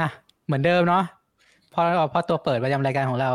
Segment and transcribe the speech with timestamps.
[0.00, 0.10] อะ
[0.46, 1.04] เหมือนเดิมเนาะ
[1.74, 3.30] พอพอตัวเปิดประจำรายการของเรา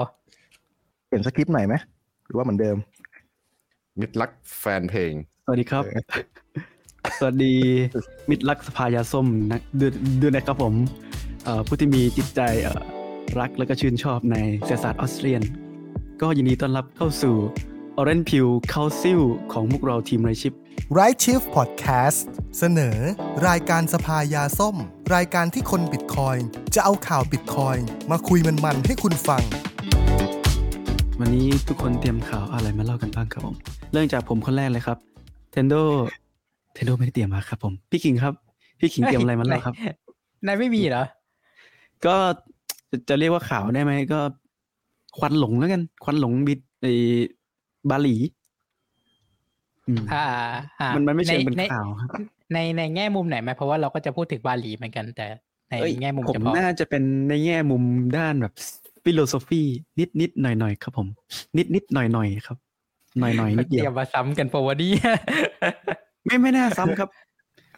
[1.08, 1.75] เปลี่ยนสคริปต์ใหม่ไหม
[2.25, 2.77] หรือว่าเหมือนเดิม
[4.00, 5.13] มิตรรักแฟนเพลง
[5.45, 5.84] สวัสดีครับ
[7.20, 7.56] สวัสดี
[8.29, 9.91] มิตรรักสภายาส้มนะด้วย
[10.21, 10.73] ด้วยนะครับผม
[11.43, 12.82] เอ่อผู้ที่มีจิตใจเอ่อ
[13.39, 15.41] รักและก็ชื่นชอบในเศรษฐศาสตร์ออสเตรียน
[16.21, 17.36] ก็ยินดีต้อนรับเข้าสู่
[18.00, 19.20] Orange Pill Council
[19.54, 20.54] ของพวกเราทีมไรชิป
[20.97, 22.19] Right Shift Podcast
[22.59, 22.97] เสนอ
[23.47, 24.75] รายการสภายาส้ม
[25.15, 26.37] รายการที่คนบิตคอย
[26.75, 27.77] จะเอาข่าวบิตคอย
[28.11, 29.43] มาคุยมันๆให้คุณฟัง
[31.19, 33.55] วันนี้ทุกคนเตรียมข่าวอะไรมาเล่ากันบ้างครับผม
[33.91, 34.98] เริ่มจากผมคนแรกเลยครับ
[35.54, 35.81] Tendo
[36.76, 38.34] Tendo ไม่ได้เตรียมมาครับผม พี่คิงครับ
[38.80, 39.76] พี่คิงเตรียมอะไรมาเล่าครับ
[40.45, 41.03] นายไม่มีเหรอ
[42.05, 42.16] ก็
[42.92, 44.20] จะจะเรียกว่าข่าวได้ไหมก็
[45.20, 46.88] ควันหลงแล้วกัน ควันหลงบิดไอ
[47.90, 48.16] บาหลี
[49.90, 50.26] อืมอ่า
[50.80, 52.10] อ่ามันมันไม่เชิงเป็นในข่าวครับ
[52.54, 55.28] ในในแง่มุมไหนไหมเพราะว่าเราก็จะพูดถึงบาหลีเหมือนกันแต่
[55.70, 57.84] ในเอ้ยแง่มุมผมเฉพาะน่าจะเป็นในแง่มุม
[58.17, 58.54] ด้านแบบ
[59.04, 59.61] ฟิโลโซฟี
[60.00, 61.08] นิดนิดหน่อยหน่อยๆครับผม
[61.58, 62.58] นิดนิดหน่อยหน่อยๆครับ
[63.20, 65.11] หน่อยหน่อยๆนิดเตเดีรียยวมมาซ้ำกันปะวะเนี่ย
[66.26, 67.09] ไม่ไม่น่าซ้ำครับ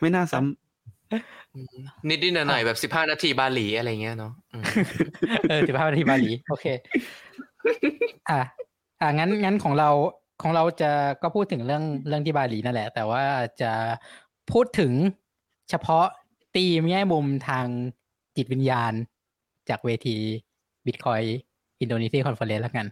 [0.02, 4.64] ไม่น่าซ้ำนิดๆหน่อยๆแบบสิบห้านาทีบาหลีอะไรเงี้ยเนาะอืม
[5.50, 6.66] เออสิบห้านาทีบาหลี โอเค
[8.30, 8.40] อะ
[9.02, 9.90] อะงั้นงั้นของเรา
[10.42, 10.92] ของเราจะ
[11.22, 13.24] ก็พูดถึงเรื่องเรื่องที่บาหลีนั่นแหละ แต่ว่า
[13.62, 13.72] จะ
[14.52, 14.92] พูดถึง
[15.70, 16.06] เฉพาะ
[16.56, 17.66] ตีมแง่มุมทาง
[18.38, 18.94] จิตวิญญาณ
[19.70, 20.18] จากเวที
[20.86, 22.86] Bitcoin Indonesia Conference แล้วกัน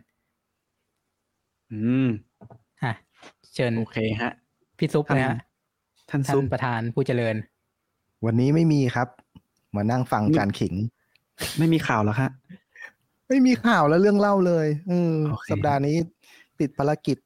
[1.72, 2.08] อืม
[2.84, 2.94] อะ
[3.54, 4.32] เชิญโอเคฮะ
[4.78, 5.38] พี่ซุปนะฮะ
[6.10, 7.36] ท่านท่าซุนปประธานผู้เจริญ
[8.26, 9.08] วันนี้ไม่มีครับ
[9.76, 10.74] มานั่งฟังจารย์ขิง
[11.58, 12.32] ไม่มีข่าวแล้วครับ
[13.28, 15.96] ไม่มีข่าวและเรื่องเล่าเลย อืมโอเคสัปดาห์นี้
[16.60, 17.18] ติดภารกิจ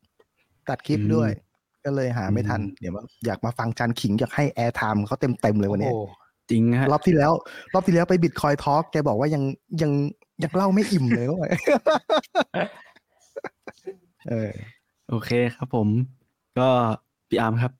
[0.69, 1.29] ตัดคลิปอืมด้วย
[1.85, 5.99] ก็เลยหาไม่ทันอืมเดี๋ยวมาอยากมาฟังจารย์ขิงอยากให้ airtime เขาเต็มเต็มๆเลยวันนี้โอ้
[6.49, 7.31] จริงฮะรอบที่แล้ว
[7.73, 9.43] รอบที่แล้วไป Bitcoin Talk แกบอกว่ายัง
[9.81, 9.91] ยัง
[10.43, 11.39] ยังเล่าไม่อิ่มเลยว่า
[14.29, 14.51] เออ
[15.09, 15.87] โอเคครับผม
[16.59, 16.69] ก็
[17.29, 17.71] พี่อาร์มครับ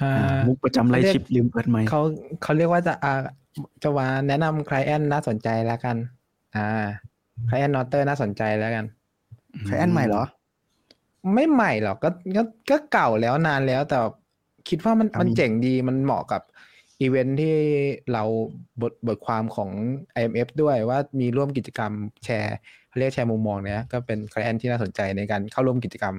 [0.00, 0.12] อ่า
[0.46, 2.00] มุกประจำ Right Shift ลืมเปิดไมค์เขา
[2.42, 3.12] เขาเรียกว่าจะอ่า
[3.82, 5.96] จะว่าแนะนำ c l เ e n t น่าสนใจแล้วกัน
[6.56, 6.66] อ่า
[7.48, 8.84] c l เ e n t นอเตอร์น่าสนใจแล้วกัน
[9.64, 10.22] client ใหม่เหรอ
[11.34, 13.98] ไม่ใหม่หรอกก็ก็ก็เก่าแล้วนานแล้วแต่
[14.68, 16.42] คิดว่ามันอะมันมีเจ๋งดีมันเหมาะกับ
[17.00, 17.56] อีเวนท์ที่
[18.12, 18.22] เรา
[18.82, 19.70] บทบทความของ
[20.16, 21.92] IMF ด้วยว่ามีร่วมกิจกรรม
[22.24, 22.56] แชร์
[22.88, 26.14] เขาเรียกแชร์มุมมองเนี่ยก็เป็น c l เ e n t ที่น่าสนใจในการเข้าร่วมกิจกรรม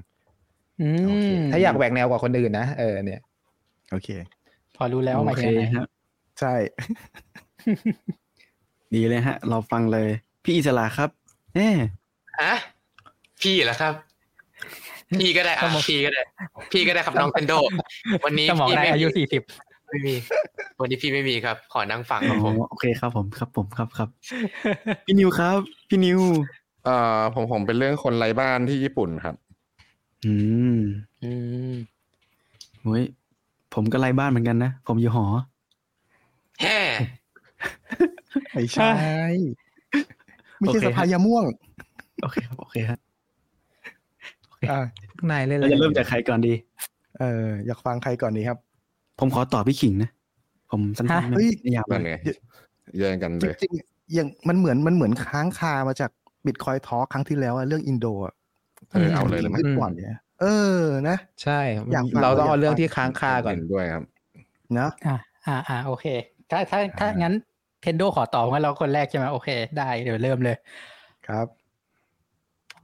[0.82, 3.22] อืโอเคมถ้าอยากแหวกแนวกว่าคนอื่นนะเออเนี่ย
[3.92, 4.10] โอเค
[4.76, 5.86] พอรู้แล้วโอมาเคจากไหนฮะ
[6.40, 6.54] ใช่
[8.94, 10.10] ดีเลยฮะ เราฟังเลย
[10.44, 11.10] พี่อิสระครับ
[11.56, 11.70] เน่
[12.42, 12.54] ฮะ
[13.42, 13.94] พี่เหรอครับ
[15.20, 16.22] พี่ก็ได้อะพี่ก็ได้
[16.72, 17.54] พี่ก็ได้ครับน้องเทนโด
[18.26, 19.42] วันนี้สมองพี่ได้ไม่อายุมีสี่สิบ
[19.90, 20.14] ไม่มี
[20.82, 24.10] วันนี้พี่ไม่มีครับ ขอนั่งฟังอ๋ครับผมอโอเคครับผมครับผมครับครับ
[25.08, 25.60] พี่นิวครับ
[25.90, 26.20] พี่นิว
[26.86, 29.36] เอ่อผมผมเป็นเรื่องคนไร้บ้านที่ญี่ปุ่นครับ
[30.26, 30.34] อื
[30.78, 30.80] ม
[31.24, 31.32] อื
[31.72, 31.74] ม
[32.82, 33.04] โอ้ย
[33.74, 35.26] ผมก็ไล่บ้านเหมือนกันนะผมอยู่หอ
[36.62, 36.78] แฮ่
[38.54, 38.92] ไม่ใช่
[40.60, 41.46] ไม่ใช่โอเคสภายาม่วง
[42.24, 43.00] โอเคครับโอเคครับ
[44.72, 44.80] อ่า
[45.18, 46.54] ข้างในเลยเราจะเริ่มจากใครก่อนดี
[47.20, 48.58] เอออยากฟังใครก่อนดีครับ
[49.20, 50.10] ผมขอต่อพี่ขิงนะ
[50.72, 52.20] ผมสั้นๆเฮ้ยไม่ยาวนั่นเลไงย
[52.98, 56.12] แย่งกันจเลยริงๆอย่างมันเหมือนมันเหมือนค้างคามาจาก
[56.46, 58.34] บิตคอยทอครั้งที่แล้วอะเรื่องอินโดอะ
[58.92, 60.46] เออเอาเลยเลยไหมขึ้นก่อนเนี่ยเอ
[60.80, 61.60] อนะ ใช่
[61.94, 64.04] อยากฟังเราต้องอยากเอาเรื่องฟังที่ค้างคาก่อนเห็นด้วยครับ
[64.80, 65.18] นะอ่า
[65.48, 66.06] อ่าอ่าโอเค
[66.52, 67.34] ถ้าถ้าถ้างั้น
[67.82, 70.58] เทนโดขอตอบงั้นเราคนแรกใช่ไหมโอเค ได้เดี๋ยวเริ่มเลย
[71.28, 71.48] ครับ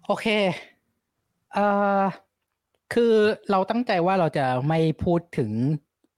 [0.07, 0.27] โอเค
[1.53, 1.65] เอ่
[2.01, 2.03] อ
[2.93, 3.13] คือ
[3.51, 5.51] เราตั้งใจว่าเราจะไม่พูดถึง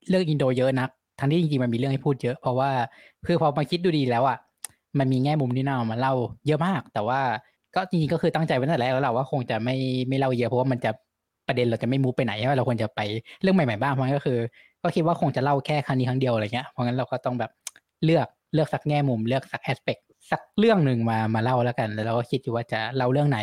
[0.09, 2.69] เรื่องอินโดเยอะนัก ทั้งที่จริงๆมันมีเรื่องให้พูดเยอะ เพราะว่า
[3.25, 4.37] คือพอมาคิดดูดีแล้วอะ
[4.99, 6.13] มันมีแง่มุมที่น่ามาเล่า
[6.47, 7.19] เยอะมาก แต่ว่า
[7.75, 9.75] ก็จริงๆก็คือตั้งใจไว้ตั้งแต่แรกแล้วแหละว่าคงจะไม่
[10.09, 10.91] ไม่เล่าเยอะเพราะว่ามันจะ
[11.47, 13.01] ประเด็นเราจะไม่มูไปไหนใช่ไหมเราควรจะไป
[13.41, 14.39] เรื่องใหม่ๆบ้างเพราะงั้นก็คือ
[14.83, 17.51] ก็คิดว่าคงจะเล่าแค่ครั้งนี้ครั้งเดียวอะไรเงี้ยเพราะงั้นเราก็ต้องแบบ
[18.03, 19.97] เลือกเลือกสักแง่มุมเลือกสักแอสเปก
[20.31, 23.39] สักเรื่องหนึ่งมามาเล่าแล้วกัน แล้วเราก็คิดอยู่ว่าจะเล่าเรื่องไหน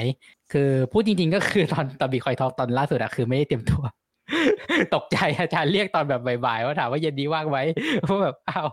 [0.52, 3.82] คือพูดจริง ๆ ก็คือตอนตอน Bitcoin Talk ตอนล่าสุดอะคือไม่ได้เตรียมตัว
[4.94, 7.58] ตกใจอาจารย์เรียกตอนแบบบ่ายๆว่าถามว่าเย็นนี้ว่างไหม
[8.02, 8.69] เพราะแบบอ้าว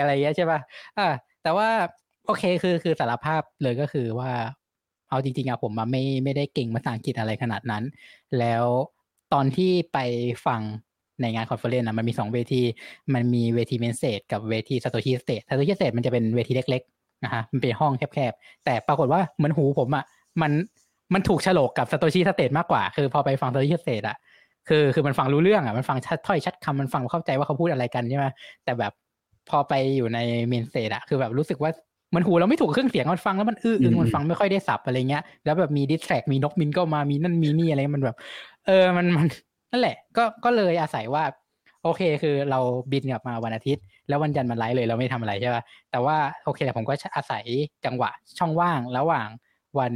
[0.00, 0.60] อะไรเงี้ยใช่ป่ะ
[0.98, 1.08] อ่า
[1.42, 1.68] แต่ว่า
[2.26, 4.30] โอเคคือคือสารภาพเลยก็คือว่า
[5.08, 7.84] เอาจริงๆอะผมมาไม่ไม่ได้เก่งภาษาอังกฤษอะไรขนาดนั้น
[8.38, 8.64] แล้ว
[9.32, 9.98] ตอนที่ไป
[10.46, 10.60] ฟัง
[11.20, 12.62] ในงาน conference อะมันมีสองเวที
[13.14, 16.82] มันมีเวที main stage กับเวที Satoshi stage Satoshi stage มันจะเป็นเวทีเล็ก
[17.24, 20.04] นะฮะมันเป็นห้องแคบๆ แต่ปรากฏว่าเหมือนหูผมอะ
[20.42, 20.52] มัน
[21.14, 24.16] มันถูกโฉลกกับ Satoshi stage มากกว่า คือพอไปฟัง Satoshi stage อะ
[24.68, 28.26] คือคือมันฟังรู้เรื่องอะมันฟังชัดถ้อยชัดคำมันฟังเข้าใจว่าเขาพูดอะไรกันใช่ไหม
[28.64, 28.92] แต่แบบ
[29.50, 30.18] พอไปอยู่ใน
[30.48, 31.70] main stage อะคือแบบรู้สึกว่า
[32.14, 38.16] มันหูเราไม่ถูกเครื่องเสียงมันฟังแล้วมันอื้ออึงมันฟังไม่ค่อยได้ศัพท์อะไรเงี้ยแล้วแบบมี distract มีนกมินก็มามีนั่นมีนี่อะไรมันแบบ
[38.66, 39.26] เออมันมัน
[39.70, 41.24] นั่นแหละ ก็ก็เลยอาศัยว่า
[41.84, 42.60] โอเคคือเรา
[42.92, 47.44] บินกลับมาวันอาทิตย์ แล้ววันจันทร์มันไลฟ์เลยเราไม่ทำอะไรใช่ป่ะแต่ว่าโอเคแต่ผมก็อาศัย
[47.84, 49.28] จังหวะช่องว่างระหว่าง
[49.78, 49.94] วัน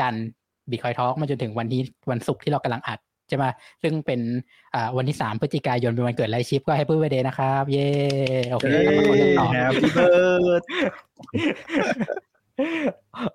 [0.00, 0.26] จันทร์
[0.70, 2.98] Bitcoin Talk มาจนถึงวันที่วันศุกร์ที่เรากำลังอัด
[3.28, 3.44] ใช่ไหม
[3.82, 4.20] ซึ่งเป็น
[4.74, 7.88] อ่าวันที่สามพฤศจิกายนเป็นวันเกิด Right Shift ก็ Happy Birthday นะครับ เย้
[8.50, 10.84] โอเคกลับมาคุยกันต่อ Happy birthday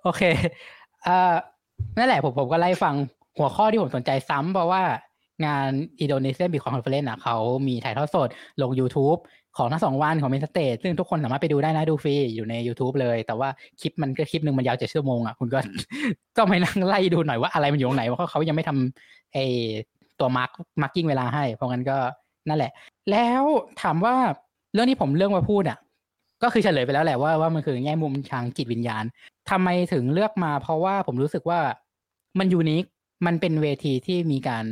[0.03, 0.23] โอเค
[1.03, 1.35] เอ่อ
[1.97, 2.95] นั่นแหละผมผมก็ไล่ฟัง
[3.37, 4.83] หัวข้อที่ผมสนใจซ้ำเพราะว่า
[5.45, 5.69] งาน
[5.99, 7.37] Indonesia Bitcoin Conference อะเขา
[7.67, 8.29] มีถ่ายทอดสด
[8.61, 9.19] ลง YouTube
[9.57, 13.49] ของทั้งสองวันของ main stage ซึ่งทุกคนสามารถไปดูได้นะดูฟรีอยู่ใน YouTube เลย แต่ว่า
[13.81, 15.59] คลิปมันก็คลิปหนึ่งมันยาวเจ็ดชั่วโมงอะคุณก็
[16.37, 19.37] ต้องไปนั่งไล่ดูหน่อยว่าอะไรมันอยู่ตรงไหนเพราะเขายังไม่ทำไอ
[20.19, 20.51] ตัว mark
[20.81, 21.97] marking เวลาให้ เพราะงั้นก็
[22.49, 22.71] นั่นแหละ
[23.11, 23.43] แล้ว
[23.81, 24.15] ถามว่า
[24.73, 25.77] เรื่องที่ผมเลือกมาพูดอะ
[26.43, 29.03] ก็คือเฉลยไปแล้วแหละว่าว่ามันคือแง่มุมทางจิตวิญญาณ
[29.49, 31.59] ทำไมถึงเลือกมา เพราะว่าผมรู้สึกว่า
[32.39, 32.83] มัน unique
[33.25, 34.65] มันเป็นเวทีที่มีการ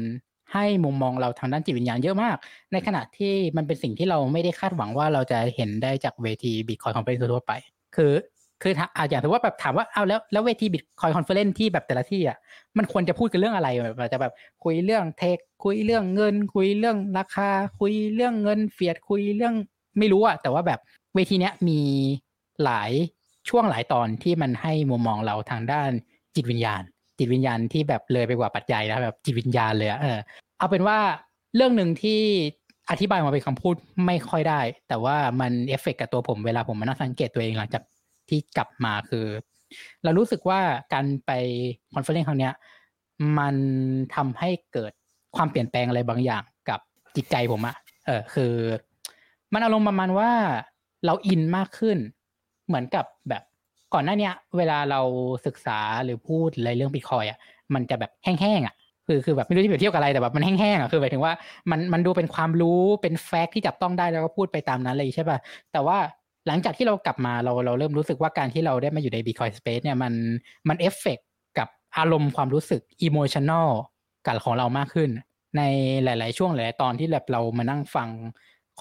[0.53, 2.37] ให้มุมมองเราทางด้านจิตวิญญาณเยอะมาก
[2.71, 7.53] ในขณะที่มันเป็นสิ่งที่เราไม่ได้คาดหวังว่าเราจะเห็นได้จากเวที Bitcoin Conference ทั่วไป
[7.95, 8.13] คือ
[8.61, 12.37] คือถาอาอย่างถือว่าแบบถามว่าเอาแล้วแล้วเวที Bitcoin Conference ที่แบบแต่ละที่อะ
[12.77, 14.33] มันควรจะพูดกันเรื่องอะไรแบบอาจจะแบบ
[14.63, 17.49] คุยเรื่อง tech คุยเรื่องเงิน คุยเรื่องราคา
[17.79, 19.53] คุยเรื่องเงิน fiat คุยเรื่อง
[19.97, 20.79] ไม่รู้อะแต่ว่าแบบ
[21.15, 21.79] เวทีเนี้ยมี
[22.63, 22.91] หลาย
[23.49, 25.91] ช่วงหลายตอนที่มันให้มุมมองเราทางด้าน
[26.35, 26.83] จิตวิญญาณ
[27.17, 30.17] จิตวิญญาณที่แบบเลยไปกว่าปัจจัยแล้วแบบจิตวิญญาณเลยอะเออ
[30.57, 30.97] เอาเป็นว่า
[31.55, 32.21] เรื่องหนึ่งที่
[32.89, 33.75] อธิบายมาเป็นคำพูด
[34.05, 37.83] ไม่ค่อยได้ แต่ว่ามัน affect กับตัวผมเวลาผมมานั่งสังเกตตัวเองหลังจาก
[38.29, 39.25] ที่กลับมาคือ
[40.03, 40.59] เรารู้สึกว่า
[40.93, 41.31] การไป
[41.93, 42.53] conference ครั้งเนี้ย
[43.39, 43.55] มัน
[44.15, 44.91] ทำให้เกิด
[45.35, 46.79] ความเปลี่ยนแปลงอะไรบางอย่างกับ
[47.15, 47.75] จิตใจผมอะ
[48.05, 48.53] เออคือ
[49.53, 50.31] มันอารมณ์ประมาณว่า
[51.05, 51.97] เราอินมากขึ้น
[52.67, 53.43] เหมือนกับแบบ
[53.95, 55.01] ก่อนหน้าเนี้ยเวลาเรา
[55.45, 57.39] ศึกษาหรือพูดอะไรเรื่องบิตคอยน์อะ
[57.73, 58.75] มันจะแบบแห้งๆอะ
[59.07, 61.33] คือคือแบบไม่รู้จะเปรียบเทียบกับอะไรแต่แบบมันแห้งๆอะคือหมายถึงว่า
[61.71, 65.37] มันมันดูเป็นความรู้เป็น fact ที่จับต้องได้แล้วก็พูดไปตามนั้นเลยใช่ป่ะ
[65.71, 65.97] แต่ว่า
[66.47, 70.13] หลังจากที่เรากลับมาเราเราเริ่มรู้สึกว่าการที่เราได้มาอยู่ใน Bitcoin Space เนี่ยมัน
[70.69, 71.19] มัน affect
[71.57, 73.69] กับอารมณ์ความรู้สึกอิโมชัน a ล
[74.25, 75.09] กับของเรามากขึ้น
[75.57, 75.61] ใน
[76.03, 78.09] หลาย ๆ ช่วงหลายตอนที่แบบเรามานั่งฟัง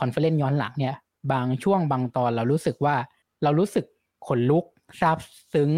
[0.01, 0.95] conference ย้อนหลังเนี่ย
[1.33, 2.97] บางช่วงบางตอนเรารู้สึกว่า
[3.43, 3.85] เรารู้สึก
[4.27, 4.65] ขนลุก
[5.01, 5.19] ซาบ
[5.55, 5.71] ซึ้ง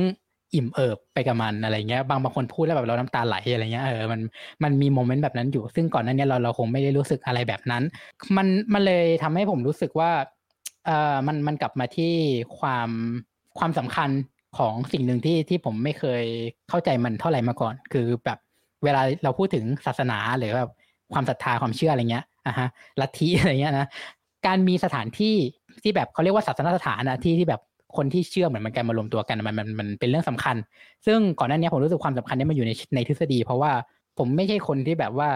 [0.55, 4.21] อิ่มเอิบไปกับมันอะไรเงี้ยบางบางคนพูดแล้วแบบเราน้ำตาไหลอะไรเงี้ยเออมัน
[4.63, 7.83] มันมี moment แบบนั้นอยู่ ซึ่งก่อนหน้านี้เราเราคงไม่ได้รู้สึกอะไรแบบนั้น
[8.37, 10.11] มันมันเลยทำให้ผมรู้สึกว่า
[10.87, 12.13] เออมันมันกลับมาที่
[12.59, 12.91] ความ
[13.59, 14.11] ความสำคัญ
[14.59, 16.25] ของสิ่งหนึ่งที่ที่ผมไม่เคย
[16.69, 18.39] เข้าใจมันเท่าไหร่มาก่อน คือแบบ
[18.85, 20.71] เวลาเราพูดถึงศาสนาหรือแบบ
[21.13, 22.69] ความศรัทธาความเชื่ออะไรเงี้ยอะฮะ
[23.01, 23.87] ลัทธิอะไรเงี้ยนะ
[24.47, 25.37] การมีสถานที่
[25.83, 27.63] ที่แบบเขาเรียกว่าศาสนสถานนะที่ที่แบบ
[27.97, 30.57] คนที่เชื่อเหมือนมันกันมารวมตัวกันมันมันมันเป็นเรื่องสำคัญ
[31.07, 33.73] ซึ่งก่อนหน้านี้ผมรู้สึกความสำคัญนี้มันอยู่ในในทฤษฎี เพราะว่า
[34.19, 35.29] ผมไม่ใช่คนที่แบบว่า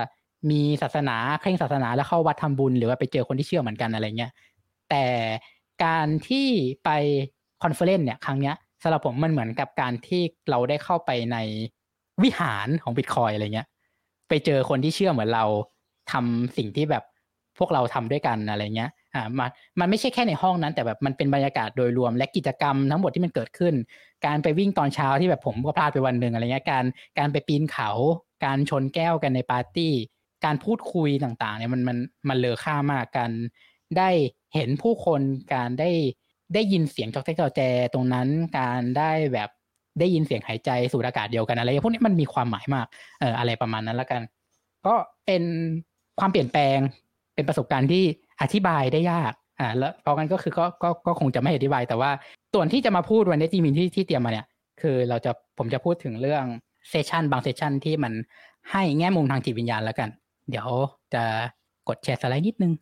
[0.50, 4.32] มีศาสนาเคร่งศาสนาแล้วเข้าวัดทำบุญ หรือว่าไปเจอคนที่เชื่อเหมือนกันอะไรเงี้ย
[4.90, 5.04] แต่
[5.84, 6.46] การที่
[6.84, 6.90] ไป
[7.62, 11.36] conference เนี่ยครั้งเนี้ยสำหรับผมมันเหมือนกับการที่เราได้เข้าไปใน
[12.22, 13.68] วิหารของบิตคอยน์อะไรเงี้ย
[14.28, 15.44] ไปเจอคนที่เชื่อเหมือนเรา
[16.12, 17.04] ทำสิ่งที่แบบ
[17.58, 23.74] พวกเราทำด้วยกันอะไรเงี้ย อ่ามันมันไม่ใช่แค่ในห้องนั้น แต่แบบมันเป็นบรรยากาศโดยรวมและกิจกรรมทั้งหมดที่มันเกิดขึ้น
[24.26, 26.84] การไปวิ่งตอนเช้าที่แบบผมก็พลาดไปวันหนึ่งอะไรเงี้ยการ
[27.18, 27.90] การไปปีนเขา
[28.44, 29.92] การชนแก้วกันในปาร์ตี้
[30.44, 31.98] การพูดคุยต่างๆเนี่ยมันมัน
[32.28, 33.30] มันเลอค่ามากการ
[33.98, 34.10] ได้
[34.54, 35.20] เห็นผู้คน
[35.54, 35.90] การได้
[36.54, 37.60] ได้ยินเสียงจอกแจ๊กจอแจ
[37.94, 39.50] ตรงนั้นการได้แบบ
[40.00, 42.86] ได้ยินเสียงหายใจสูดอากาศเดียวกันอะไรพวกนี้มันมีความหมายมาก
[43.20, 44.22] เอออะไรประมาณนั้นแล้วกัน
[44.86, 44.94] ก็
[45.26, 45.42] เป็น
[46.20, 46.78] ความเปลี่ยนแปลง
[47.40, 48.04] เป็นประสบการณ์ที่
[48.42, 52.10] อธิบายได้ยากอ่าแล้วเพราะงั้นก็คือก็ก็ก็คงจะไม่อธิบายแต่ว่า
[52.54, 54.46] ส่วนที่จะมาพูดวันนี้ที่มีที่ที่เตรียมมาเนี่ย
[54.80, 56.44] คือเราจะผมจะพูดถึงเรื่อง
[56.88, 58.12] เซสชันบางเซสชันที่มัน
[58.70, 60.08] ให้แง่มุมทางจิตวิญญาณแล้วกัน
[60.50, 60.68] เดี๋ยว
[61.14, 61.22] จะ
[61.88, 62.72] กดแชร์สไลด์นิดนึง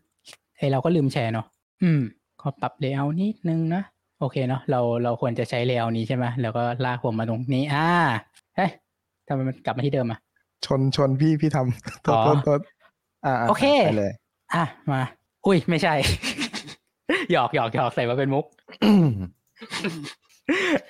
[0.57, 1.47] เฮ้ยเราก็ลืมแชร์เนาะ
[1.83, 2.01] อืม
[2.41, 3.83] ขอปรับ layer นิดนึงนะ
[4.21, 7.87] โอเคเนาะเราเราควรจะใช้ layer นี้ใช่ไหมแล้วก็ลากผมมาตรงนี้ อ่า
[8.57, 8.71] เฮ้ย
[9.29, 10.19] ทำไมมันกลับมาที่เดิมอะ
[10.67, 12.61] ชนชนพี่พี่ทำโทษอ๋อโทษโทษ
[13.25, 14.13] อ่าาโอเคไปเลย
[14.55, 15.03] อะมา
[15.47, 15.95] อุ้ยไม่ใช่
[17.33, 18.45] หยอกหยอกหยอกใส่มาเป็นมุก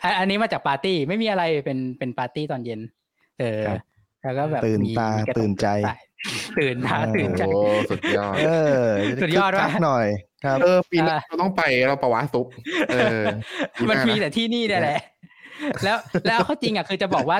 [0.02, 2.80] อะอันนี้มาจากปาร์ตี้ไม่มีอะไรเป็นเป็นปาร์ตี้ตอนเย็น
[3.40, 3.78] เออครับ
[4.22, 6.00] แล้วก็แบบตื่นมีตามีกระตื่นใจสาย
[6.58, 7.60] ตื่นตาเออตื่นใจโอ้
[7.90, 8.50] สุดยอด เอ
[8.80, 8.82] อ
[9.22, 10.06] สุดยอดคึกคักว่ะหน่อย
[10.44, 12.46] ครับเออปีหน้าอะเราต้องไปเราประวัติซุป
[12.92, 13.22] เออ
[13.74, 15.00] ปีหมันน้ามีนะแต่ที่นี่เนี่ยแหละ
[15.84, 15.96] แล้ว
[16.28, 17.38] แล้วข้อจริงอะคือจะบอกว่า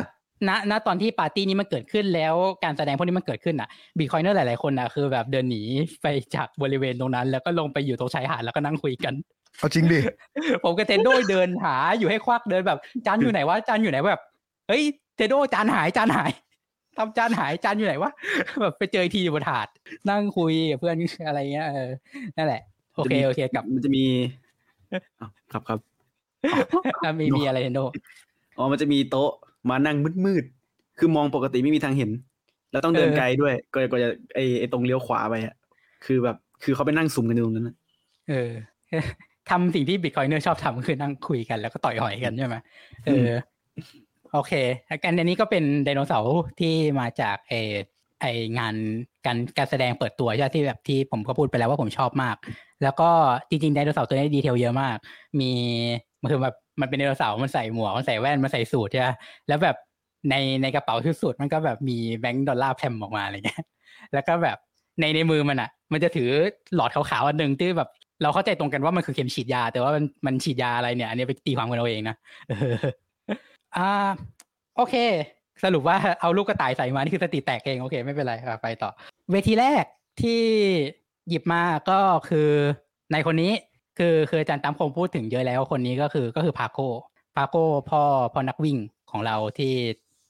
[0.49, 3.68] ณณตอนที่ปาร์ตี้นี้มันเกิดขึ้นแล้วการแสดงพวกนี้มันเกิดขึ้นอะ
[3.99, 5.62] บีคอยเนอร์หลาย ๆ คนอะคือแบบเดินหนี
[6.02, 9.14] ไปจากบริเวณตรงนั้น แล้วก็ลงไปอยู่ตรงชายหาดแล้วก็นั่งคุยกัน
[9.59, 9.99] เอาจริงดิ
[10.64, 14.23] ผมกับเทนโดเดินหาอยู่ให้ควักเดินแบบจานอยู่ไหนวะจานอยู่ไหนแบบ
[14.68, 14.83] เฮ้ย
[15.16, 16.30] เทนโดจานหายจานหาย
[16.97, 18.11] ทำจานหายจานอยู่ไหนวะ
[18.61, 19.68] แบบไปเจออีกทีอยู่บนถาด
[20.11, 21.90] นั่งคุยกับเพื่อนอะไรเงี้ยเออ
[22.37, 22.62] นั่นแหละ
[22.97, 24.04] โอเคโอเคกลับมันจะมี
[25.21, 25.78] อ้าวครับครับ
[27.04, 27.80] อะมีมีอะไรเทนโด
[28.59, 29.30] อ๋อมันจะมีโต๊ะ
[29.71, 29.97] มานั่ง
[30.27, 32.11] มืดๆคือมองปกติไม่มีทางเห็น
[32.73, 35.55] แล้วต้องเดินเออไกลด้วยก็ก็จะไอไอตรงเลี้ยวขวาไปอะ
[36.07, 37.77] คือแบบคือเขาไปนั่งซุ่มกันอยู่ตรงนั้นนะ
[38.29, 38.53] เออ
[39.51, 42.57] ทำสิ่งที่ Bitcoiner ชอบทำคือนั่งคุยกันแล้วก็ต่อยหอยกันใช่ไหม
[43.07, 43.31] เออ
[44.33, 44.53] โอเค
[44.87, 47.55] แล้วกันอันนี้ก็เป็นไดโนเสาร์ที่มาจากไอ
[48.21, 48.27] ไอ
[48.59, 48.75] งาน
[49.27, 52.37] การการแสดงเปิดตัวใช่ไหมที่แบบที่ผมก็พูดไปแล้วว่าผมชอบมาก
[52.83, 53.11] แล้วก็
[53.49, 54.97] จริงๆไดโนเสาร์ตัวนี้ detail เยอะมาก
[55.41, 55.53] มี
[56.23, 59.09] มันคือแบบมันเป็นไดโนเสาร์มันใส่หมวกมันใส่แว่นมันใส่สูทใช่ไหม
[59.49, 59.77] แล้วแบบ
[60.31, 63.65] ในในกระเป๋าชุดสูทมันก็แบบมีแบงก์ดอลลาร์แพลมออกมาอะไรเงี้ย
[64.15, 64.57] แล้วก็แบบ
[65.01, 66.31] ในในมือมันอะ มันจะถือ
[66.75, 67.91] หลอดขาวๆอันหนึ่งที่แบบ
[68.23, 72.17] เราเข้าใจตรงกันว่ามันคือเข็มฉีดยา แต่ว่ามันมันฉีดยาอะไรเนี่ย อันนี้ไปตีความกันเอาเองนะ
[73.77, 73.91] อ่า
[74.77, 74.95] โอเค
[75.65, 78.91] สรุปว่าเอาลูกกระต่ายใส่มานี่คือสติแตกเองโอเค ไม่เป็นไรไปต่อ
[79.33, 79.85] เวทีแรก
[80.23, 80.41] ที่
[81.29, 81.99] หยิบมาก็
[82.29, 82.49] คือ
[83.13, 83.53] ในคนนี้
[83.99, 86.88] คือคืออาจารย์ตั้มคงพูดถึงเยอะแล้วคนนี้ก็คือก็คือพาโก้
[87.37, 88.02] พาโก้พ่อ
[88.33, 88.78] พ่อนักวิ่ง
[89.11, 89.73] ของเราที่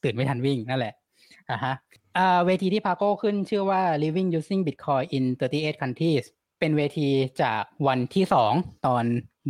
[0.03, 0.95] ตื่นไม่ทันวิ่งนั่นแหละ
[1.51, 1.75] อะฮะ
[2.47, 6.25] เวทีที่พาโก้ขึ้นชื่อว่า Living Using Bitcoin in 38 Countries
[6.61, 7.09] เป็นเวที
[7.43, 8.53] จากวันที่สอง
[8.87, 9.05] ตอน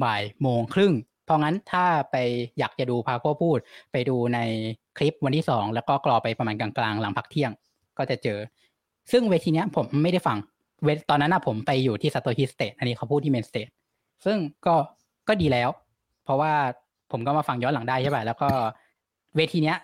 [0.04, 0.92] บ่ายโมงครึ่ง
[1.24, 2.16] เพราะงั้นถ้าไป
[2.58, 3.58] อยากจะดูพาโก้พูด
[3.92, 4.38] ไปดูใน
[4.98, 7.52] คลิปวันที่สองแล้วก็กรอไปประมาณกลางๆ หลังพักเที่ยง
[7.98, 8.38] ก็จะเจอ
[9.12, 10.38] ซึ่งเวทีนี้ผมไม่ได้ฟัง
[10.84, 13.68] เวทตอนนั้นนะผมไปอยู่ที่ Satoshi stage อันนี้เขาพูดที่ main stage
[14.24, 14.74] ซึ่งก็
[15.28, 15.68] ก็ดีแล้ว
[16.24, 16.52] เพราะว่า
[17.12, 18.48] ผมก็มาฟังย้อนหลังได้ใช่ป่ะแล้วก็
[19.36, 19.78] เวทีเนี้ย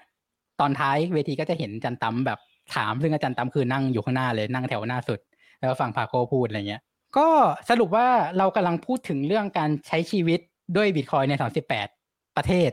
[0.60, 2.38] ตอนท้ายเวทีก็จะเห็นอาจันตั้มแบบ
[2.74, 5.20] ถามซึ่งอาจารย์ตั้มคือนั่งอยู่ข้างหน้าเลยนั่งแถวหน้าสุด
[5.58, 6.82] แล้วก็ฟังพาโก้พูดอะไรเงี้ย
[7.16, 7.28] ก็
[7.70, 8.06] สรุปว่า
[8.38, 10.40] เรากำลังพูดถึงเรื่องการใช้ชีวิต
[10.76, 11.34] ด้วยบิตคอยใน
[11.80, 12.70] 38 ประเทศ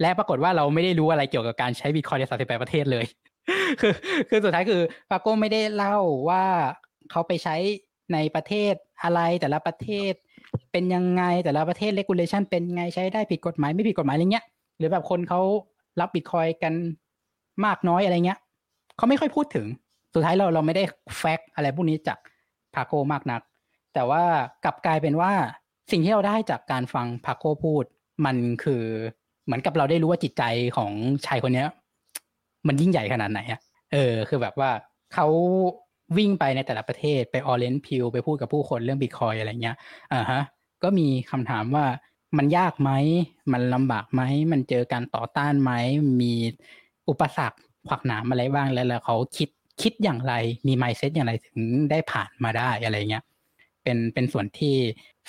[0.00, 3.04] และปรากฏว่าเราไม่ได้รู้อะไรเกี่ยวกับการใช้บิตคอยใน 38 ประเทศเลย
[3.80, 3.94] คือ
[4.28, 5.96] คือสุดท้ายคือปาโก้ไม่ได้เล่า
[6.28, 6.44] ว่า
[7.10, 7.56] เขาไปใช้
[8.12, 10.12] ในประเทศอะไรแต่ละประเทศ
[10.72, 14.44] เป็นยังไงแต่ละประเทศเลกูเลชันเป็นไงใช้ได้ผิดกฎหมายไม่ผิดกฎหมายอะไรเงี้ย
[14.78, 15.40] หรือแบบคนเขา
[16.00, 16.74] รับบิตคอยกัน
[17.64, 18.38] มากน้อยอะไรเงี้ย
[18.96, 19.66] เขาไม่ค่อยพูดถึง
[20.14, 20.84] สุดท้ายเราเราไม่ได้
[21.18, 22.18] แฟกอะไรพวกนี้จาก
[22.74, 23.40] พาโกมากนัก
[23.94, 24.22] แต่ว่า
[24.64, 25.32] กลับกลายเป็นว่า
[25.90, 27.84] สิ่งที่เราได้จากการฟังพาโกพูด
[28.24, 28.82] มันคือ
[29.44, 30.42] เหมือนกับเราได้รู้ว่าจิตใจ
[30.76, 30.92] ของ
[31.26, 31.68] ชายคนเนี้ย
[32.66, 33.60] มันยิ่งใหญ่ขนาดไหนอะ
[33.92, 34.70] เออ คือแบบว่า
[35.14, 35.26] เขา
[36.16, 39.76] วิ่งไปในแต่ละประเทศไปออเรนพิวไปพูดกับผู้คนเรื่องบิตคอยอะไรเงี้ย
[40.12, 40.42] อ่าฮะ
[40.82, 41.86] ก็มีคำถามว่า
[42.36, 42.90] มันยากไหม
[43.52, 45.72] มันลำบากไหม มันเจอการต่อต้านไหม
[46.20, 46.34] มี
[47.08, 49.48] อุปสรรคขวากหนามอะไรบ้างแล้วแล้วเขาคิด
[49.82, 50.34] คิดอย่างไร
[50.66, 53.24] มีไมเซ็ตอย่างไรถึงได้ผ่านมาได้อะไรเงี้ย
[53.82, 54.74] เป็นเป็นส่วนที่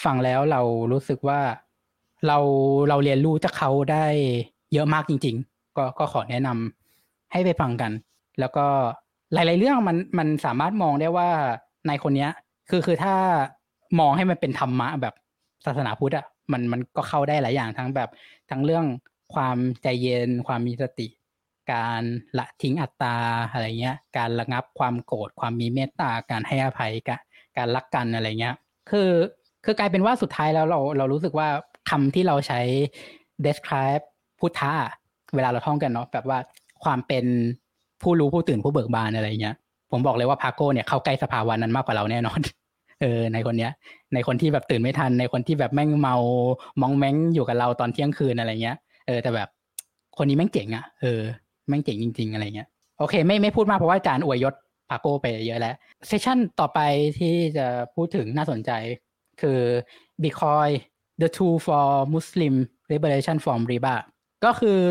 [0.04, 0.62] ฟังแล้วเรา
[0.92, 1.40] รู้สึกว่า
[2.28, 2.38] เรา
[2.90, 4.06] เราเรียนรู้จากเขาได้
[4.74, 7.92] เยอะมากจริง ๆ ก็ก็ขอแนะนำให้ไปฟังกัน
[8.40, 8.68] แล้วก็
[9.34, 11.30] หลาย ๆ เรื่องมันมันสามารถมองได้ว่า
[11.88, 12.32] ในคนเนี้ย
[12.70, 13.16] คือคือถ้า
[14.00, 15.16] มองให้มันเป็นธรรมะแบบ
[15.66, 18.10] ศาสนาพุทธอะมันมันก็เข้าได้หลายอย่างทั้งแบบ
[18.50, 18.86] ทั้งเรื่อง
[19.34, 21.08] ความใจเย็น ความมีสติ
[21.74, 22.02] การ
[22.38, 23.16] ละทิ้งอัตตา
[23.52, 27.12] อะไรเงี้ย การระงับความโกรธความมีเมตตาการให้อภัยก
[27.58, 28.56] การรักกันอะไรเงี้ย
[28.90, 29.10] คือ
[29.66, 31.48] คือกลายเป็นว่าสุดท้ายแล้วเราเรารู้สึกว่า
[31.90, 32.62] คำที่เราใช้
[33.46, 34.04] describe
[34.40, 34.74] พุทธะ
[35.36, 36.40] เวลาเราท่องกันเนาะแบบว่า
[36.84, 37.26] ความเป็น
[38.04, 39.56] ผู้รู้ผู้ตื่นผู้เบิกบานอะไรเงี้ย
[39.92, 42.40] ผมบอกเลยว่าพาโก้เนี่ยเข้าใกล้สภาวะนั้นมากกว่าเราแน่นอน
[43.02, 43.72] เออ ในคนเนี้ย
[44.14, 46.16] ในคนที่แบบตื่นไม่ทัน ในคนที่แบบแม่งเมา
[46.82, 48.78] มองแม่งอยู่กับเราตอนเที่ยงคืนอะไรเงี้ย
[49.08, 49.50] เออแต่แบบ
[50.18, 51.22] คนนี้แม่งเจ๋งอะเออ
[51.68, 52.68] แม่งเจ๋งจริง ๆ อะไรเงี้ย
[53.00, 54.54] โอเค ไม่ไม่พูดมากเพราะว่าอาจารย์อวยยศ
[54.90, 55.76] พาโก้ไปเยอะแล้ว
[56.08, 56.80] เซสชั่นต่อไป
[57.20, 58.72] ที่จะพูดถึงน่าสนใจ
[59.42, 59.60] คือ
[60.24, 60.72] Bitcoin
[61.22, 62.54] the tool for Muslim
[62.92, 63.96] liberation from riba
[64.46, 64.82] ก็คือ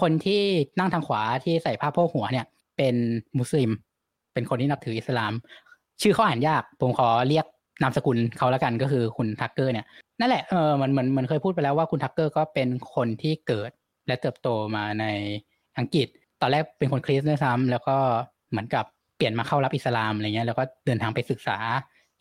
[0.00, 0.42] คนที่
[0.78, 2.94] นั่งทางขวาที่ใส่ผ้าโพกหัวเนี่ย เป็น
[3.38, 3.70] มุสลิม
[4.34, 5.32] เป็นคนที่นับถืออิสลาม
[6.02, 7.46] ชื่อเขาอ่านยาก ผมขอเรียก
[7.82, 9.86] นามสกุลเขาแล้วกันก็คือคุณทักเกอร์เนี่ย
[10.20, 13.70] นั่นแหละเออมันมันมันเคยพูดไปแล้วว่าคุณทักเกอร์ก็เป็นคนที่เกิด
[14.06, 15.04] และเติบโตมาใน
[15.78, 16.08] อังกฤษ
[16.40, 17.96] ตอนแรกเป็นคนคริสต์ด้วยซ้ำแล้วก็
[18.50, 18.84] เหมือนกับ
[19.16, 21.58] เปลี่ยนมาเข้ารับอิสลามอะไรเงี้ยแล้วก็เดินทางไปศึกษา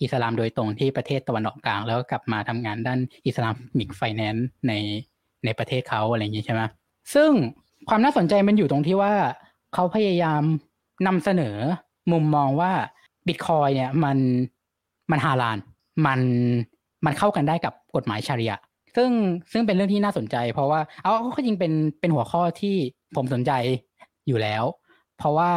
[0.01, 4.73] อิสลามโดยตรงที่ประเทศตะวันออกกลาง แล้วก็กลับมาทำงานด้าน Islamic finance ใน
[5.45, 6.61] ในประเทศเขาอะไรอย่างนี้ใช่ไหม
[7.13, 7.31] ซึ่ง
[7.89, 9.13] ความน่าสนใจมันอยู่ตรงที่ว่า
[9.73, 10.41] เขาพยายาม
[11.07, 11.55] นำเสนอ
[12.11, 12.71] มุมมองว่า
[13.27, 14.17] บิตคอยน์เนี่ยมัน
[15.11, 15.57] มันฮาลาล
[16.05, 16.19] มัน
[17.05, 18.61] มันเข้ากันได้กับกฎหมายชาริอะ
[18.95, 19.09] ซึ่ง
[19.51, 22.75] ซึ่งเป็นเรื่องที่น่าสนใจ เพราะว่าเอาก็จริงเป็นเป็นหัวข้อที่
[23.15, 23.51] ผมสนใจ
[24.27, 24.63] อยู่แล้ว
[25.17, 25.51] เพราะว่า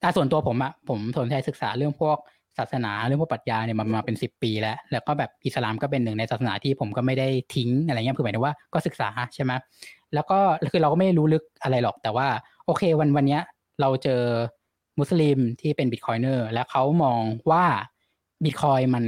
[0.00, 2.16] แต่ส่วนตัวผมอะผมสนใจศึกษาเรื่องพวก
[2.58, 9.52] ศาสนาเรื่องพวกปรัชญาเนี่ยมามาเป็นสิบปีแล้ว แล้วก็แบบอิสลามก็เป็นหนึ่งในศาสนาที่ผมก็ไม่ได้ทิ้งอะไรเงี้ยคือหมายถึงว่าก็ศึกษาใช่ไหม
[10.14, 10.38] แล้วก็
[10.70, 12.28] คือเราก็ไม่รู้ลึกอะไรหรอก แต่ว่า
[12.66, 13.42] โอเควันวันเนี้ย
[13.80, 14.22] เราเจอ
[14.98, 17.64] มุสลิมที่เป็น Bitcoiner แล้วเขามองว่า
[18.44, 19.04] บิตคอยน์มัน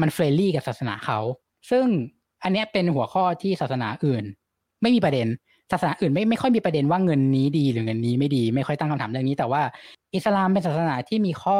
[0.00, 1.18] มัน friendly กับศาสนาเขา
[1.70, 1.86] ซึ่ง
[2.42, 4.24] อันเนี้ยเป็นหัวข้อที่ศาสนาอื่น
[4.82, 5.26] ไม่มีประเด็น
[5.72, 9.62] ศาสนาอื่นไม่ไม่ค่อยมีประเด็นว่าเงินนี้ดีหรือเงินนี้ไม่ดี ไม่ค่อยตั้งคำถามเรื่องนี้ แต่ว่า
[10.14, 11.58] อิสลามเป็นศาสนาที่มีข้อ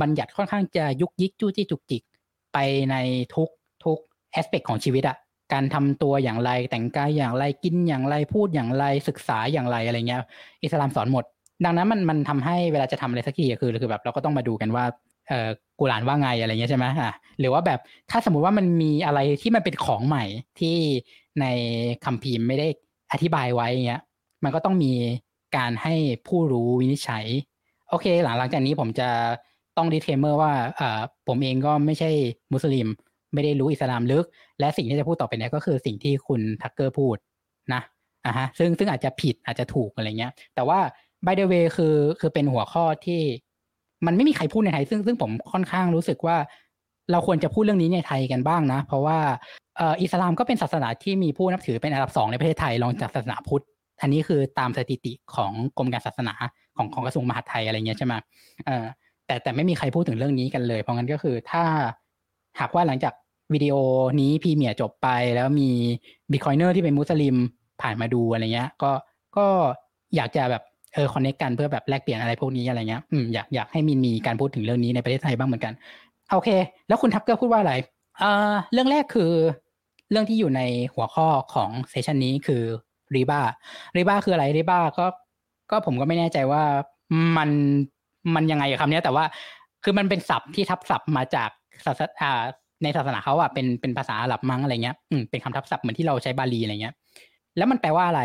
[0.00, 2.02] บัญญัติค่อนข้างจะยุกยิกจู้จี้จุกจิก
[2.52, 2.58] ไป
[2.90, 2.96] ใน
[3.34, 3.48] ทุก
[3.84, 3.98] ทุก
[4.32, 5.16] แอสเปกของชีวิตอะ
[5.52, 10.20] การทำตัวอย่างไรแต่งกายอย่างไรกินอย่างไรพูดอย่างไรศึกษาอย่างไรอะไรเงี้ย
[10.62, 11.24] อิสลามสอนหมด
[11.64, 14.84] ดังนั้นมันมันทำให้เวลาจะทำอะไรสักทีคือคือแบบเราก็ต้องมาดูกันว่า
[15.28, 17.80] เออกุรอานว่าไงอะไรเงี้ยใช่ไหมอะหรือว่าแบบ
[18.10, 20.24] ถ้าสมมุติว่ามันมีอะไรที่มันเป็นของใหม่
[20.60, 20.76] ที่
[21.40, 21.46] ใน
[22.04, 22.68] คัมภีร์ไม่ได้
[23.12, 24.02] อธิบายไว้เงี้ย
[24.44, 24.92] มันก็ต้องมี
[25.56, 25.94] การให้
[26.26, 27.24] ผู้รู้วินิจฉัย
[27.88, 29.08] โอเค หลังหลังจากนี้ผมจะ
[29.76, 32.10] ต้อง disclaimer ว่าเออผมเองก็ไม่ใช่
[32.52, 32.88] มุสลิม
[33.34, 34.26] ไม่ได้รู้อิสลามลึก
[34.60, 37.16] และสิ่งที่จะพูดต่อไปเนี้ก็คือสิ่งที่คุณทักเกอร์พูด
[37.74, 37.82] นะ
[38.26, 40.78] อะฮะซึ่งซึ่งอาจจะผิดอาจจะถูกอะไรเงี้ย แต่ว่า
[41.24, 43.20] by the way คือคือเป็นหัวข้อที่
[44.06, 46.36] มันไม่มีใครพูดในไทย ซึ่งซึ่งผมค่อนข้างรู้สึกว่า
[47.12, 49.18] เราควรจะพูดเรื่องนี้ในไทยกันบ้างนะ เพราะว่า
[49.76, 53.64] เอ่ออิสลามก็เป็นศาสนาที่มีผู้นับถือเป็นอันดับสองในประเทศไทยรองจากศาสนาพุทธ
[54.02, 56.34] อันนี้คือตามสถิติของกรมการศาสนา
[56.76, 58.14] ของของกระทรวงมหาดไทยอะไรเงี้ยใช่ไหม
[58.66, 58.84] เอ่อ
[59.26, 61.64] แต่แต่ไม่มีใครพูดถึงเรื่องนี้กันเลย เพราะงั้นก็คือถ้า
[62.60, 63.14] หากว่าหลังจาก
[63.52, 63.74] วิดีโอ
[64.20, 65.70] นี้พรีเมียร์จบไป แล้วมี
[66.30, 67.36] Bitcoiner ที่เป็นมุสลิม
[67.82, 68.90] ผ่านมาดูอะไรเงี้ย ก็
[69.36, 69.46] ก็
[70.16, 70.62] อยากจะแบบ
[70.94, 75.72] เออ connect กันเพื่อแบบแลกเปลี่ยนอะไรพวกนี้อะไรเงี้ยอืมอยากอยากให้มีมีการพูดถึงเรื่องนี้ในประเทศไทยบ้างเหมือนกัน
[76.32, 76.48] โอเค
[76.88, 77.74] แล้วคุณทักเกอร์พูดว่าอะไร
[78.18, 79.32] เอ่อเรื่องแรกคือ
[80.10, 80.62] เรื่องที่อยู่ใน
[80.94, 82.62] หัวข้อของ session นี้คือ
[83.14, 83.40] รีบา
[83.96, 85.06] รีบาคืออะไรรีบาก็
[85.70, 86.62] ก็ผมก็ไม่แน่ใจว่า
[87.36, 87.50] มัน
[88.34, 89.24] มันยังไงกับคำนี้แต่ว่า
[89.84, 91.59] คือมันเป็นศัพท์ที่ทับศัพท์มาจากศาสนา
[92.82, 96.94] ในศาสนาเขาอะเป็นเป็นภาษาอาหรับมั้งอะไรเงี้ยอืมเป็นคำทับศัพท์เหมือนที่เราใช้บาลีอะไรเงี้ย
[97.56, 98.22] แล้วมันแปลว่าอะไร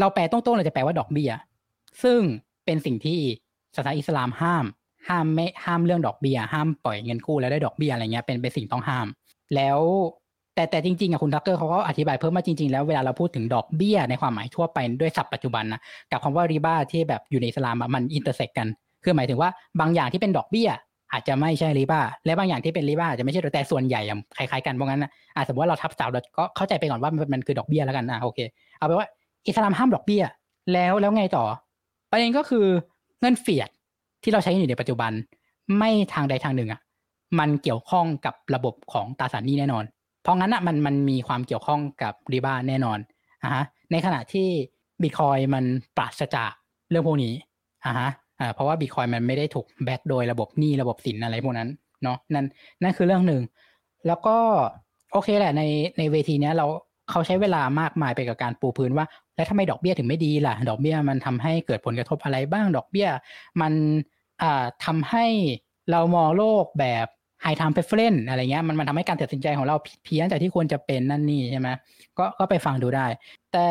[0.00, 1.30] เราแปลตรงๆเราจะแปลว่าดอกเบี้ย
[2.02, 2.20] ซึ่ง
[2.64, 3.18] เป็นสิ่งที่
[3.76, 4.64] ศาสนาอิสลามห้าม
[5.08, 9.06] ห้ามไม่ห้ามเรื่องดอกเบี้ยห้ามปล่อยเงินกู้แล้วได้ดอกเบี้ยอะไรเงี้ยเป็นเป็นสิ่งต้องห้าม
[9.54, 9.78] แล้ว
[10.54, 18.68] แต่แต่จริงๆอะคุณทักเกอร์เขาก็อธิบายเพิ่มมาจริงๆแล้วเวลาเราพูดถึงดอกเบี้ยในความหมายทั่วไปด้วยศัพท์ปัจจุบันนะกับคำว่าริบาที่แบบอยู่ในอิสลามมัน intersect กัน
[19.04, 20.68] คือหมายถึงว่าบางอย่างที่เป็นดอกเบี้ย
[21.14, 24.00] อาจจะไม่ใช่ริบาและบางอย่างที่เป็นริบาอาจจะไม่ใช่แต่ส่วนใหญ่
[24.36, 28.38] คล้ายๆกันเพราะงั้นนะอะสมมติว่าเราทับศัพท์เราก็เข้าใจไปก่อนว่ามันมันคือดอกเบี้ยแล้วกันอะโอเค
[28.78, 29.06] เอาไปว่า
[29.46, 30.22] อิสลามห้ามดอกเบี้ย
[30.72, 31.44] แล้วแล้วไงต่อ
[32.10, 32.66] ประเด็นก็คือ
[33.20, 33.68] เงินเฟียด
[34.22, 35.12] ที่เราใช้อยู่ในปัจจุบัน
[35.78, 36.80] ไม่ทางใดทางหนึ่งอะ
[37.38, 39.84] มันเกี่ยวข้องกับระบบของตราสารหนี้แน่นอน
[40.22, 42.98] เพราะงั้นอะมันมันมีความเกี่ยวข้องกับริบาแน่นอน
[43.42, 44.48] อะฮะในขณะที่
[45.02, 45.64] บิตคอยมัน
[45.96, 46.52] ปราศจาก
[46.90, 47.34] เรื่องพวกนี้
[47.86, 48.08] อะฮะ
[48.40, 51.68] อ่าเพราะว่าบิตคอยมันไม่ได้ถูกแบ็กโดยระบบหนี้ระบบสินอะไรพวกนั้น
[52.02, 52.46] เนาะนั่น
[52.82, 53.42] นั่นคือเรื่องหนึ่ง
[54.06, 54.36] แล้วก็
[55.12, 55.62] โอเคแหละใน
[55.98, 56.66] ในเวทีเนี้ยเรา
[57.10, 63.08] เขาใช้เวลามากมายไปกับการปูพื้นว่า แล้วทำไมดอกเบี้ยถึงไม่ดีล่ะ ดอกเบี้ยมันทำให้เกิดผลกระทบอะไรบ้างดอกเบี้ย
[63.60, 63.72] มัน
[64.42, 65.26] อ่าทำให้
[65.90, 67.06] เรามองโลกแบบ
[67.44, 71.68] high time preference อะไรเงี้ยมันมันทำให้การตัดสินใจของเราผิดเพี้ยนจากที่ควรจะเป็นนั่นนี่ใช่ไหม
[72.18, 73.06] ก็ก็ไปฟังดูได้
[73.52, 73.66] แต่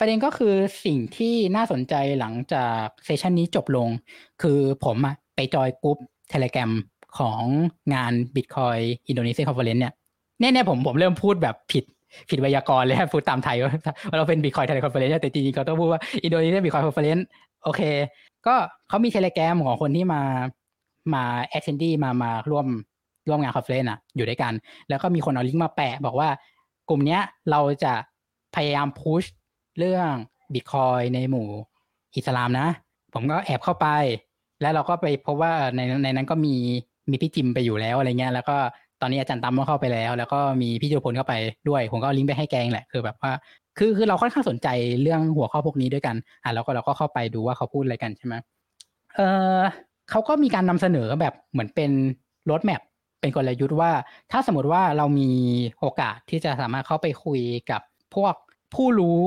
[0.00, 3.88] ประเด็นก็คือสิ่งที่น่าสนใจหลังจาก session นี้จบลง
[4.42, 5.98] คือผมอะไปจอยกรุ๊ป
[6.30, 6.70] เทเล gram
[7.18, 7.40] ของ
[7.94, 9.94] งาน Bitcoin Indonesia Conference เนี่ย
[10.40, 11.84] เนี่ยเนี่ยผมผมเริ่มพูดแบบผิด
[12.30, 17.22] ผิดไวยากรณ์เลยพูดตามไทยว่าเราเป็น Bitcoin Thailand Conference แต่จริงๆเขาต้องพูดว่า Indonesia Bitcoin Conference
[17.64, 17.82] โอเค
[18.46, 18.54] ก็
[18.88, 20.22] เขามี Telegram ของคนที่มา
[21.14, 22.66] มา attend มามาร่วม
[23.28, 24.52] ร่วมงาน conference อะอยู่ด้วยกัน
[24.88, 26.28] แล้วก็มีคนเอาลิงก์มาแปะ บอกว่า
[26.88, 27.92] กลุ่มเนี้ยเราจะ
[28.56, 29.24] พยายาม push
[29.78, 30.10] เรื่อง
[30.54, 31.48] บิตคอยน์ในหมู่
[32.16, 32.68] อิสลามนะ
[33.14, 33.86] ผมก็แอบเข้าไป
[34.60, 36.54] แล้วเราก็ไปพบว่าในในนั้นก็มี
[37.10, 38.56] มีพี่จิมไปอยู่แล้วอะไรเงี้ย แล้วก็
[39.00, 41.34] ตอนนี้อาจารย์ตั้มก็เข้าไปแล้ว แล้วก็มีพี่จุพลเข้าไป
[41.68, 43.32] ด้วย ผมก็ลิงก์ไปให้แกเองแหละ คือแบบว่า
[43.78, 44.68] คือคือเราค่อนข้างสนใจ
[45.02, 48.34] เรื่องหัวข้อพวกนี้ด้วยกัน อะแล้วก็เราก็เข้าไปดูว่าเขาพูดอะไรกันใช่ไหม
[49.16, 49.20] เอ
[49.58, 49.60] อ
[50.10, 51.90] เขาก็มีการนำเสนอแบบเหมือนเป็น
[52.50, 52.80] รถแมพ
[53.20, 53.90] เป็นกลยุทธ์ว่า
[54.32, 55.30] ถ้าสมมติว่าเรามี
[55.78, 57.80] โอกาสที่จะสามารถเข้าไปคุยกับ
[58.14, 58.34] พวก
[58.74, 59.22] ผู้รู้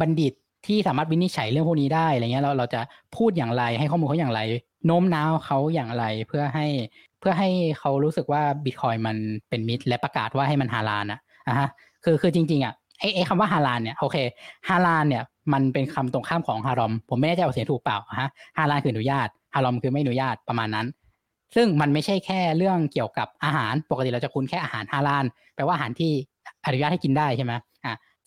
[0.00, 0.32] บัณฑิต
[0.66, 2.80] ที่สามารถวินิจฉัยเรื่องพวกนี้ได้อะไรเงี้ยเราเราจะ
[3.16, 4.40] พูดอย่างไรให้ข้อมูลเขาอย่างไร
[4.86, 6.66] โน้มน้าวเขาอย่างไรเพื่อให้
[7.20, 9.16] เพื่อให้เขารู้สึกว่าบิตคอยมัน
[9.48, 11.68] เป็นมิตร และประกาศว่าให้มันฮาลาลนะอะฮะ
[12.04, 14.16] คือคือจริงๆอะไอ้ไอ้คำว่าฮาลาลเนี่ยโอเค
[14.68, 20.86] ฮาลาลเนี่ยมันเป็นคำตรงข้ามของฮารอม ผมไม่แน่ใจว่าเสียงถูกเปล่าฮะฮาลาลคืออนุญาตฮารอมคือไม่อนุญาตประมาณนั้น
[21.54, 26.12] ซึ่งมันไม่ใช่แค่เรื่องเกี่ยวกับอาหารปกติเราจะคุ้นแค่อาหารฮาลาลแปลว่าอาหารที่
[26.66, 27.52] อนุญาตให้กินได้ใช่ไหม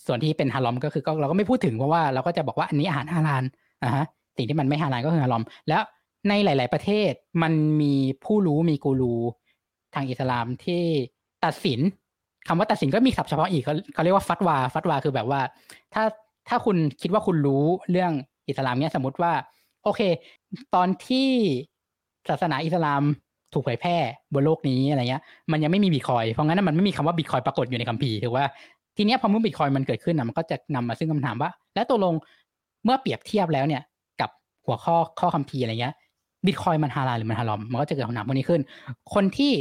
[0.07, 3.43] ส่วนที่เป็นฮารอมก็คือก็เราก็ไม่พูดถึงเพราะว่าเราก็จะบอกว่าอันนี้อาหารฮาลาล
[3.83, 4.05] อะฮะ
[4.37, 5.81] สิ่งที่มันไม่ฮาลาลก็คือฮารอม แล้ว
[6.29, 7.11] ในหลาย ๆ ประเทศ
[7.41, 7.93] มันมี
[8.25, 9.15] ผู้รู้มีกูรู
[9.95, 10.83] ทางอิสลามที่
[11.45, 11.79] ตัดสิน
[12.47, 15.41] คำว่าตัดสินก็มีศัพท์เฉพาะอีกเขาเขาเรียกว่าฟัตวา ฟัตวาคือแบบว่า
[15.93, 16.03] ถ้า
[16.49, 18.11] ถ้าคุณคิดว่าคุณรู้เรื่อง
[18.47, 19.31] อิสลามเนี่ยสมมติว่า
[19.83, 20.01] โอเค
[20.75, 21.29] ตอนที่
[22.29, 23.03] ศาสนาอิสลาม
[23.53, 23.95] ถูกเผยแพร่
[24.33, 28.45] บนโลกนี้อะไรเงี้ย มันยังไม่มีบิตคอยเพราะงั้นมันไม่มีคำว่าบิตคอยปรากฏอยู่ในคัมภีร์ถือว่า
[28.97, 32.13] ทีนี้พอเมื่อบิตคอยมันเกิดขึ้นนะมันก็จะนำมาซึ่งคำถามว่า และตัวลง
[32.85, 33.81] เมื่อเปรียบเทียบแล้วเนี่ย
[34.21, 34.29] กับ
[34.65, 35.93] หัวข้อข้อคัมภีร์อะไรเงี้ย
[36.45, 38.61] บิตคอยมันฮาลาลหรือมันฮารอมมันก็จะเกิดคำถามพวกนี้ขึ้น
[39.13, 39.53] คนที่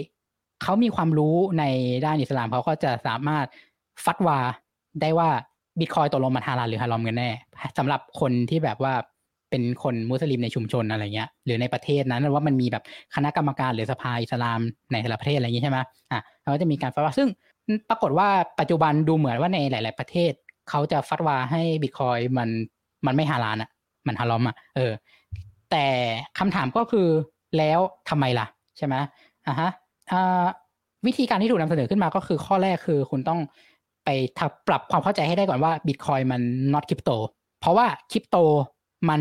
[0.63, 1.65] เขามีความรู้ใน
[2.07, 3.47] ด้านอิสลามเขาก็จะสามารถ
[4.05, 4.39] ฟัดวา
[5.01, 5.29] ได้ว่า
[5.81, 7.31] บิตคอยตกลงมันฮาลาลหรือฮารอมกันแน่
[7.79, 8.95] สำหรับคนที่แบบว่า
[9.51, 14.61] เป็นคนมุสลิมในชุมชนอะไรเงี้ย หรือในประเทศนั้นว่ามันมีแบบคณะกรรมการหรือสภาอิสลาม
[14.93, 15.79] ในแต่ละประเทศอะไรอย่างงี้ยใช่ไหม
[16.13, 17.29] อะเขาก็จะมีการฟัดวาซึ่ง
[17.89, 18.29] ปรากฏว่า
[18.61, 20.33] ปัจจุบันดูเหมือนว่าในหลาย ๆ ประเทศ
[20.69, 22.49] เขาจะฟัดวาให้บิตคอยมัน
[23.07, 23.71] มันไม่ฮาลาลอะ
[24.07, 24.93] มันฮารอมอะเออ
[25.71, 25.87] แต่
[26.39, 27.09] คำถามก็คือ
[27.59, 28.47] แล้วทำไมล่ะ
[28.77, 28.95] ใช่ไหม
[29.47, 29.71] อะฮะ
[31.07, 33.41] วิธีการที่ถูกนำเสนอขึ้นมาก็คือข้อแรกคือคุณต้อง
[34.05, 34.09] ไป
[34.69, 36.41] ปรับความเข้าใจให้ได้ก่อนว่าบิตคอยน์มัน
[36.73, 37.17] not crypto
[37.61, 38.37] เพราะว่าคริปโต
[39.09, 39.21] มัน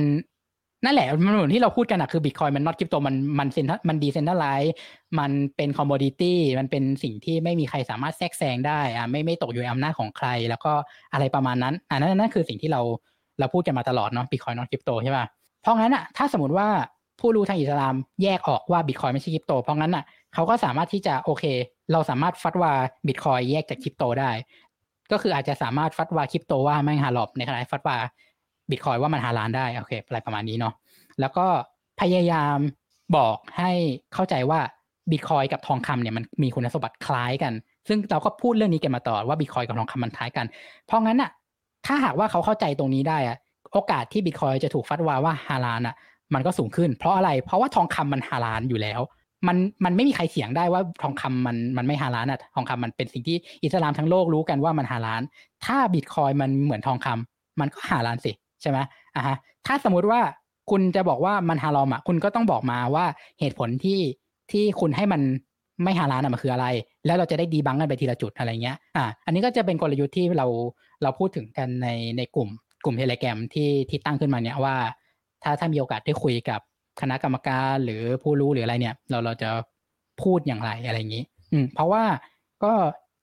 [0.83, 4.73] นั่นแหละมันเหมือนที่เราพูดกันอะคือบิตคอยน์มัน not crypto มันมัน cen มัน decentralized
[5.19, 10.71] มันเป็น commodity มันเป็นสิ่งที่ไม่มีใครสามารถแทรกแซงได้อะไม่ไม่ตกอยู่ในอำนาจของใคร แล้วก็
[11.13, 12.81] อะไรประมาณนั้นอ่านั่นนั่นคือสิ่งที่เรา
[13.39, 15.25] เราพูดกันมาตลอดเนาะบิตคอย not crypto ใช่ป่ะ
[15.61, 16.67] เพราะงั้นอะถ้าสมมติว่า
[17.19, 21.43] ผู้รู้ทางอิสลามแยกออกว่าบิตคอยไม่ใช่คริปโต เพราะงั้นอะเขาก็สามารถที่จะโอเค
[21.91, 22.71] เราสามารถฟัดว่า
[23.07, 24.31] บิตคอยแยกจากคริปโตได้
[25.11, 27.97] ก็คืออาจจะสามารถฟัดว่าคริปโตว่าไม่งฮาลอบในขณะฟัดว่า
[28.71, 30.73] บิตคอยว่ามันฮาลานได้โอเคอะไรประมาณนี้เนาะ
[31.19, 31.45] แล้วก็
[32.01, 32.57] พยายาม
[33.17, 33.71] บอกให้
[34.13, 34.59] เข้าใจว่า
[35.11, 37.53] บิตคอยกับทองคำเนี่ยมันมีคุณสมบัติคล้ายกัน
[37.87, 40.45] ซึ่งเราก็พูดเรื่องนี้กันมาต่อว่าบิตคอยกับทองคำมันคล้ายกัน
[40.85, 41.31] เพราะงั้นอะ
[41.85, 43.37] ถ้าหากว่าเขาเข้าใจตรงนี้ได้อะ
[43.73, 45.95] โอกาสที่บิตคอยจะถูกฟัดว่าว่าฮาลานอะ
[46.33, 49.01] มันก็สูงขึ้น เพราะอะไรเพราะว่าทองคำมันฮาลานอยู่แล้ว
[49.47, 55.21] มันมันไม่มีใครเถียงได้ว่าทองคำมันมันไม่ฮาลานอะทองคำมันเป็นสิ่งที่อิสลามทั้งโลกรู้กันว่ามันฮาลาน
[55.65, 58.77] ถ้าบิตคอยมันเหมือนทองคำมันก็ฮาลานสิ ใช่ไหม
[59.15, 60.21] อะฮะถ้าสมมุติว่า
[60.71, 63.05] คุณจะบอกว่ามันฮารอมอะคุณก็ต้องบอกมาว่า
[63.39, 63.99] เหตุผลที่
[64.51, 65.21] ที่คุณให้มัน
[65.83, 66.67] ไม่ฮาลานอะมันคืออะไร
[67.05, 70.47] แล้วเราจะได้ debunk กันไปทีละจุดอะไรเงี้ยอะอันนี้ก็จะเป็นกลยุทธ์ที่เรา
[71.03, 72.49] เราพูดถึงกันในในกลุ่ม
[72.83, 74.75] กลุ่ม Telegram ที่ที่ตั้งขึ้นมาเนี่ยว่า
[75.43, 76.59] ถ้าถ้ามีโอกาสได้คุยกับ
[77.01, 79.49] คณะกรรมการหรือผู้รู้หรืออะไรเนี่ย เราเราจะ
[80.21, 82.03] พูดอย่างไรอะไรอย่างนี้ อืม เพราะว่า
[82.63, 82.71] ก็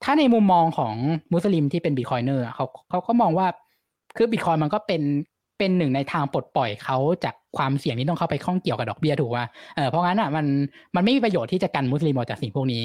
[0.05, 0.95] ถ้าในมุมมองของ
[1.33, 3.47] มุสลิมที่เป็น Bitcoiner เขาเขาก็มองว่า
[4.17, 5.03] คือบิตคอยน์มันก็เป็น
[5.59, 10.47] เป็นหนึ่งในทางปลดปล่อยเขาจากความเสี่ยงที่ต้องเข้าไปข้องเกี่ยวกับดอกเบี้ยถูกป่ะเออเพราะงั้นอะมัน
[10.97, 12.85] มันไม่มีประโยชน์ที่จะกันมุสลิมออกจากสิ่งพวกนี้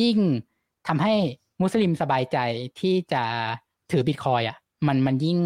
[0.00, 0.18] ยิ่ง
[0.88, 1.14] ทำให้
[1.62, 2.38] มุสลิมสบายใจ
[2.80, 3.22] ที่จะ
[3.90, 5.38] ถือบิตคอยอะมันมันยิ่ง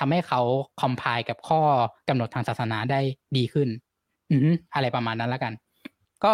[0.00, 0.40] ทำให้เขา
[0.80, 1.60] คอมพายกับข้อ
[2.08, 3.00] กำหนดทางศาสนาได้
[3.36, 3.68] ดีขึ้น
[4.30, 5.52] อืมอะไรประมาณนั้นแล้วกัน
[6.24, 6.32] ก็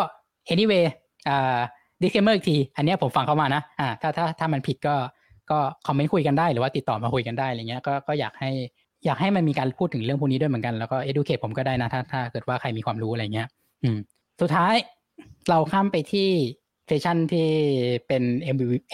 [0.52, 0.84] anyway
[1.28, 1.58] อ่า
[2.00, 4.94] disclaimer อีกที อันนี้ผมฟังเข้ามานะอ่าถ้าถ้าถ้ามันผิดก็
[5.50, 8.50] ก็คอมเมนต์คุยกันได้หรือว่าติดต่อมาคุยกันได้อะไรเงี้ยก็ก็อยากให้
[9.04, 13.48] อยากให้มันมีการพูดถึงเรื่องพวกนี้ด้วยเหมือนกันแล้วก็ educate ผมก็ได้นะถ้าถ้าเกิดว่าใครมีความรู้อะไรเงี้ย
[13.82, 13.98] อืม
[14.40, 14.74] สุดท้าย
[15.48, 16.28] เราข้ามไปที่
[16.86, 17.48] session ที่
[18.06, 18.22] เป็น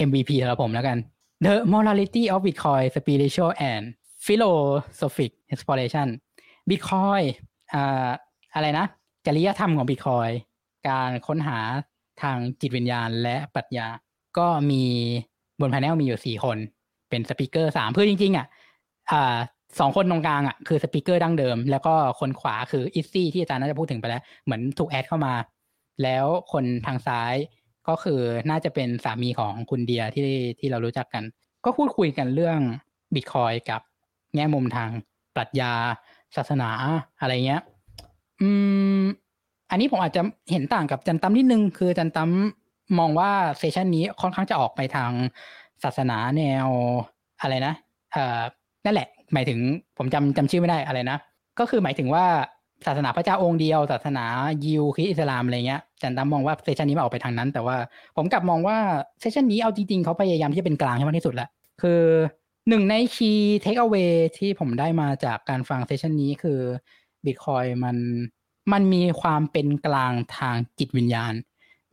[0.08, 0.98] MVP สำหรับผมแล้วกัน
[1.44, 3.84] The Morality of Bitcoin Spiritual and
[4.26, 6.08] Philosophic Exploration
[6.70, 7.24] Bitcoin
[7.74, 8.08] อ่า
[8.54, 8.86] อะไรนะ
[9.26, 10.32] จริยธรรมของ Bitcoin
[10.88, 11.58] การค้นหา
[12.22, 13.88] ทางจิตวิญญาณและปรัชญา
[14.38, 14.84] ก็มี
[15.60, 16.58] บน panel มีอยู่สี่คน
[17.10, 18.46] เป็น speaker สามเพื่อจริงๆอะ
[19.10, 19.36] อ่า
[19.78, 25.34] สองคนตรงกลางอะคือ speaker ดั้งเดิม แล้วก็คนขวาคืออิซซี่ที่อาจารย์น่าจะพูดถึงไปแล้ว เหมือนถูกแอดเข้ามา
[26.02, 27.34] แล้วคนทางซ้าย
[27.88, 30.24] ก็คือน่าจะเป็นสามีของคุณเดียที่
[30.60, 31.24] ที่เรารู้จักกัน
[31.64, 32.58] ก็พูดคุยกันเรื่อง
[33.14, 33.80] บิตคอยกับ
[34.34, 34.90] แง่มุมทาง
[35.34, 35.72] ปรัชญา
[36.36, 36.70] ศาสนา
[37.20, 37.62] อะไรเงี้ย
[38.40, 38.48] อื
[39.00, 39.02] ม
[39.70, 42.30] อันนี้ผมอาจจะเห็นต่างกับจันตั้มนิดนึง คือจันตั้ม
[42.99, 45.11] มองว่าเซสชันนี้ค่อนข้างจะออกไปทาง
[45.85, 46.68] ศาสนาแนว
[47.40, 47.75] อะไรนะ
[48.12, 48.40] เอ่อ
[48.85, 49.59] นั่นแหละ หมายถึง
[49.99, 51.18] ผมจำจำชื่อไม่ได้อะไรนะ
[51.59, 52.25] ก็คือหมายถึงว่า
[52.87, 54.25] ศาสนาพระเจ้าองค์เดียว ศาสนา
[54.64, 57.77] ยิวคริสต์อิสลามอะไรเงี้ยจารย์ตั๊มมองว่า session นี้มาออกไปทางนั้น แต่ว่า
[58.16, 58.77] ผมกลับมองว่า
[59.20, 61.49] session นี้เอาจริงๆเขาพยายามที่จะเป็นกลางให้มากที่สุดแหละ
[61.83, 62.03] คือ
[62.68, 66.61] หนึ่งในคีย์เทคเอา a y ที่ผมได้มาจากการฟัง session นี้คือ
[67.25, 67.96] บิตคอยมัน
[68.72, 71.33] มันมีความเป็นกลางทางจิตวิญญาณ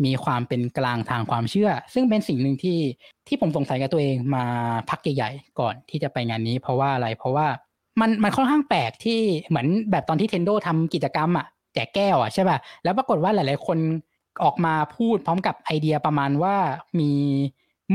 [0.06, 2.80] มีความเป็นกลางทางความเชื่อ ซึ่งเป็นสิ่งหนึ่งที่
[3.28, 4.46] ที่ผมสงสัยกับตัวเองมา
[4.90, 7.48] พักใหญ่ๆก่อนที่จะไปงานนี้ เพราะว่าอะไรเพราะว่า
[8.02, 13.78] มันมันค่อนข้างแปลกที่เหมือนแบบตอนที่เทนโดทำกิจกรรมอะแจกแก้วอะใช่ป่ะแล้วปรากฏว่าหลาย ๆ คน
[14.44, 16.56] ออกมาพูดพร้อมกับไอเดียประมาณว่า
[17.00, 17.12] มี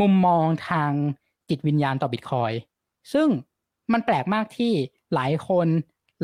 [0.00, 0.90] มุมมองทาง
[1.48, 2.52] จิตวิญญาณต่อบิตคอย
[3.12, 3.28] ซึ่ง
[3.92, 4.72] มันแปลกมากที่
[5.14, 5.66] หลายคน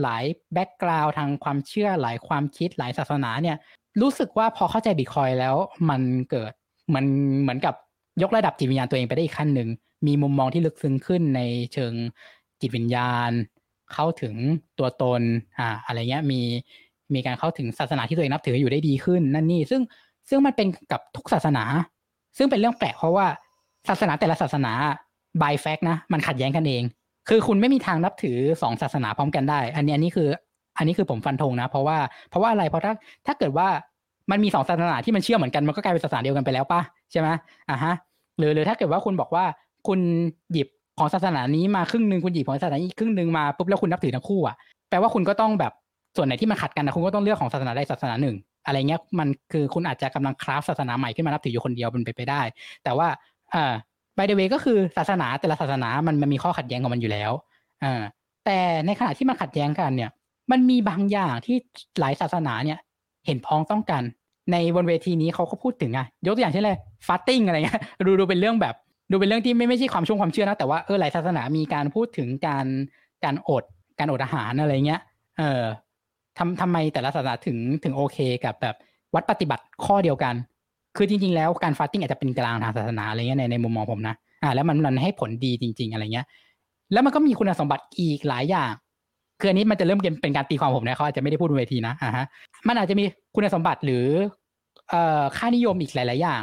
[0.02, 3.56] หลาย background ทางความเชื่อหลายความคิดหลายศาสนาเนี่ย
[4.00, 5.54] รู้สึกว่าพอเข้าใจบิตคอยแล้ว
[5.90, 6.52] มันเกิด
[6.94, 7.04] มัน
[7.42, 7.74] เหมือนกับ
[8.22, 9.68] ยกระดับจิตวิญญาณตัวเองไปได้อีกขั้นหนึ่ง
[10.06, 11.40] มีมุมมองที่ลึกซึ้งขึ้นใน
[11.72, 11.92] เชิง
[12.60, 13.30] จิตวิญญาณ
[13.92, 14.34] เข้าถึง
[14.78, 15.22] ตัวตน
[15.58, 16.40] อ่าอะไรเงี้ยมี
[17.14, 19.82] มีการเข้าถึงศาสนาที่ตัวเองนับถืออยู่ได้ดีขึ้นนั่นนี่ซึ่ง
[20.28, 21.64] ซึ่งมันเป็นกับทุกศาสนา
[22.36, 23.26] ซึ่งเป็นเรื่องแปลกเพราะว่า
[23.88, 24.72] ศาสนาแต่ละศาสนา
[25.42, 26.82] by fact นะ มันขัดแย้งกันเอง
[27.28, 30.28] คือคุณไม่มีทางนับถือสองศาสนาพร้อมกันได้ อันนี้อันนี้คือ
[30.76, 31.98] อันนี้คือผมฟันธงนะ เพราะว่า
[32.30, 32.92] เพราะว่าอะไรเพราะถ้า
[33.26, 33.68] ถ้าเกิดว่า
[34.30, 36.80] มันมีสองศาสนาที่มันเชื่อเหมือนกันมันก็กลายเป็นศาสนาเดียวกันไปแล้วป่ะ
[37.12, 37.28] ใช่ไหม
[37.70, 37.94] อะฮะ
[38.38, 39.44] หรือหรือถ้าเกิดว่าคุณบอกว่า
[39.86, 40.00] คุณ
[40.52, 44.56] หยิบของศาสนานี้มาครึ่งหนึ่งคุณหยิบของศาสนาอีกครึ่งหนึ่งมาปุ๊บแล้วคุณนับถือทั้งคู่อะ
[44.90, 45.72] แปลว่าคุณก็ต้องแบบ
[46.16, 52.40] ส่วนไหนที่มันขัดกันนะคุณก็ต้องเลือกของศาสนาใดศาสนาหนึ่ง อะไรเงี้ยมันคือคุณอาจจะกำลังคราฟศาสนาใหม่ขึ้นมานับถืออยู่คนเดียวเป็นไปไปได้
[52.84, 53.08] แต่ว่า
[53.54, 53.74] อ่า
[54.16, 57.32] by the way ก็คือศาสนาแต่ละศาสนามันมันมีข้อขัดแย้งของมันอยู่แล้ว
[57.84, 58.02] อ่า
[58.46, 60.10] แต่ในขณะที่มันขัดแย้งกันเนี่ย
[60.50, 61.56] มันมีบางอย่างที่
[62.00, 62.78] หลายศาสนาเนี่ย
[63.26, 64.02] เห็นพ้องต้องกัน
[64.52, 66.76] ในบนเวทีนี้เขาก็พูดถึงอะยกตัวอย่างเช่นเลย
[67.06, 68.74] ฟาสติ้งอะไรเงี้ยดูดูเป็นเรื่องแบบ
[69.10, 72.66] ดูเป็นเรื่องที่ไม่ไม่ใช่ความช่วงความเชื่อนะแต่ว่าเออหลายศาสนามีการพูดถึงการ
[73.24, 73.64] การอด
[73.98, 75.00] การอดอาหารอะไรเงี้ย
[75.38, 75.62] เออ
[76.38, 78.76] ทำทำไมแต่ละศาสนาถึงถึงโอเคกับแบบ
[79.14, 80.34] วัดปฏิบัติข้อเดียวกัน
[80.96, 86.26] คือจริง ๆ แล้วการฟาสติ้งอาจจะเป็นกลางทางศาสนาอะไรเงี้ยในในมุมมองผมนะ อ่า แล้วมันมันให้ผลดีจริง ๆ อะไรเงี้ย
[86.92, 88.72] แล้วมันก็มีคุณสมบัติอีกหลายอย่าง
[89.44, 92.24] คืออันนี้มันจะเริ่มเป็นการตีความผมนะเขาอาจจะไม่ได้พูดบนเวทีนะอ่าฮะ
[92.68, 93.04] มันอาจจะมี
[93.34, 94.06] คุณสมบัติหรือ
[94.90, 96.42] เอ่อค่านิยมอีกหลาย ๆ อย่าง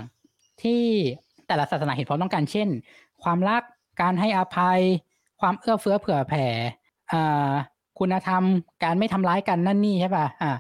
[0.62, 0.82] ที่
[1.48, 2.68] แต่ละศาสนาเห็นพ้องต้องการเช่น
[3.24, 3.62] ความรัก
[4.02, 4.80] การให้อภัย
[5.42, 6.46] ความเอื้อเฟื้อเผื่อแผ่
[7.12, 7.52] อ่า
[8.00, 8.44] คุณธรรม
[8.84, 10.52] การไม่ทำร้ายกันนั่นนี่ใช่ป่ะอ่า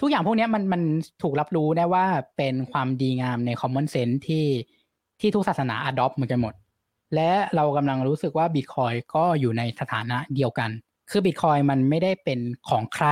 [0.00, 0.82] ทุกอย่างพวกนี้มันมัน
[1.22, 2.04] ถูกรับรู้ได้ว่า
[2.36, 4.46] เป็นความดีงามใน common sense ที่
[5.20, 6.54] ที่ทุกศาสนา adopt เหมือนกันหมด
[7.14, 10.70] และเรากำลังรู้สึกว่าบิตคอยก็อยู่ในสถานะเดียวกัน
[11.10, 12.38] คือบิตคอยมันไม่ได้เป็น
[12.68, 13.06] ของใคร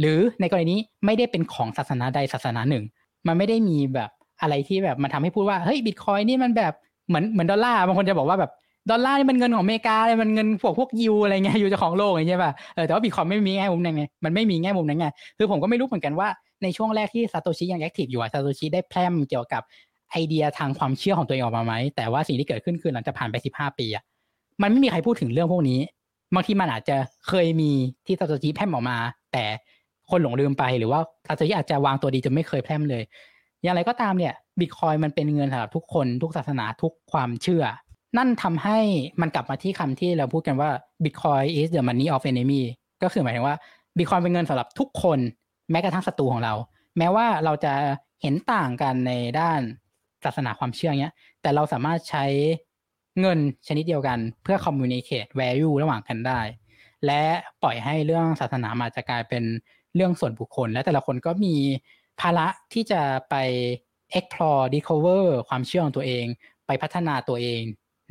[0.00, 2.84] หรือในกรณีนี้ไม่ได้เป็นของศาสนาใดศาสนาหนึ่ง
[3.26, 6.72] มันไม่ได้มีแบบอะไรที่แบบมันทำให้พูดว่าเฮ้ยบิตคอยนี่มันแบบ
[7.08, 8.50] เหมือนเหมือนดอลลาร์บางคนจะบอกว่าแบบ
[8.90, 15.06] ดอลลาร์นี่มันเงินของอเมริกาเลยมันเงินพวกพวกยูอะไรเงี้ยยูจะของโลกอย่างเงี้ยป่ะเออแต่ว่าบิตคอยไม่มีแง่มุมนั้นไงมันไม่มีแง่มุมนั้นไง
[15.38, 16.28] คือผมก็ไม่รู้เหมือนกันว่า
[16.62, 19.62] ในช่วงแรกที่ซาโตชิยัง active อยู่ซาโตชิได้แพล่มเกี่ยวกับ
[20.10, 24.04] ไอเดียทางความเชื่อของตัวเองออกมาไหมแต่ว่าสิ่งที่เกิดขึ้นคือหลังจากผ่านไปสิบห้าปีอะ
[24.62, 25.78] มันไม่มีใครพูดถึงเรื่องพวกนี้
[26.34, 26.96] บางทีมันอาจจะ
[27.28, 27.70] เคยมี
[28.06, 28.96] ที่ซาโตชิแพล่มออกมา
[29.32, 29.44] แต่
[30.10, 33.02] คนหลงลืมไปหรือว่าซาโตชิอาจจะวางตัวดีจนไม่เคยแพล่มเลย
[33.62, 37.64] อย่างไรก็ตามเนี่ยบิตคอยมันเป็นเงินสำหรับทุกคนทุกศาสนาทุกความเชื่อ
[38.16, 38.78] นั่นทำให้
[39.20, 40.70] มันกลับมาที่คำที่เราพูดกันว่า
[41.04, 42.62] Bitcoin is the money of enemy
[43.02, 43.56] ก็คือหมายถึงว่า
[43.96, 45.18] Bitcoin เป็นเงินสำหรับทุกคน
[45.70, 46.54] แม้กระทั่งศัตรูของเรา
[46.98, 47.72] แม้ว่าเราจะ
[48.22, 49.60] เห็นต่างกันในด้าน
[50.24, 52.24] ศาสนาความเชื่อเงี้ย แต่เราสามารถใช้
[53.20, 56.40] เงินชนิดเดียวกันเพื่อ communicate value ระหว่างกันได้
[57.06, 57.22] และ
[57.62, 59.44] ปล่อยให้เรื่องศาสนามาจะกลายเป็น
[59.94, 61.54] เรื่องส่วนบุคคล และแต่ละคนก็มี
[62.20, 63.34] ภาระที่จะไป
[64.18, 66.24] explore discover ความเชื่อของตัวเอง
[66.66, 67.62] ไปพัฒนาตัวเอง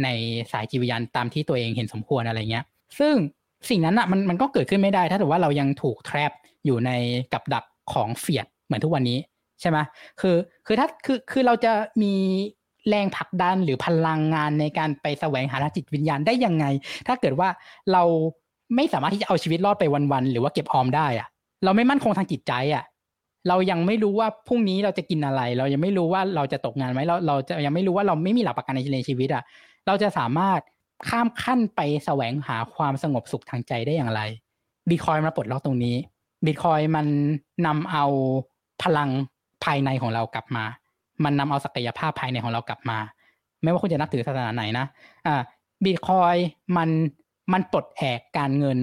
[0.04, 0.08] ใน
[0.52, 2.66] สายจิตวิญญาณตามที่ตัวเองเห็นสมควรอะไรเงี้ย
[3.00, 3.14] ซึ่ง
[3.70, 6.32] สิ่งนั้นอะมันมันก็เกิดขึ้นไม่ได้ ถ้าถือว่าเรายังถูกแทรป
[6.66, 6.92] อยู่ใน
[7.34, 9.20] กับดักของเฟียดเหมือนทุกวันนี้
[9.62, 9.78] ใช่ไหม
[10.22, 10.36] คือ
[10.66, 12.14] คือถ้าคือคือเราจะมี
[12.90, 16.66] แรงผลักดันหรือพลังงานในการไปแสวงหาจิตวิญญาณได้ยังไง
[17.08, 17.50] ถ้าเกิดว่า
[17.92, 18.04] เรา
[18.76, 21.28] ไม่สามารถที่จะเอาชีวิตรอดไปวันๆหรือว่าเก็บออมได้อะ
[21.64, 22.84] เราไม่มั่นคงทางจิตใจอะ
[23.48, 29.44] เรายังไม่รู้ว่าพรุ่งนี้เราจะกินอะไร เรายังไม่รู้ว่าเราจะตกงานไหมเราเราจะยังไม่รู้ว่าเราไม่มีหลักประกันในชีวิตอะ
[29.88, 30.60] เราจะสามารถ
[31.10, 34.22] ข้ามขั้นไปแสวงหาความสงบสุขทางใจได้อย่างไร
[34.90, 35.96] บิตคอยมาปลดล็อกตรงนี้
[36.46, 37.06] บิตคอยมัน
[37.66, 38.06] นำเอา
[38.84, 39.10] พลัง
[39.64, 40.66] ภายในของเรากลับมา
[41.24, 43.00] มันนำเอาศักยภาพภายในของเรากลับมา
[43.64, 44.86] ไม่ว่าคุณจะนับถือศาสนาไหนนะ
[45.28, 45.42] อ่า
[45.84, 46.36] บิตคอย
[46.78, 46.90] มัน
[47.54, 48.78] มันปลดแอกการเงิน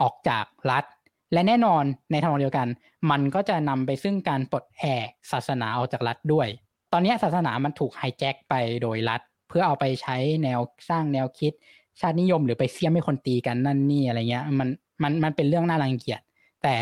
[0.00, 0.84] ออกจากรัฐ
[1.32, 2.68] และแน่นอนในทางเดียวกัน
[3.10, 6.48] มันก็จะนำไปซึ่งการปลดแอกศาสนาออกจากรัฐด้วย
[6.92, 11.52] ตอนนี้ศาสนามันถูกไฮแจ็คไปโดยรัฐ เพื่อเอาไปใช้แนวสร้างแนวคิด
[12.00, 14.68] ชาตินิยมหรือไปเสียมให้คนตีกันนั่นนี่อะไรเงี้ยมัน
[15.02, 16.20] มันมันเป็นเรื่องน่ารังเกียจ
[16.62, 16.74] แต่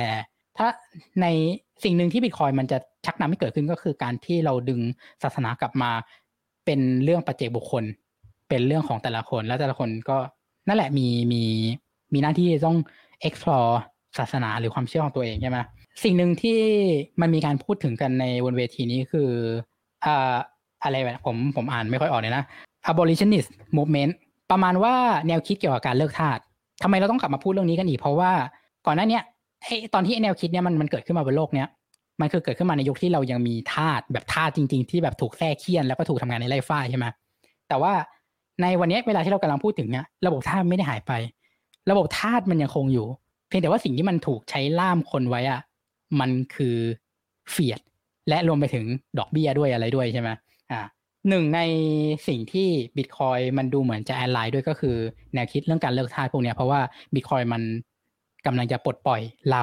[0.56, 0.68] ถ้า
[1.20, 1.26] ใน
[1.84, 4.80] สิ่งหนึ่งที่บิตคอยมันจะชักนำให้เกิดขึ้นก็คือการที่เราดึง
[5.22, 5.90] ศาสนากลับมา
[6.64, 7.84] เป็นเรื่องปัจเจกบุคคล
[8.48, 10.18] เป็นเรื่องของแต่ละคน แล้วแต่ละคนก็
[10.68, 11.42] นั่นแหละมีมี
[12.12, 12.78] มีหน้าที่ต้อง
[13.26, 13.72] explore
[14.18, 15.58] ศาสนาหรือความเชื่อของตัวเองใช่ไหม
[16.04, 16.58] สิ่งหนึ่งที่
[17.20, 19.30] มันมีการพูดถึงกันในบนเวทีนี้คือ
[20.04, 20.34] อ่า
[20.84, 22.44] อะไรแบบผมผมอ่านไม่ค่อยออกเลยนะ
[22.90, 24.12] abolitionist movement
[24.50, 24.94] ประมาณว่า
[25.28, 26.38] แนวคิดเกี่ยวกับการเลิกทาส
[26.82, 28.32] ทำไมเราต้องกลับมาพูดเรื่องนี้กันอีก เพราะว่า
[28.86, 29.20] ก่อนหน้านี้
[29.62, 31.68] ไอ้ตอนที่แนวคิดเนี้ยมันมันเกิดขึ้นมาบนโลกเนี้ย
[32.20, 37.06] มันคือเกิดขึ้นมาในยุคที่เรายังมีทาสแบบทาสจริง ๆ ที่แบบถูกแทรกเคียนแล้วก็ถูกทำงานในไร่ฝ้าใช่ไหม
[37.68, 37.92] แต่ว่า
[38.62, 41.12] ในวันนี้เวลาที่เรากำลังพูดถึงเนี้ยระบบทาสไม่ได้หายไป
[41.90, 43.06] ระบบทาสมันยังคงอยู่
[43.48, 45.60] เพียงแต่ว่าสิ่งที่มันถูกใช้ล่ามคนไว้อะ
[46.20, 46.76] มันคือ
[47.50, 47.80] เฟียด
[48.28, 48.84] และรวมไปถึง
[49.18, 50.28] ดอกเบี้ยด้วยอะไรด้วยใช่ไหม
[50.70, 50.80] อ่า
[51.28, 51.60] หนึ่งใน
[52.28, 54.96] สิ่งที่บิตคอยมันดูเหมือนจะแอนไลน์ด้วยก็คือ
[55.34, 56.80] แนวคิดเรื่องการเลิกทาสพวกเนี้ยเพราะว่า
[57.14, 57.62] บิตคอยมัน
[58.46, 59.62] กำลังจะปลดปล่อยเรา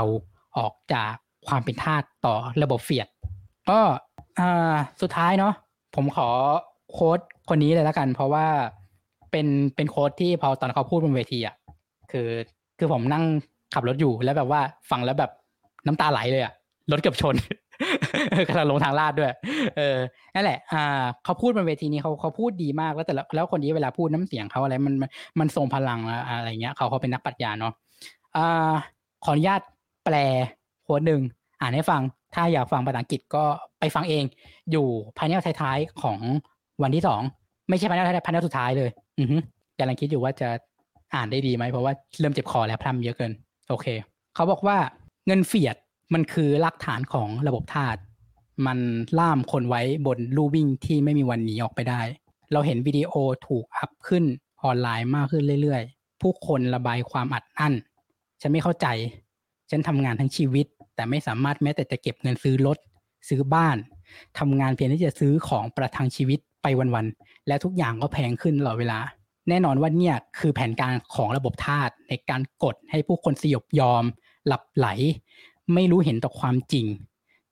[0.58, 1.14] ออกจาก
[1.48, 3.08] ความเป็นทาสต่อระบบเฟียด
[3.70, 3.80] ก็
[5.02, 5.54] สุดท้ายเนาะ
[5.96, 6.30] ผมขอ
[6.92, 8.46] โค้ดคนนี้เลยแล้วกัน เพราะว่า
[9.32, 11.56] เป็นเป็นโค้ดที่พอตอนเขาพูดบนเวทีอะ
[12.12, 12.30] คือ
[12.80, 13.24] คือผมนั่ง
[13.74, 14.62] ขับรถอยู่แล้วแบบว่า
[14.92, 15.32] ฟังแล้วแบบ
[15.88, 16.54] น้ำตาไหลเลยอะ
[16.92, 17.36] รถเกือบชน
[18.50, 19.32] กำลังลงทางลาดด้วย
[19.78, 19.98] เออ
[20.36, 25.10] นั่นแหละ อ่า เขาพูดบนเวทีนี้เขาเขาพูดดีมากแล้วแต่แล้วคนนี้เวลาพูดน้ำเสียงเขาอะไรมันมัน
[25.40, 27.74] มันทรงพลังอะอะไรเงี้ยเขาเขาเป็นนักปรัชญาเนาะ
[28.38, 28.72] อ
[29.26, 29.62] ขออนุญาต
[30.06, 30.16] แปล
[30.84, 31.22] โค้ดหนึ่ง
[31.62, 32.02] อ่านให้ฟัง
[32.36, 33.44] ถ้าอยากฟังภาษาอังกฤษก็
[33.80, 34.24] ไปฟังเอง
[34.72, 36.20] อยู่ภายในท้ายๆของ
[36.84, 37.22] วันที่สอง
[37.70, 39.38] ไม่ใช่ภายในท้ายภายในสุดท้ายเลย อือฮึ
[39.80, 40.50] กำลังคิดอยู่ว่าจะ
[41.16, 43.32] อ่านได้ดีไหมเพราะว่าเริ่มเจ็บคอแล้วพร่ำเยอะเกิน
[43.70, 43.88] โอเค
[44.36, 44.78] เขาบอกว่า
[45.28, 45.76] เงินเฟียด
[46.14, 47.98] มันคือรากฐานของระบบทาส
[48.68, 48.80] มัน
[49.20, 52.02] ล่ามคนไว้บนลู่วิ่งที่ไม่มีวันหนีออกไปได้
[52.54, 53.12] เราเห็นวิดีโอ
[53.48, 54.24] ถูกอัพขึ้น
[54.64, 57.74] ออนไลน์มากขึ้นเรื่อยๆ ผู้คนระบายความอัดอั้น
[58.42, 58.88] ฉันไม่เข้าใจ
[59.70, 62.78] ฉันทำงานทั้งชีวิต แต่ไม่สามารถแม้แต่จะเก็บเงินซื้อรถ
[63.30, 63.78] ซื้อบ้าน
[64.40, 69.00] ทำงานเพียงที่จะซื้อของประทังชีวิตไปวันๆและทุกอย่างก็แพงขึ้นตลอดเวลา
[69.50, 74.04] แน่นอนว่าเนี่ยคือแผนการของระบบทาสในการกดให้ผู้คนสยบยอม
[74.48, 74.88] หลับไหล
[75.74, 76.86] ไม่รู้เห็นต่อความจริง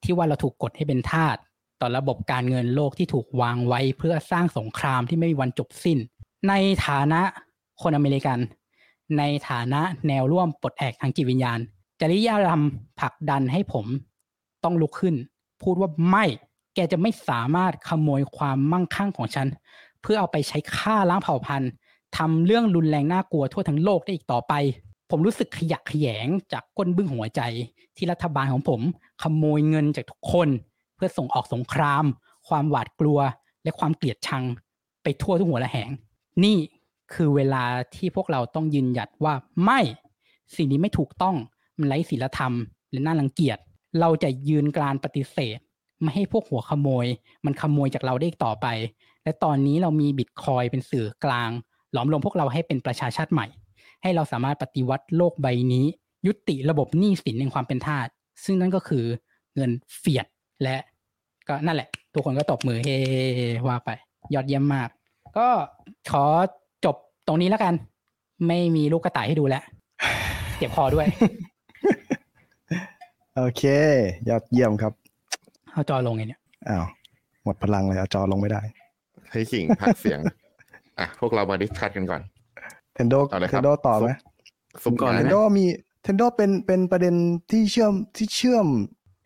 [0.03, 1.37] ที่ว่าเราถูกกดให้เป็นทาส
[1.81, 5.97] ต่อระบบการเงินโลกที่ถูกวางไว้เพื่อสร้างสงครามที่ไม่มีวันจบสิ้น
[6.47, 6.53] ใน
[6.85, 7.21] ฐานะ
[7.81, 8.39] คนอเมริกัน
[9.17, 11.59] ในฐานะแนวร่วมปลดแอกทางจิตวิญญาณ
[12.01, 12.61] จริยธรรม
[12.99, 13.85] ผลักดันให้ผม
[14.63, 15.15] ต้องลุกขึ้น
[15.61, 16.25] พูดว่าไม่
[16.75, 19.47] แกจะไม่สามารถขโมยความมั่งคั่งของฉัน
[20.01, 21.69] เพื่อเอาไปใช้ฆ่าล้างเผ่าพันธุ์
[22.17, 24.53] ทำเรื่องรุนแรงน่ากลัวทั่วทั้งโลกได้อีกต่อไป
[25.09, 27.41] ผมรู้สึกขยะแขยงจากก้นบึ้งหัวใจ
[27.97, 28.81] ที่รัฐบาลของผม
[29.21, 30.49] ขโมยเงินจากทุกคน
[30.95, 32.03] เพื่อส่งออกสงคราม
[32.47, 33.19] ความหวาดกลัว
[33.63, 34.43] และความเกลียดชัง
[35.03, 35.89] ไปทั่วทุกหัวละแหง
[36.43, 36.57] นี่
[37.13, 37.63] คือเวลา
[37.95, 39.79] ที่พวกเราต้องยืนหยัดว่าไม่
[40.55, 41.35] สิ่งนี้ไม่ถูกต้อง
[41.79, 42.53] มันไร้ศีลธรรม
[42.91, 43.57] และน่ารังเกียจ
[43.99, 45.59] เราจะยืนกรานปฏิเสธ
[46.01, 47.05] ไม่ให้พวกหัวขโมย
[47.45, 48.67] มันขโมยจากเราได้อีกต่อไป
[49.23, 51.49] และตอนนี้เรามีบิตคอยเป็นสื่อกลาง
[51.93, 53.47] หลอมรวมพวกเราให้เป็นประชาชาติใหม่
[54.03, 55.85] ให้เราสามารถปฏิวัติโลกใบนี้
[56.27, 58.07] ยุติระบบหนี้สินในความเป็นทาส
[58.43, 59.05] ซึ่งนั่นก็คือ
[59.55, 60.27] เงิน fiat
[60.63, 60.77] และ
[61.47, 62.89] ก็นั่นแหละ ทุกคนก็ตบมือเฮ
[63.67, 63.89] ว่าไป
[64.33, 64.89] ยอดเยี่ยมมาก
[65.37, 65.47] ก็
[66.11, 66.25] ขอ
[67.27, 67.73] ตรงนี้แล้วกัน
[68.47, 69.63] ไม่มีลูกกระต่ายให้ดูแล้ว
[70.57, 71.07] เจ็บคอด้วย
[73.37, 73.63] โอเค
[74.29, 74.93] ยอดเยี่ยมครับ
[75.71, 76.85] เอาจอลงไงเนี่ยอ้าว
[77.43, 78.61] หมดพลังเลยเอาจอลงไม่ได้
[79.31, 80.19] ให้ขิงพักเสียง
[80.99, 82.21] อะ พวกเรามา discuss กันก่อน
[82.93, 84.09] เทนโดเอาเลยครับเทนโดต่อไหม
[84.83, 85.65] ซุปก่อนงาเทนไหมโดมี
[86.03, 87.15] เทนโดเป็นเป็นประเด็น
[87.51, 88.67] ที่เชื่อมที่เชื่อม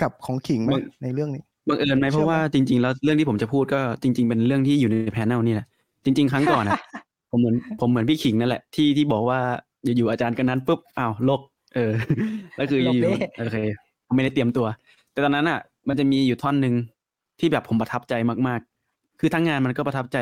[0.01, 5.67] กับของขิงไหมมันในเรื่องนี้บังเอิญไหมเชื่อเพราะว่าปะจริง ๆ แล้วเรื่องที่ผมจะพูดก็จริง ๆ เป็นเรื่องที่อยู่ในแพนเนลนี่แหละ
[6.05, 6.79] จริง ๆ ครั้งก่อนอะ
[7.31, 9.39] ผมเหมือนผมเหมือนพี่ขิงนั่นแหละที่ที่บอกว่า
[9.83, 11.41] อยู่ๆอาจารย์กันนั้นปุ๊บอ้าวโลก
[11.75, 11.91] เออ
[12.55, 13.57] แล้วคืออยู่โลกเด้ๆโอเค
[14.05, 14.67] ผมไม่ได้เตรียมตัว
[15.11, 16.75] แต่ตอนนั้นอะ มันจะมีอยู่ท่อนหนึ่ง
[17.39, 18.13] ที่แบบผมประทับใจ
[18.47, 20.17] มากๆ คือทั้งงานมันก็ประทับใจ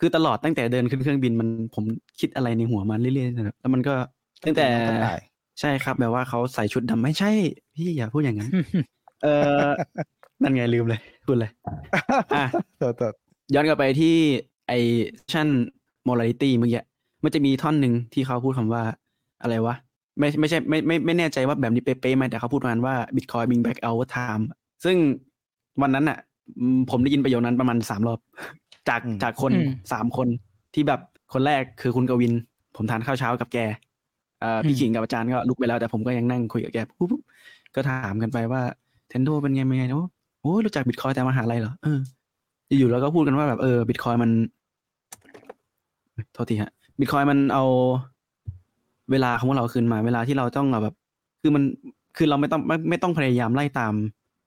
[0.00, 1.84] คือตลอดตั้งแต่เดินขึ้นเครื่องบินมันผม
[2.20, 3.94] คิดอะไรในหัวมันเรื่อยๆนะครับแล้วมันก็
[4.44, 5.14] ตั้งแต่ตั้งแต่
[5.60, 7.30] ใช่ครับแบบว่าเขาใส่ชุดดำไม่ใช่
[7.74, 8.50] พี่อย่าพูดอย่างนั้น
[9.22, 9.26] เอ
[9.66, 9.68] อ
[10.42, 11.50] นั่นไงลืมเลยพูดเลย
[12.34, 12.44] อะ
[12.80, 13.10] ตัวตัว
[13.54, 14.16] ย้อนกลับไปที่
[14.68, 14.72] ไอ
[15.32, 15.48] ชั่น
[16.08, 16.82] morality เมื่อกี้
[17.24, 18.82] มันจะมีท่อนหนึ่งที่เขาพูดคำว่า
[19.42, 19.74] อะไรวะ
[20.18, 24.42] ไม่ไม่ใช่ไม่ไม่ไม่แน่ใจว่าแบบนี้เป๊ะๆไหมแต่เขาพูดประมาณว่า bitcoin being back our time
[24.84, 24.96] ซึ่ง
[25.82, 26.18] วันนั้นอะ
[26.58, 28.18] อืมผมได้ยินประโยคนั้นประมาณสามรอบ
[28.88, 30.28] จากจากคนอืมสามคน
[30.74, 31.00] ที่แบบ
[31.32, 32.32] คนแรกคือคุณกวิน
[32.76, 33.58] ผมทานข้าวเช้ากับแก
[34.40, 37.22] เอ่อพี่อืมขิงกับอาจารย์ก็ลุกไปแล้ว แต่ผมก็ยังนั่งคุยกับแกปุ๊บปุ๊บ
[37.74, 38.62] ก็ถามกันไปว่า
[39.08, 40.04] เทนโดเป็นไงเป็นไงโอ้
[40.40, 42.00] โอ้รู้จักบิตคอยแต่มหาลัยเหรอเออ
[42.78, 44.30] อยู่ๆแล้วก็พูดกันว่าแบบเออบิตคอยมัน
[46.32, 47.64] โทษทีฮะบิตคอยมันเอา
[49.10, 50.94] เวลาของพวกเราคืนมา เวลาที่เราต้องแบบ
[51.42, 51.62] คือมัน
[52.16, 53.94] คือเราไม่ต้องไม่ไม่ต้องพยายามไล่ตาม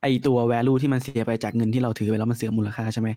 [0.01, 3.09] ไอตัว value ที่มันเสียไปจากเงินที่เราถือไปแล้วมันเสียมูลค่าใช่ไหม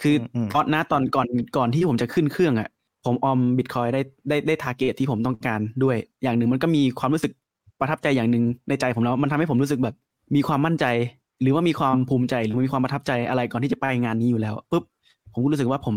[0.00, 2.68] คืออมตอนนะตอนก่อนก่อนที่ผมจะขึ้นเครื่องอะ
[3.04, 7.32] ผมออมบิตคอยได้ได้ได้ทาร์เกตที่ผมต้องการด้วย อย่างหนึ่งมันก็มีความรู้สึก
[7.80, 9.94] ประทับใจอย่างหนึ่งในใจผมแล้วมันทำให้ผมรู้สึกแบบ
[10.34, 10.86] มีความมั่นใจ
[11.42, 14.84] หรือว่ามีความภูมิใจหรือมีความประทับใจอะไรก่อนที่จะไปงานนี้อยู่แล้วปุ๊บ
[15.32, 15.94] ผมก็รู้สึกว่าผม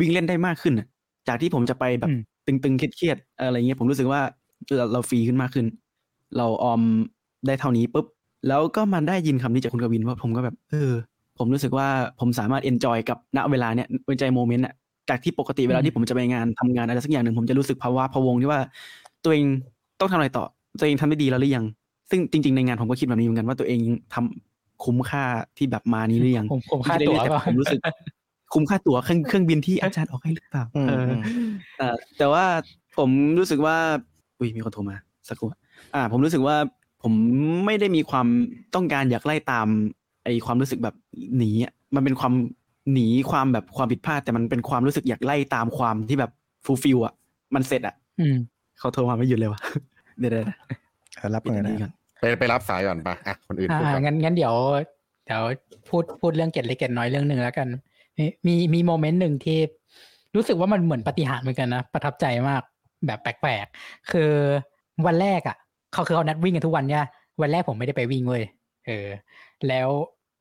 [0.00, 0.86] วิ่งเล่นได้มากขึ้นน่ะ
[1.28, 4.20] จากที่ผมจะไปแบบอืมตึงๆเครียดๆอะไรเงี้ยผมรู้สึกว่า
[4.76, 5.66] เราเราฟรีขึ้นมากขึ้น
[6.36, 6.82] เราออม
[7.46, 8.06] ได้เท่านี้ปุ๊บ
[8.48, 10.92] แล้วก็มาได้ยินคำนี้จากคุณกวินว่าผมก็แบบ เออ
[11.38, 11.88] ผมรู้สึกว่า
[12.20, 14.74] ผมสามารถ enjoy กับณเวลาเนี้ย enjoy moment อะ
[15.08, 18.60] จากที่ปกติเวลาอืมที่ผมจะไปงานทำงานอะไรสักอย่างหนึ่งผมจะรู้สึกพะว้าพะวงที่ว่า
[19.24, 19.44] ตัวเอง
[20.00, 20.44] ต้องทำอะไรต่อ
[20.78, 21.64] ตัวเองทำได้ดีแล้วหรือยัง
[22.10, 23.80] ซึ่งจริง ๆในงานผมก็คิดแบบนี้เหมือนกันว่าตัวเอง
[24.14, 25.24] ทำคุ้มค่า
[25.56, 27.80] ที่แบบมานี้หรือยังผมผมค่าตั๋วแต่เปล่าผมรู้สึก
[28.52, 31.20] คุ้มค่าตั๋วเครื่องเครื่องบินที่อาจารย์ออกให้หรือเปล่าอืมเอออืม
[31.78, 32.44] เอ่อแต่ว่า
[32.96, 33.76] ผมรู้สึกว่า
[34.38, 34.96] อุ้ยมีคนโทรมา
[35.28, 35.48] สักครู่
[35.94, 36.56] อ่า ผมรู้สึกว่า
[37.02, 37.12] ผม
[37.66, 38.26] ไม่ได้มีความ
[38.74, 39.66] ต้องการอยากไล่ตาม
[40.24, 40.94] ไอความรู้สึกแบบ
[41.38, 42.32] หนีอะมันเป็นความ
[42.92, 46.30] หนีความแบบความผิดพลาดแต่มันเป็นความรู้สึกอยากไล่ตามความที่แบบ
[46.64, 47.14] ฟูลฟิลอะ
[47.54, 48.36] มันเสร็จอะอืม
[48.78, 49.60] เขาโทรมาไม่หยุดเลยวะ
[50.18, 50.56] เดี๋ยวเดี๋ยวเดี๋ยว
[51.16, 54.54] เออรับปิดเงิอันนนะนี้ก่อนไปไปรับสายก่อนปะอะคนอื่นอ่าพูดก่อนงั้นงั้นเดี๋ยว
[55.26, 55.42] เดี๋ยว
[55.88, 57.68] พูดพูดเรื่องเกร็ดเล็กเกร็ดน้อยเรื่องหนึ่งแล้วกัน
[58.46, 59.58] มีมี moment หนึ่งที่
[60.34, 62.62] รู้สึกว่ามันเหมือนปาฏิหาริย์เหมือนกันนะ ประทับใจมาก
[63.06, 64.30] แบบแปลกๆ คือ
[65.06, 65.56] วันแรกอะ
[65.92, 67.04] เขาคือเขานัดวิ่งกันทุกวันเนี่ย
[67.40, 68.42] วันแรกผมไม่ได้ไปวิ่งเว้ย
[68.86, 69.08] เออ
[69.68, 69.88] แล้ว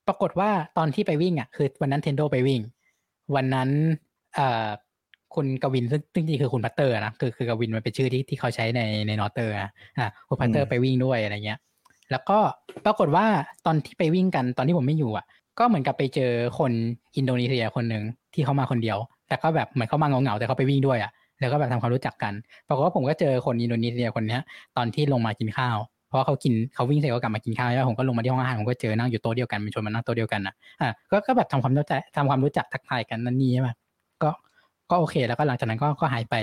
[0.08, 2.62] ปรากฏว่าตอนที่ไปวิ่งอะ คือวันนั้นเทนโดไปวิ่ง
[3.36, 3.70] วันนั้น
[4.36, 4.68] เอ่อ
[5.36, 11.60] คุณกวินซึ่งจริงๆคือคุณพัตเตอร์นะคือคือกวินมันเป็นชื่อที่ที่เขาใช้ในใน Nostr อะอะคุณพัตเตอร์ไปวิ่งด้วยอะไรเงี้ย
[12.12, 12.40] แล้วก็
[12.86, 13.26] ปรากฏว่า
[13.66, 15.26] ตอนที่ไปวิ่งกันตอนที่ผมไม่อยู่อะ
[15.60, 16.72] ก็เหมือนกับไปเจอคน
[17.18, 18.04] อินโดนีเซียคนหนึ่ง
[18.34, 18.98] ที่เขามาคนเดียว
[19.28, 22.34] แต่ก็แบบเหมือนเขามาเหงาแต่เขาไปวิ่งด้วยอะแล้วก็แบบทำความรู้จักกัน
[22.68, 24.42] ปรากฏว่าผมก็เจอคนอินโดนีเซียคนเนี้ย
[24.78, 25.78] ตอนที่ลงมากินข้าว
[26.08, 33.70] เพราะเขากินเขาวิ่งเสร็จก็กลับมากินข้าวแล้วผมก็ลงมาที่ห้องอาหารผมก็เจอนั่งอยู่โต๊ะเดียวกันมันชวนมานั่งโต๊ะเดียวกันนะอะก็ก็แบบทำความรู้จักทำความรู้จักทักทายกันนั่นนี่ใช่ไหม
[34.24, 34.30] ก็
[34.92, 36.36] ก็โอเค แล้วก็หลังจากนั้นก็ก็หายไป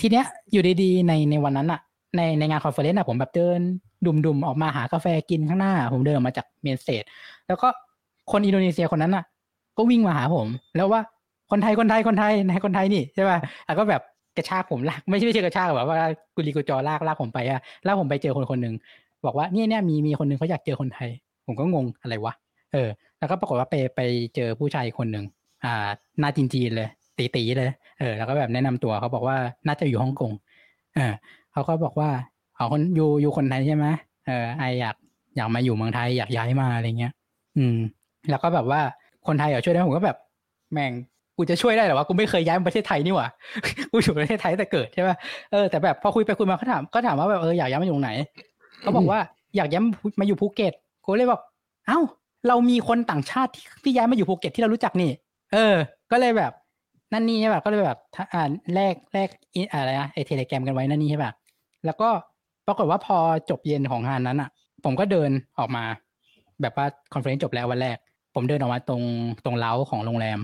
[0.00, 1.80] ทีเนี้ยอยู่ดีๆในในวันนั้นอะ
[2.16, 3.60] ในในงาน conference อะผมแบบเดิน
[4.06, 7.02] ดุ่มๆออกมาหากาแฟกินข้างหน้า ผมเดินออกมาจาก main stage
[7.46, 7.68] แล้วก็
[8.32, 9.24] คนอินโดนีเซียคนนั้นอะ
[9.76, 11.00] ก็วิ่งมาหาผม แล้วว่า
[11.50, 14.02] คนไทยคนไทยคนไทยนายคนไทยนี่ใช่ป่ะแล้วก็แบบ
[14.36, 15.98] กระชากผมลากไม่ใช่ไม่ใช่กระชากแบบว่า
[16.34, 18.74] กุลีกุจอลากลากผมไปอะลากผมไปเจอคนคนหนึ่ง
[19.26, 21.08] บอกว่าเนี่ยเนี่ยมีมีคนหนึ่งเขาอยากเจอคนไทย
[21.46, 22.34] ผมก็งงอะไรวะ
[22.72, 24.00] เออ แล้วก็ปรากฏว่าไปไป
[24.34, 25.24] เจอผู้ชายคนหนึ่ง
[25.64, 25.88] อ่า
[26.20, 30.32] หน้าจีนๆเลยตีๆเลยเออแล้วก็แบบแนะนำตัวเขาบอกว่าน่าจะอยู่ฮ่องกง
[30.94, 31.12] เออ
[31.52, 32.10] เขาก็บอกว่า
[32.56, 33.86] เอาคนอยู่อยู่คนไทยใช่ไหม
[34.26, 34.96] เออไออยาก
[35.36, 37.12] อยากมาอยู่เมืองไทยอยากย้ายมาอะไรเงี้ย
[37.56, 37.76] อืม
[38.30, 38.80] แล้วก็แบบว่า
[39.26, 40.18] คนไทยอยากช่วยได้ผมก็แบบ
[40.72, 40.92] แม่ง
[41.36, 43.28] กูจะช่วยได้หรอวะกูไม่เคยย้ายมาประเทศไทยนี่หว่า
[43.92, 45.16] กูอยู่ประเทศไทยแต่เกิดใช่ป่ะ
[45.52, 48.10] เออแต่แบบพอคุยไปคุยมาเขาถามก็ถามว่าแบบเอออยากย้ายมาอยู่ไหน
[48.80, 49.20] เขาบอกว่า
[49.56, 49.82] อยากย้าย
[50.20, 50.72] มาอยู่ภูเก็ต
[51.04, 51.40] กูเลยบอก
[51.86, 51.98] เอ้า
[52.48, 55.10] เรามีคนต่างชาติที่ที่ย้ายมาอยู่ภูเก็ตที่เรารู้จักนี่
[55.52, 55.76] เออ
[56.12, 56.52] ก็เลยแบบ
[57.12, 58.42] นั่นนี่ใช่ป่ะก็เลยแบบถ้าอ่า
[58.74, 61.32] แลกแลกอิอะไรนะไอ Telegram กันไว้นั่นนี่ใช่ป่ะ
[61.86, 62.08] แล้วก็
[62.66, 63.16] ปรากฏว่าพอ
[63.50, 64.50] จบเย็นของงานนั้นอะ
[64.84, 65.84] ผมก็เดินออกมา
[66.60, 67.96] แบบว่า conference จบแล้ววันแรก
[68.38, 69.02] ผมเดินออกมาตรง
[69.44, 70.38] ตรงเล้าของโรงแรม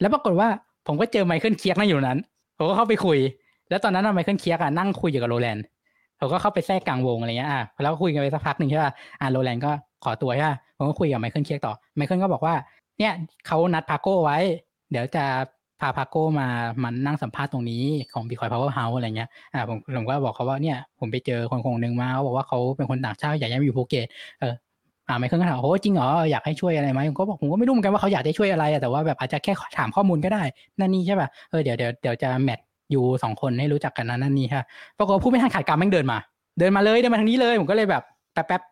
[0.00, 0.48] แล้วปรากฏว่า
[0.86, 2.18] ผมก็เจอไมเคิลเคียกนั่งอยู่นั้น
[2.58, 3.18] ผมก็เข้าไปคุย
[3.70, 5.64] แล้วตอนนั้นน่ะไมเคิลเคียกอะนั่งคุยอยู่กับโรแลนด์
[6.20, 9.70] ผมก็เข้าไปแทรกกลางวงอะไรเงี้ยอะแล้วก็คุยกันไปสักพักหนึ่งใช่ป่ะอ่าโรแลนด์ก็
[10.04, 12.54] ขอตัวใช่ป่ะผมก็คุยกับไมเคิลเคียกต่อไมเคิลก็บอกว่า
[12.98, 13.12] เนี่ย
[13.46, 14.38] เขานัดพาโก้ไว้
[14.90, 15.24] เดี๋ยวจะ
[15.80, 16.48] พาพาโก้มา
[16.84, 24.06] มันนั่งสัมภาษณ์ตรงนี้ของ Bitcoin Power House อะไรเงี้ย อ่าผมผมก็บอกเขาว่าเนี่ยผมไปเจอคนคนหนึ่งมาเขาบอกว่าเขาเป็นคนต่างชาติอยากย้ายมาอยู่ภูเก็ต
[24.40, 24.54] เออ
[25.08, 30.42] อ่าไมเคิลก็ถามโอ้จริงเหรออยากให้ช่วยอะไรไหมผมก็บอกผมก็ไม่รู้เหมือนกันว่าเขาอยากจะช่วยอะไรแต่ว่าแบบอาจจะแค่ถามข้อมูลก็ได้
[30.78, 34.64] นั่นนี่ใช่ป่ะเออเดี๋ยวเดี๋ยวเดี๋ยวจะแมทอยู่สองคนให้รู้จักกันนะนั่นนี่ฮะ
[34.98, 36.18] ปรากฏว่าผู้ไม่ทันขาดการแม่งเดินมา
[36.58, 38.02] เดินมาเลยเดินมาทางนี้เลยผมก็เลยแบบ
[38.34, 38.62] แป๊บแป๊บ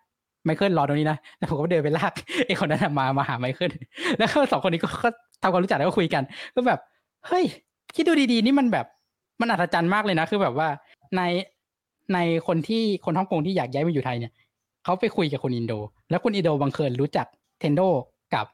[0.45, 2.13] ไมเคิลรอตรงนี้นะแล้วผมก็เดินไปลาก
[2.47, 3.73] ไอ้คนนั้นมามาหาไมเคิล
[4.19, 5.09] แล้วก็สองคนนี้ก็ก็
[5.43, 6.23] ทำความรู้จักแล้วก็คุยกัน
[6.55, 6.81] ก็แบบ
[7.27, 7.45] เฮ้ย
[7.95, 8.87] คิดดูดีๆ นี่มันแบบ
[9.41, 10.69] มันอัศจรรย์มากเลยนะ คือแบบว่า
[11.17, 11.23] ใน
[12.15, 14.33] ในคนที่คนฮ่องกงที่อยากย้ายมาอยู่ไทยเนี่ย
[14.87, 15.73] เขาไปคุยกับคนอินโด
[16.11, 17.27] แล้วคนอินโดบังเคิญรู้จัก
[17.61, 17.81] เทนโด
[18.35, 18.47] กับ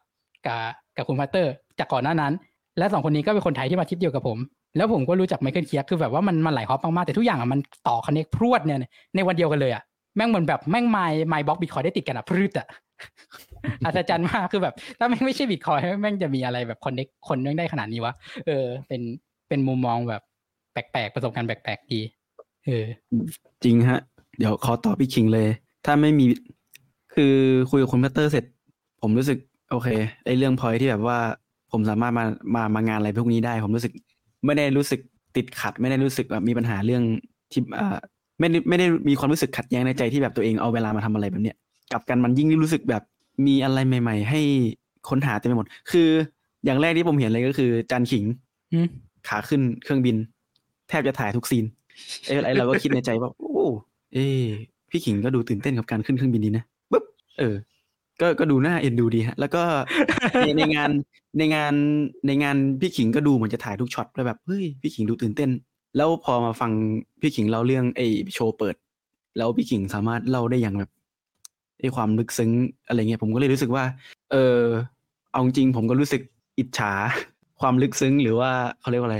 [0.47, 0.61] กับ
[0.97, 2.33] กับคุณพัตเตอร์ จากก่อนหน้านั้น
[2.79, 4.39] และสองคนนี้ก็เป็นคนไทยที่มาทริปเดียวกับผม
[4.77, 8.79] แล้วผมก็รู้จักไมเคิลเคียกคือแบบว่ามันมันหลาย hop มากๆแต่ทุกอย่างอะมันต่อ connect พรวดเนี่ย
[9.15, 9.83] ในวันเดียวกันเลยอะ
[10.17, 12.67] แม่งเหมือนแบบแม่ง mine mine block Bitcoin ได้ติดกันอะพรืดอะ
[13.85, 18.15] อัศจรรย์มากคือแบบ ถ้าแม่งไม่ใช่บิตคอยแม่งจะมีอะไรแบบ connect คนแม่งได้ขนาดนี้วะ
[18.47, 19.03] เออ เป็น
[19.49, 20.23] เป็นมุมมองแบบ
[20.73, 22.01] แปลกๆประสบการณ์แปลกๆดี
[22.67, 22.85] เออ
[23.65, 24.01] จริงฮะ
[24.39, 25.49] เดี๋ยวขอตอบพี่คิงเลย
[25.85, 26.25] ถ้าไม่มี
[27.15, 27.35] คือ
[27.71, 28.45] คุยกับคุณพัตเตอร์เสร็จ
[29.03, 29.39] ผมรู้สึก
[29.71, 29.89] โอเค
[30.25, 31.19] ไอ้เรื่องพอยที่แบบว่า
[31.73, 32.25] ผมสามารถมา
[32.55, 33.93] มามางานอะไรพวกนี้ได้ ผมรู้สึก
[34.47, 35.01] ไม่ได้รู้สึก
[35.37, 37.03] ติดขัด ไม่ได้รู้สึกแบบมีปัญหาเรื่อง
[37.53, 37.99] ที่อ่า
[38.39, 41.57] ไม่ได้ไม่ได้มีความรู้สึกขัดแย้งในใจที่แบบตัวเองเอาเวลามาทำอะไรแบบเนี้ย
[41.93, 43.03] กลับกันมันยิ่งรู้สึกแบบ
[43.47, 44.41] มีอะไรใหม่ ๆ ให้
[45.09, 46.09] ค้นหาเต็มไปหมด คือ
[46.65, 48.25] อย่างแรกที่ผมเห็นเลยก็คือจานขิง
[48.73, 48.87] อืม
[49.29, 50.17] ขาขึ้นเครื่องบิน
[50.89, 51.65] แทบจะถ่ายทุกซีน
[52.27, 53.67] ไอ้ไอ้เราก็คิดในใจว่า โอ้
[54.15, 54.27] เอ้
[54.93, 57.05] พี่ขิงก็ดูตื่นเต้นกับการขึ้นเครื่องบินดีนะปุ๊บ
[57.39, 57.55] เออ
[58.21, 59.63] ก็ก็ดูหน่าเอ็นดูดีฮะ แล้วก็
[60.41, 60.91] ในในงาน
[61.39, 61.75] ในงาน
[62.27, 65.51] ในงานพี่ขิงก็ดูเหมือนจะถ่ายทุกช็อตแล้วแบบเฮ้ยพี่ขิงดูตื่นเต้น
[65.97, 66.73] แล้วพอมาฟัง
[67.21, 68.77] พี่ขิงเล่าเรื่องไอ้โชว์เปิด
[69.37, 70.91] แล้วพี่ขิงสามารถเล่าได้อย่างแบบ
[71.81, 72.51] ไอ้ความลึกซึ้ง
[72.87, 73.85] อะไรเงี้ยผมก็เลยรู้สึกว่า
[74.33, 74.61] เออ
[75.33, 76.23] เอาจริงผมก็รู้สึก
[76.59, 76.93] อิจฉา
[77.61, 79.19] ความลึกซึ้งหรือว่าเขาเรียกว่าอะไร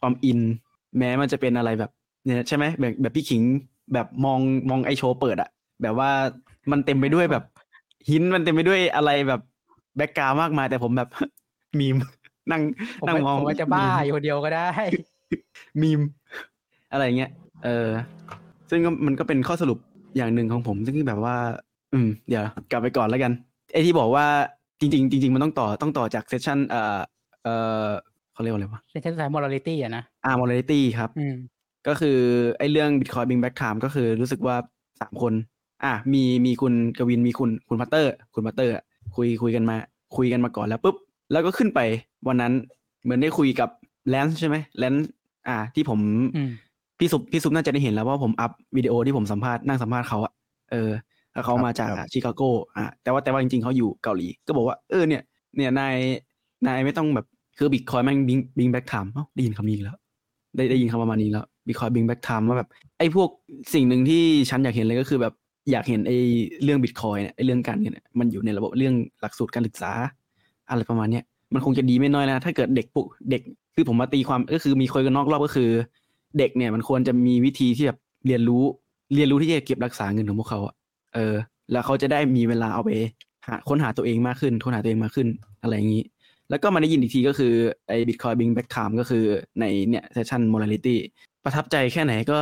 [0.00, 0.40] ความอิน
[0.98, 1.90] แม้มันจะเป็นอะไรแบบ
[2.24, 3.42] เนี่ยใช่ไหมแบบแบบพี่ขิง
[3.92, 5.50] แบบมองมองไอโชว์เปิดอะ
[5.82, 6.10] แบบว่า
[6.70, 7.44] มันเต็มไปด้วยแบบ
[8.08, 9.40] หินมันเต็มไปด้วยอะไรแบบ
[9.96, 11.08] แบ็กกราวมากมายแต่ผมแบบ
[11.78, 11.96] มีม
[12.50, 12.62] นั่ง
[13.00, 14.68] ผมนั่งว่ามองผมว่าจะบ้าอยู่คนเดียวก็ได้
[15.82, 16.00] มีม
[16.92, 17.30] อะไรเงี้ย
[17.64, 17.88] เออ
[18.70, 19.78] ซึ่งก็มันก็เป็นข้อสรุป
[20.16, 21.36] อย่างหนึ่งของผม ซึ่งแบบว่า
[21.92, 23.32] อืม เดี๋ยวกลับไปก่อนแล้วกัน
[23.72, 24.26] ไอ้ที่บอกว่า
[24.80, 26.98] จริง ๆ จริง ๆ มันต้องต่อต้องต่อจาก session เอ่อ
[27.44, 27.54] เอ่
[27.84, 27.88] อ
[28.32, 31.34] เขาเรียกว่าอะไรวะเป็นชั้นสุดท้าย morality อะนะอ่า morality ครับอืม
[31.88, 32.18] ก็คือ
[32.58, 34.56] ไอ้เรื่อง Bitcoin Bring Back Time ก็คือรู้สึกว่า
[35.00, 35.32] สามคน
[35.84, 38.84] อะมีมีคุณกวินมีคุณคุณพัตเตอร์ คุณพัตเตอร์อะ
[39.16, 39.76] คุยคุยกันมา
[40.16, 40.96] คุยกันมาก่อนแล้วปุ๊บ
[41.32, 41.80] แล้วก็ขึ้นไป
[42.28, 42.52] วันนั้น
[43.02, 43.68] เหมือนได้คุยกับ
[44.08, 45.10] แลนซ์ใช่ไหมแลนซ์
[45.48, 46.00] อะที่ผม
[46.36, 46.50] อืม
[46.98, 50.32] พี่ซุปพี่ซุปน่าจะได้เห็นแล้วว่าผมอัพวิดีโอที่ผมสัมภาษณ์นั่งสัมภาษณ์เขาอะ
[50.72, 50.90] เออ
[51.32, 52.42] แล้วเขามาจากครับชิคาโก
[52.76, 55.22] อะแต่ว่าแต่ว่าจริง ๆเขาอยู่เกาหลี ก็บอกว่าเออเนี่ย
[55.56, 55.96] เนี่ยนาย
[56.66, 57.26] นายไม่ต้องแบบ
[57.58, 59.96] คือบิตคอยน์แม่ง bring bring back time ได้ยินคำนี้อีกแล้ว
[60.56, 63.28] ได้ได้ยินคำประมาณนี้แล้ว บิตคอยน์ bring back time ว่าแบบไอ้พวก
[63.74, 65.34] สิ่งหนึ่งที่ฉันอยากเห็นเลยก็คือแบบ
[65.70, 66.16] อยากเห็นไอ้
[66.64, 69.92] เรื่องบิตคอยน์เนี่ยไอ้เรื่องการเงินมันอยู่ในระบบเรื่องหลักสูตรการศึกษา
[70.70, 73.42] อะไรประมาณเนี้ยมันคงจะดีไม่น้อยแล้วถ้าเกิดเด็กปุกเด็ก
[73.74, 75.70] คือผมมาตีความก็คือมีคุยกันนอกรอบก็คือ
[76.38, 78.62] เด็กเนี่ยมันควรจะมีวิธีที่แบบเรียนรู้
[79.14, 80.74] เรียนรู้ที่จะเก็บรักษาเงินของพวกเขาอะ
[81.14, 81.34] เออ
[81.72, 82.90] แล้วเขาจะได้มีเวลาเอาไป
[83.48, 85.28] หาค้นหาตัวเองมากขึ้นค้นหาตัวเองมากขึ้น
[85.62, 86.04] อะไรอย่างนี้
[86.50, 87.52] แล้วก็มาได้ยินอีกทีก็คือ
[87.88, 89.24] ไอ้ Bitcoin Bring Back Time ก็คือ
[89.60, 90.96] ในเนี่ยเซสชัน Morality
[91.44, 92.38] ประทับใจแค่ไหนก็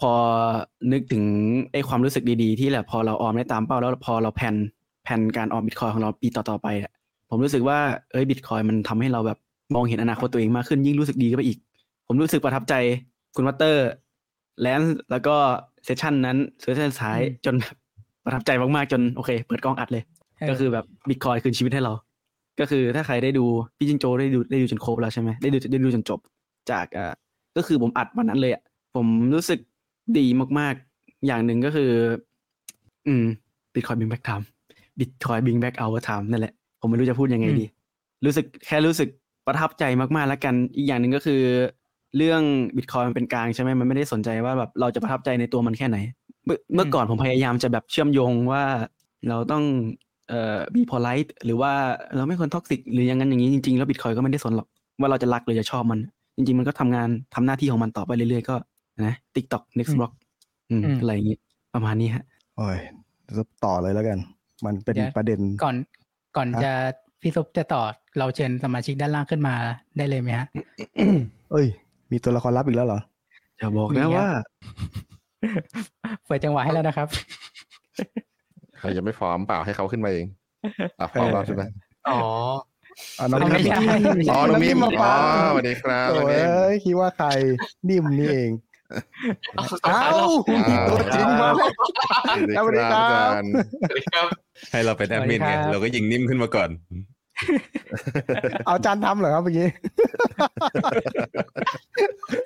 [0.00, 0.12] พอ
[0.92, 1.24] นึกถึง
[1.72, 4.54] ไอ้ความรู้สึกดีๆ ที่แหละพอเราออมได้ตามเป้าแล้วพอเราแผน
[5.04, 6.90] แผนการออมบิตคอยน์ของเราปีต่อๆไปอะ
[7.30, 7.78] ผมรู้สึกว่า
[8.12, 9.38] เอ้ยบิตคอยน์มันทำให้เราแบบ
[9.74, 11.58] มองเห็นอนาคตตัวเองมากขึ้นยิ่งรู้สึกดีก็ไปอีก
[12.06, 12.74] ผมรู้สึกประทับใจ
[13.36, 13.86] คุณวัตเตอร์
[14.60, 15.36] แลนซ์แล้วก็
[15.84, 17.76] session นั้น session สุดท้ายอืมจนแบบ
[18.24, 20.02] ประทับใจมากๆจนโอเค เปิดกล้องอัดเลย
[20.38, 21.92] เออก็คือแบบบิตคอยน์คืนชีวิตให้เรา
[22.60, 23.44] ก็คือถ้าใครได้ดู
[23.78, 26.20] พี่จิงโจได้ดูได้ดูจนครบแล้วใช่ไหมได้ดูได้ดูจนจบ
[26.70, 27.12] จากอ่า
[27.56, 28.62] ก็คือผมอัดวันนั้นเลยอะ
[28.94, 29.58] ผมรู้สึก
[30.18, 30.26] ดี
[30.58, 31.90] มากๆ อย่างหนึ่งก็คือ
[33.06, 33.24] อืม
[33.74, 34.46] บิตคอยน์ bring back time
[34.98, 37.66] บิตคอยน์ bring back our time นั่นแหละ ผมไม่รู้จะพูดยังไงดี
[38.24, 39.08] รู้สึกแค่รู้สึก
[39.46, 41.40] ประทับใจมากๆแล้วกัน อีกอย่างหนึ่งก็คือ
[42.16, 42.42] เรื่อง
[42.76, 45.96] บิตคอยน์มันเป็นกลางใช่ไหมมันไม่ได้สนใจว่าแบบเราจะประทับใจในตัวมันแค่ไหน
[46.44, 48.62] เมื่อเมื่อก่อนผมพยายามจะแบบเชื่อมโยงว่า
[49.28, 49.64] เราต้อง
[50.28, 51.72] เอ่อ be polite หรือว่า
[52.16, 54.68] เราไม่ควร toxic หรืออย่างนั้นอย่างนี้จริงๆแล้วบิตคอยน์ก็ไม่ได้สนหรอก
[55.00, 56.00] ว่าเราจะรักหรือจะชอบมัน
[56.36, 58.56] จริง ๆ มันก็ทำงานทำหน้าที่ของมันต่อไปเรื่อยๆ ก็
[59.06, 60.12] นะ TikTok next อืม block
[60.70, 61.36] อืมอืมอะไรอย่างนี้
[61.74, 62.24] ประมาณนี้ฮะ
[62.56, 62.78] โอ้ย
[63.64, 64.18] ต่อเลยแล้วกัน
[64.66, 65.76] มันเป็นเดี๋ยวประเด็นก่อน
[66.36, 66.72] ก่อนฮะจะ
[67.20, 67.82] พี่ซุปจะต่อ
[68.18, 69.54] เราเชิญสมาชิกด้านล่างขึ้นมา
[69.96, 70.46] ได้เลยไหมฮะ
[71.52, 71.66] เอ้ย
[72.10, 73.00] มีตัวละครลับอีกแล้วเหรอ
[73.60, 74.28] จะบอกมีครันะบว่า
[76.26, 77.08] เปิดจังหวะให้แล้วนะครับ
[78.78, 80.26] ใครยังไม่พร้อมเปล่าให้เขาขึ้นมาเอง
[80.98, 81.62] อะพร้อมแล้วใช่ไหม
[82.08, 82.20] อ๋อ
[83.16, 87.28] เอาน้องเอาไม่นิ่มใช่อ๋อน้องนิ่มมาอ๋ฟัองสวัสดีครับโอ้น้องนิ่มยคิดว่าใคร
[87.88, 88.50] นิ่มนี่เอง
[89.56, 90.28] เอาเอ้าเอา
[90.88, 91.48] ตัวจริงมา
[92.54, 93.50] แล้วสวัสดีครับอาจารย์
[93.88, 94.26] สวัสดีครับ
[94.72, 96.70] ให้เราเป็นแอดมินไงสวัสดีครับเราก็ยิงนิ่มขึ้นมาก่อน
[98.66, 99.68] เอาอาจารย์ทำเหรอครับเมื่อกี้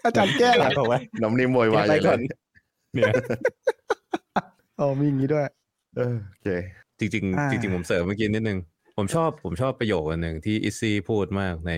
[0.05, 2.20] อาจารย์แกล้งเหรอเอาไว้น้องนิ่มโวยวายไปใหญ่เลก่อนย
[2.94, 3.12] เนี่ย
[4.76, 5.44] โอ้มีอย่างนี้ด้วย
[5.96, 6.49] เออโอเค
[6.99, 8.59] จริงอ่าๆจริงๆผมเสริมเมื่อกี้นิดนึง
[9.01, 11.72] ผมชอบผมชอบประโยคหนึ่งที่อิซี่พูดมากใน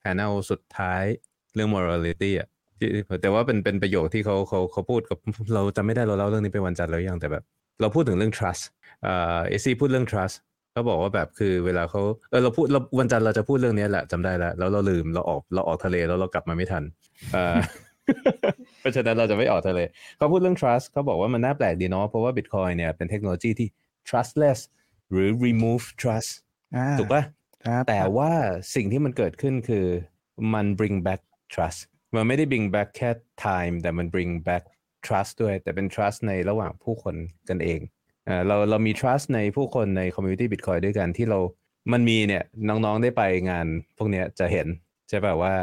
[0.00, 1.02] แพน e l สุดท้าย
[1.54, 2.48] เรื่อง morality อะ
[3.22, 5.18] แต่ว่าเป็นเป็นประโยคที่เขาเขาเขาพูดกับ
[5.54, 7.44] เราจำไม่ได้เราเล่าเรื่องนี้ไปวันจันทร์แล้วยังแต่แบบ
[7.80, 8.62] เราพูดถึงเรื่อง trust
[9.06, 10.36] อ่าเอซี่พูดเรื่อง trust
[10.72, 16.84] เขาบอกว่าแบบคือเวลาเขาเออเราพูดเราวันจันทร์เราจะพูดเรื่องนี้แหละจำได้แล้วแล้วเราลืมเราออกเราออกทะเลแล้วเรากลับมาไม่ทัน
[17.34, 17.56] อ่า
[18.80, 19.80] เพราะฉะนั้นเราจะไม่ออกทะเล
[20.18, 23.68] เขาพูดเรื่อง trust เขาบอกว่ามันน่าแปลกดีเนาะเพราะว่า Bitcoin เนี่ยเป็นเทคโนโลยีที่
[24.08, 24.60] trustless
[25.10, 26.32] หรือ remove trust
[26.98, 27.22] ถูกปะ
[27.66, 28.30] ครับแต่ว่า
[28.74, 29.86] สิ่งที่มันเกิดขึ้นคือ
[30.54, 31.20] มัน bring back
[31.52, 31.80] trust
[32.14, 33.10] มันไม่ได้ bring back แค่
[33.46, 34.64] time แต่มัน bring back
[35.06, 37.14] trust ด้วย แต่เป็น trust ในระหว่างผู้คน
[37.48, 37.80] กันเอง
[38.26, 41.38] เอ่อเราเรามี trust ในผู้คนใน community Bitcoin ด้วยกันที่เรา
[41.92, 43.66] มันมีเนี่ยน้องๆได้ไปงาน
[43.98, 44.66] พวกเนี้ยจะเห็น
[45.08, 45.54] ใช่ป่ะว่า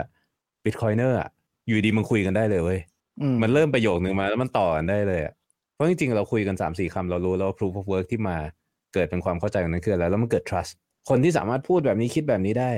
[0.63, 1.29] Bitcoiner อะ
[1.67, 2.79] อยู่ดีมันคุยกันได้เลยเว้ย
[3.21, 5.33] อืมมันเริ่มประโยคหนึ่งมาแล้วมันต่อกันได้เลยอะ
[5.73, 8.37] เพราะจริงๆ เราคุยกันสามสี่คำเรารู้แล้วว่า proof of work ที่มา
[8.93, 10.73] เกิดเป็นความเข้าใจกันนั้นคืออะไรแล้วมันเกิด trust
[11.09, 12.71] คนที่สามารถพูดแบบนี้คิดแบบนี้ได้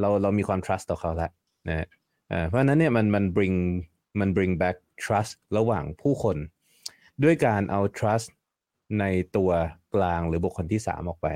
[0.00, 1.30] เราเรามีความ trust ต่อเขาแล้ว
[1.68, 1.86] นะ
[2.48, 3.56] เพราะฉะนั้นเนี่ยมันมัน bring
[4.20, 6.36] มัน bring back trust ระหว่างผู้คน
[7.22, 8.28] ด้วยการเอา trust
[9.00, 9.04] ใน
[9.36, 9.50] ตัว
[9.94, 11.28] กลางหรือบุคคลที่สามออกไป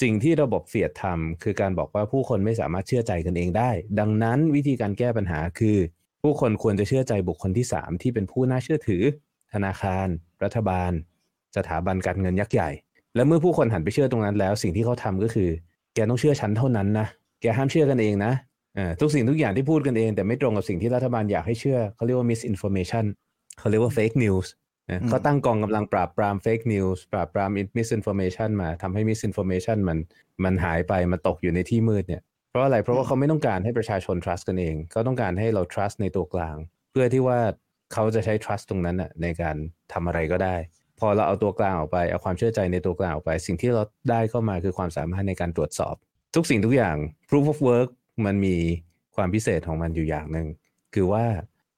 [0.00, 5.78] สิ่งที่ระบบเฟียดทำคือการบอกว่าผู้คนไม่สามารถเชื่อใจกันเองได้ ดังนั้นวิธีการแก้ปัญหาคือ
[6.22, 9.02] ผู้คนควรจะเชื่อใจบุคคลที่สามที่เป็นผู้น่าเชื่อถือ
[9.54, 10.06] ธนาคาร
[10.42, 10.92] รัฐบาล
[11.56, 12.70] สถาบันการเงินยักษ์ใหญ่
[13.14, 15.50] และเมื่อผู้คนหันไปเชื่อตรงนั้นแล้ว สิ่งที่เขาทำก็คือ
[15.94, 17.06] แกต้องเชื่อฉันเท่านั้นนะ
[17.42, 18.32] แกห้ามเชื่อกันเองนะ
[18.78, 23.04] อ่าทุกสิ่งทุกอย่างที่พูดกันเอง แต่ไม่ตรงกับสิ่งที่รัฐบาลอยากให้เชื่อเขาเรียกว่า misinformation
[23.58, 24.48] เขาเรียกว่า fake news
[24.90, 29.98] นะเขาตั้งกองกำลังปราบปราม fake news ปราบปราม misinformation มาทำให้ misinformation มัน
[30.44, 36.56] มันหายไปมันตกอยู่ในที่มืดเนี่ยเพราะอะไรเพราะว่าเขาไม่ต้องการให้ประชาชน trust กันเองเขาต้องการให้เรา trust ในตัวกลาง
[36.90, 37.38] เพื่อที่ว่า
[37.92, 39.56] เขาจะใช้ trust ตรงนั้นน่ะในการ
[39.92, 40.56] ทำอะไรก็ได้
[41.00, 45.94] พอเราเอาตัวกลางออกไปเอาความเชื่อใจในตัวกลางออกไป สิ่งที่เราได้เข้ามาคือความสามารถในการตรวจสอบ
[46.34, 46.96] ทุกสิ่งทุกอย่าง
[47.28, 47.88] proof of work
[48.26, 48.56] มันมี
[49.16, 50.46] ความพิเศษของมันอยู่อย่างหนึ่ง
[50.94, 51.24] คือว่า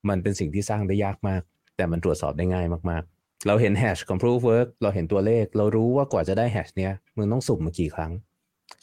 [0.08, 1.42] มันเป็นสิ่งที่สร้างได้ยากมาก
[1.76, 8.12] แต่มันตรวจสอบได้ง่ายมากๆ เราเห็นแฮชของ proof of work เราเห็นตัวเลข เรารู้ว่ากว่าจะได้แฮชเนี้ยมึงต้องสุ่มมากี่ครั้ง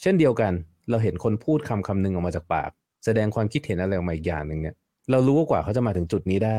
[0.02, 0.52] เช่นเดียวกัน
[0.90, 2.70] เราเห็นคนพูดคำคำหนึ่งออกมาจากปาก
[3.04, 4.74] แสดงความคิดเห็นอะไรออกมาอีกอย่างหนึ่งเนี่ย
[5.10, 6.58] เรารู้ว่ากว่าเขาจะมาถึงจุดนี้ได้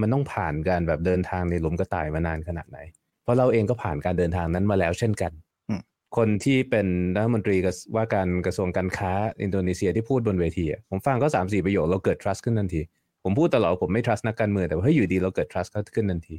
[0.00, 2.78] มันต้องผ่านการแบบเดินทางในหลุมกระต่ายมานานขนาดไหน
[3.26, 5.32] เพราะเราเองก็ผ่านการเดินทางนั้นมาแล้วเช่นกัน
[5.68, 5.80] อืม
[6.16, 9.12] คนที่เป็นรัฐมนตรีกระว่าการกระทรวงการค้า
[9.42, 12.80] อินโดนีเซียที่พูดบนเวทีอะผมฟังก็สามสี่ประโยคเราเกิด trust ขึ้นทันที
[13.24, 16.36] ผมพูดตลอดว่าผมไม่ trust นักการเมืองแต่ว่าเฮ้ยอยู่ดีเราเกิด trust เขาขึ้นทันที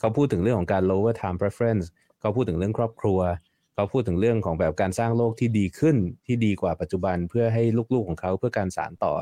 [0.00, 1.86] เขาพูดถึงเรื่องของการ lower time preference
[2.20, 3.20] เขาพูดถึงเรื่องครอบครัว
[3.74, 7.62] เขาพูดถึงเรื่องของแบบการสร้างโลกที่ดีขึ้นที่ดีกว่าปัจจุบันเพื่อให้
[7.94, 9.12] ลูกๆของเขาเพื่อการสานต่อ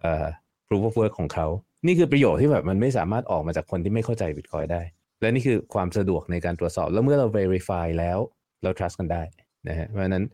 [0.00, 0.26] เอ่อ
[0.66, 1.46] proof of work ของเขา
[1.86, 4.82] นี่คือประโยชน์ที่แบบมันไม่สามารถออกมาจากคนที่ไม่เข้าใจ Bitcoin ได้
[5.20, 8.18] และนี่คือความสะดวกในการตรวจสอบ แล้วเมื่อเรา verify แล้ว
[8.62, 9.22] เรา trust กันได้
[9.68, 10.24] นะฮะเพราะฉะนั้น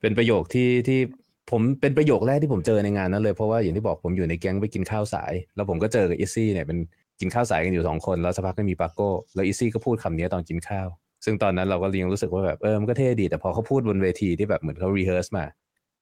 [0.00, 1.00] เป็นประโยคที่ที่
[1.50, 6.78] ผมเป็นประโยคแรกที่ผมเจอในงานนั้นเลย เพราะว่าอย่างที่บอกผมอยู่ในแก๊งไปกินข้าวสาย แล้วผมก็เจอกับอิซี่เนี่ยเป็น
[7.20, 10.88] กินข้าวสายกันอยู่สองคน แล้วสักพักก็มีปาโก้แล้วอิซี่ก็พูดคำนี้ตอนกินข้าว
[11.24, 15.44] ซึ่งตอนนั้นเราก็ยังรู้สึกว่าแบบเออมันก็เท่ดี แต่พอเขาพูดบนเวทีที่แบบเหมือนเขา rehearse มา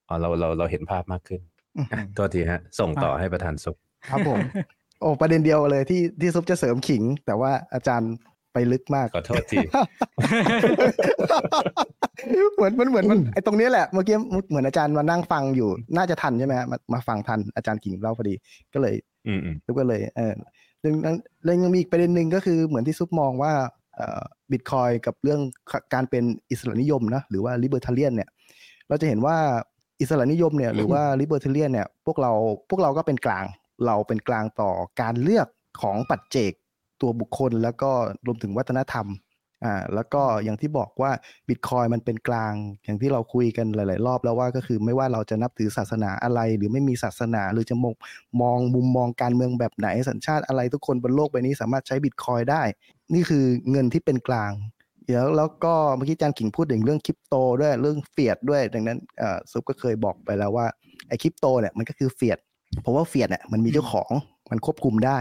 [0.07, 1.41] อ๋อเราเราเราเห็นภาพมากขึ้น
[1.77, 3.77] อื้อหือโทษทีฮะ ส่งต่อให้ประธานสุข
[4.09, 4.39] ครับผม
[4.99, 8.13] โอ้ประเด็นเดียวเลยที่ที่ซุปจะเสริมขิง แต่ว่าอาจารย์
[8.53, 9.57] ไปลึกมากขอโทษที
[12.55, 14.15] เหมือนมันเหมือนมันไอตรงเนี้ยแหละเมื่อกี้
[14.49, 18.35] เหมือนอาจารย์มานั่งฟังอยู่ น่าจะทันใช่ไหมฮะมามาฟังทันอาจารย์กิ่งเล่าพอดี
[18.73, 18.95] ก็เลย
[19.27, 20.33] อืมอืมซุปก็เลยเออ
[20.81, 23.53] เรื่องนั้นเรื่องยังมีอีกประเด็นหนึ่งก็คือเหมือนที่ซุปมองว่า
[23.95, 24.21] เอ่อ
[24.51, 25.39] บิตคอยกับเรื่อง
[25.93, 28.29] การเป็นอิสระนิยมนะหรือว่าลิเบอร์ท a เลียนเนี่ย
[28.89, 29.37] เราจะเห็นว่า
[30.01, 32.31] อิสระนิยมเนี่ยหรือว่าลิเบอร์ท a เลียนเนี่ยพวกเรา
[32.69, 33.45] พวกเราก็เป็นกลาง
[33.85, 34.71] เราเป็นกลางต่อ
[35.01, 35.47] การเลือก
[35.81, 36.51] ของปัจเจก
[37.01, 37.91] ตัวบุคคล แล้วก็
[38.25, 39.07] รวมถึงวัฒนธรรม
[39.65, 41.11] อ่าแล้วก็อย่างที่บอกว่า
[41.47, 42.53] บิตคอยมันเป็นกลาง
[42.83, 47.93] อย่างที่เราคุยกันหลาย ๆ รอบแล้วว่าก็คือไม่ว่าเราจะนับถือศาสนาอะไร หรือไม่มีศาสนาหรือจะมอง
[48.41, 52.63] มองมุมมองการเมืองแบบไหนสัญชาติอะไรทุกคนบนโลกใบนี้สามารถใช้บิตคอยได้
[53.13, 54.51] นี่คือเงินที่เป็นกลาง
[55.05, 60.65] เดี๋ยวแล้วก็เมื่อกี้อาจารย์กิ่งพูดถึงเรื่องคริปโตด้วยเรื่องเฟียดด้วย ดังนั้นอ่อซุปก็เคยบอกไปแล้วว่า
[61.07, 62.39] ไอ้คริปโตเนี่ยมันก็คือเฟียด
[62.81, 64.11] เพราะว่าเฟียดเนี่ยมันมีเจ้าของ
[64.51, 65.19] มันควบคุมได้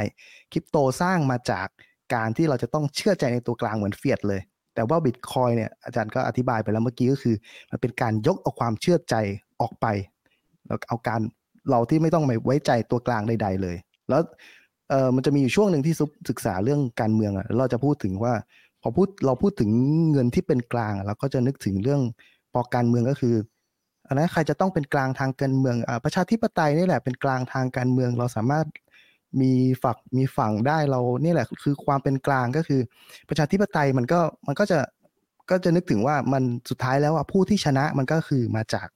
[0.52, 1.66] คริปโตสร้างมาจาก
[2.14, 4.40] การที่เราจะต้องเชื่อใจในตัวกลางเหมือนเฟียดเลย
[4.74, 7.36] แต่ว่าบิตคอยเนี่ยอาจารย์ก็อธิบายไปแล้วเมื่อกี้ก็คือ
[7.70, 9.14] มันเป็นการยกเอาความเชื่อใจ
[9.60, 9.86] ออกไป
[10.66, 11.20] แล้วเอาการ
[11.70, 13.76] เราที่ไม่ต้องไปไว้ใจตัวกลางใด ๆ เลย
[14.08, 14.22] แล้ว
[14.90, 18.34] เออมันจะมีอยู่ช่วงหนึ่งที่ซุปศึกษาเรื่องการเมืองอะแล้วเราจะพูดถึงว่า
[18.82, 19.70] พอพูดเราพูดถึง
[20.12, 22.00] เงินที่เป็นกลางเราก็จะนึกถึงเรื่อง
[22.52, 23.34] พอการเมืองก็คือ
[24.08, 28.66] อันนั้นใครจะต้องเป็นกลางทางการเมืองอประชาธิปไตยนี่แหละเป็นกลางทางการเมือง เราสามารถ
[29.40, 29.52] มี
[29.82, 32.80] ฝักมีฝั่งได้เรานี่แหละคือความเป็นกลางก็คือ
[33.28, 34.78] ประชาธิปไตยมันก็มันก็จะ
[35.50, 38.88] ก็จะนึกถึงว่ามันสุดท้ายแล้วอะผู้ที่ชนะมันก็คือมาจาก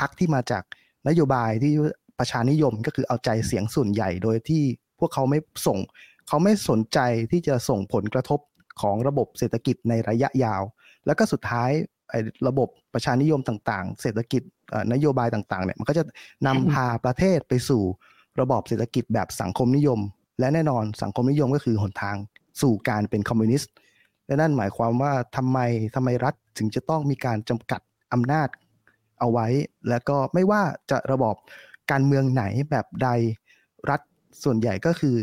[0.00, 0.62] พรรคที่มาจาก
[1.08, 1.72] นโยบายที่
[2.18, 4.62] ประชานิยมก็คือเอาใจเสียงส่วนใหญ่โดยที่
[5.00, 5.78] พวกเขาไม่ส่ง
[6.28, 6.98] เขาไม่สนใจ
[7.32, 8.40] ที่จะส่งผลกระทบ
[8.80, 10.62] ของระบบเศรษฐกิจในระยะยาว
[11.06, 11.70] แล้วก็สุดท้าย
[12.48, 14.42] ระบบประชานิยมต่างๆ เศรษฐกิจ
[14.92, 16.04] นโยบายต่างๆเนี่ยมันก็จะ
[16.46, 17.82] นำพาประเทศไปสู่
[18.40, 20.00] ระบอบเศรษฐกิจแบบสังคมนิยม
[20.40, 22.16] และแน่นอนสังคมนิยมก็คือหนทาง
[22.62, 23.72] สู่การเป็นคอมมิวนิสต์
[24.26, 25.58] และนั่นหมายความว่าทำไม
[25.94, 27.80] ทำไมรัฐถึงจะต้องมีการจำกัด
[28.12, 28.48] อำนาจ
[29.20, 29.46] เอาไว้
[29.88, 31.34] แล้วก็ไม่ว่าจะระบอบ
[31.90, 33.08] การเมืองไหนแบบใด
[33.90, 34.00] รัฐ
[34.44, 35.16] ส่วนใหญ่ก็คือ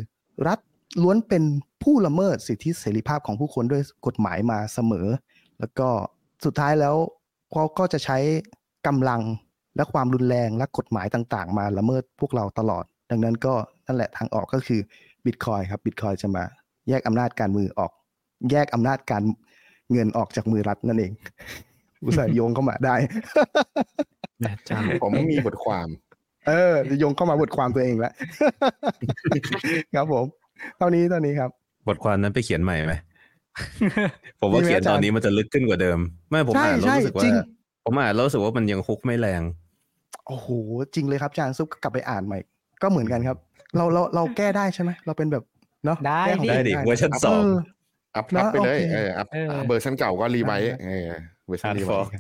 [0.48, 0.60] รัฐ
[1.02, 1.44] ล้วนเป็น
[1.84, 5.08] ผู้ละเมิดสิทธิเสรีภาพของผู้คนด้วยกฎหมายมาเสมอ
[5.60, 5.90] แล้วก็
[6.46, 6.96] สุดท้ายแล้ว
[7.52, 8.18] เขาก็จะใช้
[8.88, 9.22] กำลัง
[9.76, 13.54] และความรุนแรงและกฎหมายต่างๆ มาละเมิดพวกเราตลอด ดังนั้นก็
[13.88, 14.80] นั่นแหละทางออกก็คือ
[15.26, 16.44] บิตคอยครับบิตคอยจะมา
[16.90, 17.92] แยกอำนาจการมือออก
[18.52, 19.24] แยกอำนาจการ
[19.92, 21.12] เงินออกจากมือรัฐนั่นเอง
[22.04, 22.96] อุตส่าห์โยงเข้ามาได้
[24.44, 25.88] อาจารย์ผมมีบทความ
[26.48, 28.14] เออจะโยงเข้ามาบทความตัวเองแล้ว
[29.96, 30.26] ครับผม
[30.78, 31.50] เท่านี้เท่านี้ครับ
[31.88, 32.94] บทความนั้นไปเขียนใหม่ไหม
[34.42, 37.36] ผมว่ามีไหมเขียนอาจารย์ตอนนี้มันจะลึกขึ้นกว่าเดิม ไม่ผมใช่อ่านแล้วใช่รู้สึกจริว่าง
[37.84, 39.42] ผมอ่านแล้วรู้สึกว่ามันยังฮุกไม่แรง
[40.28, 40.48] โอ้โห
[40.96, 42.40] จริงเลยครับอาจารย์ซุปก็กลับไปอ่านใหม่
[42.82, 43.38] ก็เหมือนกันครับ
[43.78, 45.44] เราเราเราแก้ได้ใช่ไหมเราเป็นแบบ
[45.86, 47.44] เนาะได้แก้ของได้ดิตัวงเวอร์ชันเสอง
[48.16, 51.08] อัพนะอัพไปเลยโอเคเอออัพเออเบอร์ชันเก่าก็รีไวท์เออ
[51.48, 52.12] เวอร์ชัน Hard รีไว fork ท์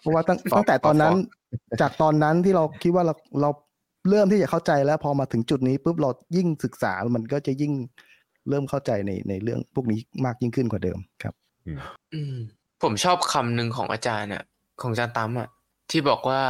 [0.00, 3.50] เพราะว่าตั้งฟอกตั้งแต่ตอนนั้นฟอกจากตอนนั้นที่เราคิดว่าเราเรา
[4.10, 7.72] เริ่มที่จะเข้าใจแล้วพอมาถึงจุดนี้ปุ๊บเรายิ่งศึกษามันก็จะยิ่ง
[8.48, 11.34] เริ่มเข้าใจในในเรื่องพวกนี้มากยิ่งขึ้นกว่าเดิมครับ
[12.14, 12.36] อืม
[12.82, 14.42] ผมชอบคำหนึ่งของอาจารย์อะ
[14.80, 15.48] ของอาจารย์ตั้มอะ
[15.90, 16.42] ที่บอกว่า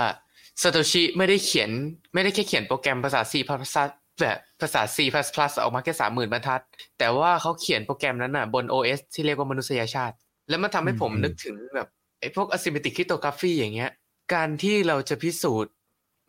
[0.62, 1.70] ซาโตชิไม่ได้เขียน
[2.14, 3.82] ไม่ได้แค่เขียนโปรแกรมภาษา C ภาษา
[4.20, 4.98] แบบภาษา C++
[5.62, 6.62] ออกมาแค่สามหมื่นบรรทัด
[6.98, 10.14] แต่ว่าเขาเขียนโปรแกรมนั้นอะ บน OS ที่เรียกว่ามนุษยชาติ
[10.48, 11.88] แล้วมันทำให้ผมอืมนึกถึงแบบ
[12.20, 13.90] ไอ้พวก asymmetric cryptography อย่างเงี้ย
[14.34, 15.72] การที่เราจะพิสูจน์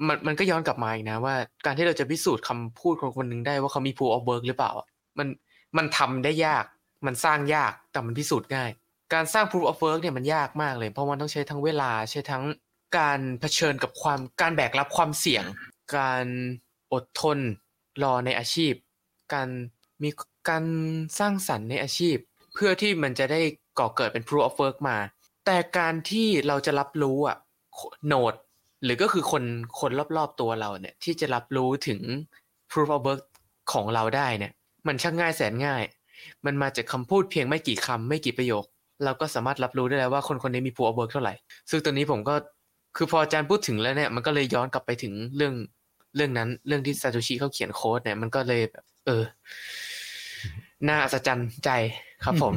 [0.08, 1.36] มันมันก็ย้อนกลับมาอีกนะว่า
[1.66, 4.88] การที่เราจะพิสูจน์คำพูดของคนหนึ่งได้ว่าเขามี proof of work หรือเปล่าอะ
[5.20, 5.28] มัน
[5.78, 6.66] มันทำได้ยาก
[7.06, 8.70] มันสร้างยากแต่มันพิสูจน์ง่าย
[9.14, 12.44] การสร้าง proof of work เนี่ยมันยากมากเลย เพราะมันต้องใช้ทั้งเวลาใช้ทั้ง
[12.98, 15.44] การเผชิญกับความการแบกรับความเสี่ยง
[15.98, 16.26] การ
[16.94, 17.38] อดทน
[18.04, 18.74] รอในอาชีพ
[19.34, 19.50] การ
[20.04, 20.10] มี
[20.50, 20.66] การ
[21.20, 22.18] สร้างสรรค์ในอาชีพ
[22.54, 23.42] เพื่อที่มันจะได้
[23.80, 24.98] ก่อเกิดเป็น proof of work มา
[25.46, 27.38] แต่การที่เราจะรับรู้อะ
[28.08, 28.34] โนด
[28.84, 29.44] หรือก็คือคน
[29.80, 32.00] คนรอบๆตัวเราเนี่ยที่จะรับรู้ถึง
[32.72, 33.24] proof of work
[33.74, 34.52] ของเราได้เนี่ย
[34.88, 35.84] มันช่างง่ายแสนง่าย
[36.46, 38.66] มันมาจากคำพูดเพียงไม่กี่คำไม่กี่ประโยค
[39.04, 41.34] เราก็สามารถรับรู้ได้แล้วว่าคนคนนี้มี proof of work เท่าไหร่
[41.70, 42.36] ซึ่งตอนนี้ผมก็
[42.98, 45.54] คือพออาจารย์พูดถึงแล้วเนี่ยมันก็เลยย้อนกลับไปถึงเรื่อง
[46.16, 49.24] เรื่องนั้นเรื่องที่ซาโตชิเขาเขียนโค้ดเนี่ยมันก็เลยแบบเออ
[50.88, 51.70] น่าอัศจรรย์ใจ
[52.24, 52.54] ครับผม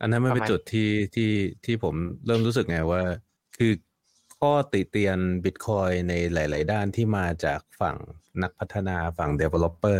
[0.00, 1.30] อันนั้นมันเป็นจุดที่ที่
[1.64, 1.94] ที่ผม
[2.26, 3.02] เริ่มรู้สึกไงว่า
[3.56, 3.72] คือ
[4.38, 7.96] ข้อติเตียนบิตคอยในหลาย ๆ ด้านที่มาจากฝั่ง
[8.42, 9.98] นักพัฒนาฝั่ง developer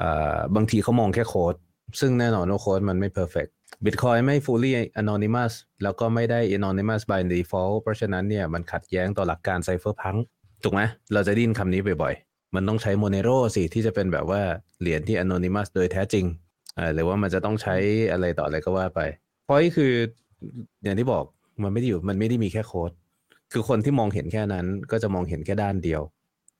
[0.00, 1.54] อ่อบางทีเขามองแค่โค้ด
[2.00, 3.50] ซึ่งแน่นอนว่าโค้ดมันไม่ perfect
[3.84, 5.52] Bitcoin ไม่ fully anonymous
[5.82, 10.18] แล้วก็ไม่ได้ anonymous by default เพราะฉะนั้นเนี่ยมันขัดแย้งต่อหลักการ cypherpunk
[10.62, 10.80] ถูกไหม
[11.12, 14.42] เราจะได้ยินคำนี้บ่อยๆ มันต้องใช้ Monero สิที่จะเป็นแบบว่า
[14.80, 16.26] เหรียญที่ anonymous โดยแท้จริง
[16.94, 17.74] หรือว่ามันจะต้องใช้
[18.12, 19.00] อะไรต่ออะไรก็ว่าไป
[19.44, 19.92] เพราะคือ
[20.84, 21.24] อย่างที่บอก
[21.62, 22.90] มันไม่ได้อยู่มันไม่ได้มีแค่โค้ด
[23.52, 26.02] คือคนที่มองเห็นแค่นั้นก็จะมองเห็นแค่ด้านเดียว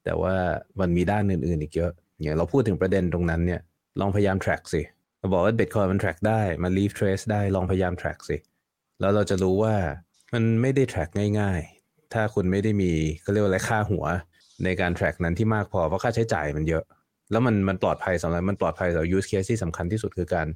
[0.04, 0.34] แต่ว่า
[0.80, 1.90] มันมีด้านอื่นๆอีกเยอะ
[2.20, 3.60] อย่างเราพูดถึงประเด็นตรงนั้นเนี่ย
[4.00, 4.82] ลองพยายาม track สิ
[5.26, 8.36] เราบอกว่า Bitcoin มัน track ได้มัน leave trace ได้ลองพยายาม track สิ
[9.00, 9.74] แล้วเราจะรู้ว่า
[10.34, 11.10] มันไม่ได้ track
[11.40, 14.04] ง่าย ๆ ถ้าคุณไม่ได้มีเขาเรียกว่าอะไรค่าหัว
[14.64, 16.84] ในการ track นั้นที่มากพอ เพราะค่าใช้จ่ายมันเยอะ
[17.30, 20.46] แล้วมันมันปลอดภัยสำหรับมันปลอดภัยสำหรับ use case ที่สำคัญที่สุดคือการ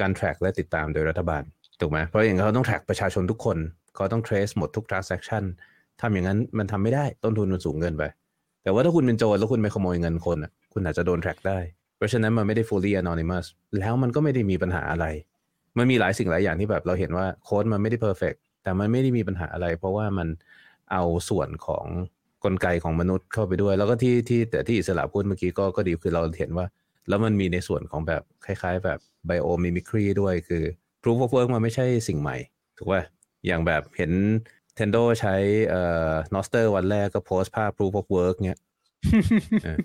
[0.00, 1.42] การ track และติดตามโดยรัฐบาล
[1.80, 3.58] ถูกไหมเพราะอย่างเขาต้อง track ประชาชนทุกคน
[3.94, 5.44] เขาต้อง trace หมดทุก transaction
[6.00, 8.02] ทำอย่างนั้นมันทำไม่ได้ต้นทุนมันสูงเกินไป
[8.62, 10.38] แต่ว่าถ้าคุณเป็นโจรแล้วคุณไปขโมยเงินคน
[10.72, 11.58] คุณอาจจะโดน track ได้
[12.04, 13.46] ราะฉะนั้นมันไม่ได้ fully anonymous
[13.78, 15.06] แล้วมันก็ไม่ได้มีปัญหาอะไร
[15.78, 20.28] มันมีหลายสิ่งหลายอย่างที่แบบเราเห็นว่าโค้ดมันไม่ได้ perfect แต่มันไม่ได้มีปัญหาอะไร เพราะว่ามัน
[20.92, 21.86] เอาส่วนของ
[22.44, 26.66] กลไกของมนุษย์เข้าไปด้วย แล้วก็ที่ที่แต่ที่อิสระพูดเมื่อกี้ก็ก็ดีคือเราเห็นว่า
[27.08, 28.98] แล้วมันมีในส่วนของแบบคล้ายๆ แบบ
[29.28, 30.62] biomimicry ด้วยคือ
[31.02, 32.36] proof of work มันไม่ใช่สิ่งใหม่
[32.76, 33.02] ถูกป่ะ
[33.46, 34.12] อย่างแบบเห็น
[34.78, 35.34] Tendo ใช้
[35.68, 38.60] เอ่อ Noster วันแรกก็โพสต์ภาพ proof of work เนี้ย
[39.64, 39.78] เออ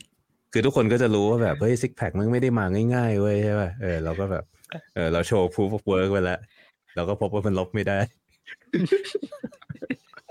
[0.54, 4.44] คือทุกคนก็จะรู้ว่าแบบเฮ้ยซิกแพคมันไม่ได้มาง่ายๆเว้ยใช่ป่ะเออเราก็แบบ
[4.96, 6.40] เออเราโชว์ proof of work ไปแล้ว
[6.96, 8.00] เราก็พบว่ามันลบไม่ได้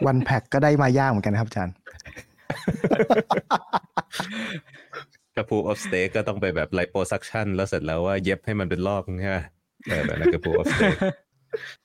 [0.07, 1.75] วันแพ็กก็ได้มายากเหมือนกันนะครับอาจารย์
[5.35, 9.39] ถ้า proof of stake ก็ต้องไปแบบ liposuction แล้วเสร็จแล้วว่าเย็บให้มันเป็นรอบใช่ไหม
[9.89, 10.99] เออแบบนั้นคือ proof of stake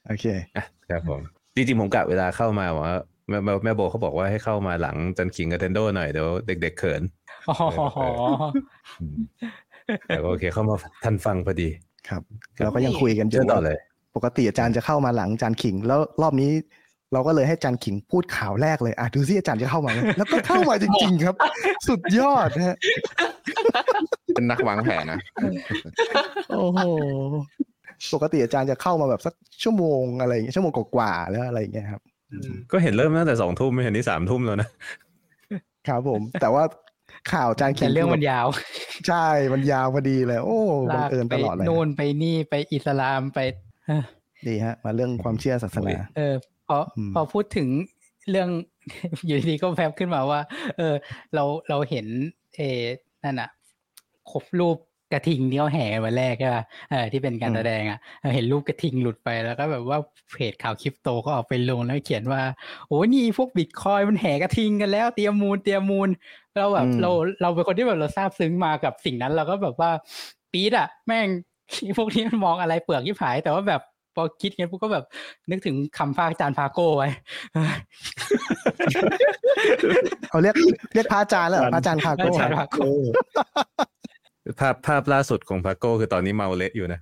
[0.07, 0.25] โอเค
[0.55, 1.21] อะครับผม
[1.55, 2.95] จริงๆผมกะเวลาเข้ามาว่า
[3.29, 7.01] แม่แม่แม่โบเขาบอกว่าให้เข้ามาหลังจันขิงกับเทนโดหน่อยเดี๋ยวเด็ก ๆเขิน
[7.49, 7.57] อ๋อ
[9.01, 9.17] อืม
[10.07, 11.67] แต่ก็โอเคเข้ามาทันฟังพอดี
[12.09, 12.21] ครับ
[12.63, 13.77] เราก็ยังคุยกันอเชิยู่ญต่อเลย
[14.15, 16.51] ปกติอาจารย์จะเข้ามาหลังอาจารย์ขิง แล้วรอบนี้
[17.13, 21.35] เราก็เลยให้อาจารย์ขิงพูดข่าวแรกเลยอะดูซิอาจารย์จะเข้ามาไหมแล้วก็เข้ามาจริง ๆ ครับ
[21.87, 22.77] สุดยอดนะฮะ
[24.35, 25.19] เป็นนักวางแผนนะ
[26.49, 26.79] โอ้โห
[28.13, 29.33] ปกติอาจารย์จะเข้ามาแบบสัก
[29.63, 32.01] ชั่วโมงอะไรอย่างเงี้ยชั่วโมงกว่าๆแล้วอะไรอย่างเงี้ยครับ
[32.71, 34.69] ก็เห็นเริ่มตั้งแต่สองทุ่มไม่เห็นที่สามทุ่มแล้วนะ
[35.87, 36.63] ครับผม แต่ว่า
[37.31, 38.47] ข่าวอาจารย์ขิแต่งเรื่องมันคืแบบยาว
[39.07, 40.59] ใช่มันยาวพอดีเลย โอ้
[40.89, 43.39] บังลากเอิญไปตลอดเลยโน่นไปนี่ไปอิสลามไป
[43.87, 44.03] เออ
[44.47, 46.35] ดีฮะ มาเรื่องความเชื่อศาสนา เออ
[46.67, 47.67] พออมพอพูดถึง
[48.29, 48.49] เรื่อง
[49.25, 50.39] อยู่ดีๆก็แวบขึ้นมาว่า
[50.77, 50.93] เออ
[51.33, 52.05] เราเราเห็น
[52.57, 52.81] เออ
[53.23, 53.49] นั่นอะ
[54.31, 54.77] ครบรูป
[55.13, 59.99] กระทิงที่เขาแห่วันแรกใช่ป่ะเออที่เป็นการแสดงอะเออเห็นรูปกระทิงหลุดไปแล้วก็แบบว่า
[60.33, 62.41] เพจข่าวคริปโตก็ออกไปลงแล้วเขียนว่า
[62.87, 66.09] โอ้นี่พวกบิตคอยมันแห่กระทิงกันแล้วเตรียมมูลเตรียมมูล
[66.57, 69.91] เราแบบอืมเราเราเป็นคนที่แบบเราซาบซึ้งมากับสิ่งนั้นเราก็แบบว่า
[70.51, 71.27] ปี๊ดอะ แม่ง
[71.97, 73.81] พวกนี้มันมองอะไรเปลือกที่ผาย แต่ว่าแบบ
[74.15, 75.05] พอคิดงั้นพวกก็แบบ
[75.51, 77.09] นึกถึงคำพากอาจารย์พาโก้ไว้
[80.29, 80.55] เขาเรียก
[80.93, 82.87] เรียกพระอาจารย์แล้วเหรอพระอาจารย์คาโก้พระอาจารย์พาโก้
[84.43, 86.99] เออภาพภาพล่าสุดของพาโก้คือตอนนี้เมาเละอยู่นะ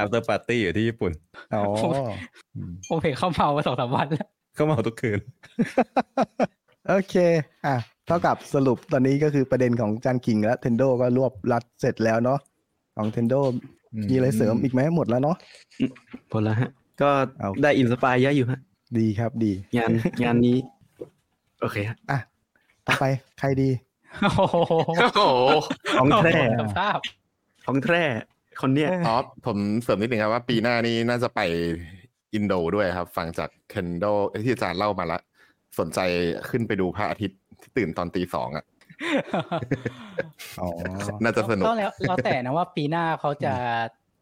[0.00, 1.12] after party อยู่ที่ญี่ปุ่น
[1.54, 1.62] อ๋อ
[2.88, 5.18] ผมเห็นเขาเมามาสองสามวันแล้วเขาเมาทุกคืน
[6.58, 7.14] เโอเค
[7.66, 7.76] อะ
[8.06, 12.38] เท่ากับสรุปตอนนี้ก็คือประเด็นของจานคิงและเทนโดก็รวบรัดเสร็จแล้วเนาะ
[12.96, 13.34] ของเทนโด
[14.10, 15.36] มีอะไรเสริมอีกไหมหมดแล้วเนาะ
[16.30, 16.70] หมดแล้วฮะ
[17.02, 18.60] ก็เอาได้ inspire เยอะอยู่ฮะ
[18.98, 19.90] ดีครับดี งาน
[20.24, 20.56] งานนี้
[21.60, 22.18] โอเคฮะ อะ
[22.86, 23.04] ต่อไป
[23.38, 23.70] ใครดี
[24.22, 24.56] โอ้โห
[24.98, 25.22] โอ้โห
[25.98, 26.98] ของแท้สภาพ
[27.66, 28.02] ของแท้
[28.60, 29.16] คนเนี้ยอ๋อ
[29.46, 31.40] ผมเสริมนิดนึงครับว่าปีหน้านี้น่าจะไป
[32.34, 34.04] อินโดด้วยครับ ฟังจากเคนโด
[34.44, 35.20] ที่อาจารย์เล่ามาละ
[35.78, 36.00] สนใจ
[36.50, 38.64] ขึ้นไปดูพระอาทิตย์ที่ตื่นตอนตีสองอะ
[40.60, 40.68] อ๋อ
[41.22, 43.52] น่าจะสนุกก็แล้วแล้วแต่นะว่าปีหน้าเขาจะ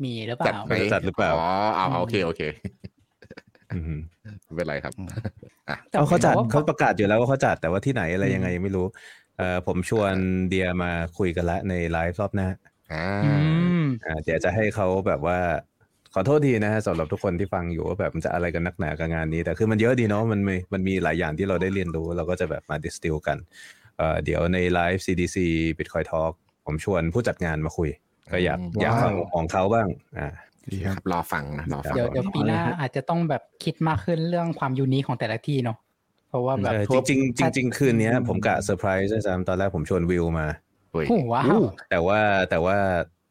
[0.05, 2.43] มีหรือเปจัดล่าไหมจัดหรือเปล่าอ๋อเอาเอาโอเคโอเค
[3.75, 4.01] อืม
[4.45, 4.93] ไม่เป็นไรครับ
[5.89, 8.87] แต่เอาเขาจัดผมว่าเขาประกาศอยู่แล้วว่าเขาจัดแต่ว่าที่ไหนอะไรยังไงยังไม่รู้
[9.39, 10.15] เอ่อผมชวน
[10.49, 12.49] เดียมาคุยกันละในไลฟ์รอบหน้า
[12.93, 13.31] อ่าอื
[13.83, 15.39] มอ่าเดี๋ยวจะให้เขาแบบว่า
[15.78, 15.78] ข
[16.19, 23.39] อโทษทีนะฮะสำหรับทุกคนที่ฟังอยู่ว่าแบบมันจะอะไรกันนักหนากับงานนี้ แต่คือมันเยอะดีเนาะมันมีมันมีหลายอย่างที่เราได้เรียนรู้ เราก็จะแบบมาดิสติลกัน
[23.99, 25.37] เอ่อเดี๋ยวในไลฟ์ CDC
[25.79, 26.33] Bitcoin Talk
[26.67, 27.91] ผมชวนผู้จัดงานมาคุย
[28.33, 29.89] ก็อยากอืมอยากฟังมุมของเขาบ้าง
[30.19, 30.29] อ่า
[30.71, 35.77] ดีครับครับรอฟังนะรอฟังเดี๋ยวเดี๋ยวปีหน้าอาจจะต้องแบบคิดมากขึ้นเรื่องความยูนิคของแต่ละที่เนาะ
[36.29, 40.47] เพราะว่าแบบเออจริงๆจริงๆคืนเนี้ยผมกะเซอร์ไพรส์ด้วยซ้ำตอนแรกผมชวนวิวมา
[40.93, 41.61] เฮ้ยโอ้โหว้าว
[41.91, 42.77] แต่ว่าแต่ว่า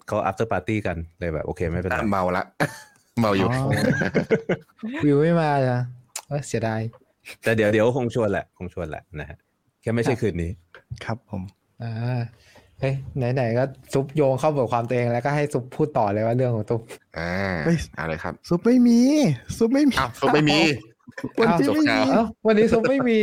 [0.08, 2.44] เขา after party กันเลยแบบ โอเคไม่เป็นไรอะเมาละ
[3.20, 3.64] เมาอยู่อ๋อ
[5.06, 5.78] วิวไม่มาจ้ะ
[6.28, 6.82] เอ้ยเสียดาย
[7.44, 9.38] แต่เดี๋ยวเดี๋ยวคงชวนแหละคงชวนแหละนะฮะ
[9.82, 10.52] แค่ไม่ใช่คืนนี้
[11.06, 11.42] ครับผม
[11.84, 12.22] อ่า
[12.80, 16.82] เฮ้ยไหนๆก็ซุปโยงเข้าบทความตัวเองแล้วก็ให้ซุปพูดต่อเลยว่าเรื่องของซุป
[17.18, 17.32] อ่า
[17.66, 19.00] เฮ้ยอะไรครับ ซุปไม่มี
[19.58, 20.60] ซุปไม่มีอ้าวซุปไม่มี
[21.40, 23.20] วันที่จบไม่ข่าวมีเอ้าวันนี้ซุปไม่มี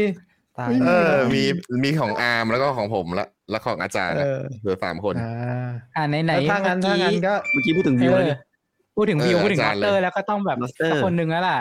[0.58, 0.90] ตายไม่เอ
[1.34, 8.40] มีอมีมีของอาร์มแล้วก็ของผมละแล้วของอาจารย์เออะอเหลือสามคนอ่าอ่าไหนไหนแล้วถ้างั้นถ้างั้นก็เมื่อกี้พูดถึงวิวเอแล้วอเนี่ย
[8.96, 11.58] พูดถึงวิวเออพูดถึงอามาจารย์สเตอเลร์ยแล้วก็ต้องแบบ Master สักคนหนึ่งแล้วล่ะ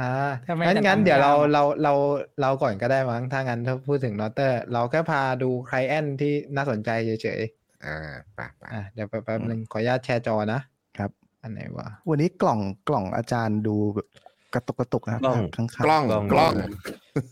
[0.00, 1.92] อ่าถ้าไม่งั้นแต่งั้นทำเดี๋ยวเราไม่ได้เราเรา
[2.40, 6.90] เราก่อนก็ได้มั้งถ้างั้นถ้าพูดถึงนอเตอร์ เราแค่พาดูใครแอนที่น่าสนใจ
[7.22, 7.40] เฉย
[7.84, 7.96] อ่า
[8.34, 10.60] ไปไปๆอะเดี๋ยวแป๊บๆนึงขออนุญาตแชร์จอนะ
[10.98, 11.10] ครับ
[11.42, 14.08] อันไหนวะวันนี้กล้องกล่องอาจารย์ดูแบบ
[14.54, 16.52] กระตุกกระตุกนะครับกล้องข้างๆกล้องกล้อง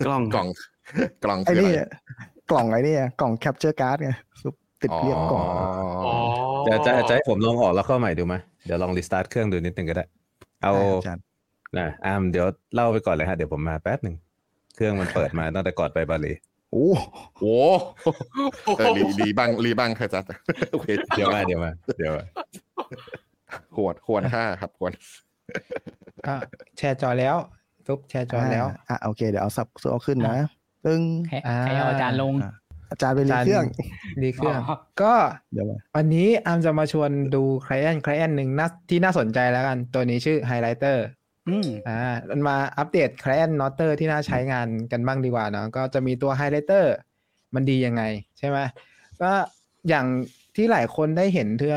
[0.07, 0.49] กล้องกล้อง
[1.25, 1.83] กล่องกล่องไอ้คือนี่อะไร
[2.51, 4.11] กล่องไอ้นี่กล่อง capture card ไง
[4.43, 5.45] ซุปติดเรียบกล่อง
[6.07, 6.15] อ๋อ
[6.67, 8.35] จะจะจะให้ผมลองออกแล้วเข้าใหม่ดูไหม
[8.67, 10.05] เดี๋ยวลอง restart เครื่องดูนิดนึงก็ได้
[10.63, 11.23] เอาได้ครับอาจารย์
[11.79, 14.17] นะอาร์มเดี๋ยวเล่าไปก่อนเลยฮะเดี๋ยวผมมาแป๊บหนึ่ง
[14.75, 16.33] เครื่องมันเปิดมาตั้งแต่ก่อนไปบาหลี
[16.73, 16.89] โอ้
[17.41, 17.57] โอ้
[18.77, 20.29] เออรีรีบ้างรีบ้างค่ะอาจารย์
[20.73, 22.25] โอเคเดี๋ยวมาเดี๋ยวมาเดี๋ยวมา
[23.77, 24.93] ควรควรค่าครับควร
[26.27, 26.37] อะ
[26.79, 27.37] แชร์จอแล้ว
[27.87, 30.37] ซุปแชร์จอแล้วอะโอเคเดี๋ยวเอาสับเอาขึ้นนะ
[30.87, 32.53] ตึ้งให้อ่าให้เอาอาจารย์ลงอะ
[32.91, 33.65] อาจารย์ไปรีเครื่อง
[34.23, 35.15] ดีเครื่องอ๋อก็
[35.53, 41.07] เดี๋ยวมาวันนี้อามจะมาชวนดูใครแอนใครแอนหนึ่งน่าที่น่าสนใจแล้วกัน ตัวนี้ชื่อไฮไลเตอร์
[41.49, 41.99] อืมอ่า
[42.31, 46.85] มันมาอัปเดต Client n o t e r ที่น่าใช้งานกันบ้างดีกว่าเนาะก็จะมีตัว Highlighter
[47.55, 48.03] มันดียังไง
[48.39, 48.59] ใช่ไหม
[49.23, 49.31] ก็
[49.89, 50.07] อย่าง
[50.57, 51.77] ที่หลายคนได้เห็นเทือ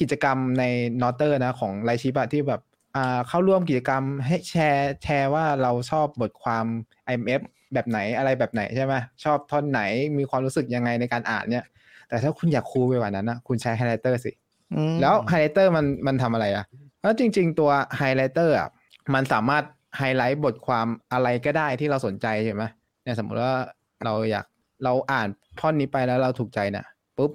[0.00, 0.64] กิจกรรมใน
[1.02, 2.60] n o t e r นะของ Right Shift อะที่แบบ
[2.96, 6.66] อ่าเข้าร่วมกิจกรรมให้แชร์แชร์ว่าเราชอบบทความ
[7.12, 7.42] IMF
[7.74, 8.94] แบบไหนอะไรแบบไหนใช่ไหม
[9.24, 9.80] ชอบท่อนไหน
[10.18, 11.64] มีความรู้สึกยังไงในการอ่านเนี่ย
[12.08, 14.32] แต่ถ้าคุณอยาก cool ไปกว่านั้นนะคุณใช้ Highlighter สิ
[14.74, 16.64] อืมแล้ว Highlighter มันมันทำอะไรอะ
[17.02, 18.68] แล้วจริง ๆ ตัว Highlighter อะ
[19.14, 19.64] มันสามารถ
[19.98, 22.62] ไฮไลท์บทความอะไรก็ได้ที่เราสนใจใช่ไหม
[23.02, 23.54] เนี่ยสมมติว่า
[24.04, 24.46] เราอยาก
[24.84, 25.28] เราอ่าน
[25.60, 26.86] ท่อนนี้ไปแล้วเราถูกใจเนี่ย
[27.18, 27.30] ปุ๊บ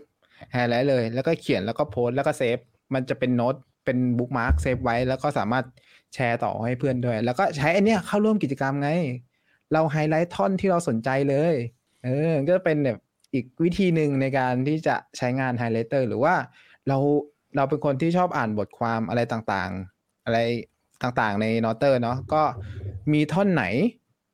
[0.54, 2.58] ไฮไลท์เลยแล้วก็เขียนแล้วก็โพสต์แล้วก็เซฟ
[2.94, 5.66] มันจะเป็นโน้ตเป็น bookmark เซฟไว้แล้วก็สามารถ
[6.14, 8.90] แชร์ต่อให้เพื่อนด้วย แล้วก็ใช้อันเนี้ยเข้าร่วมกิจกรรมไง
[9.74, 11.56] เราไฮไลท์ท่อนที่เราสนใจเลย
[12.04, 13.00] เออ ก็เป็นแบบ
[13.34, 16.36] อีกวิธีหนึ่งในการที่จะใช้งาน Highlighter หรือว่า
[16.88, 16.98] เรา
[17.56, 20.40] เราเป็นคนที่ชอบอ่านบทความอะไรต่างๆ อะไร
[21.04, 22.44] ต่างๆ ใน Nostr เนาะก็
[23.14, 23.64] มีท่อนไหน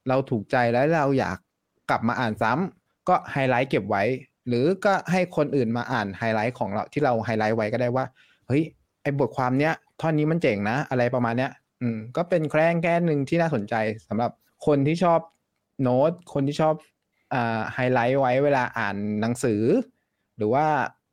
[0.09, 1.37] เราถูกใจแล้วเราอยาก
[1.89, 4.03] กลับมาอ่านซ้ำก็ไฮไลท์เก็บไว้
[4.47, 8.05] หรือก็ให้คนอื่นมาอ่านไฮไลท์ของเราที่เราไฮไลท์ไว้ก็ได้ว่า
[8.47, 8.63] เฮ้ย
[9.01, 13.75] ไอ้บทความเนี้ยท่อนนี้มันเจ๋งนะ อะไรประมาณเนี้ย อืมก็เป็น client หนึ่งที่น่าสนใจ
[14.07, 14.31] สำหรับ
[14.65, 15.19] คนที่ชอบ
[15.81, 16.75] โน้ต คนที่ชอบ
[17.33, 19.61] อ่าไฮไลท์ไว้เวลาอ่านหนังสือ
[20.37, 20.65] หรือว่า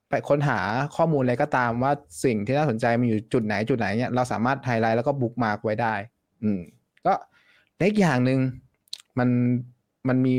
[0.09, 0.59] ไปค้นหา
[0.97, 1.93] ข้อมูลอะไรก็ตามว่า
[2.25, 5.95] สิ่งที่น่าสนใจมันอยู่จุดไหนจุดไหนเนี่ยเราสามารถไฮไลท์แล้วก็ bookmark ไว้ได้
[6.43, 6.61] อืม
[7.07, 7.15] ก็
[7.79, 8.41] อีกอย่างหนึ่ง
[9.19, 9.29] มัน
[10.09, 10.35] มันมี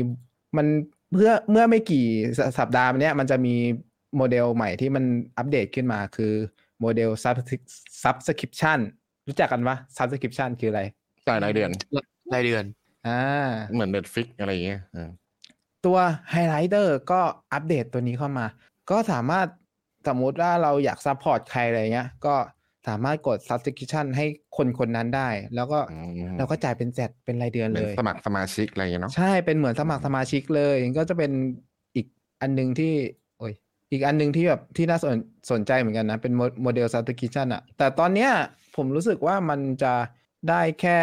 [0.56, 0.66] มัน
[1.12, 2.06] เพื่อเมื่อไม่กี่
[2.38, 3.54] สัปดาห์มาเนี้ยมันจะมี
[4.16, 5.04] โมเดลใหม่ที่มัน
[5.38, 6.32] อัปเดตขึ้นมาคือ
[6.80, 7.10] โมเดล
[8.02, 8.78] subscription
[9.26, 10.82] รู้จักกันปะ subscription คืออะไร
[11.26, 11.70] จ่ายรายเดือน
[12.34, 12.64] รายเดือน
[13.08, 13.22] อ่า
[13.74, 15.08] เหมือน Netflix อะไรอย่างเงี้ยอ่า
[15.86, 15.98] ตัว
[16.30, 17.20] Highlighter ก็
[17.52, 18.46] อัปเดตตัวนี้เข้ามา
[18.90, 19.46] ก็สามารถ
[20.08, 22.34] สมมุติว่าเราอยาก support ใครอะไรเงี้ย ก็
[22.88, 24.26] สามารถกด subscription ให้
[24.56, 25.98] คนคนนั้นได้ แล้วก็อื
[26.30, 31.32] มเราก็จ่ายเป็น zap เป็นรายเดือนเหมืเลยสมัครสมาชิกอะไรอย่างเงี้ยเนาะใช่เป็นเหมือนสมัครสมาชิกเลยก็จะเป็น
[31.96, 32.06] อีก
[32.40, 32.92] อันหนึ่งที่
[33.38, 33.52] โอ้ย
[33.92, 35.16] อีกอันหนึ่งที่แบบที่น่าสน
[35.50, 38.30] สนใจเหมือนกันนะ เป็นโมโมเดล subscription อะแต่ตอนเนี้ย
[38.76, 39.92] ผมรู้สึกว่ามันจะ
[40.48, 40.98] ได้แค่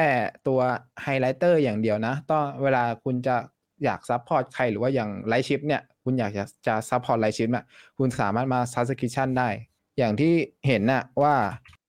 [0.47, 0.59] ตัว
[1.01, 3.35] Highlighter อย่างเดียวนะต้องเวลาคุณจะ
[3.83, 7.65] อยาก support ใครหรือว่าอย่าง Right Shift เนี่ยคุณอยากจะจะ support Right Shift เนี่ย
[7.97, 9.49] คุณสามารถมา subscription ได้
[9.97, 10.33] อย่างที่
[10.67, 11.35] เห็นน่ะว่า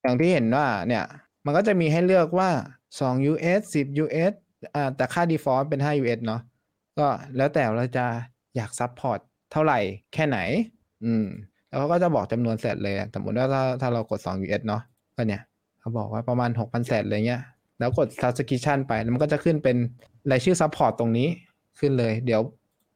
[0.03, 1.05] อย่างที่เห็นว่าเนี่ย
[1.44, 2.50] มันก็จะมีให้เลือกว่า
[2.90, 4.32] 2 US 10 US
[4.74, 6.40] อ่าแต่ค่า default เป็น 5 US เนาะ
[6.98, 8.07] ก็แล้วแต่เราจะ
[8.57, 9.18] อยาก support
[9.53, 9.78] เท่าไหร่
[10.14, 10.38] แค่ไหน
[11.05, 11.26] อืม
[11.68, 14.82] แล้วเขาก็จะบอกจำนวนเสร็จเลยสมมติว่าถ้าถ้าเรากด 2 US เนาะ
[15.16, 15.42] ก็เนี่ย
[15.83, 17.43] เขาบอกว่าประมาณ6,000เศษเลยเงี้ย
[17.78, 19.76] แล้วกด subscription ไปแล้วมันก็จะขึ้นเป็น
[20.30, 21.28] รายชื่อ support ตรงนี้
[21.78, 22.41] ขึ้นเลย เดี๋ยว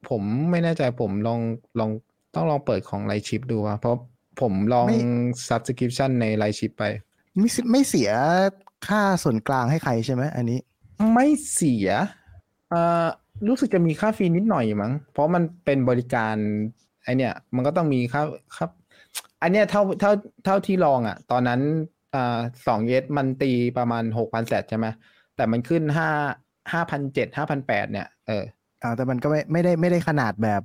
[0.09, 0.21] ผม
[0.51, 1.39] ไม่แน่ใจผมลอง
[1.79, 1.89] ลอง
[2.35, 3.99] ต้องลองเปิดของ Right Shift ดูว่าเพราะ
[4.41, 4.99] ผมลองไม่
[5.49, 6.83] subscription ใน Right Shift ไป
[7.37, 8.09] ไม่สิไม่เสีย
[8.87, 10.59] ค่าส่วนกลางให้ใครใช่ไหมอันนี้
[11.13, 11.87] ไม่เสีย
[12.69, 13.05] เอ่อ
[13.47, 16.35] รู้สึกจะมีค่าฟรีนิดหน่อยมั้ง เพราะมันเป็นบริการ
[17.03, 18.23] ไอเนี่ย มันก็ต้องมีค่า
[18.55, 18.65] ค่า
[19.41, 20.11] อันเนี้ยเท่าเท่า
[20.45, 21.61] เท่าที่ลองอะ ตอนนั้น
[22.17, 22.37] อ่า
[22.67, 24.87] สองเยสมันตีประมาณหกพันแสใช่ไหม
[25.35, 26.09] แต่มันขึ้นห้า
[26.73, 28.43] ห้าพันเจ็ดห้าพันแปดเนี่ยเออ
[28.83, 30.61] อ่าแต่มันก็ไม่ไม่ได้ไม่ได้ขนาดแบบ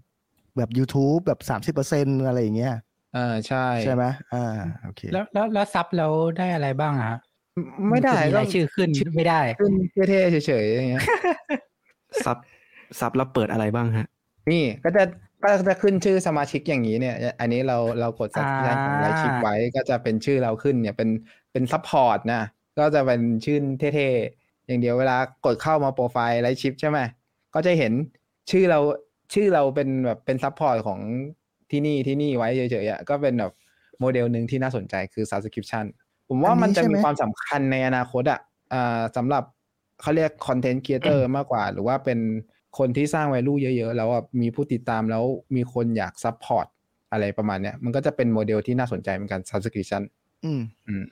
[0.57, 2.75] แบบ YouTube แบบสามสิบเปอร์เซ็นอะไรอย่างเงี้ย
[3.15, 7.19] เออใช่ใช่ไหมอ่าโอเคแล้วแล้วแล้วซับแล้วได้อะไรบ้างอะฮะ
[7.91, 9.73] ไม่ได้คือมีก็รายชื่อขึ้นไม่ได้ ขึ้น
[10.09, 11.03] เท่ๆเฉยๆอย่างเงี้ย
[12.25, 12.37] ซับ
[13.01, 14.07] ซับแล้วเปิดอะไรบ้างฮะ
[14.51, 15.03] นี่ก็จะ
[15.43, 21.09] ก็จะขึ้นชื่อสมาชิกอย่างนี้เนี่ย อันนี้เราเรากดสัญญาณของ Right Shift ไว้ก็จะเป็นชื่อเราขึ้นเนี่ยเป็น
[21.53, 22.43] เป็น support นะ
[22.79, 23.59] ก็จะเป็นชื่อ
[23.95, 26.99] เท่ๆ อย่างเดียวเวลากดเข้ามาโปรไฟล์ Right Shift ใช่ไหม
[27.55, 27.93] ก็จะเห็น
[28.51, 28.81] ชื่อเรา
[29.35, 31.01] ชื่อเราเป็นแบบเป็น support ของ
[31.71, 33.53] ที่นี่ที่นี่ไว้เฉยๆอะก็เป็นแบบ
[34.01, 35.85] โมเดลหนึ่งที่น่าสนใจคือ subscription
[36.29, 38.41] ผมว่าอันนี้มันจะใช่ไหมมีความสำคัญในอนาคตอะ
[38.73, 39.45] อ่าสำหรับ
[40.01, 42.19] เขาเรียกคอนเทนต์ครีเอเตอร์มากกว่า หรือว่าเป็น
[42.79, 45.25] คนที่สร้าง value เยอะ ๆ แล้วอะมีผู้ติดตามแล้ว
[45.57, 46.67] มีคนอยาก support
[47.13, 50.03] อะไรประมาณเนี้ยมันก็จะเป็นโมเดลที่น่าสนใจเหมือนกัน subscription
[50.45, 51.05] อืมอืม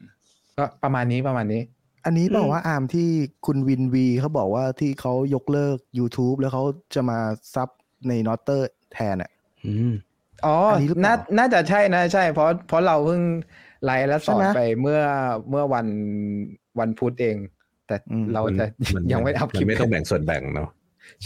[0.61, 1.63] ก็ประมาณนี้ประมาณนี้
[2.05, 3.09] อันนี้บอกอืมว่าอาร์มที่
[3.47, 7.19] คุณวินวีเขาบอกว่าที่เขายกเลิก YouTube แล้วเขาจะมา
[7.55, 7.69] ซับ
[8.09, 9.31] ใน Nostr แทนอะ
[9.67, 9.93] อืม
[10.47, 13.23] อ๋ออันนี้หรือเปล่าน่าน่าจะใช่นะใช่ เพราะเพราะเราเพิ่ง
[13.85, 15.01] ไลฟ์และสอนใช่ไหมไปเมื่อ
[15.51, 15.87] เมื่อวัน
[16.79, 17.37] วันพุธเอง
[17.87, 20.69] แต่อืมเรามันจะมันยังไม่อัพคลิปมันไม่ต้องแบ่งส่วนแบ่งเนาะ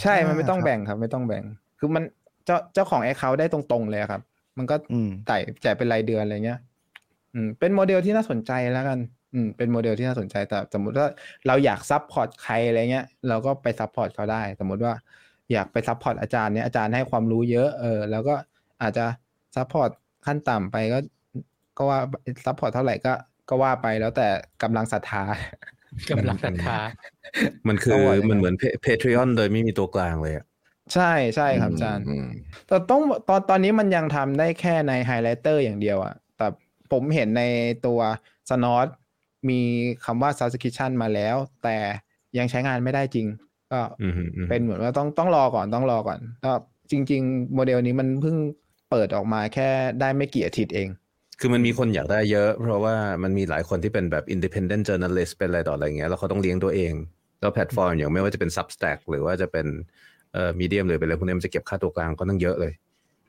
[0.01, 1.43] ใช่มันไม่ต้องอ่าแบ่งครับ ไม่ต้องแบ่ง
[1.79, 2.03] คือมัน
[2.45, 4.21] เจ้าเจ้าของ account ได้ตรงๆเลยครับ
[4.57, 6.59] มันก็อืมจ่ายจ่ายเป็นรายเดือนอะไรเงี้ย
[7.33, 8.99] อืมเป็นโมเดลที่น่าสนใจแล้วกัน
[9.35, 11.07] อืมเป็นโมเดลที่น่าสนใจแต่สมมุติว่า
[11.47, 14.93] เราอยาก support ใครอะไรเงี้ย เราก็ไป support เขาได้ สมมุติว่า
[15.51, 18.35] อยากไป support อาจารย์เนี่ยอาจารย์ให้ความรู้เยอะเออแล้วก็
[18.81, 19.05] อาจจะ
[19.55, 19.89] support
[20.25, 20.99] ขั้นต่ำไปก็
[21.77, 21.99] ก็ว่า
[22.45, 23.13] support เท่าไหร่ก็
[23.49, 24.27] ก็ว่าไปแล้วแต่
[24.63, 25.23] กำลังศรัทธา
[26.11, 26.77] กำลังศรัทธา
[27.67, 30.45] มันคือต้องว่าอย่างนั้นมันเหมือน Patreon โดยไม่มีตัวกลางเลยอะ
[30.93, 32.27] ใช่ใช่ครับอาจารย์อืม
[32.67, 36.47] แต่ต้องตอนตอนนี้มันยังทำได้แค่ใน Highlighter อย่างเดียวอะแต่
[36.91, 37.43] ผมเห็นใน
[37.85, 37.99] ตัว
[38.49, 38.87] Snort
[39.49, 39.59] มี
[40.05, 41.77] คำว่า subscription มาแล้ว แต่
[42.37, 43.27] ยังใช้งานไม่ได้จริง
[43.71, 46.51] ก็อืมอืมอืมเป็นเหมือนว่าต้องต้องรอก่อนต้องรอก่อนก็
[46.91, 48.35] จริง ๆ โมเดลนี้มันเพิ่ง
[48.89, 49.69] เปิดออกมาแค่
[49.99, 50.89] ได้ไม่กี่อาทิตย์เอง
[51.39, 56.93] คือมันมีคนอยากได้เยอะ เพราะว่ามันมีหลายคนที่เป็นแบบ independent journalist เป็นอะไรต่ออะไรเงี้ยแล้วเขาต้องเลี้ยงตัวเอง
[57.39, 59.67] แล้วแพลตฟอร์มอย่างไม่ว่าจะเป็น Substack หรือว่าจะเป็น
[60.33, 62.73] เอ่อ Medium หรือเป็นอะไรพวกนี้มันจะเก็บค่าตัวกลางก็ต้องเยอะเลย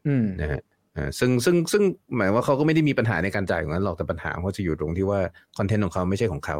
[0.07, 0.76] อืมนะฮะอ่า
[1.19, 1.83] ซึ่งซึ่งซึ่ง
[2.17, 5.21] หมายว่าเขาก็ไม่ได้มีปัญหาในการจ่ายอย่างนั้นหรอกแต่ปัญหาเขาจะอยู่ตรงที่ว่า
[5.59, 6.59] คอนเทนต์ของเขาไม่ใช่ของเขา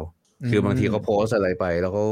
[0.49, 2.05] คือบางทีเขาโพสต์อะไรไป แล้วเขา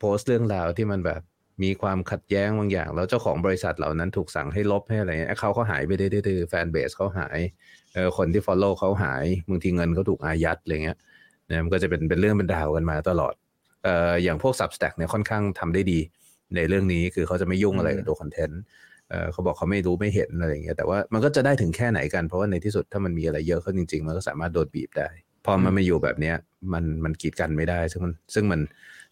[0.00, 1.20] โพสต์เรื่องราวที่มันแบบ
[1.62, 7.38] มีความขัดแย้งบางอย่าง แล้วเจ้าของบริษัทเหล่านั้นถูกสั่งให้ลบให้อะไรเงี้ยเขาเขาหายไปดื้อๆแฟนเบสเขาหาย
[7.94, 10.98] เออคนที่ follow เขาหายบางทีเงินเขาถูกอายัดอะไรเงี้ย
[11.48, 13.34] นะมันก็จะเป็นเป็นเรื่องเป็นราวกันมาตลอด
[13.84, 15.98] เอ่ออย่างพวก Substack เนี่ยค่อนข้างทำได้ดี
[16.56, 18.60] ในเรื่องนี้คือเขาจะไม่ยุ่งอะไรกับตัวคอนเทนต์
[19.12, 25.08] เออเขาบอกเขาไม่รู้ไม่เห็นอะไรอย่างเงี้ยแต่ว่ามันก็จะได้ถึงแค่ไหนกันเพราะว่าในที่สุดถ้ามันมีอะไรเยอะขึ้นจริง ๆ มันก็สามารถโดนบีบได้
[25.46, 26.36] พอมันมาอยู่แบบเนี้ย
[26.72, 28.60] มันมันกีดกันไม่ได้ ซึ่งมันซึ่งมัน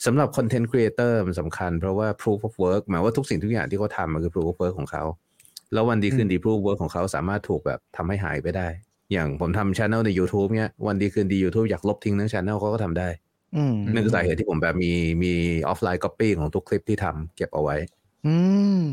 [0.07, 5.05] สำหรับคอนเทนต์ครีเอเตอร์มันสำคัญเพราะว่า proof of work หมายว่าทุกสิ่งทุกอย่างที่เขาทำมันคือ proof of work ของเขา
[5.73, 8.69] แล้ววันดีคืนดี proof of work ของเขาสามารถถูกแบบทำให้หายไปได้
[9.13, 13.09] อย่างผมทำช anel ใน YouTube เนี้ยวันดีคืนดี YouTube อยากลบทิ้งทั้งช anel เขาก็ทำได้
[13.57, 14.93] อืมนั่นคือสาเหตุที่ผมแบบมี
[15.23, 15.33] มี
[15.69, 17.77] offline copy ของทุกคลิปที่ทำเก็บเอาไว้
[18.27, 18.37] อื
[18.83, 18.85] ม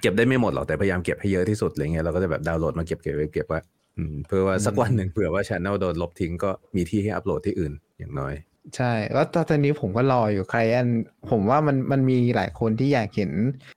[0.00, 3.60] เก็บได้ไม่หมดหรอกแต่พยายามเก็บให้เยอะที่สุดอะไรเงี้ยเราก็จะแบบดาวน์โหลดมาเก็บเก็บไว้เก็บไว้
[3.96, 8.34] อืมเพื่อว่าสักวันหนึ่งเผื่อว่าช anel โดนลบทิ้งก็มีที่ให้อัปโหลดที่อื่นอย่างน้อย
[8.76, 10.88] ใช่แล้วตอนนี้ผมก็รออยู่ใครอัน
[11.30, 13.32] ผมว่ามันมันมีหลายคนที่อยากเห็น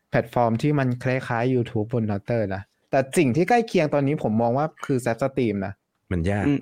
[0.10, 2.62] แพลตฟอร์มที่มันคล้ายๆ YouTube บน Nostr นะ
[2.92, 5.74] แต่สิ่งที่ใกล้เคียงตอนนี้ผมมองว่าคือแซ p สตรีมนะ
[6.12, 6.60] มันยากอืม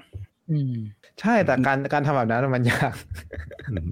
[0.52, 0.76] อืม
[1.22, 2.94] ใช่แต่การการทำแบบนั้นมันยาก
[3.72, 3.90] อืม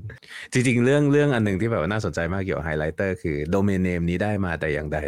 [0.51, 4.99] จริงๆ เรื่องเรื่องอันหนึ่งที่แบบว่าน่าสนใจมากเกี่ยวกับ Highlighter คือ domain name นี้ได้มาแต่อย่างใด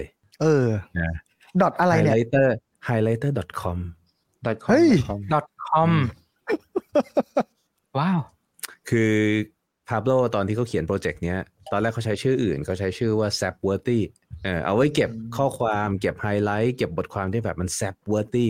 [0.42, 0.68] เออ
[1.00, 1.14] นะ
[1.62, 2.48] dot อะไรเนี่ย highlighter
[2.88, 3.32] highlighter
[3.62, 3.80] com
[4.46, 5.22] .com เฮ้ย .com
[5.68, 5.92] .com
[7.98, 8.20] ว้าว
[8.90, 9.14] คือ
[9.88, 11.40] พาโ l ตอนที่เขาเขียนโปรเจกต์เนี้ย
[11.72, 14.00] ตอนแรกเขาใช้ชื่ออื่นเขาใช้ชื่อว่า zapworthy
[14.44, 18.48] เออเอาไว้เก็บข้อความเก็บไฮไลท์เก็บบทความที่แบบมัน zapworthy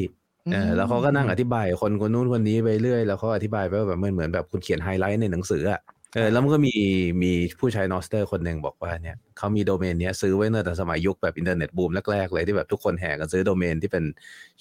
[0.54, 5.80] เออแล้วเขาก็นั่งอธิบายคนคนนู้นคนนี้ไปเรื่อย แล้วเขาอธิบายไปว่าแบบมันเหมือนแบบคุณเขียนไฮไลท์ในหนังสืออะ
[6.16, 6.76] เออแล้วมันก็มี
[7.24, 14.04] มีผู้ใช้ Nostr คนหนึ่งบอกว่าเนี่ยเขามีโดเมนเนี้ยซื้อไว้ตั้งแต่สมัยยุคแบบอินเทอร์เน็ตบูมแรกๆเลยที่แบบทุกคนแห่กันซื้อโดเมนที่เป็น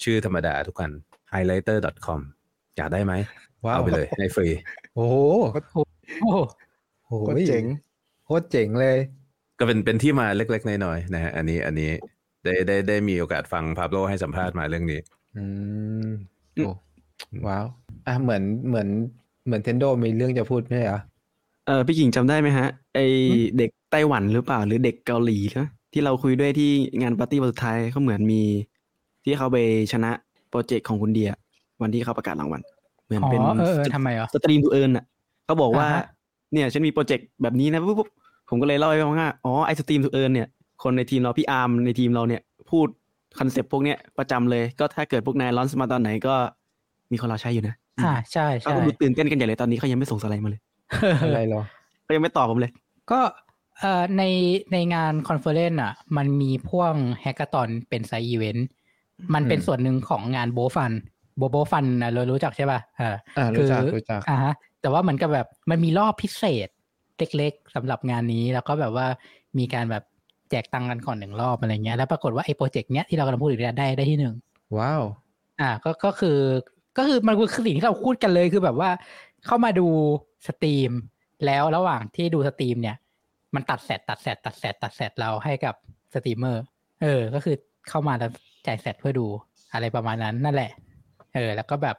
[0.03, 0.91] ชื่อธรรมดาทุกกัน
[1.33, 2.21] highlighter.com
[2.77, 3.13] อยากได้ไหม
[3.65, 4.49] ว้าวเอาไปเลยในฟรี
[4.95, 5.17] โอ้โห
[6.21, 6.31] โอ้
[7.07, 7.65] โอ้โหโคตรเจ๋ง
[8.25, 8.99] โคตรเจ๋งเลย
[9.59, 11.91] ก็เป็นเป็นที่มาเล็กๆน้อยๆนะฮะอันนี้อันนี้
[12.45, 15.01] ได้ได้ได้มีโอกาสฟังพาโ l ให้สัมภาษณ์มาเรื่องนี้
[15.37, 15.45] อื
[16.07, 16.09] ม
[16.55, 16.73] โอ้
[17.47, 17.67] ว้าว
[18.07, 18.89] อะเหมือนเหมือน
[19.47, 20.99] เหมือนเทนโดมีเรื่องจะพูดไหมเหรอ
[21.69, 22.99] เออพี่กิ่งจำได้ไหมฮะ ไอ
[23.59, 28.43] เด็กไต้หวันหรือเปล่า หรือเด็กเกาหลีนะที่เราคุยด้วยที่งานปาร์ตี้วันสุดท้ายเขาเหมือนมี
[29.25, 29.57] ที่เขาไป
[29.93, 30.11] ชนะ
[30.51, 31.31] โปรเจกต์ของคุณเดีย
[31.83, 32.61] วันที่เขาประกาศรางวัล
[33.07, 35.05] เหมือนอ๋อเป็นเออเออทำไมอะ stream to earn อะ
[35.47, 36.05] เขาบอกว่าอ่าฮะ
[36.53, 38.09] เนี่ยฉันมีโปรเจกต์แบบนี้นะปุ๊บปุ๊บ
[38.49, 40.49] ผมก็เลยเล่าให้ฟังว่าอ๋อไอ stream to earn เนี่ย
[40.83, 42.87] คนในทีมเราพี่อาร์มในทีมเราเนี่ย พูด
[43.39, 46.35] concept พวกเนี้ยประจำเลย ก็ถ้าเกิดพวกนาย launch มาตอนไหนก็
[47.13, 50.63] มีคนเราใช้อยู่นะอ่าใช่เขาใช่ก็ดูตื่นเต้นกันใหญ่เลยตอนนี้เขายังไม่ส่งสไลด์มาเลย
[51.23, 51.63] อะไรเหรอ
[52.03, 52.73] เขายังไม่ตอบผมเลย
[53.11, 53.21] ก็
[53.79, 54.23] เอ่อใน
[54.73, 58.67] ในงาน conference อะ มันมีพ่วง hackathon เป็น side event
[59.35, 66.69] มันเป็นอืมส่วนหนึ่งของงาน BOLT.FUN โบ BOLT.FUN นะเรารู้จักใช่ป่ะอ่าอ่ารู้จักรู้จักอ่าฮะแต่ว่าเหมือนกับแบบมันมีรอบพิเศษ
[67.19, 69.07] เล็กๆสำหรับงานนี้แล้วก็แบบว่า
[69.59, 70.05] มีการแบบ
[70.51, 74.35] แจกตังค์กันก่อนหนึ่งรอบอะไรเงี้ย แล้วปรากฏว่าไอ้โปรเจกต์เนี้ยที่เรากำลังพูดถึงเนี่ยได้ได้ที่หนึ่ง
[74.79, 75.03] ว้าว
[75.61, 76.39] อ่าก็ก็คือ
[76.99, 78.91] ก็คือมันคือสิ่งที่เราพูดกันเลยคือแบบว่า
[79.47, 79.89] เข้ามาดู
[80.47, 80.93] stream
[81.47, 82.97] แล้วระหว่างที่ดู stream เนี่ย
[83.55, 85.75] มันตัด sat ตัด sat ตัด sat ตัด sat เราให้กับ
[86.15, 86.63] สตรีมเมอร์
[87.03, 87.57] เออ ก็คือ
[87.89, 88.31] เข้ามาแล้ว
[88.67, 89.27] จ่าย sat เพื่อดู
[89.73, 90.71] อะไรประมาณนั้นนั่นแหละ
[91.35, 91.97] เออ แล้วก็แบบ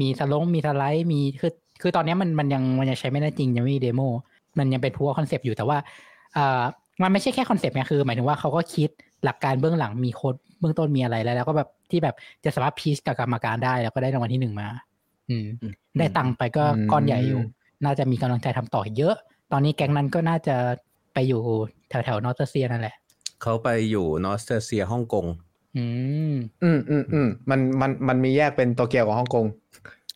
[0.00, 4.00] มีสลงมีสไลด์มีคือคือตอนนี้มันมันยังมันยังใช้ไม่ได้จริงยังไม่มี demo
[4.58, 5.78] มันยังเป็น proof concept อยู่แต่ว่า
[6.36, 6.62] อ่า
[7.02, 8.90] มันไม่ใช่แค่ concept ไงคือ หมายถึงว่าเขาก็คิด
[9.24, 12.14] หลักการเบื้องหลังมีโค้ดเบื้องต้นมีอะไรแล้ว แล้วก็แบบที่แบบ
[12.44, 14.68] จะสามารถ pitch กับกรรมการได้แล้วก็ได้รางวัลที่หนึ่งมา
[15.30, 17.42] อืมอืม ได้ตังค์ไปก็อืมก้อนใหญ่อยู่
[17.84, 19.14] น่าจะมีกำลังใจทำต่อเยอะ
[19.52, 20.56] ตอนนี้แก๊งนั้นก็น่าจะ
[21.14, 21.40] ไปอยู่
[21.88, 22.94] แถวแถวๆ Nostrasia นั่นแหละ
[23.42, 25.26] เขาไปอยู่ Nostrasia ฮ่องกง
[25.76, 25.84] อื
[26.32, 29.46] ม อืมอืมอืมมันมันมันมีแยกเป็นโตเกียวกับฮ่องกง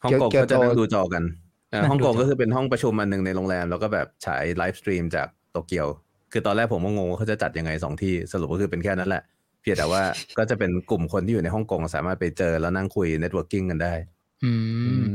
[0.05, 1.25] ฮ่องกงเกียวก็จะโตนั่งดูจอกัน
[1.71, 5.87] เอ่อนั่งดูฮ่องกงจอก็คือเป็นห้องประชุมอันหนึ่งในโรงแรม แล้วก็แบบฉาย live stream จากโตเกียว
[6.33, 9.23] คือตอนแรกผมก็งงว่าเขาจะจัดยังไงสองที่สรุปก็คือเป็นแค่นั้นแหละ
[9.61, 10.03] เพียงแต่ว่า
[10.39, 14.18] ก็จะเป็นกลุ่มคนที่อยู่ในฮ่องกงสามารถไปเจอแล้วนั่งคุย networking กันได้อืม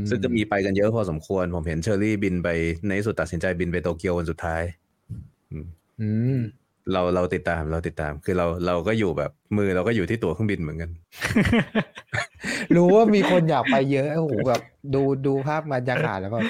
[0.09, 2.49] ซึ่งก็มีไปกันเยอะพอสมควร ผมเห็นเชอรี่บินไป
[2.87, 4.61] ในที่สุดตัดสินใจบินไปโตเกียววันสุดท้าย
[6.01, 6.39] อืม
[6.91, 10.89] เราเราติดตามเราติดตาม คือเราเราก็อยู่แบบมือเราก็อยู่ที่ตั๋วเครื่องบินเหมือนกัน
[12.75, 14.61] รู้ว่ามีคนอยากไปเยอะโอ้โหแบบ
[14.95, 16.47] ดูดูภาพบรรยากาศแล้วแบบ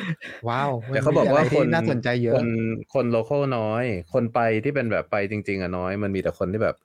[0.48, 2.48] ว้าวแต่เขาบอกว่ามันมีะไรคที่น่าสนใจเยอะ คน
[2.94, 6.76] คน local น้อย คนไปที่เป็นแบบไปจริง ๆอะน้อย มันมีแต่คนที่แบบ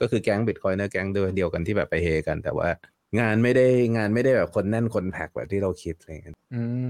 [0.00, 2.68] ก็คือแก๊ง bitcoiner แก๊งเดียวกันที่แบบไปเฮกัน แต่ว่า
[3.20, 6.86] งานไม่ได้งานไม่ได้แบบคนแน่นคนแพ็คแบบที่เราคิดอะไรอย่างเงี้ยอืม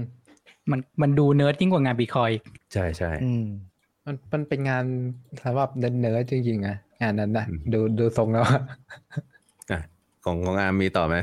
[0.71, 2.31] มันมันดูเนิร์ดยิ่งกว่างานบีคอย
[2.73, 3.45] ใช่ใช่อืม
[4.05, 4.83] มันมันเป็นงาน
[5.43, 8.61] สำหรับเนิร์ดๆจริงๆอะงานนั้นนะอืมดูดูทรงแล้วอะ
[9.71, 9.79] อะ
[10.25, 11.15] ของของอามมีต่อไหม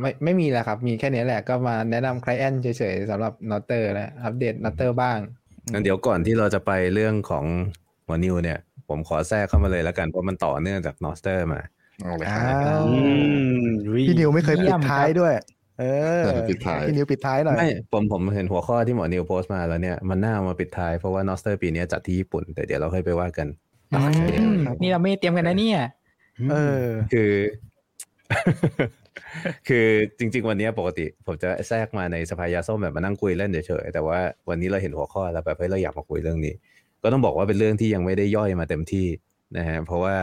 [0.00, 5.18] ไม่ไม่มีแล้วครับ มีแค่นี้แหละก็มาแนะนำ client เฉยๆสำหรับ Nostr และอัปเดต Nostr บ้าง
[5.72, 7.44] งั้นเดี๋ยวก่อนที่เราจะไปเรื่องของ
[8.06, 8.58] หัวนิวเนี่ย
[8.88, 11.60] ผมขอแทรกเข้ามาเลยแล้วกันเพราะมันต่อเนื่องจาก Nostr มา
[12.00, 12.90] เอาเลยคอ้าวอื
[13.56, 13.66] ม
[14.04, 15.32] พี่นิวไม่เคยเยี่ปิดท้ายครับด้วย
[15.78, 15.84] เอ
[16.22, 23.48] อเออปิดท้ายพี่นิวปิดท้ายหน่อยไม่ผมผมเห็นหัวข้อที่หมอนิวโพสต์มาแล้วเนี่ยมันน่าเอามาปิดท้ายเพราะว่า Nostr ปีนี้จัดที่ญี่ปุ่น แต่เดี๋ยวเราค่อยไปว่ากัน
[23.92, 23.98] อื
[24.50, 25.78] มครับนี่เราไม่ได้เตรียมกันนะเนี่ย
[26.50, 26.56] เอ
[26.86, 27.32] อ คือ
[29.68, 29.86] คือ
[30.18, 36.54] จริง ๆ วันนี้ปกติ ผมจะแทรกมาในสภายาส้มแบบมานั่งคุยเล่นเฉยๆแต่ว่าวันนี้เราเห็นหัวข้อแล้วแบบเฮ้ยเราอยากมาคุยเรื่องนี้
[37.02, 39.06] ก็ต้องบอกว่าเป็นเรื่องที่ยังไม่ได้ย่อยมาเต็มที่
[39.56, 40.14] นะฮะเพราะว่า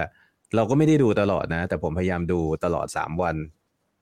[0.55, 3.35] เราก็ไม่ได้ดูตลอดนะ แต่ผมพยายามดูตลอดสามวัน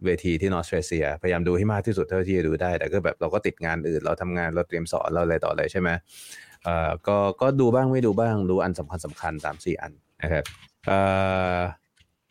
[0.06, 5.90] เวทีที่นอสเตรเซียพยายามดูให้มากที่สุดเท่าที่จะดูได้ แต่ก็แบบเราก็ติดงานอื่น เราทำงานเราเตรียมสอนเราอะไรต่ออะไรใช่ไหม
[6.64, 9.92] เอ่อก็ก็ดูบ้างไม่ดูบ้างดูอันสำคัญสำคัญสามสี่อัน
[10.22, 10.44] นะครับ
[10.88, 11.00] เอ่
[11.58, 11.58] อ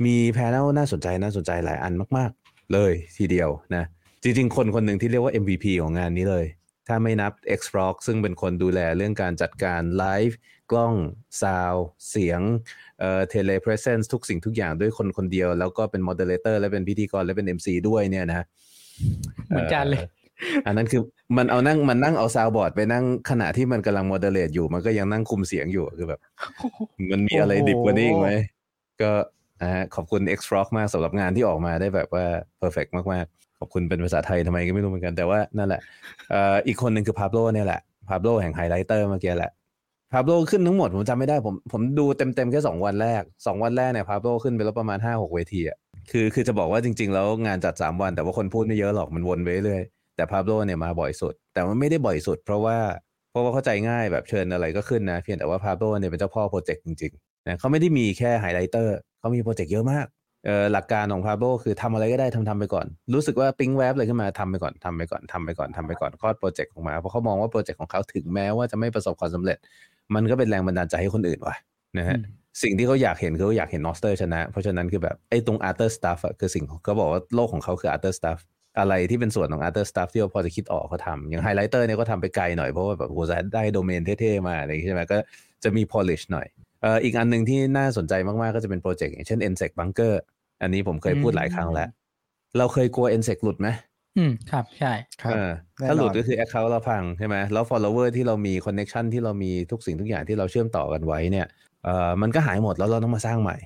[0.05, 3.85] มี panel น่าสนใจน่าสนใจหลายอันมาก ๆ เลยทีเดียวนะ
[4.23, 6.47] จริง ๆ คนคนหนึ่งที่เรียกว่า MVP ของงานนี้เลย
[6.89, 10.37] ถ้าไม่นับ X Frog ซึ่งเป็นคนดูแลเรื่องการจัดการไลฟ์
[10.71, 10.95] กล้อง
[11.43, 11.75] ซาว
[12.09, 12.41] เสียง
[13.01, 18.47] เอ่อ telepresence ทุกสิ่งทุกอย่างด้วยคนคนเดียว แล้วก็เป็น moderator และเป็นพิธีกรและเป็น MC ด้วยเนี่ยนะ
[19.49, 20.05] เหมือนกันเลย
[20.67, 21.03] อันนั้นคือ
[21.37, 26.21] มันเอานั่งมันนั่งเอา soundboard ไปนั่งขณะที่มันกำลัง moderate อยู่มันก็ยังนั่งคุมเสียงอยู่คือแบบ
[27.11, 28.31] มันมีอะไรดิบกว่านี้อีกไหม
[29.03, 29.11] ก็
[29.63, 32.25] นะฮะขอบคุณ X Frog มากสำหรับงานที่ออกมาได้แบบว่า
[32.61, 35.81] perfect มากๆ ขอบคุณเป็นภาษาไทยทำไมก็ไม่รู้เหมือนกันแต่ว่านั่นแหละ
[36.31, 45.77] เอ่ออีกคนหนึ่งคือพา b โ o เนี่ยแหละพา b โ o แห่ง Highlighter เมื่อกี้แหละพาโ o ขึ้นทั้งหมดผมจำไม่ได้ผมผมดูเต็มๆแค่สองวันแรกสองวันแรกเนี่ยพาโ o ขึ้นไปแล้วประมาณห้าหกเวทีอะ
[46.11, 49.83] คือคือจะบอกว่าจริง ๆ แล้วงานจัดสามวัน แต่ว่าคนพูดไม่เยอะหรอกมันวนไปเรื่อย
[50.17, 52.77] แต่พาโ o เนี่ยมาบ่อยสุด แต่มันไม่ได้บ่อยสุด เพราะว่า
[53.31, 60.07] เพราะว่าเข้าใจง่ายแบบเชิญอะไรก็ขึ้นนะ เพียงแต่ว่าพาโ o เนี่ยเป็นเจ้าพ่อโปรเจกต์จริงๆนะเขาไม่ได้มีแค่ Highlighter เขามีโปรเจกต์เยอะมาก
[60.47, 69.59] เอ่อหลักการของ Pablo คือทำอะไรก็ได้ทำทำไปก่อน รู้สึกว่าปิ๊งแวบเลยขึ้นมาทำไปก่อนทำไปก่อนทำไปก่อนทำไปก่อนคลอดโปรเจกต์ออกมาเพราะเขามองว่าโปรเจกต์ของเขาถึงแม้ว่าจะไม่ประสบความสำเร็จ
[70.15, 71.57] มันก็เป็นแรงบันดาลใจให้คนอื่นว่ะ
[71.99, 72.19] นะฮะ
[72.63, 78.39] สิ่งที่เขาอยากเห็นคือเขาอยากเห็น Nostr ชนะ เพราะฉะนั้นคือแบบไอ้ตรง other stuff คือสิ่งเขาบอกว่าโลกของเขาคือ other stuff
[78.79, 85.19] อะไรที่เป็นส่วนของ other stuff ที่เราพอจะคิดออกเขาทำอย่าง Highlighter เนี่ยก็ทำไปไกลหน่อยเพราะว่าแบบโหจะได้โดเมนเท่ๆมาอะไรอย่างงี้ใช่ไหมก็
[85.65, 86.47] จะมี polish หน่อย
[86.83, 90.15] เอ่ออีกอันหนึ่งที่น่าสนใจมากๆก็จะเป็นโปรเจกต์อย่างเช่น NSEC Bunker
[90.63, 91.89] อันนี้ผมเคยพูดหลายครั้งแล้ว
[92.59, 93.69] เราเคยกลัว NSEC หลุดไหม
[94.17, 101.47] อืมครับใช่ครับเออแน่นอนถ้าหลุดก็คือ Account เราพังใช่ไหมแล้ว follower ที่เรามี connection ที่เรามีทุกสิ่งทุกอย่างที่เราเชื่อมต่อกันไว้เนี่ย
[101.85, 103.57] เอ่อมันก็หายหมดแล้วเราต้องมาสร้างใหม่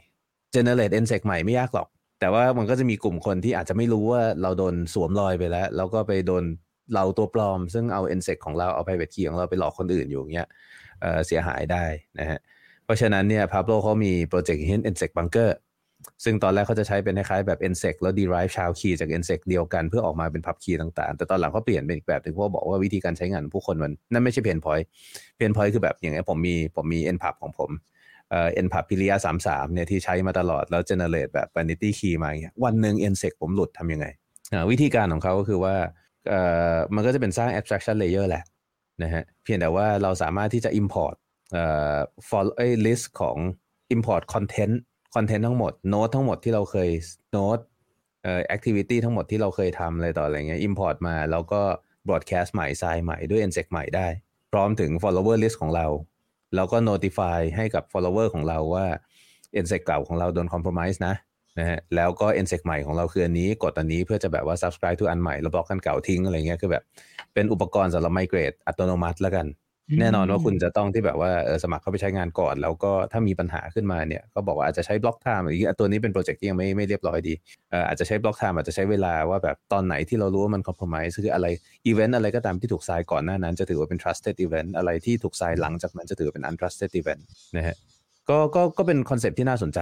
[0.54, 1.88] generate NSEC ใหม่ไม่ยากหรอก
[2.20, 6.44] แต่ว่ามันก็จะมีกลุ่มคนที่อาจจะไม่รู้ว่าเราโดนสวมรอยไปแล้ว แล้วก็ไปโดน
[6.94, 10.48] เราตัวปลอม ซึ่งเอา NSEC ของเราเอา private key ของเราไปหลอกคนอื่นอยู่อย่างเงี้ย
[11.00, 11.84] เอ่อเสียหายได้
[12.18, 12.38] นะฮะ
[12.84, 15.50] เพราะฉะนั้นเนี่ย Pablo เขามีโปรเจกต์เช่น NSEC Bunker
[16.24, 24.84] ซึ่งตอนแรกเขาจะใช้เป็นคล้ายๆแบบ NSEC แล้ว derive ชาวคีย์จาก NSEC เดียวกันเพื่อออกมาเป็น pub key ต่างๆ แต่ตอนหลังเขาเปลี่ยนเป็นอีกแบบถึงเพราะบอกว่าวิธีการใช้งานผู้คนมันนั่นไม่ใช่ pain point
[25.38, 27.70] pain point คือแบบอย่างเงี้ยผมมีผมมี npub ของผม
[28.30, 29.14] เอ่อ npub p i l i a
[29.46, 34.06] 33เนี่ยที่ใช้มาตลอดแล้ว generate แบบ vanity key มาอย่าเงี้ยวันหนึ่ง NSEC ผมหลุดทำยังไง
[34.70, 35.74] วิธีการของเขาก็คือว่า
[36.94, 38.44] มันก็จะเป็นสร้าง abstraction layer แหละ
[39.02, 41.14] นะฮะเพียงแต่ว่าเราสามารถที่จะ import
[41.52, 41.64] เอ่
[41.94, 41.98] อ
[42.28, 43.36] for เอ้ list ของ
[43.94, 44.74] import content
[45.14, 46.90] content ทั้งหมด note ทั้งหมดที่เราเคย
[47.36, 47.62] note
[48.22, 51.60] เอ่อ activity ทั้งหมดที่เราเคยทำอะไรต่ออะไรเงี้ย import มาแล้วก็
[52.08, 54.08] broadcast ใหม่ sign ใหม่ด้วย nsec ใหม่ได้
[54.52, 55.86] พร้อมถึง follower list ของเรา
[56.54, 58.86] แล้วก็ notify ให้กับ follower ของเราว่า
[59.64, 61.14] NSEC เก่าของเราโดน compromise นะ
[61.58, 66.84] นะฮะแล้วก็ NSEC ใหม่ของเราคืออันนี้กดอันนี้เพื่อจะแบบว่า subscribe to อันใหม่แล้วบล็อกอันเก่าทิ้งอะไรเงี้ยคือแบบ
[67.34, 69.46] เป็นอุปกรณ์สำหรับ migrate อัตโนมัติแล้วกัน
[70.00, 77.34] แน่นอนว่าคุณจะต้องที่แบบว่าเออสมัครเข้าไปใช้งานก่อน แล้วก็ถ้ามีปัญหาขึ้นมาเนี่ยก็บอกว่าอาจจะใช้ block time อีกตัวนี้เป็นโปรเจกต์ที่ยังไม่ไม่เรียบร้อยดี
[77.70, 81.46] เอ่ออาจจะใช้ block time อาจจะใช้เวลาว่าแบบตอนไหนที่เรารู้ว่ามัน compromise คืออะไร
[81.86, 87.22] อีเวนต์อะไรก็ตามที่ถูกทรายก่อนหน้านั้น จะถือว่าเป็น trusted event อะไรที่ถูกทรายหลังจากนั้นจะถือว่าเป็น untrusted event
[87.56, 87.76] นะฮะ
[88.28, 89.80] ก็ก็ก็เป็น concept ที่น่าสนใจ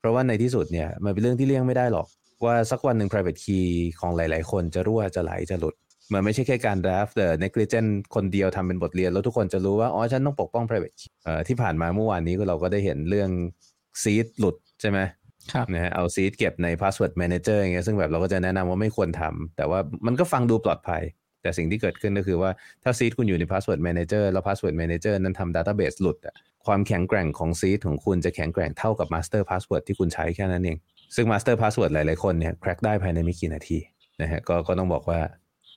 [0.00, 2.06] เพราะว่าในที่สุดเนี่ยมันเป็นเรื่องที่เลี่ยงไม่ได้หรอก
[2.44, 3.66] ว่าสักวันหนึ่ง private key
[4.00, 5.74] ของหลาย ๆ คนจะรั่วจะไหลจะหลุด
[6.12, 13.30] มันไม่ใช่แค่การ draft the negligent คนเดียวทำเป็นบทเรียน แล้วทุกคนจะรู้ว่า อ๋อ ฉันต้องปกป้อง private key เอ่อที่ผ่านมาเมื่อวานนี้ก็เราก็ได้เห็นเรื่อง
[14.02, 14.98] seed หลุดใช่ไหม
[15.52, 21.02] ครับนะฮะเอา seed เก็บใน password manager อย่างเงี้ยซึ่งแบบเราก็จะแนะนำว่าไม่ควรทำแต่ว่ามันก็ฟังดูปลอดภัย
[21.42, 22.50] แต่สิ่งที่เกิดขึ้นก็คือว่า
[22.82, 26.34] ถ้า seed คุณอยู่ใน password manager แล้ว password manager นั้นทำ database หลุดอะ
[26.66, 30.78] ความแข็งแกร่งของ seed ของคุณจะแข็งแกร่งเท่ากับ master password ที่คุณใช้แค่นั้นเอง
[31.14, 33.78] ซึ่ง master password หลายๆคนเนี่ย crack ได้ภายในไม่กี่นาที
[34.22, 35.20] นะฮะก็ก็ต้องบอกว่า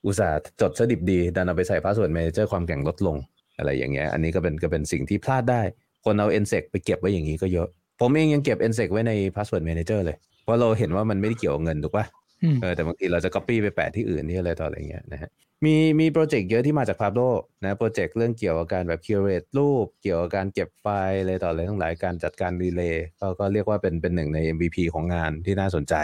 [0.06, 3.18] อุตส่าห์จดซะดิบดี ดันเอาไปใส่ password manager ความแข็งลดลง
[3.58, 5.62] อะไรอย่างเงี้ย อันนี้ก็เป็นก็เป็นสิ่งที่พลาดได้
[6.06, 7.68] คนเอา NSEC ไปเก็บไว้อย่างนี้ก็เยอะ
[8.00, 12.06] ผมเองยังเก็บ NSEC ไว้ใน password manager เลย เพราะเราเห็นว่ามันไม่ได้เกี่ยวกับเงินถูกปะ
[12.44, 15.30] อืมเออแต่บางทีเราจะ copy ไปแปะที่อื่นที่อะไรต่ออะไรเงี้ยนะฮะ
[15.66, 17.30] มีมีโปรเจกต์เยอะที่มาจาก Pablo
[17.64, 25.96] นะโปรเจกต์เรื่องเกี่ยวกับการแบบ curate รูป เกี่ยวกับการเก็บไฟล์อะไรต่ออะไรทั้งหลายการจัดการรีเลย์ก็ก็เรียกว่าเป็นเป็นหนึ่งใน MVP ของงานที่น่าสนใจ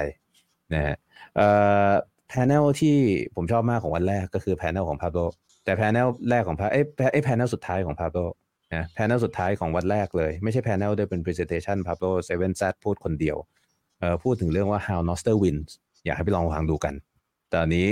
[0.73, 0.95] นะฮะ
[2.29, 2.95] เอ่อ panel ที่
[3.35, 5.25] ผมชอบมากของวันแรกก็คือ panel ของ Pablo
[5.65, 8.25] แต่ panel แรกของพาเอ้ยเอ้ย panel สุดท้ายของ Pablo
[8.75, 13.37] นะ panel สุดท้ายของวันแรกเลย ไม่ใช่ panel ด้วยเป็น presentation Pablo 7 z พูดคนเดียว
[13.99, 15.71] เอ่อพูดถึงเรื่องว่า how Noster wins
[16.05, 16.93] อยากให้ไปลองฟังดูกัน
[17.53, 17.87] ตอนนี้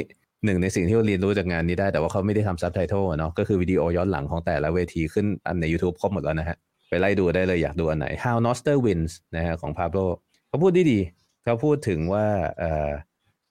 [0.46, 6.58] หนึ่งในสิ่งที่เราเรียนรู้จากงานนี้ได้แต่ว่าเขาไม่ได้ทำซับไตเติลเนาะก็คือวิดีโอย้อนหลังของแต่ละเวทีขึ้นอันใน YouTube ครบหมดแล้วนะฮะ
[6.90, 10.06] ไปไล่ดูได้เลยอยากดูอันไหน How Noster Wins นะฮะของ Pablo
[10.48, 11.00] เขาพูดดีดี
[11.44, 12.26] เขาพูดถึงว่า
[12.60, 12.92] เออ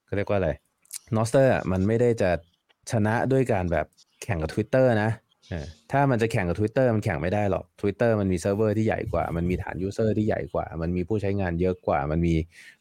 [0.06, 0.50] เขาเรียกว่าอะไร
[1.16, 2.30] Nostr อะมันไม่ได้จะ
[2.90, 3.86] ชนะด้วยการแบบ
[4.22, 5.10] แข่งกับ Twitter นะ
[5.92, 12.34] ถ้ามันจะแข่งกับ Twitter มันแข่งไม่ได้หรอก Twitter มันมีเซิร์ฟเวอร์ที่ใหญ่กว่า มันมีฐาน user ที่ใหญ่กว่า มันมีผู้ใช้งานเยอะกว่า มันมี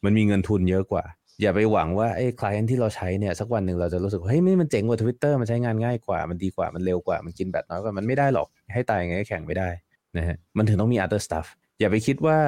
[0.04, 1.04] มันมีเงินทุนเยอะกว่า
[1.42, 9.70] อย่าไปหวังว่าไอ้ client ที่เราใช้เนี่ยสักวันหนึ่งเราจะรู้สึกว่าเฮ้ยมันเจ๋งกว่า Twitter มันใช้งานง่ายกว่า มันดีกว่า มันเร็วกว่า มันกินแบตน้อยกว่า มันไม่ได้หรอก ให้ตายไงก็แข่งไม่ได้
[10.18, 11.48] นะฮะ มันถึงต้องมี other stuff
[11.80, 12.40] อย่าไปคิดว่า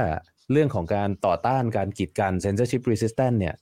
[0.51, 3.55] เรื่องของการต่อต้านการกีดกัน censorship resistant เนี่ย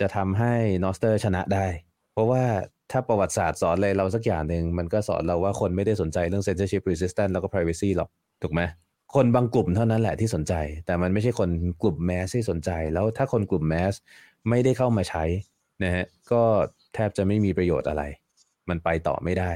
[0.00, 0.52] จะทำให้
[0.84, 1.66] Noster ชนะได้
[2.12, 2.44] เพราะว่า
[2.90, 8.08] ถ้าประวัติศาสตร์สอนอะไรเราสักอย่างหนึ่งมันก็สอนเราว่าคนไม่ได้สนใจเรื่อง censorship resistance แล้วก็ privacy หรอก
[8.42, 8.60] ถูกไหม
[9.14, 10.54] คนบางกลุ่มเท่านั้นแหละที่สนใจ
[10.86, 11.50] แต่มันไม่ใช่คน
[11.82, 13.94] กลุ่มแมสที่สนใจ แล้วถ้าคนกลุ่มแมส
[14.48, 15.24] ไม่ได้เข้ามาใช้
[15.84, 16.42] นะฮะก็
[16.94, 18.02] แทบจะไม่มีประโยชน์อะไร
[18.68, 19.52] มันไปต่อไม่ได้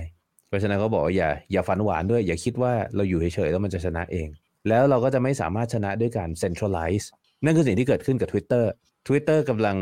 [0.48, 4.28] เพราะฉะนั้นเขาบอกว่าอย่าอย่าฝันหวานด้วย อย่าคิดว่าเราอยู่เฉยๆแล้วมันจะชนะเอง
[4.68, 7.06] แล้วเราก็จะไม่สามารถชนะด้วยการ centralize
[7.44, 8.64] นั่นคือสิ่งที่เกิดขึ้นกับ Twitter
[9.06, 9.76] Twitter กำลัง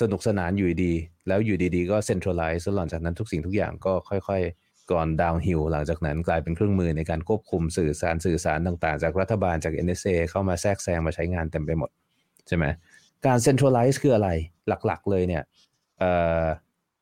[0.00, 0.92] สนุกสนานอยู่ดี
[1.28, 11.90] แล้วอยู่ดีๆ ก็ centralize แล้วหลังจากนั้นทุกสิ่งทุกอย่างก็ค่อยๆ ก่อน downhill หลังจากนั้นกลายเป็นเครื่องมือในการควบคุมสื่อสารสื่อสารต่างๆ จากรัฐบาลจาก NSA เข้ามาแทรกแซงมาใช้งานเต็มไปหมด
[12.48, 12.64] ใช่ไหม
[13.26, 14.28] การ centralize คืออะไร
[14.68, 15.42] หลักๆ เลยเนี่ย
[15.98, 16.02] เ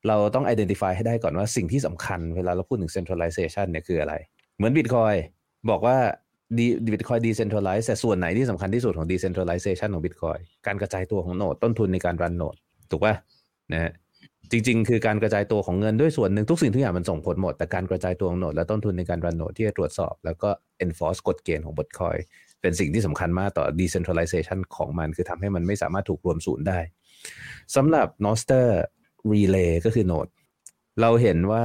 [0.08, 4.14] เราต้อง identify ให้ได้ก่อนว่าสิ่งที่สำคัญเวลาเราพูดถึง centralization เนี่ยคืออะไร
[4.56, 5.18] เหมือน Bitcoin
[5.70, 5.96] บอกว่า
[6.56, 12.56] ดีบิตคอยดีเซนทรัลไลซ์แต่ส่วนไหนที่สำคัญที่สุดของ decentralization ของ Bitcoin การกระจายตัวของโนดต้นทุนในการรันโนด
[12.90, 13.14] ถูกป่ะ
[13.72, 13.92] นะฮะ
[14.50, 20.50] จริง ๆ คือการกระจายตัวของเงินด้วยส่วนหนึ่งทุกสิ่งทุกอย่างมันส่งผลหมด แต่การกระจายตัวของโนดและต้นทุนในการรันโนดที่จะตรวจสอบ แล้วก็
[20.84, 22.18] enforce กฎเกณฑ์ของ Bitcoin
[22.60, 26.78] เป็นสิ่งที่สำคัญมากต่อ decentralization ของมัน คือทำให้มันไม่สามารถถูกรวมศูนย์ได้
[27.76, 28.66] สำหรับ Noster
[29.32, 30.28] Relay ก็คือโนด
[31.00, 31.64] เราเห็นว่า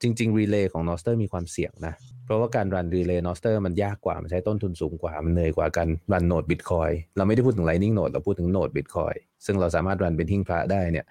[0.00, 1.94] จริง ๆ Relay ของ Noster มีความเสี่ยงนะ
[2.30, 11.06] ราะว่าการรัน Relay Noster มันยากกว่า มันใช้ต้นทุนสูงกว่า มันเหนื่อยกว่าการรันโนด Bitcoin เราไม่ได้พูดถึง Lightning Node เราพูดถึงโนด Bitcoin ซึ่งเราสามารถรันเป็นทิ้งพระได้เนี่ย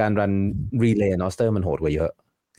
[0.00, 0.32] การรัน
[0.82, 2.10] Relay Noster มันโหดกว่าเยอะ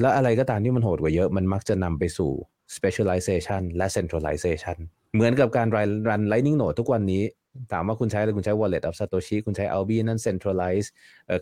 [0.01, 2.31] แล้วอะไรก็ตามที่มันโหดกว่าเยอะ มันมักจะนำไปสู่
[2.75, 4.77] specialization และ centralization
[5.13, 7.23] เหมือนกับการรันรัน Lightning Node ทุกวันนี้
[7.71, 10.89] ถามว่าคุณใช้อะไรคุณใช้ Wallet of Satoshi คุณใช้ Albi นั่น centralized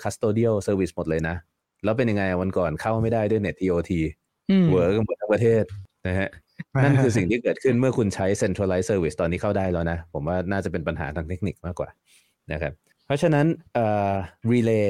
[0.03, 1.35] custodial service หมดเลยนะ
[1.83, 3.91] แล้วเป็นยังไงวันก่อนเข้าไม่ได้ด้วย Net TOT
[4.71, 5.63] เวิร์กกันหมดทั้งประเทศ
[6.07, 6.29] นะฮะ
[6.83, 11.89] นั่นคือสิ่งที่เกิดขึ้นเมื่อคุณใช้ centralized service ตอนนี้เข้าได้แล้วนะ ผมว่าน่าจะเป็นปัญหาทางเทคนิคมากกว่า
[12.51, 12.73] นะครับ
[13.05, 14.13] เพราะฉะนั้นเอ่อ
[14.51, 14.87] relay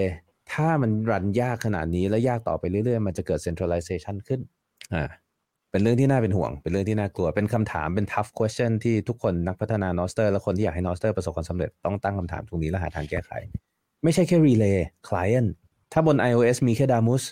[0.53, 4.39] ถ้ามันรันยากขนาดนี้และยากต่อไปเรื่อยๆ มันจะเกิด centralization ขึ้น
[4.93, 5.03] อ่า
[5.71, 13.31] เป็นเรื่องที่น่าเป็นห่วง เป็นเรื่องที่น่ากลัว เป็นคำถามเป็น tough question ที่ทุกคนนักพัฒนา Noster และคนที่อยากให้ Noster ประสบความสำเร็จต้องตั้งคำถามตรงนี้และหาทางแก้ไข
[14.03, 14.77] ไม่ใช่แค่ relay
[15.07, 15.49] client
[15.93, 17.23] ถ้าบน iOS มีแค่ Damus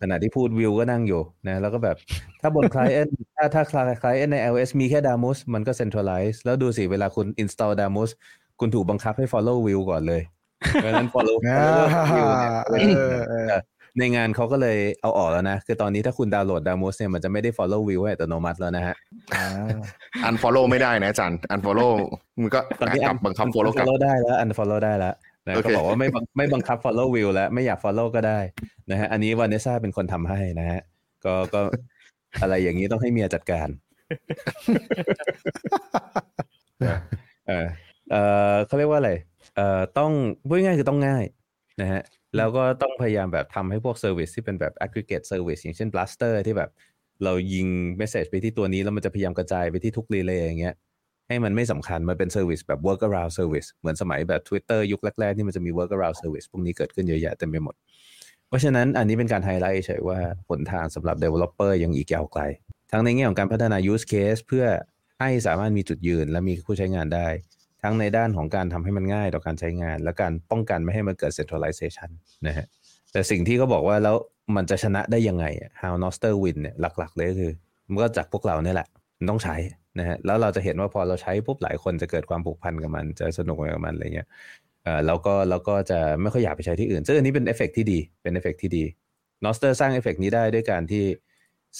[0.00, 1.96] ขณะที่พูดวิวก็นั่งอยู่นะแล้วก็แบบ
[2.40, 3.62] ถ้าบน client ถ้าถ้า
[4.02, 8.10] client ใน iOS มีแค่ Damus มันก็ centralize แล้วดูสิเวลาคุณ install Damus
[8.60, 10.22] คุณถูกบังคับให้ follow view ก่อนเลย
[10.58, 12.26] เพราะฉะนั้น follow view
[12.72, 13.62] เนี่ย
[13.98, 18.96] ในงานเขาก็เลยเอาออกแล้วนะ คือตอนนี้ถ้าคุณดาวน์โหลด Damus เนี่ยมันจะไม่ได้ follow view ให้อัตโนมัติแล้วนะฮะ
[20.28, 21.92] unfollow ไม่ได้นะอาจารย์ unfollow
[22.40, 25.14] มันก็ตอนนี้กลับบังคับ follow กลับ follow ได้แล้ว unfollow ได้แล้ว
[25.46, 28.40] นะโอเคก็บอกว่าไม่บังไม่บังคับ follow view แล้วไม่อยาก follow ก็ได้
[28.90, 30.80] นะฮะอันนี้วานเนซ่าเป็นคนทำให้นะฮะ
[31.24, 31.60] ก็ก็
[32.42, 33.68] อะไรอย่างนี้ต้องให้เมียจัดการ
[37.48, 37.66] เออ
[38.10, 38.16] เอ
[38.52, 39.12] อเขาเรียกว่าอะไร
[39.56, 40.12] เอ่อต้อง
[40.48, 41.24] พูดง่ายๆคือต้องง่าย
[41.80, 42.02] นะฮะ
[42.36, 46.70] แล้วก็ต้องพยายามแบบทำให้พวก service ที่เป็นแบบ aggregate service อย่างเช่น Blastr ที่แบบ
[47.24, 47.66] เรายิง
[48.00, 50.74] message ไปที่ตัวนี้แล้วมันจะพยายามกระจายไปที่ทุก relay อย่างเงี้ย
[51.28, 57.74] ให้มันไม่สำคัญ มันเป็น service แบบ work around service เหมือนสมัยแบบ Twitter ยุคแรกๆที่มันจะมี work around service พวกนี้เกิดขึ้นเยอะแยะเต็มไปหมด
[58.48, 60.18] เพราะฉะนั้นอันนี้เป็นการไฮไลท์เฉยว่า
[60.48, 62.42] หนทางสำหรับ developer ยังอีกยาวไกล
[62.90, 64.66] ทั้งในแง่ของการพัฒนา use case เพื่อ
[65.20, 67.28] ให้สามารถมีจุดยืนและมีผู้ใช้งานได้
[67.82, 72.10] ทั้งในด้านของการทำให้มันง่ายต่อการใช้งาน และการป้องกันไม่ให้มันเกิด centralization
[72.46, 72.66] นะฮะ
[73.12, 74.16] แต่สิ่งที่เขาบอกว่าแล้ว
[74.56, 75.44] มันจะชนะได้ยังไง
[75.80, 77.52] how Nostr win เนี่ยหลักๆเลยก็คือ
[77.90, 78.88] มันก็จากพวกเราเนี่ยแหละ
[79.18, 79.56] มันต้องใช้
[79.98, 84.28] นะฮะแล้วเราจะเห็นว่าพอเราใช้ปุ๊บหลายคนจะเกิดความผูกพันกับมัน จะสนุกกับมันอะไรเงี้ย
[84.82, 88.84] เอ่อแล้วก็แล้วก็จะไม่ค่อยอยากไปใช้ที่อื่น ซึ่งอันนี้เป็นเอฟเฟกที่ดีเป็นเอฟเฟกที่ดี
[89.44, 91.04] Nostr สร้างเอฟเฟกนี้ได้ด้วยการที่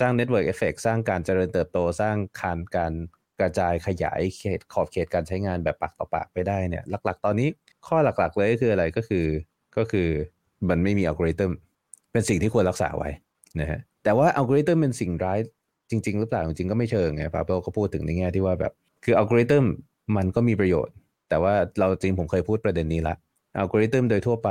[0.00, 2.92] สร้าง Network Effect สร้างการเจริญเติบโตสร้างคานการ
[3.40, 7.48] กระจายขยายเขตขอบเขตการใช้งานแบบปากต่อปากไปได้เนี่ยหลัก ๆ ตอนนี้
[7.86, 9.26] ข้อหลัก ๆ เลยก็คืออะไรก็คือ
[9.76, 10.08] ก็คือ
[10.68, 11.52] มันไม่มีอัลกอริทึม
[12.12, 13.10] เป็นสิ่งที่ควรรักษาไว้
[13.60, 15.38] นะฮะแต่ว่าอัลกอริทึมเป็นสิ่งร้าย
[15.94, 18.72] จริง ๆ หรือเปล่าจริงก็ไม่เชิงไงปาโบก็พูดถึงในแง่ที่ว่าแบบ
[19.04, 19.64] คืออัลกอริทึม
[20.16, 20.94] มันก็มีประโยชน์
[21.28, 23.14] แต่ว่าเราจริงผมเคยพูดประเด็นนี้ละ
[23.58, 24.50] อัลกอริทึมโดยทั่วไป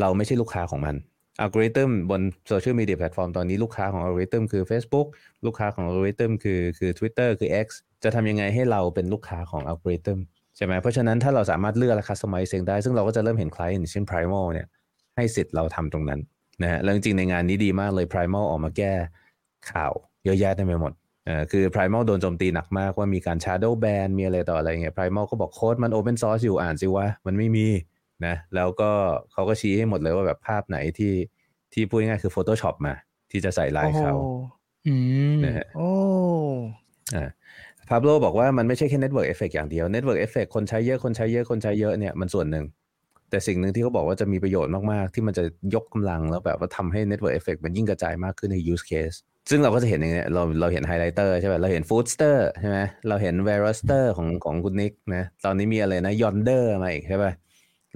[0.00, 0.94] เราไม่ใช่ลูกค้าของมัน
[1.40, 5.06] อัลกอริทึมบนโซเชียลมีเดียแพลตฟอร์มตอนนี้ลูกค้าของอัลกอริทึมคือ Facebook
[5.46, 7.68] ลูกค้าของอัลกอริทึมคือคือ Twitter คือ X
[8.04, 10.18] จะทำยังไงให้เราเป็นลูกค้าของอัลกอริทึม
[10.56, 14.66] ใช่ไหมเพราะฉะนั้นถ้าเราสามารถเลือกและคัสตอมไมซ์เองได้ ซึ่งเราก็จะเริ่มเห็นคลายอย่างเช่น Primal เนี่ย
[15.16, 16.20] ให้สิทธิ์เราทำตรงนั้น
[16.62, 18.92] นะฮะแล้วจริงๆในงานนี้ดีมากเลย Primal ออกมาแก้
[19.72, 19.92] ข่าว
[20.24, 20.92] เยอะแยะเต็มไปหมด
[21.24, 27.66] เอ่อคือ Primal โดนโจมตีหนักมากว่ามีการ shadow ban มีอะไรต่ออะไรเงี้ย Primal ก็บอกโค้ดมัน open source อยู่อ่านสิว่ามันไม่มี
[28.26, 28.90] นะแล้วก็
[29.32, 31.14] เขาก็ชี้ให้หมดเลยว่าแบบภาพไหนที่
[31.72, 32.94] ที่พูดง่ายๆคือ Photoshop มา
[33.30, 34.14] ที่จะใส่ลายเขา
[34.86, 34.94] อื
[35.38, 35.90] มนะฮะโอ้
[37.14, 37.28] อ่า
[37.88, 42.64] พาโบบอกว่ามันไม่ใช่แค่ Network Effect อย่างเดียว Network Effect คนใช้เยอะคนใช้เยอะคนใช้เยอะเนี่ยมันส่วนหนึ่ง
[43.30, 45.44] แแต่สิ่งหนึ่งที่เขาบอกว่าจะมีประโยชน์มาก ๆ ที่มันจะ
[45.74, 49.16] ยกกำลังแล้วแบบว่าทำให้ network effect มันยิ่งกระจายมากขึ้นใน use case
[49.50, 57.32] ซึ่งเราก็จะเห็นอย่างเนี้ยเราเราเห็นไฮไลเตอร์ใช่ไหมเราเห็น Foodster ใช่ไหมเราเห็น v e r o s t e r ของของคุณนิกนะตอนนี้มีอะไรนะ Yonder มาอีกใช่ป่ะ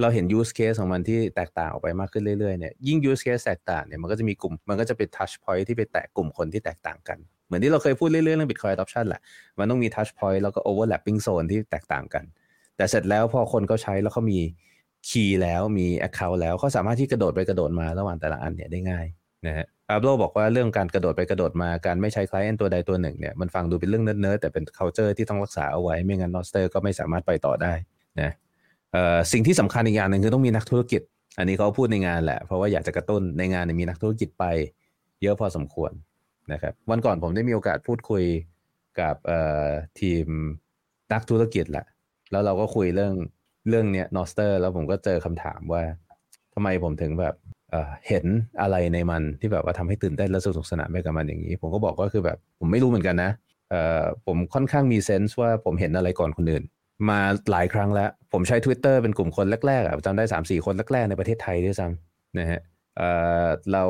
[0.00, 9.20] เราเห็น use case ของมันที่แตกต่างออกไปมากขึ้นเรื่อยๆเนี่ยยิ่ง use case แตกต่างเนี่ยมันก็จะมีกลุ่มมันก็จะเป็น touch point ที่ไปแตะกลุ่มคนที่แตกต่างกัน เหมือนที่เราเคยพูดเรื่อยๆเรื่อง Bitcoin adoption แหละ
[9.58, 12.24] มันต้องมี touch point แล้วก็ overlapping zone ที่แตกต่างกัน
[12.76, 14.40] แต่เสร็จแล้วพอคนเขาใช้แล้วเขามี
[15.08, 19.06] key แล้วมี Account แล้วเขาสามารถที่กระโดดไปกระโดดมาระหว่างแต่ละอันเนี่ยได้ง่าย
[19.46, 27.72] นะฮะ ปาโบบอกว่าเรื่องการกระโดดไปกระโดดมาการไม่ใช้ client ตัวใดตัวหนึ่งเนี่ยมันฟังดูเป็นเรื่องเนิร์ดแต่เป็น culture ที่ต้องรักษาเอาไว้ไม่งั้น Nostr ก็ไม่สามารถไปต่อได้
[28.20, 28.30] นะ
[28.92, 31.02] เออสิ่งที่สำคัญอีกอย่างหนึ่งคือต้องมีนักธุรกิจ
[31.38, 34.44] อันนี้เขาพูดในงานแหละ เพราะว่าอยากจะกระตุ้นในงานมีนักธุรกิจไป
[35.22, 35.92] เยอะพอสมควร
[36.52, 38.24] นะครับวันก่อนผมได้มีโอกาสพูดคุย
[39.00, 39.32] กับเอ
[39.66, 39.68] อ
[40.00, 40.26] ทีม
[41.12, 41.86] นักธุรกิจแหละ
[42.30, 43.14] แล้วเราก็คุยเรื่อง
[43.68, 45.82] เรื่องเนี้ยนอสเตอร์ แล้วผมก็เจอคำถามว่า
[46.54, 47.34] ทำไมผมถึงแบบ
[48.08, 48.24] เห็น
[48.60, 53.30] อะไรในมันที่แบบว่าทำให้ตื่นเต้นและสนุกสนานไปกับมันอย่างนี้ ผมก็บอกว่าคือแบบผมไม่รู้เหมือนกันนะ
[54.26, 56.64] ผมค่อนข้างมีเซนส์ว่าผมเห็นอะไรก่อนคนอื่น
[57.08, 57.20] มา
[57.50, 62.62] หลายครั้งแล้ว ผมใช้ Twitter เป็นกลุ่มคนแรกๆอะจำได้ 3 4 คนแรกๆในประเทศไทยด้วยซ้ำนะฮะ
[63.72, 63.84] เรา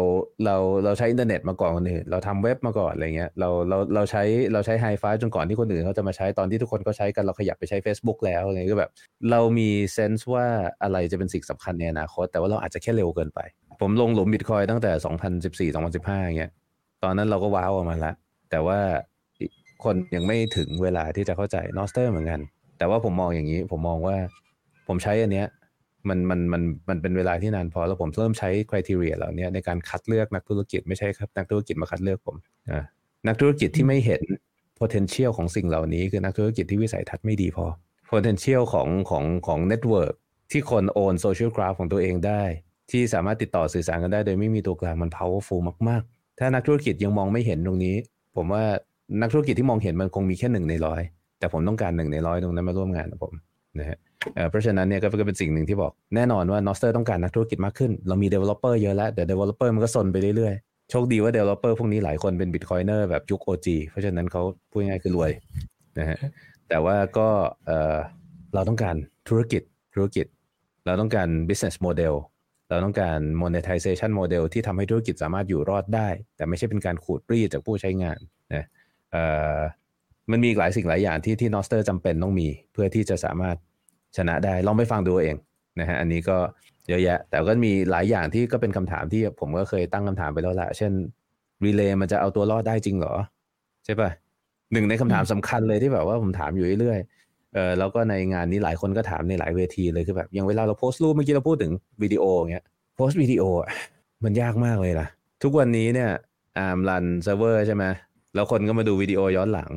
[0.44, 4.22] เราเราใช้อินเทอร์เน็ตมาก่อนคนอื่น เราทำเว็บมาก่อนอะไรเงี้ยเราเราเราใช้
[4.52, 8.90] เราใช้ไฮไฟจนก่อนที่คนอื่นเขาจะมาใช้ตอนที่ทุกคนก็ใช้กันเราขยับไปใช้ Facebook แล้วอะไรก็แบบ
[9.30, 10.46] เรามี sense ว่า
[10.82, 13.40] อะไรจะเป็นสิ่งสำคัญในอนาคต แต่ว่าเราอาจจะแค่เร็วเกินไป
[13.80, 14.92] ผมลงหลุมบิตคอยน์ตั้งแต่
[15.70, 16.52] 2014 2015เงี้ย
[17.02, 18.14] ตอนนั้นเราก็ว้าวออกมาล้ว
[18.50, 18.78] แต่ว่า
[19.84, 22.40] คนยังไม่ถึงเวลาที่จะเข้าใจ Nostr เหมือนกัน
[22.78, 24.16] แต่ว่าผมมองอย่างนี้ ผมมองว่า
[24.88, 25.46] ผมใช้อันเนี้ย
[26.08, 32.36] มันมันมันมันเป็นเวลาที่นานพอแล้วผมเริ่มใช้คุณทีเรียเหล่านี้ในการคัดเลือกนักธุรกิจไม่ใช่ครับนักธุรกิจมาคัดเลือกผม
[32.72, 32.84] นะ
[33.26, 34.22] นักธุรกิจที่ไม่เห็น
[34.80, 37.66] potential ของสิ่งเหล่านี้ คือนักธุรกิจที่วิสัยทัศน์ไม่ดีพอ
[38.10, 40.14] potential ของของของ network
[40.50, 42.42] ที่คนโอน social graph ของตัวเองได้
[42.90, 47.96] ที่สามารถติดต่อสื่อสารกันได้โดยไม่มีตัวกลางมัน powerful มาก ๆ ถ้านักธุรกิจยังมองไม่เห็นตรงนี้
[48.36, 48.62] ผมว่า
[49.22, 51.02] นักธุรกิจที่มองเห็นมันคงมีแค่หนึ่งในร้อย
[51.38, 53.32] แต่ผมต้องการหนึ่งในร้อยตรงนั้นมาร่วมงานกับผม
[53.78, 53.98] นะฮะ
[54.50, 65.30] เพราะฉะนั้นเนี่ยก็เป็นสิ่งหนึ่งที่บอกแน่นอนว่า Noster ต้องการนักธุรกิจมากขึ้น เรามี developer เยอะแล้ว แต่ developer มันก็ซนไปเรื่อยๆ โชคดีว่า developer พวกนี้หลายคนเป็น bitcoiner แบบยุค OG เพราะฉะนั้นเขาพูดง่ายคือรวย
[65.98, 66.18] นะฮะ
[66.68, 67.28] แต่ว่าก็
[67.66, 67.96] เออ
[68.54, 68.96] เราต้องการ
[69.28, 69.62] ธุรกิจ
[69.94, 70.26] ธุรกิจ
[70.86, 72.14] เราต้องการ business model
[72.68, 78.18] เราต้องการ monetization model ที่ทำให้ธุรกิจสามารถอยู่รอดได้ แต่ไม่ใช่เป็นการขูดรีดจากผู้ใช้งาน
[78.54, 78.64] นะ
[79.12, 79.24] เอ่
[79.56, 79.58] อ
[80.30, 83.56] มันมีหลายสิ่งหลายอย่างที่ที่ Noster จำเป็นต้องมีเพื่อที่จะสามารถ
[84.16, 85.36] ชนะได้ ลองไปฟังดูเอง
[85.80, 86.38] นะฮะอันนี้ก็
[86.88, 90.92] เยอะแยะ แต่ก็มีหลายอย่างที่ก็เป็นคำถามที่ผมก็เคยตั้งคำถามไปแล้วแหละเช่น
[91.64, 93.14] รีเลย์มันจะเอาตัวรอดได้จริงเหรอ
[93.84, 94.10] ใช่ปะ
[94.72, 97.17] หนึ่งในคำถามสำคัญเลยที่แบบว่าผมถามอยู่เรื่อยๆ
[97.54, 101.72] เออแล้วก็ในงานนี้หลายคนก็ถามในหลายเวทีเลยคือแบบอย่างเวลาเราโพสต์รูปเมื่อกี้เราพูดถึง
[102.02, 102.64] วิดีโอเงี้ย
[102.96, 103.42] โพสต์วิดีโอ
[104.24, 105.06] มันยากมากเลยล่ะ
[105.42, 106.10] ทุกวันนี้เนี่ย
[106.58, 107.84] อาร์ม run เซิร์ฟเวอร์ใช่ไหม
[108.34, 109.70] แล้วคนก็มาดูวิดีโอย้อนหลัง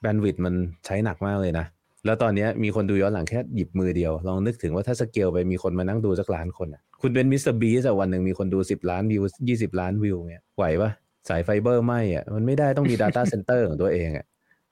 [0.00, 0.54] bandwidth มัน
[0.86, 1.66] ใช้หนักมากเลยนะ
[2.04, 10.90] แล้วตอนนี้มีคนดูย้อนหลังแค่หยิบมือเดียว ลองนึกถึงว่าถ้าสเกลไปมีคนมานั่งดูสักล้านคนอะคุณเป็น MrBeast วันหนึ่งมีคนดู 10 ล้านวิว 20 ล้านวิวเนี่ยไหวปะ
[11.28, 14.26] สายไฟเบอร์ไม่อะมันไม่ได้ต้องมี Data Center ของตัวเองอะ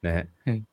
[0.06, 0.24] นะฮะ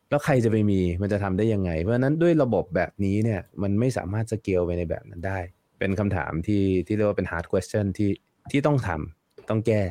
[0.10, 5.40] แล้วใครจะไปมีมันจะทำได้ยังไง เพราะฉะนั้นด้วยระบบแบบนี้เนี่ย มันไม่สามารถสเกลไปในแบบนั้นได้
[5.80, 8.12] เป็นคำถามที่ที่เรียกว่าเป็น hard question ที่
[8.52, 9.82] ที่ต้องทำต้องแก้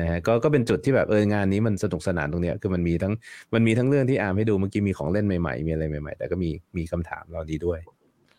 [0.00, 3.12] นะฮะก็ก็เป็นจุดที่แบบเอองานนี้มันสนุกสนานตรงเนี้ยคือมันมีทั้ง
[3.54, 7.78] มันมีทั้งเรื่องที่อาร์มให้ดูเมื่อกี้มีของเล่นใหม่ๆ มีอะไรใหม่ ๆ แต่ก็มีมีคำถามเราดีด้วย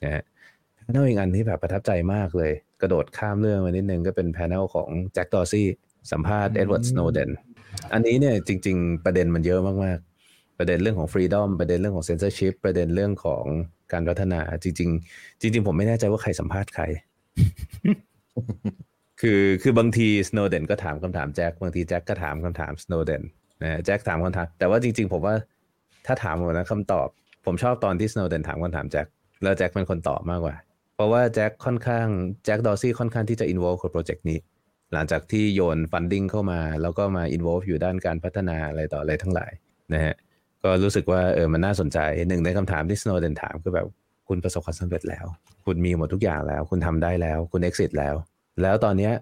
[0.03, 0.23] นะฮะ
[0.84, 2.51] panel อีกอันที่แบบประทับใจมากเลย
[2.81, 5.68] กระโดดข้ามเรื่องมานิดนึงก็เป็น panel ของแจ็คดอซี่
[6.11, 7.30] สัมภาษณ์เอ็ดเวิร์ดสโนเดน
[7.93, 10.09] อันนี้เนี่ยจริง ๆ ประเด็นมันเยอะมากๆ
[10.60, 13.45] ประเด็นเรื่องของ freedom ประเด็นเรื่องของเซนเซอร์ชิพประเด็นเรื่องของ
[13.94, 16.84] การพัฒนาจริง ๆ จริง ๆ ผมไม่แน่ใจว่าใครสัมภาษณ์ใคร
[19.22, 23.23] คือคือบางทีสโนเดนก็ถามคำถามแจ็คบางทีแจ็คก็ถามคำถามสโนเดน
[23.61, 25.36] นะแจ็คถามคำถาม แต่ว่าจริง ๆ ผมว่า
[26.06, 27.07] ถ้าถามหมดนะคำตอบ
[27.45, 29.07] ผมชอบตอนที่สโนเดนถามคำถามแจ็ค
[29.44, 30.56] แล้วแจ็คเป็นคนตอบมากกว่า
[30.95, 32.07] เพราะว่าแจ็คค่อนข้าง
[32.45, 34.40] แจ็คดอซี่ค่อนข้างที่จะ involve กับโปรเจกต์นี้
[34.94, 39.52] หลังจากที่โยน funding เข้ามา แล้วก็มา involve อยู่ด้านการพัฒนาอะไรต่ออะไรทั้งหลาย
[39.94, 40.15] นะฮะ
[40.64, 41.99] ก็รู้สึกว่าเออมันน่าสนใจ
[42.30, 43.88] หนึ่งในคำถามที่สโนเดนถามคือแบบ
[44.27, 45.26] คุณประสบความสำเร็จแล้ว
[45.65, 48.15] คุณมีหมดทุกอย่างแล้ว คุณทำได้แล้ว คุณ exit แล้ว
[48.61, 49.14] แล้วตอนเนี้ย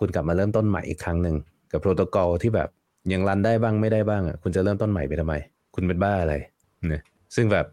[0.00, 1.36] คุณกลับมาเริ่มต้นใหม่อีกครั้งหนึ่ง
[1.72, 2.68] กับโปรโตคอลที่แบบ
[3.12, 5.34] ยังรันได้บ้างไม่ได้บ้างอะคุณจะเริ่มต้นใหม่ไปทำไม
[5.74, 6.34] คุณเป็นบ้าอะไร
[6.88, 7.02] เนี่ย
[7.34, 7.66] ซึ่งแบบ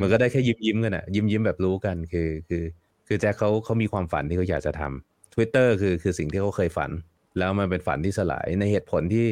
[0.00, 2.62] มันก็ได้แค่ยิ้มยิ้มๆกันอะยิ้มยิ้มๆแบบรู้กันคือคือ
[3.06, 6.90] คือแจ็คเขาเขามีความฝันที่เขาอยากจะทำ Twitter คือคือสิ่งที่เขาเคยฝัน
[7.38, 9.26] แล้วมันเป็นฝันที่สลายในเหตุผลที่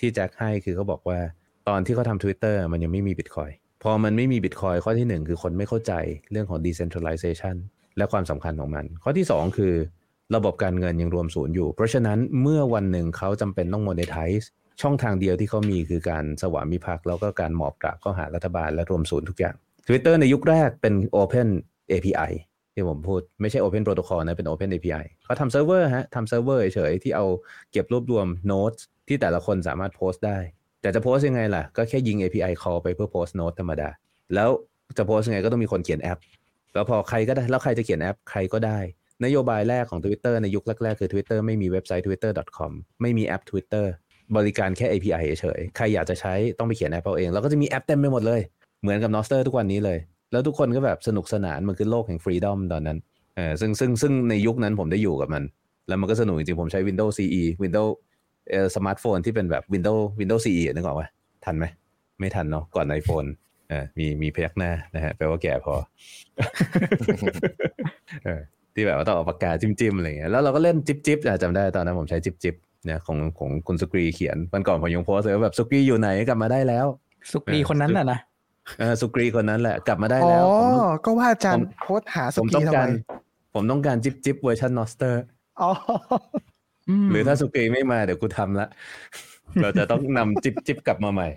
[0.00, 1.18] ที่แจ็คให้คือเขาบอกว่า
[1.68, 3.50] ตอนที่เขาทำ Twitter มันยังไม่มีบิตคอย
[3.82, 5.92] พอมันไม่มีบิตคอยข้อที่หนึ่งคือคนไม่เข้าใจ
[6.30, 7.56] เรื่องของ decentralization
[7.96, 9.74] และความสำคัญของมัน ข้อที่ 2 คือ
[10.36, 14.46] ระบบการเงินยังรวมศูนย์อยู่ เพราะฉะนั้นเมื่อวันหนึ่งเขาจำเป็นต้อง monetize
[14.82, 19.54] ช่องทางเดียวที่เขามีคือการสวามิภักดิ์แล้วก็การหมอบกราบข้าหารัฐบาลและรวมศูนย์ทุกอย่าง
[19.86, 21.48] Twitter ในยุคแรกเป็น Open
[21.92, 22.32] API
[22.74, 27.26] ที่ผมพูด ไม่ใช่ Open Protocol นะ เป็น Open API เขาทำเซิร์ฟเวอร์ฮะทำเซิร์ฟเวอร์เฉยๆที่เอา
[27.72, 28.72] เก็บรวบรวมโน้ต
[29.08, 30.38] ที่แต่ละคนสามารถโพสต์ได้
[30.80, 33.88] แต่จะโพสต์ยังไงล่ะ ก็แค่ยิง API call ไปเพื่อโพสต์โน้ตธรรมดา
[34.34, 34.50] แล้ว
[34.98, 36.18] จะโพสต์ยังไงก็ต้องมีคนเขียนแอป
[36.74, 38.78] แล้วพอใครก็ได้ แล้วใครจะเขียนแอป ใครก็ได้
[39.24, 42.70] นโยบายแรกของ Twitter ในยุคแรกๆ คือ Twitter ไม่มีเว็บไซต์ twitter.com
[43.02, 43.86] ไม่มีแอป Twitter
[44.36, 48.40] บริการแค่ API เฉยๆใครอยากจะใช้ต้องไปเขียนแอปเอาเอง แล้วก็จะมีแอปเต็มไปหมดเลย
[48.82, 49.98] เหมือนกับ Noster ทุกวันนี้เลย
[50.32, 52.98] แล้วทุกคนก็แบบสนุกสนาน มันคือโลกแห่งฟรีดอมตอนนั้น
[53.36, 55.42] เออซึ่งซึ่งซึ่งในยุคนั้นผมได้อยู่กับมัน
[55.88, 58.09] แล้วมันก็สนุกจริงๆ ผมใช้ Windows CE Windows เอ่อ
[58.76, 61.02] สมาร์ทโฟนที่เป็นแบบ Windows Windows CE นึกออกไหม
[61.44, 61.64] ทันไหม
[62.18, 63.28] ไม่ทันเนาะก่อน iPhone
[63.68, 65.74] เออมีมีพยักหน้านะฮะแปลว่าแก่พอ
[68.24, 68.40] เออ
[68.74, 72.54] ที่แบบว่าต้องเอาปากกาจิ้มๆอะไรเงี้ยแล้วเราก็เล่นจิ๊บจิ๊บอะจำได้ตอนนั้นผมใช้จิ๊บจิ๊บ
[72.84, 76.86] เนี่ยของของคุณสุกรีเขียนวันก่อนผมยังโพสต์เลยว่าแบบสุกรีอยู่ไหนกลับมาได้แล้ว
[77.32, 78.18] สุกรีคนนั้นน่ะนะ
[78.78, 82.92] เออสุกรีคนนั้นแหละกลับมาได้อ๋อแล้วผมต้องก็ว่าอาจารผย์มโพสต์หาผสุมกี้ต้องทำการไม
[83.54, 85.22] ผมต้องการจิ๊บจิ๊บเวอร์ชัน Nostr
[85.60, 85.70] อ๋อ
[87.10, 88.66] หรือถ้าสุกรีไม่มาเดี๋ยวกูทำละ
[89.62, 91.28] เราจะต้องนำจิ๊บจิ๊บกลับมาใหม่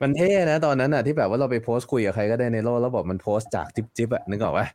[0.00, 4.66] มันเท่นะตอนนั้นอะที่แบบว่าเราไปโพสต์คุยกับใครก็ได้ในโลกแล้วบอกมันโพสต์จากจิ๊บจิ๊บอะนึกออกปะ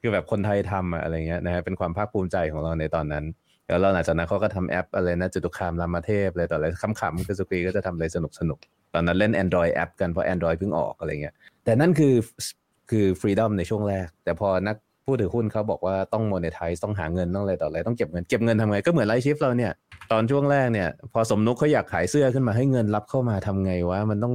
[0.00, 3.24] คือแบบคนไทยทำอะอะไรเงี้ยนะฮะเป็นความภาคภูมิใจของเราในตอนนั้น
[3.68, 6.66] แล้วเราหลังจากนั้นเขาก็ทำแอปอะไรนะจตุคามรามเทพอะไรต่ออะไร
[7.00, 11.34] ขำๆคือสุกรีก็จะทำอะไรสนุกสนุกๆตอนนั้นเล่น Android แอปกันเพราะ Android เพิ่งออกอะไรเงี้ย
[11.64, 12.14] แต่นั่นคือ
[12.90, 19.72] คือฟรีดอมในช่วงแรก แต่พอนัก ผู้ถือหุ้นเขาบอกว่าต้อง monetize ต้องหาเงินต้องอะไรต่ออะไรต้องเก็บเงินเก็บเงินทำไงก็เหมือนไลฟ์ชิฟเราเนี่ย
[20.12, 24.34] ตอนช่วงแรกเนี่ย พอสมนุกเขาอยากขายเสื้อขึ้นมาให้เงินรับเข้ามาทำไงวะมันต้อง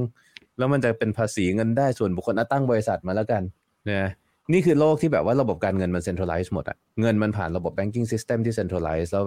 [0.58, 3.42] แล้วมันจะเป็นภาษีเงินได้ส่วนบุคคลตั้งบริษัทมาแล้วกัน
[3.90, 4.10] นะ
[4.52, 9.24] นี่คือโลกที่แบบว่าระบบการเงินมัน centralize หมดอะเงินมันผ่านระบบ banking system ที่ centralize แล้ว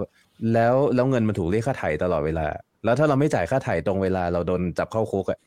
[0.54, 2.46] แล้วแล้วเงินมันถูกเรียกค่าไถ่ตลอดเวลา
[2.84, 5.38] แล้วถ้าเราไม่จ่ายค่าไถ่ตรงเวลาเราโดนจับเข้าคุกอะ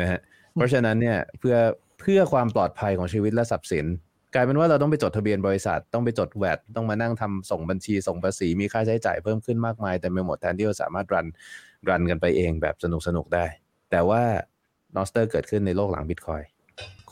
[0.00, 0.20] นะฮะ
[0.54, 1.56] เพราะฉะนั้นเนี่ยเพื่อ
[2.00, 3.86] เพื่อความปลอดภัยของชีวิตและทรัพย์สิน
[4.34, 11.26] กลายเป็นว่าเราต้องไปจดทะเบียนบริษัท ต้องไปจด VAT ต้องมานั่งทำส่งบัญชีส่งภาษีมีค่าใช้จ่ายเพิ่มขึ้นมากมายแต่ไม่หมดแทนที่เราสามารถ run
[11.88, 13.44] run กันไปเองแบบสนุกสนุกๆได้
[13.90, 14.22] แต่ว่า
[14.96, 16.42] Nostr เกิดขึ้นในโลกหลังบิตคอย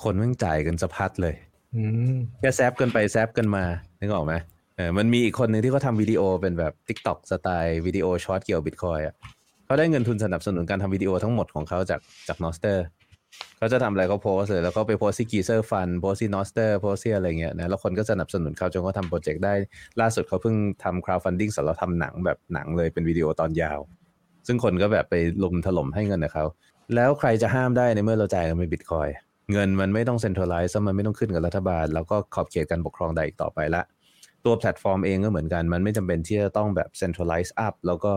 [0.02, 1.34] คนแม่งจ่ายกันสะพัดเลย
[1.76, 1.82] อื
[2.14, 3.64] มแค่ zap กันไป zap กันมา
[4.00, 4.34] นึกออกไหม
[4.76, 9.14] เออมันมีอีกคนหนึ่งที่เขาทำวิดีโอเป็นแบบ t ิ k t o k สไตล์วิดีโอ short เกี่ยวบิตคอยอะ
[9.66, 12.84] เขาได้เงินทุนสนับสนุนการทำวิดีโอทั้งหมดของเขาจากจาก Nostr
[13.58, 19.54] เขาจะทำอะไรเขาโพสต์เลยแล้วก็ไปโพสต์ที่ Geyser Fund โพสต์ที่ Nostr โพสต์ที่อะไรเงี้ยนะแล้วคนก็สนับสนุนเขาจนเขาทำโปรเจกต์ได้
[20.00, 23.78] ล่าสุดเขาเพิ่งทำ crowdfunding สำหรับทำหนังแบบหนังเลยเป็นวิดีโอตอนยาว
[24.46, 26.44] ซึ่งคนก็แบบไปรุมถล่มให้เงินกับเขา
[26.94, 29.08] แล้วใครจะห้ามได้ในเมื่อเราจ่ายกันเป็นบิตคอย
[29.52, 33.82] เงินมันไม่ต้อง centralize มันไม่ต้องขึ้นกับรัฐบาล แล้วก็ขอบเขตการปกครองใดอีกต่อไปละ
[34.44, 38.12] ตัวแพลตฟอร์มเองก็เหมือนกันมันไม่จำเป็นที่จะต้องแบบ centralize up แล้วก็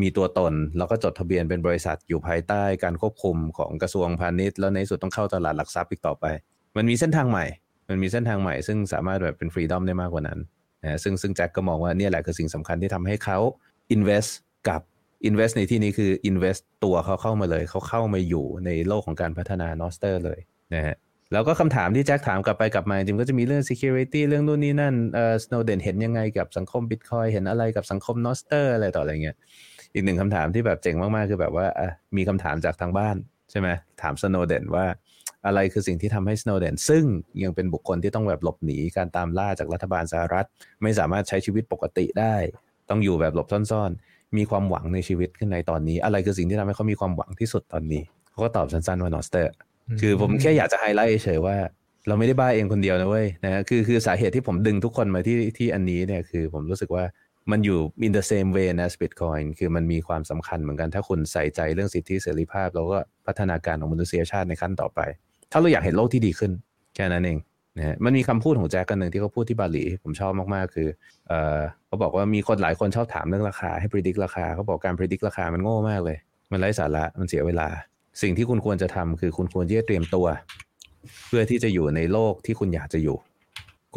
[0.00, 6.24] มีตัวตน แล้วก็จดทะเบียนเป็นบริษัทอยู่ภายใต้การควบคุมของกระทรวงพาณิชย์แล้วในสุดต้องเข้าตลาดหลักทรัพย์อีกต่อไป
[6.76, 7.46] มันมีเส้นทางใหม่
[7.88, 10.38] มันมีเส้นทางใหม่ ซึ่งสามารถแบบเป็น freedom ได้มากกว่านั้น
[10.82, 13.38] นะซึ่งซึ่งแจ็คก็มองว่าเนี่ยแหละคือสิ่งสำคัญที่ทำให้เขา
[13.94, 14.30] invest
[14.68, 14.80] กับ
[15.28, 20.38] invest ในที่นี้คือ invest ตัวเขาเข้ามาเลย เขาเข้ามาอยู่ในโลกของการพัฒนา n o s t e r เลย
[20.74, 20.96] นะฮะ
[21.32, 29.36] แล้วก็คำถามที่แจ็คถามกลับไปกลับมาจริงก็จะมีเรื่อง security เรื่องนู่นนี่นั่นเอ่อ Snowden เห็นยังไงกับสังคม Bitcoin เห็นอะไรกับสังคม n o s t e r อะไรต่ออะไรเงี้ย
[29.96, 33.16] อีกหนึ่งคำถามที่แบบเจ๋งมากๆ คือแบบว่าอะมีคำถามจากทางบ้าน
[33.50, 33.68] ใช่ไหม
[34.02, 34.86] ถาม Snowden ว่า
[35.46, 37.04] อะไรคือสิ่งที่ทำให้ Snowden ซึ่ง
[37.42, 40.46] ยังเป็นบุคคลที่ต้องแบบหลบหนีการตามล่าจากรัฐบาลสหรัฐ
[40.82, 42.34] ไม่สามารถใช้ชีวิตปกติได้
[42.90, 49.50] ต้องอยู่แบบหลบซ่อนๆ มีความหวังในชีวิตขึ้นในตอนนี้ อะไรคือสิ่งที่ทำให้เขามีความหวังที่สุดตอนนี้เขาก็ตอบสั้นๆว่านอสเตอร์
[50.00, 51.56] คือผมแค่อยากจะไฮไลท์เฉยๆว่า
[52.08, 57.04] เราไม่ได้บ้าเองคนเดียวนะเว้ยนะคือคือสาเหตุที่ผมดึงทุกคนมาที่ที่อันนี้เนี่ยคือผมรู้สึกว่า
[57.50, 65.00] มันอยู่ in the same way as Bitcoin คือมันมีความสำคัญเหมือนกัน ถ้าคุณใส่ใจเรื่องสิทธิเสรีภาพแล้วก็พัฒนาการของมนุษยชาติในขั้นต่อไป
[65.50, 66.52] ถ้าเราอยากเห็นโลกที่ดีขึ้น
[66.94, 67.38] แค่นั้นเอง
[67.76, 70.88] นะฮะมันมีคำพูดของแจ็คกันหนึ่งที่เขาพูดที่บาหลี ผมชอบมาก ๆ คือ
[71.28, 76.16] เออเขาบอกว่ามีคนหลายคนชอบถามเรื่องราคา ให้ predict ราคาเขาบอกการ predict ราคามันโง่มากเลย
[76.52, 77.68] มันไร้สาระมันเสียเวลา
[78.22, 80.26] สิ่งที่คุณควรจะทำคือคุณควรที่จะเตรียมตัว
[81.26, 83.16] เพื่อที่จะอยู่ในโลกที่คุณอยากจะอยู่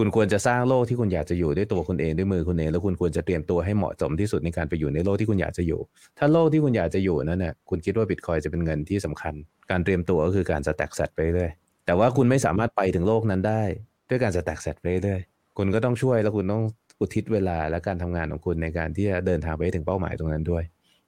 [0.01, 5.79] คุณควรจะสร้างโลกที่คุณอยากจะอยู่ด้วยตัวคุณเองด้วยมือคุณเองแล้วคุณควรจะเตรียมตัวให้เหมาะสมที่สุดในการไปอยู่ในโลกที่คุณอยากจะอยู่
[6.17, 9.33] ถ้าโลกที่คุณอยากจะอยู่นั้นน่ะคุณคิดว่าบิตคอยจะเป็นเงินที่สำคัญ
[9.71, 11.51] การเตรียมตัวก็คือการสแต็กแซดไปเรื่อย
[11.85, 13.61] แต่ว่าคุณไม่สามารถไปถึงโลกนั้นได้
[14.09, 15.21] ด้วยการสแต็กแซดไปเรื่อย
[15.57, 16.63] คุณก็ต้องช่วยแล้วคุณต้อง
[16.99, 20.63] อุทิศเวลาและการทำงานของคุณในการที่จะเดินทางไปถึงเป้าหมายตรงนั้นด้วย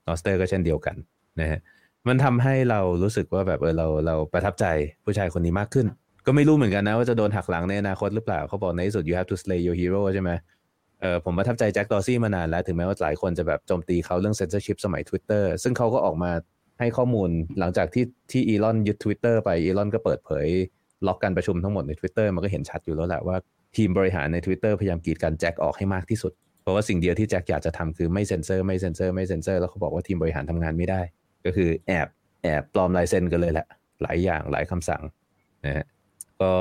[0.08, 0.96] Nostr ก็เช่นเดียวกัน
[1.40, 1.60] นะฮะ
[2.08, 4.66] มันทำให้เรารู้สึกว่าแบบเออเราเราประทับใจ
[5.06, 5.88] ผู้ชายคนนี้มากขึ้น
[6.26, 10.32] ก็ไม่รู้เหมือนกันนะว่าจะโดนหักหลังในอนาคตหรือเปล่าเขาบอกในที่สุด you have to slay your hero ใช่ไหม
[11.02, 16.32] เออผมประทับใจแจ็คดอร์ซี่มานานแล้ว ถึงแม้ว่าหลายคนจะแบบโจมตีเขาเรื่อง censorship สมัย Twitter ซึ่งเขาก็ออกมา
[16.80, 17.30] ให้ข้อมูล
[17.60, 20.48] หลังจากที่ที่อีลอนยึด Twitter ไปอีลอนก็เปิดเผย
[21.08, 23.38] log การประชุมทั้งหมดใน Twitter มันก็เห็นชัดอยู่แล้วแหละว่า
[23.76, 26.32] ทีมบริหารใน Twitter พยายามกีดกันแจ็คออกให้มากที่สุด
[26.62, 31.02] เพราะว่าสิ่งเดียวที่แจ็คอยากจะทำคือไม่เซ็นเซอร์ไม่เซ็นเซอร์ไม่เซ็นเซอร์แล้วเขาบอกว่าทีมบริหารทำงานไม่ได้
[31.46, 32.08] ก็คือแอบ
[32.44, 33.68] แอบปลอมลายเซ็นกันเลยแหละ
[34.02, 35.02] หลายอย่างหลายคำสั่ง
[35.66, 35.86] นะฮะ
[36.42, 36.52] ก็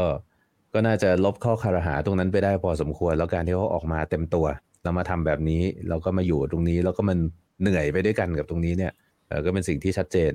[0.73, 4.47] ก็น่าจะลบข้อคารหาตรงนั้นไปได้พอสมควร แล้วการที่เขาออกมาเต็มตัว
[4.83, 7.19] แล้วมาทำแบบนี้แล้วก็มาอยู่ตรงนี้แล้วก็มัน
[7.61, 8.93] เหนื่อยไปด้วยกันกับตรงนี้เนี่ย
[9.29, 10.33] เออก็เป็นสิ่งที่ชัดเจน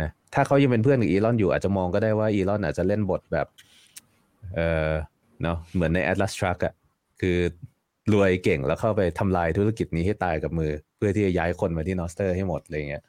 [0.00, 3.46] นะถ้าเขายังเป็นเพื่อนกับอีลอนอยู่อาจจะมองก็ได้ว่าอีลอนอาจจะเล่นบทแบบ
[4.54, 4.90] เออ
[5.42, 6.74] เนาะเหมือนใน Atlas Shrugged อะ
[7.20, 7.38] คือ
[8.12, 13.02] รวยเก่งแล้วเข้าไปทำลายธุรกิจนี้ให้ตายกับมือ เพื่อที่จะย้ายคนมาที่ Nostr ให้หมดอะไรเงี้ย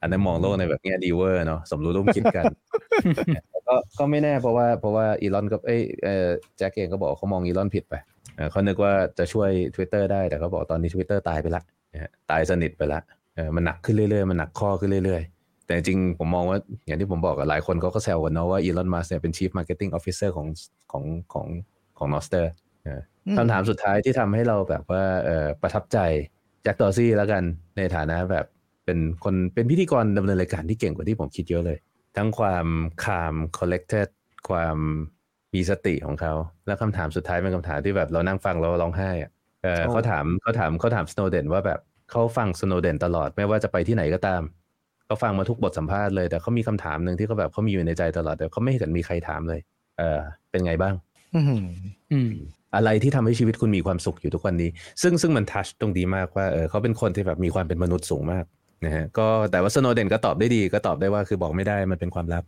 [0.00, 2.44] อันนั้นมองโลกในแบบแง่ดีเวอร์เนาะสมรู้ร่วมคิดกัน
[3.68, 6.28] ก็ก็ไม่แน่เพราะว่าเพราะว่าอีลอนก็เอ้ยเออ
[6.58, 7.94] แจ็คเองก็บอกเขามองอีลอนผิดไป
[8.36, 11.62] เออเขานึกว่าจะช่วย Twitter ได้แต่เขาบอกตอนนี้ Twitter ตายไปละ
[11.92, 13.00] นะฮะตายสนิทไปละ
[13.34, 20.46] เออมันหนักขึ้นเรื่อยๆ มันหนักข้อขึ้นเรื่อยๆ แต่จริงๆผมมองว่าอย่างที่ผมบอกกับหลายคนเขาก็แซวกันเนาะว่าอีลอนมัสก์เนี่ยเป็น Chief Marketing Officer ของ
[20.92, 21.46] ของของ
[21.98, 22.52] ของ Nostr
[23.36, 25.98] คำถามสุดท้ายที่ทำให้เราแบบว่าเออประทับใจ
[26.62, 27.42] แจ็คดอร์ซี่แล้วกัน
[27.76, 28.46] ในฐานะแบบ
[28.88, 31.78] เป็นคนเป็นพิธีกรดำเนินรายการที่เก่งกว่าที่ผมคิดเยอะเลย
[32.16, 32.66] ทั้งความ
[33.04, 34.08] calm collected
[34.48, 34.76] ความ
[35.54, 36.32] มีสติของเขา
[36.66, 39.30] แล้วคำถามสุดท้ายเป็นคำถามที่แบบเรานั่งฟังแล้วร้องไห้อะ
[39.62, 44.42] เออเขาถามเขาถามเขาถามสโนเดนว่าแบบเขาฟังสโนเดนตลอดไม่ว่าจะไปที่ไหนก็ตาม
[45.06, 49.60] เขาฟังมาทุกบทสัมภาษณ์เลย แต่เขามีคำถามหนึ่งที่เขาแบบเขามีอยู่ในใจตลอด แต่เขาไม่เห็นมีใครถามเลย
[49.98, 50.18] เออ
[50.50, 50.94] เป็นไงบ้าง
[51.34, 51.64] อื้อหือ
[52.12, 52.32] อืม
[52.76, 54.70] อะไรที่ทำให้ชีวิตคุณมีความสุขอยู่ทุกวันนี้
[55.02, 58.44] ซึ่งซึ่งมันทัชตรงดีมากว่าเออเขาเป็นคนที่แบบมีความเป็นมนุษย์สูงมาก
[58.84, 62.44] นะฮะก็แต่ว่าสโนเดนก็ตอบได้ดีก็ตอบได้ว่าคือบอกไม่ได้มันเป็นความลับ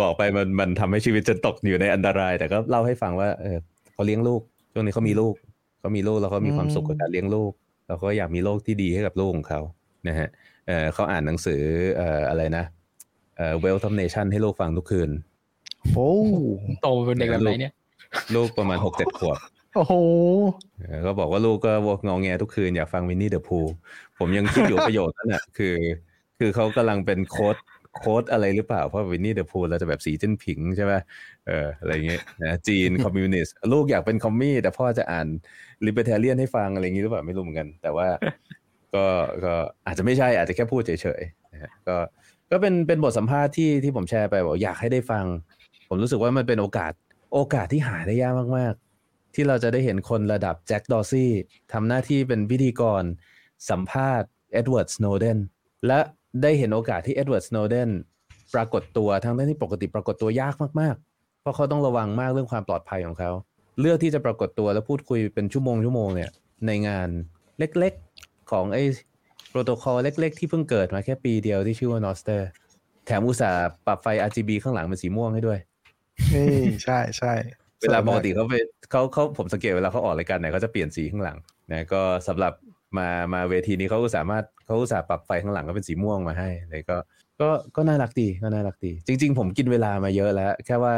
[0.00, 3.58] บอกไปมันมันทำให้ชีวิตจะตกอยู่ในอันตราย แต่ก็เล่าให้ฟังว่าเออ
[3.94, 4.40] เขาเลี้ยงลูก
[4.72, 5.34] ช่วงนี้เขามีลูก
[5.80, 7.52] เขามีลูกแล้วเขามีความสุขกับการเลี้ยงลูก
[7.86, 9.60] แล้วเขาอยากมีโลกที่ดีให้กับลูกของเขา
[10.08, 10.28] นะฮะ
[10.66, 11.60] เออเขาอ่านหนังสือ
[11.96, 12.64] เอ่ออะไรนะ
[13.36, 15.10] เอ่อ Wealth of Nation ให้ลูกฟังทุกคืน
[15.94, 16.10] โอ้
[16.82, 17.72] โตเป็นเด็กแบบไหนเนี่ย
[18.34, 19.38] ลูกประมาณหกเจ็ดขวบ
[19.74, 19.92] โอ้โห
[20.80, 23.58] เออก็บอกว่าลูกก็วกงอแงทุกคืนอยากฟังวินนี่เดอะพู
[24.18, 25.74] ผมยังคิดอยู่ประโยชน์นั่นน่ะคือ
[26.38, 27.56] คือเขากำลังเป็นโค้ด
[27.96, 30.92] โค้ดอะไรหรือเปล่า เพราะวินนี่เดอะพูเราจะแบบสีจิ้นผิงใช่ไหม
[31.46, 35.26] เอออะไรเงี้ยนะจีนคอมมิวนิสต์ลูกอยากเป็น commie แต่พ่อจะอ่าน
[35.86, 38.08] ลิเบ r เทเรียนให้ฟังอะไรอย่างงี้หรือเปล่าไม่รู้เหมือนกัน แต่ว่า
[38.94, 39.04] ก็
[39.44, 39.54] ก็
[39.86, 41.96] อาจจะไม่ใช่อาจจะแค่พูดเฉยๆนะฮะก็
[42.50, 45.24] ก็เป็นเป็นบทสัมภาษณ์ที่ที่ผมแชร์ไปบอกอยากให้ได้ฟัง
[45.88, 46.92] ผมรู้สึกว่ามันเป็นโอกาส
[47.34, 48.74] โอกาสที่หาได้ยากมาก
[49.36, 51.32] ที่เราจะได้เห็นคนระดับแจ็คดอร์ซี่
[51.72, 53.02] ทำหน้าที่เป็นพิธีกร
[53.70, 55.38] สัมภาษณ์เอ็ดเวิร์ดสโนเดน
[55.86, 55.98] และ
[56.42, 57.90] ได้เห็นโอกาสที่เอ็ดเวิร์ดสโนเดน
[58.54, 63.30] ปรากฏตัวทั้งที่ปกติปรากฏตัวยากมากๆ เพราะเขาต้องระวังมากเรื่องความปลอดภัยของเขา
[63.80, 66.30] เลือกที่จะปรากฏตัวแล้วพูดคุยเป็นชั่วโมงชั่วโมงเนี่ย
[66.66, 67.08] ในงาน
[67.58, 68.82] เล็กๆของไอ้
[69.50, 72.48] โปรโตคอลเล็กๆ ที่เพิ่งเกิดมาแค่ปีเดียวที่ชื่อว่า Nostr
[73.06, 75.58] แถมอุตส่าห์ปรับไฟ RGB ข้างหลังเป็นสีม่วงให้ด้วย
[76.34, 76.48] นี่
[76.84, 77.32] ใช่ใช่
[77.80, 78.54] เวลาปกติเขาไป
[78.90, 81.38] เขาเขาผมสังเกตเวลาเขาออกรายการไหนเขาจะเปลี่ยนสีข้างหลัง
[81.72, 82.52] นะก็สำหรับ
[82.98, 86.96] มามาเวทีนี้เขาก็สามารถเขาก็สามารถปรับไฟข้างหลังก็เป็นสีม่วงมาให้เลยก็
[87.40, 90.94] ก็ก็น่ารักดีก็น่ารักดี จริง ๆ ผมกินเวลามาเยอะแล้ว แค่ว่า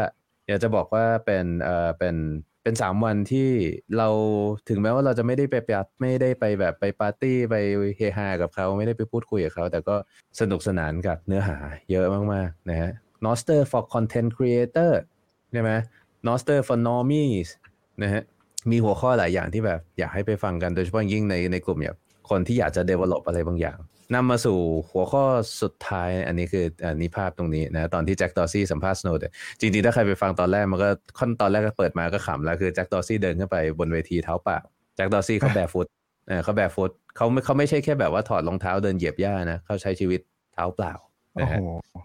[0.49, 2.17] อยากจะบอกว่าเป็นเอ่อเป็น
[2.63, 3.51] เป็นสามวันที่
[3.99, 4.09] เรา
[4.69, 7.55] ถึงแม้ว่าเราจะไม่ได้ไปปาไม่ได้ไปแบบไปปาร์ตี้ไป
[7.97, 9.97] เฮฮากับเขาไม่ได้ไปพูดคุยกับเขา แต่ก็
[10.41, 11.57] สนุกสนานกับเนื้อหา
[11.91, 12.91] เยอะมากๆนะฮะ
[13.25, 14.93] Noster for Content Creator
[15.53, 15.71] ใช่ไหม
[16.27, 17.49] Noster for Normies
[18.03, 18.23] นะฮะ
[18.71, 21.99] มีหัวข้อหลายอย่างที่แบบอยากให้ไปฟังกันโดยเฉพาะยิ่งในในกลุ่มแบบ
[22.31, 23.79] คนที่อยากจะ develop อะไรบางอย่าง
[24.15, 24.59] นำมาสู่
[24.91, 25.25] หัวข้อ
[25.63, 29.21] สุดท้าย อันนี้คืออันนี้ภาพตรงนี้นะตอนที่แจ็คดอร์ซี่สัมภาษณ์สโนว์เดน
[29.61, 30.89] จริงๆ ถ้าใครไปฟังตอนแรกมันก็
[31.19, 34.59] ค่อนตอนแรกก็เปิดมาก็ขำแล้วคือแจ็คดอร์ซี่เดินขึ้นไปบนเวทีเท้าเปล่า
[34.97, 35.87] แจ็คดอร์ซี่เขา barefoot
[36.29, 40.21] เออเขา barefoot เขาไม่เขาไม่ใช่แค่แบบว่าถอดรองเท้าเดินเหยียบหญ้านะเขาใช้ชีวิต
[40.55, 40.93] เท้าเปล่า
[41.33, 41.61] โอ้นะโหฮะ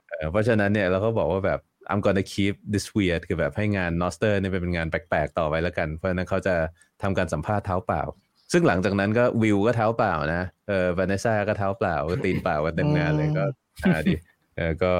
[0.08, 6.56] เอ่อเพราะฉะนั้นเนี่ยเราก็บอกว่าแบบ I'm gonna keep this weird คือแบบให้งาน Nostr เนี่ยเป็นงานแปลกๆ ต่อไปแล้วกัน เพราะฉะนั้นเขาจะ
[7.02, 8.04] ทำการสัมภาษณ์เท้าเปล่า
[8.52, 13.44] ซึ่งหลังจากนั้นก็วิวก็เท้าเปล่านะเออวานิซ่าก็เท้าเปล่าก็ตีนเปล่ากันเต็มงานเลยก็
[13.84, 14.16] อ่าดิ
[14.56, 14.94] เออก็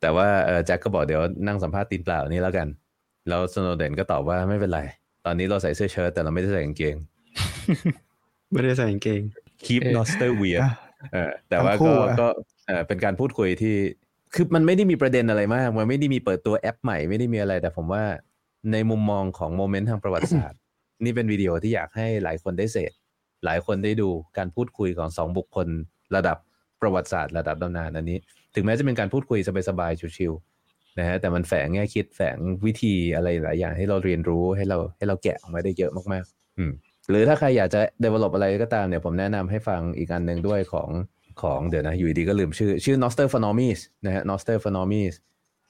[0.00, 2.68] แต่ว่าเออแจ็คก็บอกเดี๋ยวนั่งสัมภาษณ์ตีนเปล่านี่แล้วกัน
[3.28, 4.80] แล้วสโนเดนก็ตอบว่าไม่เป็นไร
[5.26, 6.96] ตอนนี้เราใส่เสื้อเชิ้ตแต่เราไม่ได้ใส่กางเกง
[8.52, 9.20] ไม่ได้ใส่กางเกง
[9.64, 10.72] keep เออ Noster weird อะ
[11.12, 12.28] เออแต่ว่าทั้งคู่ก็อะก็
[12.66, 13.76] เออเป็นการพูดคุยที่
[14.36, 18.04] คือมันไม่ได้มีประเด็นอะไรมาก มันไม่ได้มีเปิดตัวแอปใหม่ไม่ได้มีอะไร แต่ผมว่า
[18.72, 20.60] ในมุมมองของโมเมนต์ทางประวัติศาสตร์
[21.04, 22.92] นี่เป็นวิดีโอที่อยากให้หลายคนได้เสพ
[23.44, 24.08] หลายคนได้ดู
[24.38, 25.68] การพูดคุยของสองบุคคล
[26.16, 26.36] ระดับ
[26.80, 28.18] ประวัติศาสตร์ระดับตำนานอันนี้
[28.54, 29.38] ถึงแม้จะเป็นการพูดคุย
[29.68, 32.36] สบายๆชิวๆนะฮะแต่มันแฝงแง่คิดแฝง
[32.66, 36.72] วิธีอะไรหลายอย่างให้เราเรียนรู้ให้เราให้เราแกะออกมาได้เยอะมากๆ อืม
[37.10, 40.88] หรือถ้าใครอยากจะ develop อะไรก็ตามเนี่ยผมแนะนำให้ฟังอีกอันหนึ่งด้วยของ
[41.42, 44.66] ของเดี๋ยวนะ อยู่ดีก็ลืมชื่อ ชื่อ Noster p h o n o m i s นะฮะ Noster p
[44.66, 45.14] h o n o m i s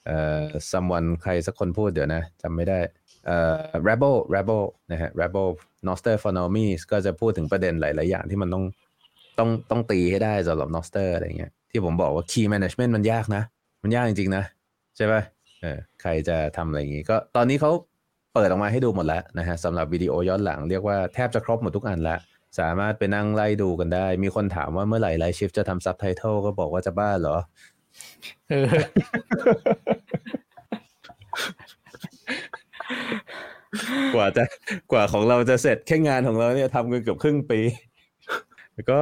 [0.05, 2.79] เอ่อ someone ใครสักคนพูดเดี๋ยวนะจำไม่ได้
[3.25, 5.47] เอ่อ Rebel Rebel นะฮะ Rebel
[5.87, 8.63] Noster p h o n o m i s ก็จะพูดถึงประเด็นหลาย ๆ อย่างที่มันต้อง
[9.39, 13.43] ต้องต้องตีให้ได้สำหรับ Noster อะไรเงี้ยที่ผมบอกว่า key management มันยากนะ
[13.83, 14.43] มันยากจริง ๆ นะ
[14.95, 15.21] ใช่ป่ะ
[15.61, 17.71] เออใครจะทำอะไรอย่างงี้ ก็ตอนนี้เขา
[18.33, 22.19] เปิดออกมาให้ดูหมดแล้วนะฮะสำหรับวิดีโอย้อนหลังเรียกว่าแทบจะครบหมดทุกอันแล้ว
[22.59, 27.37] สามารถไปนั่งไล่ดูกันได้ มีคนถามว่าเมื่อไหร่ไลฟ์ชิฟจะทำซับไตเติลก็บอกว่าจะบ้าเหรอ
[28.49, 28.79] เออ
[34.15, 34.43] กว่าจะ
[34.91, 37.59] กว่าของเราจะเสร็จแค่งานของเราเนี่ยทำกันเกือบครึ่งปี
[38.73, 39.01] แล้วก็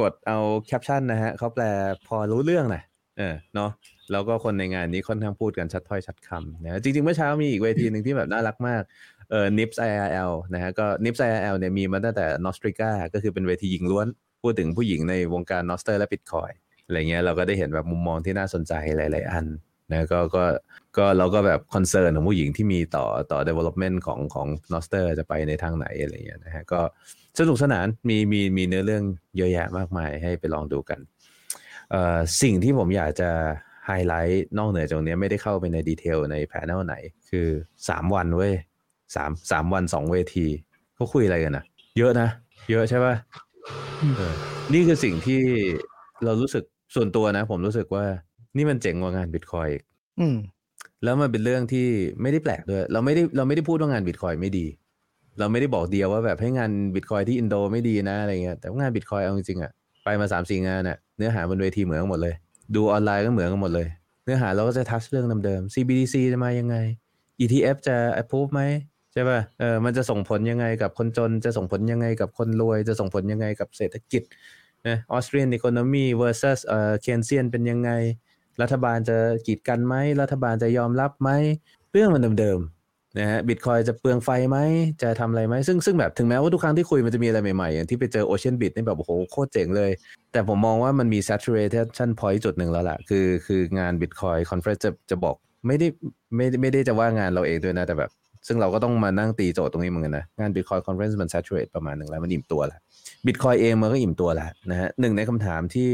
[0.00, 1.64] กดเอาแคปชั่นนะฮะเขาแปล
[2.06, 2.82] พอรู้เรื่องนะ
[3.18, 3.70] เออเนาะ
[4.12, 8.82] แล้วก็คนในงานนี้ค่อนข้างพูดกันชัดถ้อยชัดคำนะจริงๆเมื่อเช้ามีอีกเวทีหนึ่งที่แบบน่ารักมาก
[9.13, 14.06] เออ NIPS IRL นะฮะก็ NIPS IRL เนี่ยมีมาตั้งแต่ Nostrica ก็คือเป็นเวทีหญิงล้วน
[14.42, 16.54] พูดถึงผู้หญิงในวงการ Noster และ Bitcoin
[16.86, 19.46] อะไรเงี้ยเราก็ได้เห็นแบบมุมมองที่น่าสนใจหลาย ๆ อัน
[19.90, 20.44] นะก็ก็
[20.96, 26.80] ก็เราก็แบบ concern ของผู้หญิงที่มีต่อต่อ development ของของ Noster จะไปในทางไหนอะไรเงี้ยนะฮะก็
[27.38, 29.04] สนุกสนานมีมีมีเนื้อเรื่อง
[29.36, 31.00] เยอะแยะมากมายให้ไปลองดูกัน
[31.90, 33.30] เอ่อสิ่งที่ผมอยากจะ
[33.86, 36.96] ไฮไลท์นอกเหนือจากนี้ไม่ได้เข้าไปใน detail ใน panel ไหน
[37.30, 37.48] คือ
[37.88, 38.54] สามวันเว้ย
[39.14, 40.46] สามสามวันสองเวที
[40.94, 41.64] เขาคุยอะไรกันนะ
[41.98, 42.28] เยอะนะ
[42.70, 43.14] เยอะใช่ป่ะ
[44.16, 44.34] เออ
[44.72, 45.40] นี่คือสิ่งที่
[46.24, 46.64] เรารู้สึก
[46.94, 48.04] ส่วนตัวนะ ผมรู้สึกว่า
[48.56, 49.82] นี่มันเจ๋งกว่างานบิตคอยอีก
[50.20, 50.36] อืม
[51.04, 51.86] แล้วมันเป็นเรื่องที่
[52.22, 54.66] ไม่ได้แปลกด้วย เราไม่ได้เราไม่ได้พูดว่างานบิตคอยไม่ดี
[55.38, 59.72] เราไม่ได้บอกเดียวว่าแบบให้งานบิตคอยที่อินโดไม่ดีนะอะไรเงี้ยแต่ว่างานบิตคอยเอาจริงๆอะ
[60.04, 62.34] ไปมาสามสี่งานอะเนื้อหาบนเวทีเหมือนกันหมดเลย
[62.74, 63.88] ดูออนไลน์ก็เหมือนกันหมดเลย
[64.24, 66.76] เนื้อหาเราก็จะทัชเรื่องเดิมๆ CBDC จะมายังไง
[67.40, 68.62] ETF จะ approve ไหม
[69.14, 74.22] ใช่ป่ะเออมันจะส่งผลยังไงกับคนจน จะส่งผลยังไงกับคนรวย จะส่งผลยังไงกับเศรษฐกิจ
[74.86, 77.90] นะออสเตรียนอีโคโนมี versus เอ่อเคนเซียนเป็นยังไง
[78.62, 79.16] รัฐบาลจะ
[79.46, 81.30] กีดกันไหม รัฐบาลจะยอมรับไหม
[81.92, 84.58] เรื่องมันเดิมๆนะฮะบิตคอยจะเปลืองไฟไหม
[85.02, 89.90] จะทำอะไรไหม ซึ่งซึ่งแบบถึงแม้ว่าทุกครั้งที่คุยมันจะมีอะไรใหม่ๆ อย่างที่ไปเจอ Ocean Bit นี่แบบโอ้โหโคตรเจ๋งเลย
[90.32, 95.36] แต่ผมมองว่ามันมี saturation point จุดหนึ่งแล้วล่ะ คือคืองาน Bitcoin Conference จะจะบอก
[95.66, 95.86] ไม่ได้
[96.36, 98.10] ไม่ไม่ได้จะว่างานเราเองด้วยนะแต่แบบ
[98.46, 102.80] ซึ่งเราก็ต้องมานั่งตีโจทย์ตรงนี้เหมือนกันนะ งาน Bitcoin Conference มัน saturate ประมาณหนึ่งแล้ว มันอิ่มตัวแล้ว
[103.26, 105.92] Bitcoin เองมันก็อิ่มตัวแล้วนะฮะหนึ่งในคำถามที่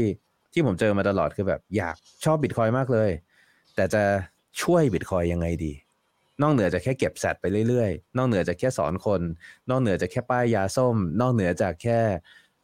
[0.53, 1.95] ที่ผมเจอมาตลอดคือแบบอยาก
[2.25, 3.09] ชอบ Bitcoin มากเลย
[3.75, 4.03] แต่จะ
[4.61, 5.73] ช่วย Bitcoin ยังไงดี
[6.41, 9.21] นอกเหนือจากแค่เก็บแซดไปเรื่อยๆ นอกเหนือจากแค่สอนคน
[9.69, 11.99] นอกเหนือจากแค่ป้ายยาส้ม นอกเหนือจากแค่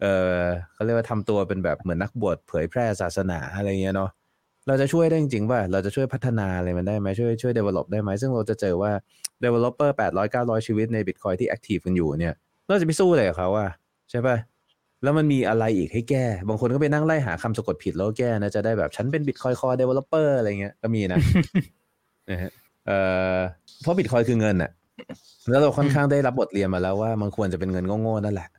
[0.02, 0.06] เอ
[0.40, 0.42] อ
[0.74, 4.12] เขาเรียกว่าทำตัวเป็นแบบเหมือนนักบวชเผยแพร่ศาสนาอะไรเงี้ยเนาะ
[4.68, 8.92] เราจะช่วยได้จริงๆป่ะเราจะช่วยพัฒนาอะไรมันได้ไหมช่วยช่วย develop ได้ไหมซึ่งเราจะเจอว่า
[9.44, 12.36] developer 800 900ชีวิตใน Bitcoin ที่ active กันอยู่เนี่ย
[12.66, 13.70] เราจะไปสู้อะไรกับเขาอะ
[14.12, 14.38] ใช่ป่ะ
[15.04, 21.20] แล้วมันมีอะไรอีกให้แก้ บางคนก็ไปนั่งไล่หาคำสะกดผิดแล้วแก้นะ จะได้แบบฉันเป็น Bitcoin Core Developer อะไรเงี้ยก็มีนะ
[22.30, 22.52] นะฮะ
[22.88, 22.98] เอ่
[23.36, 23.38] อ
[23.82, 24.72] เพราะ Bitcoin คือเงินอะ
[25.50, 28.50] แล้วเราค่อนข้างได้รับบทเรียนมาแล้วว่ามันควรจะเป็นเงินโง่ๆนั่นแหละ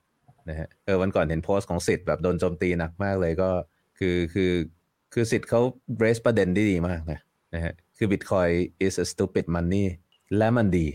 [0.49, 3.51] นะฮะเออวันก่อนเห็นโพสต์ของสิทธิ์แบบโดนโจมตีหนักมากเลยก็
[3.99, 4.53] คือคือ
[5.13, 5.61] คือสิทธิ์เขา
[6.03, 7.19] raise ประเด็นได้ดีมากนะ
[7.55, 8.53] นะฮะคือ Bitcoin
[8.87, 9.87] is a stupid money
[10.37, 10.87] และมันดี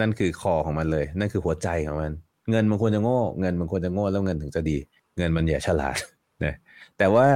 [0.00, 2.12] นั่นคือคอของมันเลย นั่นคือหัวใจของมัน
[2.50, 4.76] เงินมันควรจะโง่ เงินมันควรจะโง่แล้วเงินถึงจะดี
[5.16, 5.96] เงินมันอย่าฉลาด
[6.44, 6.54] นะ
[6.98, 7.26] แต่ว่า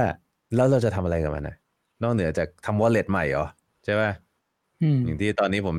[0.55, 1.55] แล้วเราจะทำอะไรกับมันนะ
[2.03, 3.47] นอกเหนือจากทำ wallet ใหม่เหรอ
[3.85, 4.11] ใช่ป่ะ
[4.81, 5.75] อืมอย่างที่ตอนนี้ผม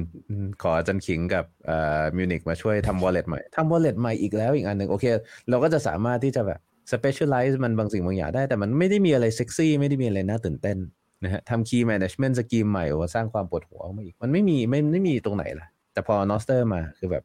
[0.62, 5.04] ขออาจารย์ขิงกับเอ่อมิวนิกมาช่วยทำ wallet ใหม่ทำ wallet ใหม่อีกแล้วอีกอันหนึ่งโอเค
[5.48, 6.60] เราก็จะสามารถที่จะแบบ
[6.92, 10.78] specialize มันบางสิ่งบางอย่างได้ แต่มันไม่ได้มีอะไรเซ็กซี่ ไม่ได้มีอะไรน่าตื่นเต้น
[11.22, 17.24] นะฮะทำ key management สกีมใหม่โอ้สร้างความปวดหัวมาอีก มันไม่มีไม่ไม่มีตรงไหนล่ะ แต่พอ Noster มาคือแบบ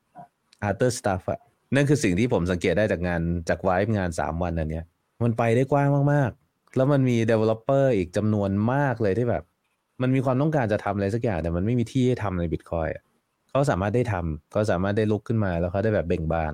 [0.69, 1.39] other stuff อะ
[1.75, 4.85] นั่นคือสิ่งที่ผมสังเกตได้จากงานจากไวฟ์งาน 3 วันอันเนี้ย
[5.23, 9.43] มันไปได้กว้างมากๆ แล้วมันมี developer อีกจำนวนมากเลยที่แบบ
[10.01, 12.87] มันมีความต้องการจะทำอะไรสักอย่าง แต่มันไม่มีที่ให้ทำในบิตคอย
[13.49, 16.53] เขาสามารถได้ทำเขาสามารถได้ลุกขึ้นมาแล้วเขาได้แบบเบ่งบาน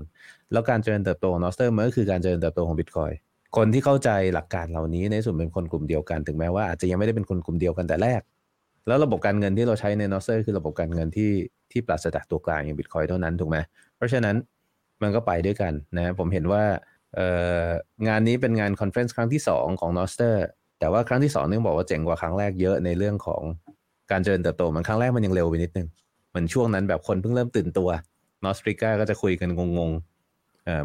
[0.51, 3.11] แล้วการเจริญเติบโตของ Nostr มันก็คือการเจริญเติบโตของบิตคอยน์
[3.55, 8.21] คนที่เข้าใจหลักการเหล่านี้ในที่สุดเป็นคนกลุ่มเดียวกัน ถึงแม้ว่าอาจจะยังไม่ได้เป็นคนกลุ่มเดียวกันแต่แรก
[8.87, 11.31] แล้วระบบการเงินที่เราใช้ใน Nostr คือระบบการเงินที่
[11.71, 13.57] ที่ปราศจากตัวกลางอย่างบิตคอยน์เท่านั้นถูกไหม
[13.97, 14.35] เพราะฉะนั้น
[15.01, 16.63] มันก็ไปด้วยกันนะผมเห็นว่า
[18.07, 20.35] งานนี้เป็นงาน conference ครั้งที่สองของ Nostr
[20.79, 23.41] แต่ว่าครั้งที่สองนึงบอกว่าเจ๋งกว่าครั้งแรกเยอะในเรื่องของ
[24.11, 25.87] การเจริญเติบโตมันครั้งแรกมันยังเร็วไปนิดนึง
[26.29, 27.89] เหมือนช่วงนั้นแบบคนเพิ่งเริ่มตื่นตัว
[28.43, 29.91] นอสตริก้าก็จะคุยกันงง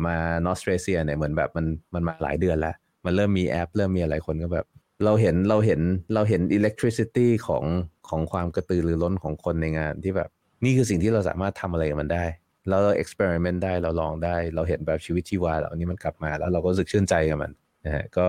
[0.07, 0.17] มา
[0.47, 2.75] นอสเตรเซียเนี่ยเหมือนแบบมันมันมาหลายเดือนแล้ว
[3.05, 4.67] มันเริ่มมีแอป เริ่มมีอะไรคนก็แบบ
[5.05, 5.81] เราเห็นเราเห็น
[6.15, 7.65] เราเห็น electricity ของ
[8.09, 10.29] ของความกระตือรือร้นของคนในงานที่แบบ
[10.65, 12.25] นี่คือสิ่งที่เราสามารถทำอะไรกับมันได้
[12.69, 17.53] แล้วเรา experiment ได้เราลองได้ เราเห็นแบบชีวิตชีวาเหล่านี้มันกลับมาแล้วเราก็รู้สึกชื่นใจกับมัน
[17.85, 18.27] นะฮะก็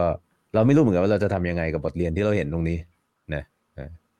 [0.53, 2.77] เราไม่รู้เหมือนกันว่าเราจะทำยังไงกับบทเรียนที่เราเห็นตรงนี้
[3.33, 3.43] นะ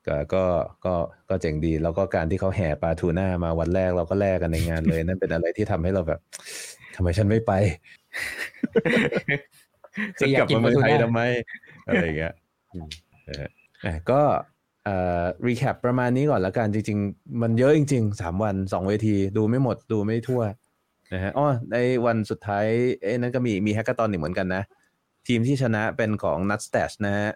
[0.07, 0.43] ก็ก็
[0.85, 0.95] ก็
[1.29, 6.19] ก็เจ๋งดี แล้วก็การที่เขาแห่ปลาทูน่ามาวันแรกเราก็แลกกันในงานเลย นั่นเป็นอะไรที่ทำให้เราแบบ
[6.95, 7.51] ทำไมฉันไม่ไป
[10.19, 11.21] ฉันกลับมาเมืองไทยทำไม
[11.87, 12.33] อะไรอย่างเงี้ย
[12.73, 12.87] อืม
[13.27, 13.49] นะฮะ
[13.85, 14.21] อะก็
[14.85, 20.41] เอ่อรีแคปประมาณนี้ก่อนละกันจริง ๆ มันเยอะจริงๆสามวันสองเวที ดูไม่หมดดูไม่ทั่ว
[21.13, 22.65] นะฮะอ๋อในวันสุดท้าย
[23.01, 24.63] เอ้ยนั่นก็มีมี hackathon หนึ่งเหมือนกันนะ
[25.27, 27.29] ทีมที่ชนะเป็นของ n u t s t a s h นะฮะ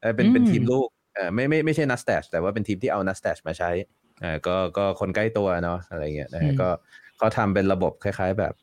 [0.00, 3.26] เอ่อเป็นเป็นอืมทีมลูกเอ่อไม่ไม่ไม่ใช่ n u t s t a s h แต่ว่าเป็นทีมที่เอา n u t s t
[3.30, 3.70] a s h มาใช้
[4.22, 6.68] อ่าก็ก็คนใกล้ตัวเนาะอะไรเงี้ยนะฮะก็
[7.18, 8.54] เขาทำเป็นระบบคล้าย ๆ แบบ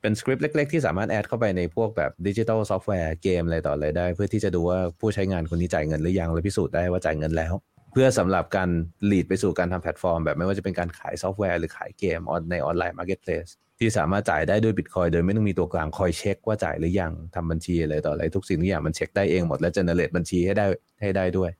[0.00, 7.52] เป็นสคริปต์เล็ก ๆ ที่สามารถ add เข้าไปในพวกแบบดิจิ t a ลซอฟต์แวร์เกมอะไรต่ออะไรได้ เพื่อที่จะดูว่าผู้ใช้งานคนนี้จ่ายเงินหรือยังและพิสูจน์ได้ว่าจ่ายเงินแล้ว
[7.92, 8.70] เพื่อสำหรับการ
[9.10, 13.46] lead ไปสู่การทำแพลตฟอร์ม แบบไม่ว่าจะเป็นการขายซอฟต์แวร์หรือขายเกมออนใน online marketplace
[13.78, 20.66] ที่สามารถจ่ายได้ด้วยบิตคอยน์โดยไม่ต้องมีตัวกลางคอยเช็คว่าจ่ายหรือยังทำบัญชีอะไรต่ออะไรทุกสิ่งทุกอย่างมันเช็คได้เองหมดและ generate บัญชีให้ได้
[21.00, 21.50] ให้ได้ด้วย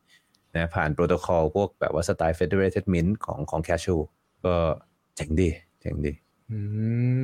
[0.56, 4.00] นะผ่านโปรโตคอลพวกแบบว่าสไตล์ federated mint ของของ Cashu
[4.44, 4.54] ก็
[5.16, 5.48] เจ๋งดี
[5.80, 6.12] เจ๋งดี
[6.50, 6.58] อื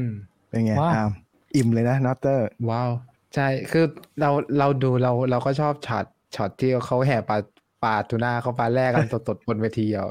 [0.07, 0.09] ม
[0.57, 1.11] เป็นไงว้าวอาม
[1.57, 2.91] อิ่มเลยนะ Nostr ว้าว
[3.35, 3.85] ใช่ คือ
[4.21, 6.05] เราเราดูเราเราก็ชอบช็อต
[6.37, 7.37] ช็อตที่เขาแห่ปลา
[7.85, 10.07] ปลาทูน่าเขาปลาแล่กันสดๆบนเวทีอะ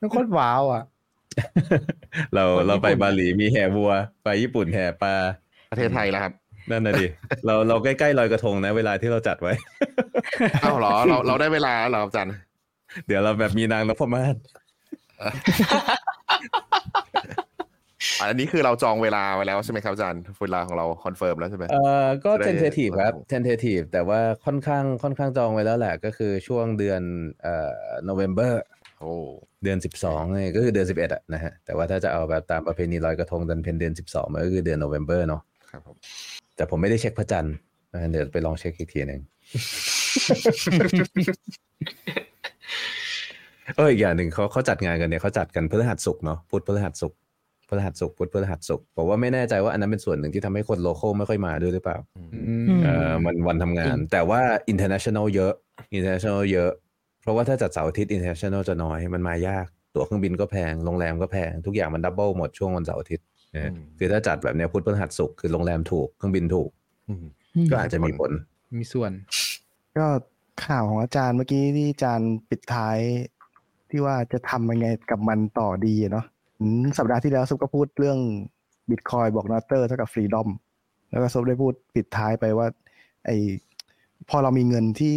[0.00, 0.82] มันโคตรว้าวอะ
[2.34, 3.92] เราคนเราไปญี่ปุ่นบาหลีมีแห่วัว
[4.24, 5.14] ไปญี่ปุ่นแห่ปลา
[5.70, 6.32] ประเทศไทยแล้วครับ
[6.70, 7.06] นั่นน่ะดิ
[7.46, 9.52] เราเราใกล้ๆลอยกระทงนะ เวลาที่เราจัดไว้
[10.62, 12.34] เอ้าเหรอเราเราได้เวลาแล้วเหรอครับอาจารย์
[13.06, 14.36] เดี๋ยวเราแบบมีนางนพมาศ
[18.20, 27.02] อันนี้คือเราจองเวลาไว้แล้วใช่ไหมครับอาจารย์เวลาของเรา confirm แล้วใช่ไหมเอ่อก็จะได้ tentative ครับ tentative แต่ว่าค่อนข้างค่อนข้างจองไว้แล้วแหละ ก็คือช่วงเดือน
[27.42, 27.70] เอ่อ
[28.08, 28.52] November
[29.00, 29.12] โอ้
[29.62, 35.96] เดือนสิบสองเนี่ยก็คือเดือนสิบเอ็ดอะนะฮะแต่ว่าถ้าจะเอาแบบตามประเพณีลอยกระทงเดือนเพ็ญเดือนสิบสองมันก็คือเดือน November เนาะครับผม
[36.56, 37.54] แต่ผมไม่ได้เช็คพระจันทร์
[37.92, 39.20] นะเดี๋ยวไปลองเช็คอีกทีหนึ่ง
[43.76, 47.18] เอออีกอย่างหนึ่งเขาเขาจัดงานกันเนี่ยเขาจัดกันพฤหัสศุกร์เนาะพุธพฤหัสศุกร์
[47.68, 52.30] พฤหัสศุกร์พุธพฤหัสศุกร์ผมว่าไม่แน่ใจว่าอันนั้นเป็นส่วนหนึ่งที่ทำให้คนโลโก้ไม่ค่อยมาด้วยหรือเปล่าอืม
[52.68, 54.40] อืมเออมันวันทำงาน แต่ว่า
[54.72, 55.52] international เยอะ
[55.96, 56.70] international เยอะ
[57.22, 66.70] เพราะว่าถ้าจัดเสาร์อาทิตย์ international จะน้อยมันมายาก ตั๋วเครื่องบินก็แพงโรงแรมก็แพงทุกอย่างมันดับเบิลหมดช่วงวันเสาร์อาทิตย์นะคือถ้าจัดแบบเนี้ยพุธพฤหัสศุกร์คือโรงแรมถูกเครื่องบินถูก
[67.08, 67.24] อืม
[67.70, 68.30] ก็อาจจะมีผล
[68.78, 69.12] มีส่วน
[69.96, 70.06] ก็
[70.66, 72.98] ข่าวของอาจารย์เมื่อกี้ที่อาจารย์ปิดท้าย
[73.90, 76.37] ที่ว่าจะทำยังไงกับมันต่อดีอะเนาะอืม
[76.98, 78.18] สัปดาห์ที่แล้วซุปก็พูดเรื่อง
[78.90, 80.48] บิตคอยน์บอก Nostr เท่ากับ freedom
[81.10, 82.66] แล้วก็ซุปได้พูดปิดท้ายไปว่า
[83.26, 83.30] ไอ
[84.28, 85.16] พอเรามีเงินที่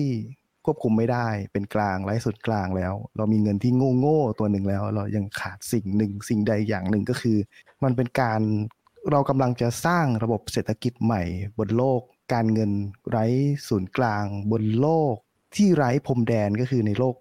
[0.66, 7.38] ควบคุมไม่ได้เป็นกลางไร้ศูนย์กลางแล้ว เรามีเงินที่โง่โง่ตัวหนึ่งแล้ว เรายังขาดสิ่งหนึ่งสิ่งใดอย่างหนึ่งก็คือ
[7.84, 8.42] มันเป็นการ
[9.12, 11.24] เรากำลังจะสร้างระบบเศรษฐกิจใหม่
[11.58, 12.02] บนโลก
[12.34, 12.72] การเงิน
[13.10, 13.26] ไร้
[13.68, 15.16] ศูนย์กลาง บนโลก
[15.56, 17.16] ที่ไร้พรมแดนก็คือในโลก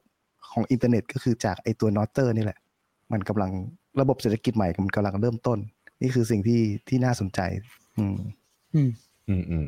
[0.53, 2.59] ของอินเทอร์เน็ต ก็คือจากไอตัว Nostr นี่แหละ
[3.13, 3.53] มันกำลัง
[4.01, 5.59] ระบบเศรษฐกิจใหม่มันกำลังเริ่มต้น
[6.03, 7.41] นี่คือสิ่งที่ที่น่าสนใจ
[7.99, 8.17] อืม
[8.75, 8.91] อืม
[9.29, 9.67] อืมอืม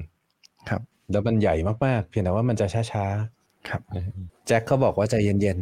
[0.69, 0.81] ครับ
[1.11, 1.55] แล้วมันใหญ่
[1.87, 3.07] มากๆ เพียงแต่ว่ามันจะช้า
[3.69, 5.59] ครับๆแจ็คเขาบอกว่าใจเย็น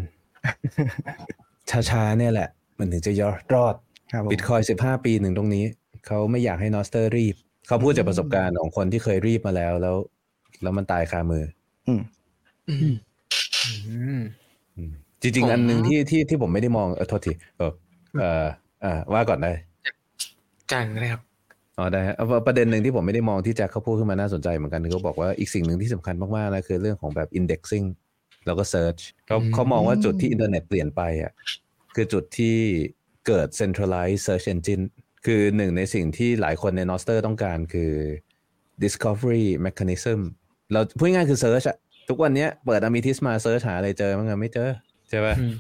[0.87, 3.75] ๆ ช้าๆ เนี่ยแหละ มันถึงจะยอดรอด
[4.13, 5.65] ครับผมบิตคอยสิบห้าปีหนึ่งตรงนี้
[6.07, 7.35] เขาไม่อยากให้นอสเตอร์รีบ
[7.67, 9.97] เขาพูดจากประสบการณ์ของคนที่เคยรีบมาแล้วแล้ว
[10.63, 11.45] แล้วมันตายคามือ
[11.89, 12.01] อืม
[12.69, 12.95] อืม
[13.89, 14.23] อืม
[14.77, 14.93] อืม
[15.23, 17.73] จริงผมๆอันหนึ่งที่ที่ที่ผมไม่ได้มองเออโทษทีเออ
[18.19, 18.47] เออ
[18.85, 19.53] อ่าว่าก่อนได้
[20.73, 21.23] จังเลยครับ
[21.79, 27.87] อ๋อได้ฮะเอาประเด็นหนึ่งที่ผมไม่ได้มองที่แจ็คเขาพูดขึ้นมาน่าสนใจเหมือนกันคือเขาบอกว่าอีกสิ่งหนึ่งที่สำคัญมากๆนะคือเรื่องของแบบ indexing
[28.47, 31.33] แล้วก็ search เขาอืมเขามองว่าจุดที่อินเทอร์เน็ตเปลี่ยนไปอะ
[31.95, 32.57] คือจุดที่
[33.27, 34.85] เกิด centralized search engine
[35.27, 37.93] คือหนึ่งในสิ่งที่หลายคนใน Noster ต้องการคือ
[38.83, 40.21] discovery mechanism
[40.73, 41.77] เราพูดง่ายๆคือ search อะ
[42.09, 44.69] ทุกวันเนี้ยเปิด Amethyst มา search หาอะไรเจอมั้งอะไม่เจอ
[45.09, 45.53] ใช่ป่ะอืม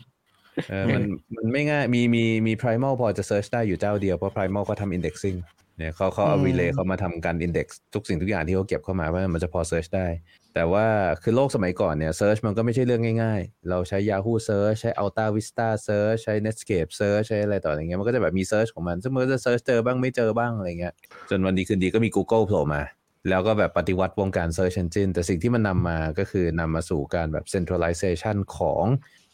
[0.70, 1.02] เออมัน
[1.36, 5.38] มันไม่ง่ายมีมีมี primal พอจะ search ได้อยู่เจ้าเดียว เพราะ primal เขาทำ indexing
[5.78, 10.08] เนี่ยเขาเขาเอาอืม relay เขามาทำการ index ทุกสิ่งทุกอย่างที่เขาเก็บเข้ามาว่ามันจะพอ search ได้
[10.54, 10.86] แต่ว่า
[11.22, 19.38] คือโลกสมัยก่อนเนี่ย search มันก็ไม่ใช่เรื่องง่ายๆ เราใช้ Yahoo search ใช้ Alta Vista search ใช้ Netscape search ใช้อะไรต่ออะไรเงี้ยมันก็จะแบบมี search ของมันซึ่งมันก็จะ
[19.44, 20.94] search เจอบ้างไม่เจอบ้างอะไรเงี้ย
[21.30, 22.82] จนวันดีคืนดีก็มี Google โผล่มา
[23.28, 28.84] แล้วก็แบบปฏิวัติวงการ Search Engine แต่สิ่งที่มันนำมาก็คือนำมาสู่การแบบ centralization ของ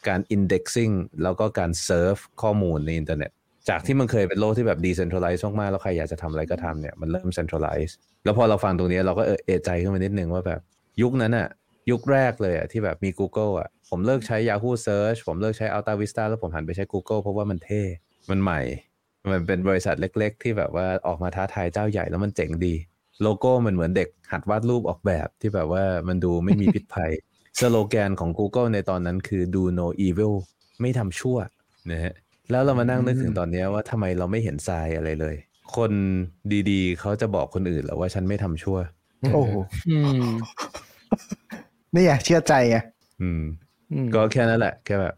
[0.07, 0.93] การ indexing
[1.23, 3.31] แล้วก็การ serve ข้อมูลในอินเทอร์เน็ต
[3.69, 7.93] จากที่มันเคยเป็นโลกที่แบบ decentralize มากๆ แล้วใครอยากจะทำอะไรก็ทำเนี่ยมันเริ่ม centralize
[8.23, 10.59] แล้วพอเราฟังตรงนี้เราก็เออเอะใจขึ้นมานิดนึงว่าแบบ
[11.01, 11.47] ยุคนั้นอะ
[11.91, 17.83] ยุคแรกเลยอะที่แบบมี Google อะผมเลิกใช้ Yahoo Search ผมเลิกใช้ Alta Vista แล้วผมหันไปใช้ Google เพราะว่ามันเท่
[18.29, 18.61] มันใหม่
[19.31, 22.73] มันเป็นบริษัทเล็ก ๆ ที่แบบว่าออกมาท้าทายเจ้าใหญ่แล้วมันเจ๋งดี
[23.21, 27.11] โลโก้มันเหมือนเด็กหัดวาดรูปออกแบบที่แบบว่ามันดูไม่มีพิษภัย
[27.59, 30.33] สโลแกนของ Google ในตอนนั้นคือ do no evil
[30.81, 31.37] ไม่ทำชั่ว
[31.91, 32.13] นะฮะ
[32.51, 35.35] แล้วเรามานั่งนึกถึงตอนเนี้ยว่าทำไมเราไม่เห็นทรายอะไรเลย
[35.75, 35.91] คน
[36.69, 38.77] ดีๆ เขาจะบอกคนอื่นแล้วว่าฉันไม่ทำชั่ว
[39.33, 39.55] โอ้โห
[39.89, 40.27] อืม
[41.93, 42.77] นี่ไงเชื่อใจไง
[43.21, 43.43] อืม
[43.91, 45.15] อืม ก็แค่นั้นแหละ แค่แบบ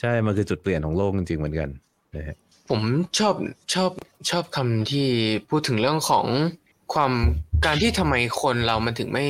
[0.00, 1.68] ใช่ มันคือจุดเปลี่ยนของโลกจริงๆเหมือนกัน
[2.16, 2.36] นะฮะ
[2.70, 2.80] ผม
[3.18, 3.34] ชอบ
[3.74, 3.90] ชอบ
[4.30, 5.06] ชอบคำที่
[5.48, 6.26] พูดถึงเรื่องของ
[6.94, 7.12] ความ
[7.64, 9.26] การที่ทำไมคนเรามันถึงไม่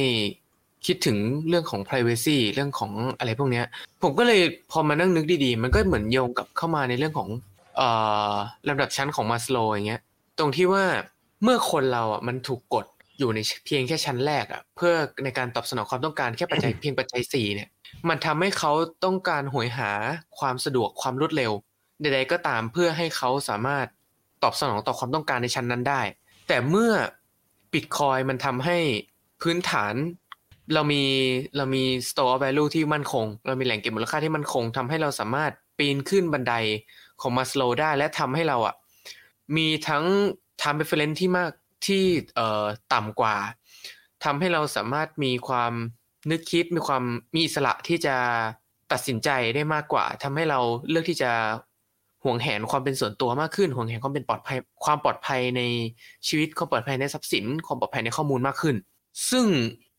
[0.87, 3.67] คิดถึงเรื่องของ privacy เรื่องของอะไรพวกเนี้ย
[4.03, 4.41] ผมก็เลย
[4.71, 7.29] พอมานั่งนึกดีๆ มันก็เหมือนโยงกับเข้ามาในเรื่องของ
[7.77, 7.89] เอ่
[8.31, 8.35] อ
[8.69, 10.03] ลำดับชั้นของมาสโลอย่างเงี้ย
[10.39, 10.85] ตรงที่ว่า
[11.43, 12.87] เมื่อคนเราอะมันถูกกด
[13.19, 14.93] อยู่ในเพียงแค่ชั้นแรกอะเพื่อ
[15.25, 17.69] ในการตอบสนองความต้องการแค่ปัจจัยเพียงปัจจัยสี่เนี่ย
[18.09, 18.73] มันทำให้เขา
[19.05, 19.91] ต้องการหวยหา
[20.39, 21.53] ความสะดวกความรวดเร็ว
[22.01, 23.87] ใดๆก็ตามเพื่อให้เขาสามารถ
[24.43, 26.03] ตอบสนองต่อความต้องการในชั้นนั้นได้
[26.49, 26.93] แต่เมื่อ
[27.73, 28.79] บิตคอยมันทำให้
[29.43, 29.95] พื้นฐาน
[30.73, 31.03] เรามี
[31.57, 36.55] เรามี store of value ที่มั่นคง เรามีแหล่งเก็บมูลค่าที่มั่นคงทำให้เราสามารถปีนขึ้นบันได
[37.21, 38.75] ของมาสโลได้และทำให้เราอะ
[39.57, 40.05] มีทั้ง
[40.61, 41.51] time preference ที่มาก
[41.87, 42.05] ที่
[42.35, 43.37] เอ่อต่ำกว่า
[44.25, 45.73] ทำให้เราสามารถมีความ
[46.31, 47.03] นึกคิดมีความ
[47.35, 48.17] มีอิสระที่จะ
[48.93, 50.61] ตัดสินใจได้มากกว่าทำให้เรา
[50.91, 51.31] เลือกที่จะ
[52.25, 55.63] ห่วงแหนความเป็นส่วนตัวมากขึ้นห่วงแหนความเป็นปลอดภัยความปลอดภัยใน
[56.29, 58.77] ชีวิตความปลอดภัยในทรัพย์สิน ความปลอดภัยในข้อมูลมากขึ้น
[59.31, 59.47] ซึ่ง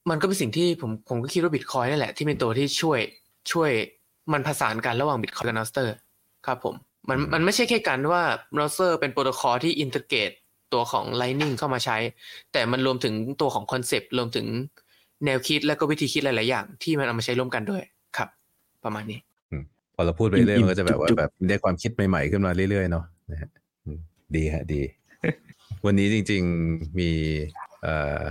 [0.10, 3.00] มันก็เป็นสิ่งที่ผมผมก็คิดว่าบิตคอยนี่แหละที่เป็นตัวที่ช่วย
[3.52, 3.72] ช่วย
[4.34, 5.96] มันผสานกันระหว่างบิตคอยกับนอสเตอร์
[6.46, 6.76] ครับผม
[7.10, 8.24] มันมันไม่ใช่แค่การว่า
[8.58, 10.32] Nostr เป็นโปรโตคอลที่ integrate
[10.74, 11.98] ตัวของ Lightning เข้ามาใช้
[12.54, 14.46] แต่มันรวมถึงตัวของ concept รวมถึง
[15.26, 17.84] แนวคิดและก็วิธีคิดหลาย ๆ อย่าง ที่มันเอามาใช้ร่วมกันด้วย
[18.18, 18.30] ครับ
[18.84, 19.20] ประมาณนี้
[19.96, 23.50] พอเราพูดไปเรื่อยมันก็จะแบบว่าแบบได้ความคิดใหม่ ๆ ขึ้นมาเรื่อย ๆ เนาะนะฮะ
[24.36, 24.82] ดีฮะดี
[25.86, 27.10] วันนี้จริง ๆมี
[27.82, 28.22] เอ่อ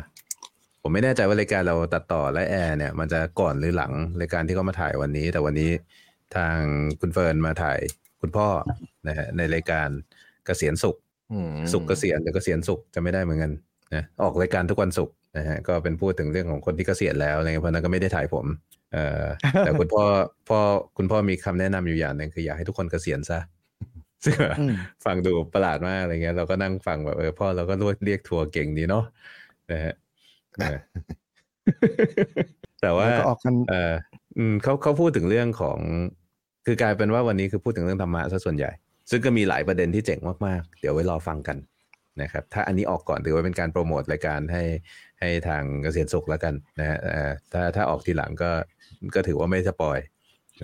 [0.86, 5.70] ผมไม่แน่ใจว่ารายการเราตัดต่อและแอร์เนี่ย มันจะก่อนหรือหลังรายการที่เขามาถ่ายวันนี้ แต่วันนี้
[6.36, 6.56] ทาง
[7.00, 7.78] คุณเฟิร์นมาถ่าย
[8.20, 8.48] คุณพ่อ
[9.08, 9.88] นะฮะในรายการ
[10.46, 10.96] เกษียณสุข
[11.32, 13.52] อืมสุขเกษียณหรือเกษียณสุขจะไม่ได้เหมือนกัน
[13.94, 18.46] นะออกรายการทุกวันศุกร์นะฮะก็เป็นพูดถึงเรื่องของคนที่เกษียณแล้วอะไรเงี้ยเพราะฉะนั้นก็ไม่ได้ถ่ายผม
[18.92, 19.24] เอ่อ
[19.60, 20.04] แต่คุณพ่อ
[20.48, 20.58] พ่อ
[20.96, 23.38] คุณพ่อมีคำแนะนำอยู่อย่างหนึ่งคืออยากให้ทุกคนเกษียณซะ
[24.24, 24.74] ซึ่งอืม
[25.04, 29.04] ฟังดูประหลาดมากอะไรเงี้ยเราก็นั่งฟังแบบเออพ่อเราก็รวดเรียกทัวร์เก่งดีเนาะ
[29.72, 30.03] นะฮะเออ
[32.80, 33.92] แต่ว่าแล้วก็ออกกันเออ
[34.38, 35.78] อืมเขาเขาพูดถึงเรื่องของ
[36.66, 38.70] คือกลายเป็นว่าวันนี้คือพูดถึงเรื่องธรรมะซะส่วนใหญ่
[39.10, 41.56] ซึ่งก็มีหลายประเด็นที่เจ๋งมากๆ เดี๋ยวไว้รอฟังกัน
[42.22, 44.62] นะครับ ถ้าอันนี้ออกก่อนถือว่าเป็นการโปรโมทรายการให้
[45.20, 48.50] ให้ทางเกษียณสุขแล้วกันนะฮะเอ่อถ้าถ้าออกทีหลังก็
[49.14, 49.98] ก็ถือว่าไม่สปอย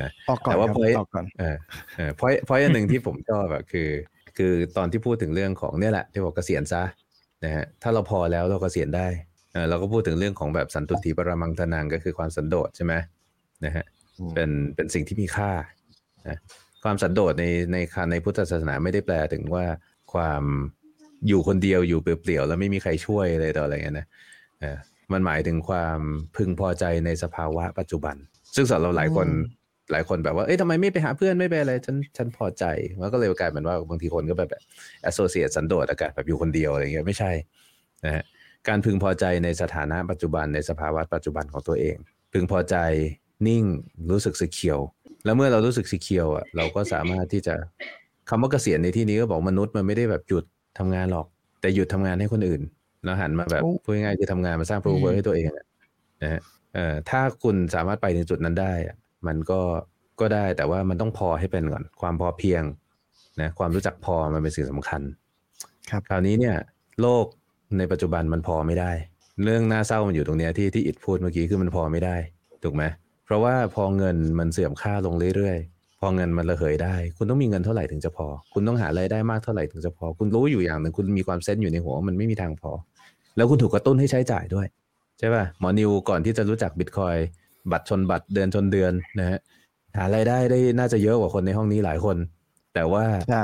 [0.01, 1.57] นะออกก่อนแต่ว่าครับ point ออกก่อนเออ
[1.97, 3.89] เออพอยพอยอันหนึ่งที่ผมชอบแบบคือ
[4.37, 6.83] คือตอนที่พูดถึงเรื่องของเนี่ยแหละที่บอกเกษียณซะ
[7.45, 9.09] นะฮะถ้าเราพอแล้วเราเกษียณได้
[9.53, 12.95] เออเราก็พูดถึงเรื่องของแบบสันตุติปรมังทนังก็คือความสันโดษใช่ไหม
[13.65, 13.85] นะฮะ
[14.19, 15.51] อืมเป็นเป็นสิ่งที่มีค่า
[16.29, 16.39] นะ
[16.85, 19.65] ความสันโดษในในคในพุทธศาสนาไม่ได้แปลถึงว่า
[20.13, 20.43] ความ
[21.29, 24.07] อยู่คนเดียวอยู่เปลี่ยวๆแล้วไม่มีใครช่วยอะไรต่ออะไรเงี้ยนะ
[24.61, 24.77] เออ
[25.13, 25.99] มันหมายถึงความ
[26.37, 28.17] พึงพอใจในสภาวะปัจจุบัน
[28.55, 29.59] ซึ่งสำหรับเราหลายคนอืม
[29.93, 32.65] หลายคนแบบว่า เอ้ยทำไมไม่ไปหาเพื่อนไม่ไปอะไร ฉัน ฉันพอใจ
[33.01, 34.63] มันก็เลยกลายเป็นว่าบางทีคนก็แบบแบบ
[35.11, 37.31] associate สันโดษอากาศแบบอยู่คนเดียวอะไรเงี้ยไม่ใช่
[38.05, 38.25] นะฮะ
[38.69, 41.97] การพึงพอใจในสถานะปัจจุบันในสภาวะปัจจุบันของตัวเอง
[42.33, 42.77] พึงพอใจ
[43.47, 43.65] นิ่ง
[44.11, 44.79] รู้สึกสเคียว
[45.25, 47.55] แล้วเมื่อเรารู้สึกสเคียวอะเราก็สามารถที่จะ
[48.29, 50.45] คำว่าเกษียณในที่นี้ก็บอกมนุษย์มันไม่ได้แบบหยุด
[50.79, 51.27] ทำงานหรอก
[51.61, 52.63] แต่หยุดทำงานให้คนอื่น
[53.05, 55.67] แล้วหันมาแบบโอ้พูดง่ายๆคือทำงานมาสร้างโปรเวอร์ให้ตัวเองอะ
[56.23, 56.41] นะฮะ
[56.75, 58.97] เอ่อถ้าคุณสามารถไปถึงจุดนั้นได้อะ
[59.27, 59.61] มันก็
[60.21, 62.63] ก็ได้แต่ว่ามันต้องพอให้เป็นก่อน ความพอเพียง
[63.41, 65.03] นะความรู้จักพอมันเป็นสิ่งสำคัญ
[65.91, 66.57] ครับคราวนี้เนี่ย
[67.01, 67.25] โลก
[67.79, 68.93] ในปัจจุบันมันพอไม่ได้
[69.45, 72.17] เรื่องน่าเศร้ามันอยู่ตรงเนี้ยที่ที่อิดพูดเมื่อกี้คือมันพอไม่ได้
[72.63, 72.83] ถูกไหม
[73.25, 82.71] เพราะว่าพอเงินมันเสื่อมค่าลงเรื่อยๆ พอเงินมันระเหยได้ คุณต้องมีเงินเท่าไหร่ถึงจะพอ คุณต้องหารายได้มากเท่าไหร่ถึงจะพอ คุณรู้อยู่อย่างหนึ่งคุณมีความเซนส์อยู่ในหัวว่ามันไม่มีทางพอ
[83.37, 84.67] แล้วคุณถูกกระตุ้นให้ใช้จ่ายด้วย
[85.19, 87.17] ใช่ป่ะหมอนิวก่อนที่จะรู้จักบิตคอย
[87.73, 89.39] บัตรชนบัตรเดือนชนเดือนนะฮะ
[89.97, 92.17] หารายได้ได้น่าจะเยอะกว่าคนในห้องนี้หลายคน
[92.75, 93.43] แต่ว่าใช่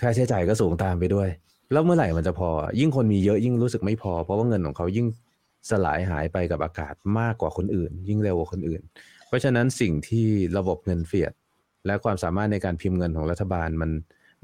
[0.00, 1.28] ค่าใช้จ่ายก็สูงตามไปด้วย
[1.72, 2.50] แล้วเมื่อไหร่มันจะพอ
[2.80, 5.06] ยิ่งคนมีเยอะยิ่งรู้สึกไม่พอ เพราะว่าเงินของเขายิ่ง
[5.70, 8.82] สลายหายไปกับอากาศมากกว่าคนอื่น ยิ่งเร็วกว่าคนอื่น
[9.28, 10.26] เพราะฉะนั้นสิ่งที่
[10.58, 11.32] ระบบเงินเฟียด
[11.86, 13.90] และความสามารถในการพิมพ์เงินของรัฐบาลมัน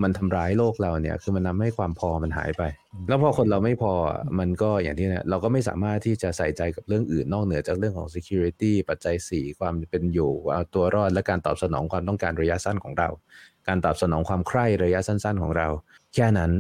[0.03, 2.63] มันทำร้ายโลกเราเนี่ย คือมันทาให้ความพอมันหายไป
[3.09, 3.93] แล้วพอคนเราไม่พอ
[4.39, 13.09] มันก็อย่างที่เนี่ยเราก็ไม่สามารถที่จะใส่ใจกับเรื่องอื่นนอกเหนือจากเรื่องของ security ปัจจัย 4 ความเป็นอยู่เอาตัวรอดและการตอบสนองความต้องการระยะสั้นของเรา
[13.69, 15.69] การตอบสนองความใคร่ระยะสั้น ๆ ของเรา
[16.15, 16.51] แค่นั้น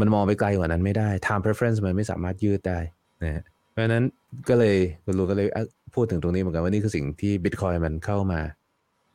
[0.00, 2.78] มันมองไปไกลกว่านั้นไม่ได้ time preference มันไม่สามารถยืดได้
[3.22, 3.42] นะ
[3.72, 4.04] เพราะนั้น
[4.48, 5.46] ก็เลยคุณรู้ก็เลย
[5.94, 8.40] พูดถึงตรงนี้เหมือนกันว่านี่คือสิ่งที่ Bitcoin มันเข้ามา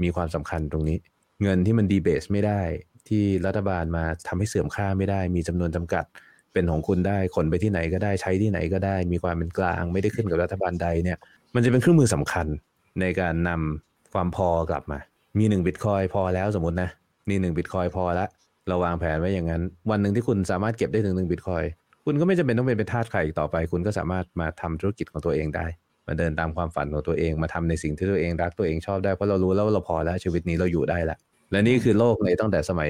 [0.04, 0.98] มีความสำคัญตรงนี้
[1.44, 2.62] เงินที่มันดีเบสไม่ได้
[3.08, 6.06] ที่รัฐบาลมาทำให้เสื่อมค่าไม่ได้ มีจำนวนจำกัด
[6.54, 11.18] เป็นของคุณได้ขนไปที่ไหนก็ได้ใช้ที่ไหนก็ได้ มีความเป็นกลาง ไม่ได้ขึ้นกับรัฐบาลใดเนี่ย
[11.56, 12.48] มันจะเป็นเครื่องมือสำคัญ
[13.02, 15.00] ในการนำความพอกลับมา
[15.40, 16.90] มีหนึ่งบิตคอยพอแล้วสมมตินะ
[17.30, 18.26] นี่หนึ่งบิตคอยพอละ
[18.70, 21.64] เราวางแผนไว้อย่างนั้น วันหนึ่งที่คุณสามารถเก็บได้ถึงหนึ่งบิตคอย
[22.06, 25.66] คุณก็ไม่จำเป็นต้องเป็นทาสใครอีกต่อไป คุณก็สามารถมาทำธุรกิจของตัวเองได้
[26.08, 31.18] มาเดินตามความฝันของตัวเอง มาทำในสิ่งที่ตัวเองรักตัวเองชอบได้ เพราะเรารู้แล้วเราพอแล้วชีวิตนี้เราอยู่ได้ละ
[31.52, 32.90] และนี่คือโลกในตั้งแต่สมัย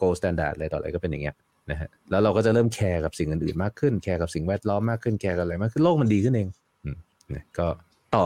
[0.00, 1.36] gold standard เลยต่ออะไรก็เป็นอย่างเงี้ย
[1.70, 6.48] นะฮะ แล้วเราก็จะเริ่มแคร์กับสิ่งอื่นๆมากขึ้น แคร์กับสิ่งแวดล้อมมากขึ้น แคร์กับอะไรมากขึ้น โลกมันดีขึ้นเอง
[6.84, 6.96] อืม
[7.30, 7.66] เนี่ยก็
[8.14, 8.24] ต่อ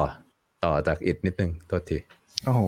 [0.64, 1.96] ต่อจากอิดนิดนึงโทษที
[2.44, 2.62] โอ้โห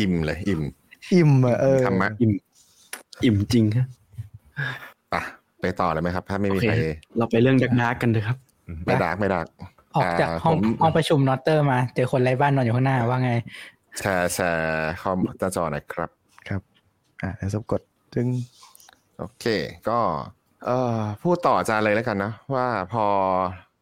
[0.00, 0.62] อิ่มเลยอิ่ม
[1.10, 2.32] อิ่มอะเออธรรมะอิ่ม
[3.24, 3.86] อิ่มจริงฮะ
[5.14, 5.22] อะ
[5.60, 6.74] ไปต่อเลยไหมครับ ถ้าไม่โอมีเคใคร
[7.18, 8.36] เราไปเรื่องดักดาร์กกันเลยครับ
[8.86, 9.46] ไม่ดักไม่ดัก
[9.96, 13.32] ออกจากห้องผมห้องประชุมนอตเตอร์มา เจอคนไร้บ้านนอนอยู่ข้างหน้าว่าไง
[13.98, 16.10] แชร์แชร์คอมหน้าจอหน่อยครับ
[16.48, 16.62] ครับ
[17.22, 17.80] อ่าเดี๋ยวสมกด
[18.14, 18.26] จึง
[19.18, 19.46] โอเค
[19.88, 19.98] ก็
[20.66, 23.04] เอ่อพูดต่ออาจารย์เลยแล้วกันนะ ว่าพอ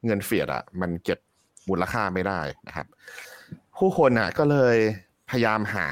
[0.07, 1.19] เงินเฟียดอะ มันเก็บ
[1.69, 2.87] มูลค่าไม่ได้นะครับ
[3.79, 4.77] ผู้คนอะ ก็เลย
[5.31, 5.89] พยายามหา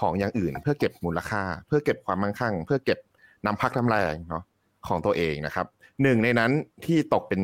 [0.00, 2.98] ของอย่างอื่น เพื่อเก็บมูลค่า เพื่อเก็บความมั่งคั่ง เพื่อเก็บ
[3.44, 4.44] น้ำพักน้ำแรงเนาะ
[4.88, 5.66] ของตัวเองนะครับ
[6.02, 6.50] หนึ่งในนั้น
[6.84, 7.42] ที่ตกเป็น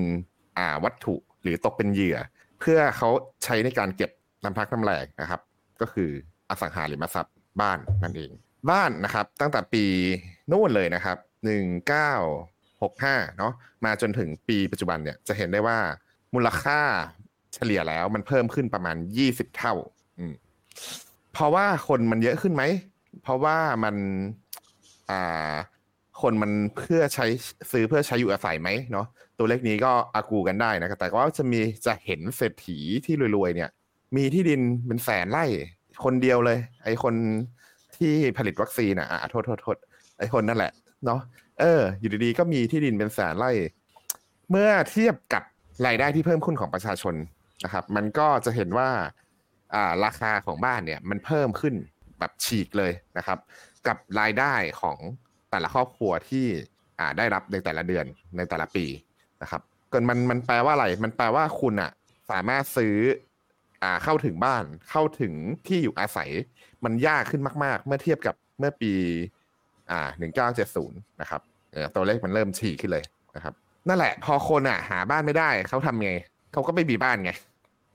[0.59, 2.16] อ่าวัตถุหรือตกเป็นเหยื่อ
[2.61, 3.09] เพื่อเขา
[3.45, 4.11] ใช้ในการเก็บ
[4.45, 5.41] น้ำพักน้ำแรงนะครับ
[5.81, 6.11] ก็คือ
[6.51, 8.31] อสังหาริมทรัพย์บ้านนั่นเอง
[8.70, 9.85] บ้านนะครับตั้งแต่ปี
[10.51, 12.12] นู่นเลยนะครับหนึ่งเก้า
[12.83, 13.53] หกห้าเนาะ
[13.85, 15.79] มาจนถึงปีปัจจุบันเนี่ยจะเห็นได้ว่า
[16.35, 16.81] มูลค่า
[17.55, 19.75] เฉลี่ยแล้วมันเพิ่มขึ้นประมาณยี่สิบเท่า
[20.19, 20.35] อืม
[21.39, 22.62] เพราะว่าคนมันเยอะขึ้นไหม
[23.23, 23.94] เพราะว่ามัน
[25.10, 25.55] อ่า
[26.23, 27.27] คนมันเพื่อใช้
[27.70, 29.06] ซื้อเพื่อใช้อยู่อาศัยไหมเนาะ
[29.39, 33.70] ตัวเลขนี้ก็อากูกันได้นะครับแต่ว่าจะมีจะเห็นเศรษฐีที่รวยๆเนี่ย
[34.16, 35.44] มีที่ดินเป็นแสนไร่
[36.05, 37.15] คนเดียวเลย ไอ้คน
[37.97, 39.77] ที่ผลิตวัคซีนอะอะโทษโทษโทษ
[40.19, 40.73] ไอ้คนนั่นแหละ
[41.05, 41.20] เนาะ
[41.60, 43.51] เออ อยู่ดีๆก็มีที่ดินเป็นแสนไร่
[44.51, 45.43] เมื่อเทียบกับ
[45.86, 47.15] รายได้ที่เพิ่มขึ้นของประชาชน
[47.65, 48.89] นะครับ มันก็จะเห็นว่า
[50.05, 51.74] ราคาของบ้านเนี่ยมันเพิ่มขึ้น
[52.19, 53.39] แบบฉีกเลยนะครับ
[53.86, 54.99] กับรายได้ของ
[55.51, 56.47] แต่ละครอบครัวที่
[56.99, 58.86] อ่าได้รับในแต่ละเดือนในแต่ละปี
[59.43, 61.90] นะครับเกินมันมันแปลว่าอะไร มันแปลว่าคุณอะ
[62.31, 62.95] สามารถซื้อ
[63.82, 65.32] อ่าเข้าถึงบ้านเข้าถึง
[65.66, 66.31] ที่อยู่อาศัย
[66.85, 68.93] มันยากขึ้นมาก ๆ เมื่อเทียบกับเมื่อปี
[69.90, 71.40] อ่าหนึ่งเก้าเจ็ดศูนย์นะครับ
[71.73, 73.05] เออตัวเลขมันเริ่มฉีกขึ้นเลย
[73.36, 73.55] นะครับ
[73.89, 76.12] นั่นแหละ พอคนอะหาบ้านไม่ได้ เขาทำไง
[76.53, 77.31] เขาก็ไม่มีบ้านไง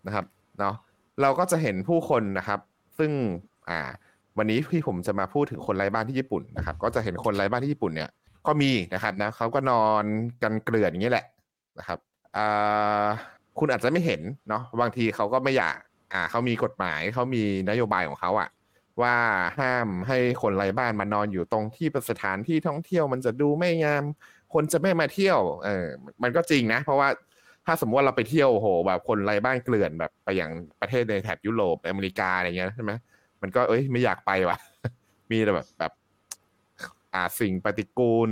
[0.06, 0.26] นะครับ
[0.60, 0.76] เนาะ
[1.22, 2.60] เราก็จะเห็นผู้คนนะครับ
[2.98, 3.12] ซึ่ง
[3.70, 3.80] อ่า
[4.38, 8.10] วันนี้ที่ผมจะมาพูดถึงคนไร้บ้านที่ญี่ปุ่นนะครับ ก็จะเห็นคนไร้บ้านที่ญี่ปุ่นเนี่ย
[8.48, 10.04] ก็มีนะครับนะเขาก็นอน
[10.44, 11.26] กันเกลื่อนอย่างนี้แหละ
[11.80, 12.00] นะครับ
[12.38, 13.06] อ่า
[13.60, 15.78] คุณอาจจะไม่เห็นเนาะบางทีเขาก็ไม่อยาก
[16.14, 18.50] อ่าเขามีกฎหมายเขามีนโยบายของเขาอะ
[19.02, 19.16] ว่า
[19.60, 24.04] ห้ามให้คนไร้บ้านมานอนอยู่ตรงที่เป็นสถานที่ท่องเที่ยวมันจะดูไม่งาม
[24.54, 25.88] คนจะไม่มาเที่ยว เออ
[26.24, 27.10] มันก็จริงนะ เพราะว่า
[27.66, 32.92] ถ้าสมมติว่าเราไปเที่ยวโหแบบคนไร้บ้านเกลื่อนแบบไปอย่างประเทศในแถบยุโรปอเมริกาอะไรเงี้ยใช่ไหม
[33.42, 34.58] มันก็เอ้ยไม่อยากไปว่ะ
[35.32, 35.92] มีแต่แบบแบบ
[37.14, 38.30] อ่าสิ่งปฏิกูล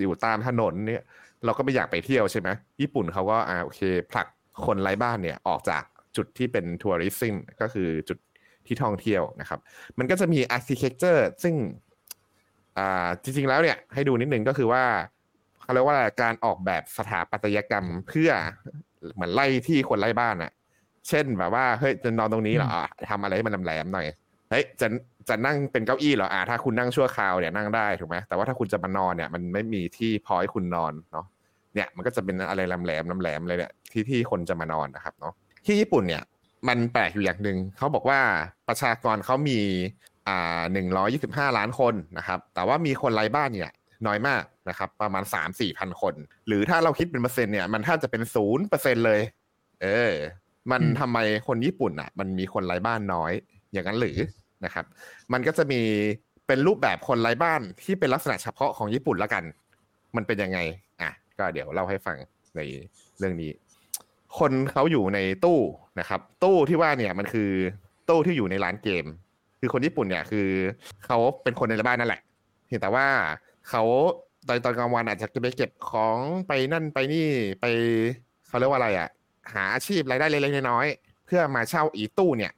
[0.00, 1.04] อยู่ตามถนนเนี่ย
[1.44, 2.48] เราก็ไม่อยากไปเที่ยวใช่ไหม
[2.80, 3.80] ญี่ปุ่นเขาก็อ่าโอเค
[4.10, 4.26] ผลัก
[4.66, 5.82] คนไร้บ้านเนี่ยออกจาก
[6.16, 8.18] จุดที่เป็นทัวริซึมก็คือจุด
[8.66, 9.60] ที่ท่องเที่ยวนะครับ
[9.98, 11.54] มันก็จะมีอาร์ติเ c เจอร์ซึ่ง
[12.78, 14.84] อ่าจริงๆแล้วเนี่ยให้ดูนิดนึงก็คือว่า
[15.70, 18.30] เขาเรียกว่าการออกแบบสถาปัตยกรรมเพื่อ
[19.14, 20.52] เหมือนไล่ที่คนไล่บ้านอะ
[21.08, 24.06] เช่นแบบว่าเฮ้ยจะนอนตรงนี้เหรออะทำอะไรให้มันแหลมๆหน่อย
[24.50, 24.86] เฮ้ยจะ
[25.28, 31.26] จะนั่งเป็นเก้าอี้เหรออ่าถ้าคุณนั่งชั่วคราวเนี่ยนั่งได้ถูกไหมแต่ว่าถ้าคุณจะมานอนเนี่ยมันไม่มีที่พอให้คุณนอนเนาะ
[31.74, 35.32] เนี่ยมันก็จะเป็นอะไรแหลมแหลมแหลมๆเลยเนี่ยที่ที่คนจะมานอนนะครับเนาะ
[35.66, 36.22] ที่ญี่ปุ่นเนี่ย
[36.68, 38.20] มันแปลกอยู่อย่างหนึ่งเขาบอกว่า
[38.68, 39.60] ประชากรเขามี
[40.28, 43.72] อ่าหนึ่งร้อยี่สิบห้าล้านคนนะครับ แต่ว่ามีคนไร้บ้านเนี่ย
[44.06, 46.14] น้อยมาก นะครับ ประมาณสามสี่พันคน
[46.46, 49.20] หรือถ้าเราคิดเป็นเปอร์เซ็นต์เนี่ยมันแทบจะเป็นศูนย์เปอร์เซ็นเลย
[49.82, 50.12] เออ
[50.70, 51.18] มันทำไม
[51.48, 53.32] คนญี่ปุ่นอะ มันมีคนไร้บ้านน้อย
[53.72, 54.16] อย่างนั้นหรือ
[54.64, 54.84] นะครับ
[55.32, 55.80] มันก็จะมี
[56.46, 59.44] เป็นรูปแบบคนไร้บ้านที่เป็นลักษณะเฉพาะของญี่ปุ่นละกัน
[60.16, 60.58] มันเป็นยังไง
[61.00, 62.16] อะ ก็เดี๋ยวเล่าให้ฟัง
[62.56, 62.60] ใน
[63.18, 63.50] เรื่องนี้
[64.38, 65.60] คนเขาอยู่ในตู้
[66.00, 67.50] นะครับ ตู้ที่ว่าเนี่ยมันคือ
[68.08, 69.04] ตู้ที่อยู่ในร้านเกม
[69.60, 70.48] คือคนญี่ปุ่นเนี่ยคือ
[71.06, 72.20] เขาเป็นคนในบ้านนั่นแหละ
[72.66, 73.06] เพียงแต่ว่า
[73.68, 73.82] เขา
[74.48, 76.18] ตอนตอนกลางวันอาจจะไปเก็บของ
[76.48, 77.26] ไปนั่นไปนี่
[77.60, 77.64] ไป
[78.48, 79.08] เขาเรียกว่าอะไรอะ
[79.54, 82.52] หาอาชีพรายได้เล็กๆน้อยๆเพื่อมาเช่าอีตู้เนี่ย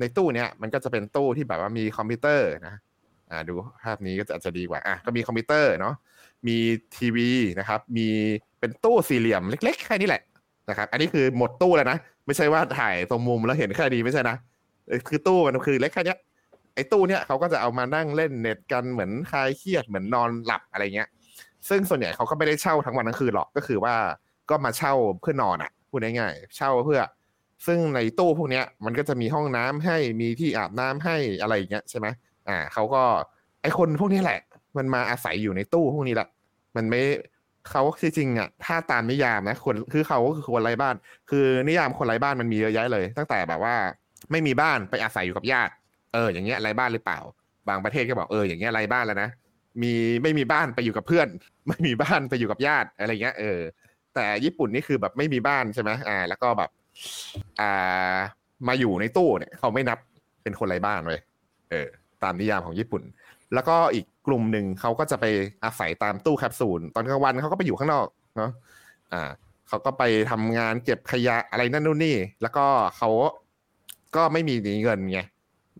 [0.00, 2.74] ในตู้เนี่ยมันก็จะเป็นตู้ที่แบบว่ามีคอมพิวเตอร์นะ
[3.30, 3.52] อ่าดู
[3.82, 5.94] ภาพนี้ก็จะอาจจะดีกว่าอะก็มีคอมพิวเตอร์เนาะ
[6.46, 6.56] มี
[6.96, 7.28] ทีวี
[7.58, 8.08] นะครับ มี
[8.60, 10.22] เป็นตู้สี่เหลี่ยมเล็กๆแค่นี้แหละ
[10.68, 14.36] นะครับ อันนี้คือหมดตู้แล้วนะไม่ใช่ว่าถ่ายตรงมุมแล้วเห็นแค่ดีไม่ใช่นะ
[15.08, 16.14] คือตู้มันคือเล็กแค่นี้
[16.74, 21.08] ไอ้ตู้เนี่ยเขาก็จะเอามานั่งเล่นเน็ตกันเหมือนคลายเครียดเหมือนนอนหลับอะไรเงี้ย
[21.68, 23.94] ซึ่งส่วนใหญ่เขาก็ไม่ได้เช่าทั้งวันทั้งคืนหรอกก็คือว่า
[24.50, 27.00] ก็มาเช่าเพื่อนอนอะพูดง่ายๆเช่าเพื่อ
[27.66, 32.06] ซึ่งในตู้พวกเนี้ยมันก็จะมีห้องน้ำให้มีที่อาบน้ำให้อะไรอย่างเงี้ยใช่ไหม
[32.48, 33.02] อ่าเขาก็
[33.62, 34.40] ไอคนพวกนี้แหละ
[34.76, 36.28] มันมาอาศัยอยู่ในตู้พวกนี้แหละ
[36.76, 37.00] มันไม่
[37.70, 40.94] เขาจริงๆอะถ้าตามนิยามนะคนคือเขาก็คือคนไร้บ้าน
[41.30, 43.74] คือนิยามคนไร้บ้านมันมีเยอะแยะเลย ตั้งแต่แบบว่า
[44.30, 45.72] ไม่มีบ้านไปอาศัยอยู่กับญาติ
[46.12, 47.18] เออ อย่างเงี้ยไร้บ้านหรือเปล่า
[47.68, 49.30] บางประเทศก็บอกเอออย่างเงี้ยไร้บ้านแล้วนะ
[49.82, 49.92] มี
[50.22, 51.28] ไม่มีบ้านไปอยู่กับเพื่อน
[51.68, 53.60] ไม่มีบ้านไปอยู่กับญาติอะไรเงี้ยเออ
[54.14, 56.70] แต่ญี่ปุ่นนี่คือแบบไม่มีบ้านใช่ไหมอ่า แล้วก็แบบ
[57.60, 58.16] อ่า
[58.68, 59.98] มาอยู่ในตู้เนี่ย เขาไม่นับ
[60.42, 61.20] เป็นคนไร้บ้านเลย
[61.70, 61.88] เออ
[62.22, 63.02] ตามนิยามของญี่ปุ่น
[63.54, 65.24] แล้วก็อีกกลุ่มหนึ่งเขาก็จะไป
[65.64, 68.06] อาศัยตามตู้แคปซูลตอนกลางวันเขาก็ไปอยู่ข้างนอก
[68.36, 68.50] เนาะ
[69.12, 69.30] อ่า
[69.68, 73.10] เขาก็ไปทำงานเก็บขยะอะไรนั่นนู่นนี่ แล้วก็เขา
[74.16, 75.20] ก็ไม่มีเงินไง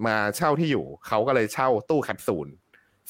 [0.06, 2.48] มาเช่าที่อยู่เขาก็เลยเช่าตู้แคปซูล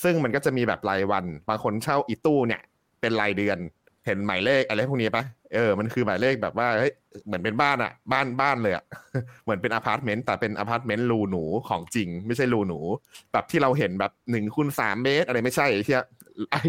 [0.02, 2.60] ซึ่งมันก็จะมีแบบรายวัน บางคนเช่าอีตู้เนี่ย
[3.00, 3.58] เป็นรายเดือน
[4.06, 6.92] เห็นหมายเลขอะไรพวกนี้ปะเออ มันคือหมายเลขแบบว่า เฮ้ย
[7.26, 8.84] เหมือนเป็นบ้านอะบ้านบ้านเลยอะ
[9.44, 12.78] เหมือนเป็นอพาร์ตเมนต์ แต่เป็นอพาร์ตเมนต์รูหนูของจริง ไม่ใช่รูหนู
[13.32, 15.96] แบบที่เราเห็นแบบหนึ่งคูณสามเมตร อะไรไม่ใช่ที่
[16.50, 16.62] ไอ้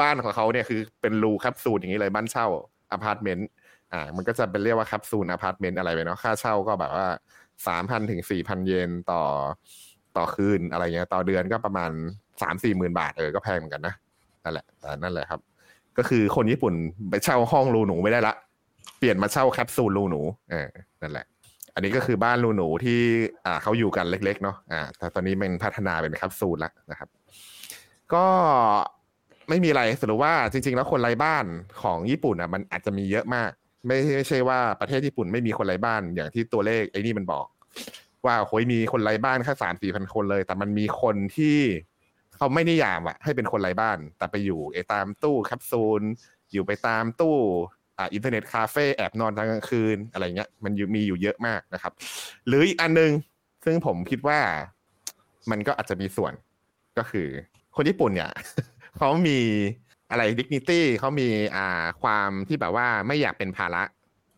[0.00, 2.46] บ้านของเขาเนี่ยคือเป็นรูแคปซูลอย่างนี้เลยบ้านเช่า
[2.92, 3.48] อพาร์ตเมนต์
[3.92, 7.06] อ่า มันก็จะเป็นเรียกว่าแคปซูลอพาร์ตเมนต์อะไรไปเนาะ ค่าเช่าก็แบบว่า
[7.66, 9.22] สามพันถึงสี่พันเยนต่อ
[10.18, 11.90] ต่อคืนอะไรเงี้ยต่อเดือนก็ประมาณ
[12.42, 13.94] สามสี่หมื่นบาทเออก็แพงเหมือนกันนะ
[14.44, 15.40] นั่นแหละแต่นั่นแหละครับ
[15.98, 16.74] ก็คือคนญี่ปุ่น
[17.10, 18.34] ไปเช่าห้องรูหนูไม่ได้ละ
[18.98, 20.20] เปลี่ยนมาเช่าแคปซูลรูหนู
[20.50, 20.68] เออ
[21.02, 21.26] นั่นแหละ
[21.74, 23.00] อันนี้ก็คือบ้านรูหนูที่
[23.46, 27.08] อ่าเขาอยู่กันเล็ก ๆ เนาะอ่าแต่ตอนนี้มันพัฒนาเป็นแคปซูลแล้วนะครับ
[28.14, 28.26] ก็
[29.48, 31.44] ไม่มีอะไรสรุปว่าจริง ๆ แล้วคนไร้บ้าน
[31.82, 33.50] ของญี่ปุ่นอะมันอาจจะมีเยอะมาก
[33.86, 37.46] ไม่ไม่ใช่ว่าประเทศญี่ปุ่นไม่มีคนไร้บ้านอย่างที่ตัวเลขไอ้นี่มันบอก
[38.26, 41.58] ว่าโอ้ยมีคนไร้บ้านแค่สามสี่พันคนเลย แต่มันมีคนที่
[42.36, 46.02] เขาไม่นิยามอะให้เป็นคนไร้บ้าน แต่ไปอยู่ไอ้ตามตู้แคปซูล
[46.52, 47.36] อยู่ไปตามตู้
[47.98, 51.92] อ่าอินเทอร์เน็ตคาเฟ่แอบนอนกลางคืนอะไรเงี้ยมันมีอยู่เยอะมากนะครับ
[52.46, 53.10] หรืออีกอันหนึ่ง
[53.64, 54.40] ซึ่งผมคิดว่า
[55.50, 56.32] มันก็อาจจะมีส่วน
[56.98, 57.28] ก็คือ
[57.76, 58.32] คนญี่ปุ่นเนี่ย
[58.98, 59.38] เขามี
[60.10, 63.82] อะไร dignity เขามีอ่าความที่แบบว่าไม่อยากเป็นภาระ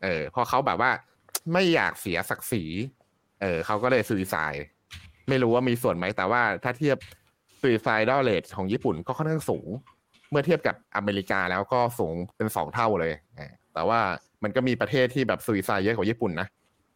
[0.03, 0.91] เออพอเขาแบบว่า
[1.53, 2.65] ไม่อยากเสียศักดิ์ศรี
[3.41, 4.55] เออเขาก็เลยซูซาย
[5.29, 6.99] ไม่รู้ว่ามีส่วนไหมแต่ว่าถ้าเทียบ
[7.61, 9.67] ซูซายดอลเลทของญี่ปุ่นก็ค่อนข้างสูง
[10.31, 13.13] เมื่อเทียบกับอเมริกาแล้วก็สูงเป็นสองเท่าเลย
[13.75, 14.01] แต่ว่า
[14.43, 16.49] มันก็มีประเทศที่แบบซูซายเยอะกว่าญี่ปุ่นนะ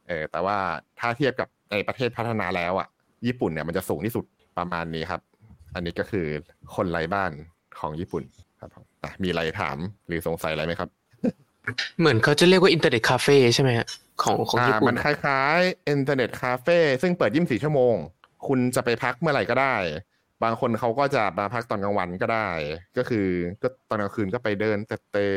[0.09, 0.57] เออแต่ว่า
[1.01, 2.89] ถ้าเทียบกับในประเทศพัฒนาแล้วอะ
[3.27, 4.25] ญี่ปุ่นเนี่ยมันจะสูงที่สุด
[4.59, 5.21] ประมาณนี้ครับ
[5.75, 6.27] อันนี้ก็คือ
[6.75, 7.33] คนไร้บ้าน
[7.81, 8.23] ของญี่ปุ่น
[8.61, 8.71] ครับ
[9.23, 10.91] มีอะไรถามหรือสงสัยอะไรไหมครับ
[11.99, 13.87] เหมือนเขาจะเรียกว่าอินเทอร์เน็ตคาเฟ่ใช่ไหมฮะ
[14.23, 17.95] ของของอ่าญี่ปุ่นมันคล้ายๆอินเทอร์เน็ตคาเฟ่ซึ่งเปิด24ชั่วโมง
[18.47, 19.75] คุณจะไปพักเมื่อไหร่ก็ได้
[20.43, 22.49] บางคนเขาก็จะมาพักตอนกลางวันก็ได้
[22.97, 23.27] ก็คือ
[23.63, 25.29] ก็ตอนกลางคืนก็ไปเดินเตะ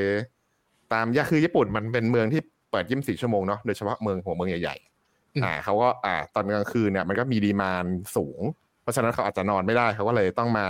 [0.45, 2.41] ๆตามย่าคือญี่ปุ่นมันเป็นเมืองที่
[2.71, 7.85] เปิด24ชั่วโมงเนาะโดยเฉพาะเมืองหัวเมืองใหญ่ๆอ่าเขาก็อ่าตอนกลางคืนเนี่ยมันก็มี demand
[8.15, 8.41] สูง
[8.81, 10.67] เพราะฉะนั้นเขาอาจจะนอนไม่ได้เขาก็เลยต้องมา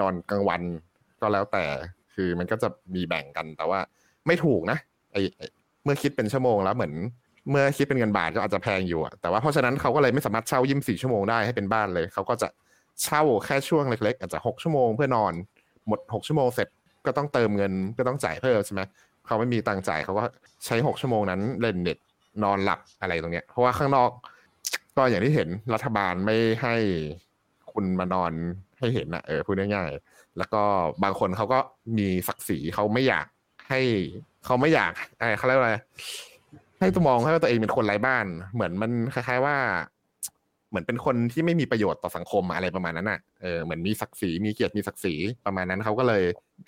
[0.00, 0.62] นอนกลางวัน
[1.20, 1.64] ก็แล้วแต่
[2.14, 3.80] คือมันก็จะมีแบ่งกันแต่ว่า
[4.26, 4.78] ไม่ถูกนะ
[5.12, 5.16] ไอ
[5.84, 6.92] เมื่อคิดเป็นชั่วโมงแล้วเหมือน
[7.50, 12.48] เมื่อคิดเป็นเงินบาทก็อาจจะแพงอยู่อะแต่ว่าเพราะฉะนั้นเขาก็เลยไม่สามารถเช่ายี่สิบสี่ชั่วโมงได้ให้เป็นบ้านเลยเขาก็จะ
[13.02, 15.32] เช่าแค่ช่วงเล็กๆอาจจะหกชั่วโมงเพื่อนอน
[15.88, 16.68] หมดหกชั่วโมงเสร็จ
[17.06, 18.80] ก็ต้องเติมเงินก็ต้องจ่ายเพิ่มใช่ไหม
[19.26, 20.24] เขาไม่มีตังค์จ่ายเขาก็
[20.64, 21.98] ใช้หกชั่วโมงนั้นเล่นเน็ต
[22.44, 24.10] นอนหลับอะไรตรงเนี้ย เพราะว่าข้างนอก
[24.96, 26.74] ก็อย่างที่เห็นรัฐบาลไม่ให้
[27.72, 28.32] คุณมานอน
[28.78, 30.62] ให้เห็นนะเออพูดง่ายๆแล้วก็
[31.04, 31.58] บางคนเขาก็
[31.98, 33.26] มีศักดิ์ศรีเขาไม่อยาก
[33.72, 33.80] ให้
[34.44, 35.72] เขาไม่อยากไอ้เขาเรียกว่าอะไร
[36.80, 39.56] ให้ตัวมองให้ว่าตัวเองเป็นคนไร้บ้าน เหมือนมันคล้าย ๆว่า
[40.70, 45.14] เหมือนเป็นคนที่ไม่มีประโยชน์ต่อสังคมอะไรประมาณนั้นน่ะเออเหมือนมีศักดิ์ศรีมีเกียรติมีศักดิ์ศรี
[45.46, 46.22] ประมาณนั้นเขาก็เลย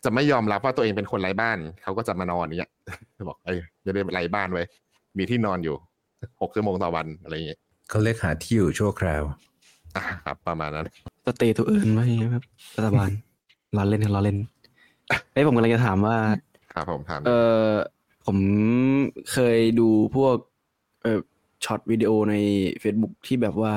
[0.04, 2.70] จะไม่ยอมรับว่าตัวเองเป็นคนไร้บ้านเขาก็จะมานอนอย่างเงี้ย
[3.28, 4.66] บอกเอ้ยจะได้ไร้บ้านไว้ย
[5.18, 5.76] มีที่นอนอยู่
[6.40, 7.60] หกชั่วโมงต่อวันอะไรอย่างเงี้ย
[7.90, 10.86] เขาเรียกหาที่อยู่ชั่วคราวอะครับประมาณนั้น
[11.26, 12.44] สเตย์ตัวอื่นไว้อย่างเงี้ยครับ
[12.76, 13.10] รัฐบาล
[13.76, 14.38] ล้อเล่นครับล้อเล่น
[15.32, 16.16] เอ้ยผมกำลังจะถามว่า
[16.74, 17.30] ครับผมถามเอ
[17.68, 17.72] อ
[18.26, 18.38] ผม
[19.32, 20.36] เคยดูพวก
[21.02, 21.18] เออ
[21.64, 22.34] ช็อตวิดีโอใน
[22.82, 23.72] Facebook ที่แบบว่า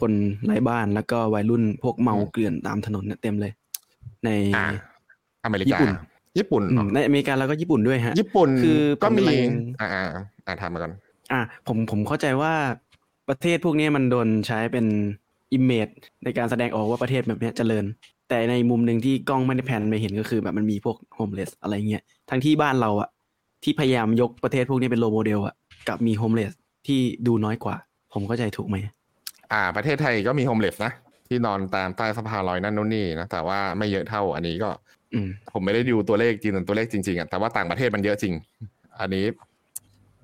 [0.00, 0.12] คน
[0.44, 3.52] ไร้บ้านแล้วก็วัยรุ่นพวกเมาเกลื่อนตามถนนเนี่ยเต็มเลย
[4.24, 4.64] ในอ่า
[5.44, 5.90] อเมริญี่กาปุ่น
[6.38, 9.38] ญี่ปุ่นอืเหรมอในอเมริกาแล้วก็ญี่ปุ่นด้วยฮะ ญี่ปุ่นคือก็มีผมกำลัง
[9.80, 10.04] อ่าอ่า
[10.46, 10.92] อ่าทำมาก่อน
[11.32, 12.54] อะผมผมเข้าใจว่า
[13.28, 14.86] ประเทศพวกนี้มันโดนใช้เป็น
[15.52, 15.88] อิมเมจ
[16.24, 17.84] ในการแสดงออกว่าประเทศแบบเนี้ยเจริญ
[18.28, 23.08] แต่ในมุมหนึ่งที่กล้องไม่ได้แพนไปเห็นก็คือแบบมันมีพวกโฮมเลสอะไรเงี้ย ทั้งที่บ้านเราอะ
[23.62, 25.54] ที่พยายามยกประเทศพวกนี้เป็นโรโมเดลอะ
[25.88, 26.52] กับมีโฮมเลส
[26.86, 27.76] ที่ดูน้อยกว่า
[28.12, 28.76] ผมเข้าใจถูกไหม
[29.52, 30.92] อ่า ประเทศไทยก็มีโฮมเลสนะ
[31.28, 34.70] ที่นอนตามใต้สะพานลอยนั่นนู่นนี่นะแต่ว่าไม่เยอะเท่าอันนี้ก็
[35.14, 38.34] อืมผมไม่ได้ดูตัวเลขจริงตัวเลขจริงๆอะแต่ว่าต่างประเทศมันเยอะจริง
[39.00, 39.24] อันนี้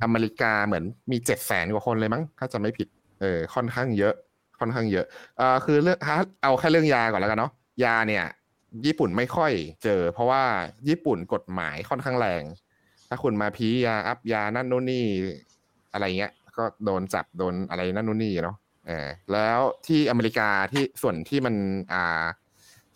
[0.03, 2.89] อเมริกาเหมือนมีเจ็ดแสนกว่าคนเลยมั้ง ถ้าจะไม่ผิด
[3.21, 4.15] เออค่อนข้างเยอะ
[4.61, 5.07] ค่อนข้างเยอะ
[5.39, 7.53] เอ่อคือเรื่องถ้าเอาแค่เรื่องยาก่อนแล้วกันเนาะ
[7.85, 8.25] ยาเนี่ย
[8.87, 9.53] ญี่ปุ่นไม่ค่อย
[9.85, 10.43] เจอ เพราะว่า
[10.89, 12.43] ญี่ปุ่นกฎหมายค่อนข้างแรง
[13.09, 15.05] ถ้าคุณมาพียาอัพยานั่นนู่นนี่
[15.93, 18.57] อะไรเงี้ย ก็โดนจับโดนอะไรนั่นนู่นนี่เนาะ
[18.87, 21.55] เออแล้วที่อเมริกาที่ส่วนที่มัน
[21.93, 22.23] อ่า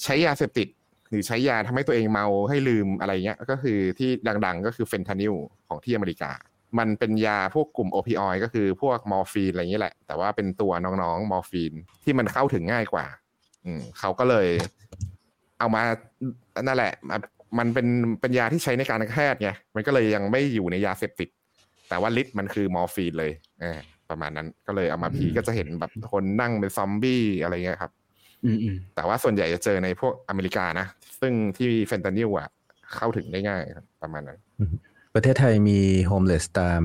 [0.03, 0.69] ใช้ยาเสพติด
[1.09, 4.11] หรือใช้ยาทำให้ตัวเองเมาให้ลืมอะไรเงี้ย ก็คือที่
[4.47, 5.35] ดัง ๆ ก็คือเฟนทานิล
[5.69, 6.33] ของที่อเมริกา
[6.79, 11.73] มันเป็นยาพวกกลุ่ม opioid ก็คือพวกมอร์ฟีนอะไรเงี้ยแหละ แต่ว่าเป็นตัวน้องๆมอร์ฟีน
[12.05, 13.07] ที่มันเข้าถึงง่ายกว่า
[13.67, 14.49] อืมเขาก็เลย
[15.65, 15.85] เอามา
[16.63, 17.17] นั่นแหละมา
[17.59, 17.87] มันเป็น
[18.21, 21.29] เป็นยาที่ใช้ในการแพทย์ไงมันก็เลยยังไม่อยู่ในยาเสพติด
[21.89, 23.79] แต่ว่าฤทธิ์มันคือมอร์ฟีนเลยเออ
[24.11, 27.93] ประมาณนั้นก็เลยเอามาพี้ก็จะเห็นแบบคนนั่งเป็นซอมบี้อะไรเงี้ยครับ
[28.45, 30.87] อืมอืมแต่ว่าส่วนใหญ่จะเจอในพวกอเมริกานะ
[31.21, 32.49] ซึ่งที่เฟนตานิลอะ
[32.97, 34.39] เข้าถึงได้ง่ายครับประมาณนั้น
[35.15, 36.83] ประเทศไทยมี homeless ตาม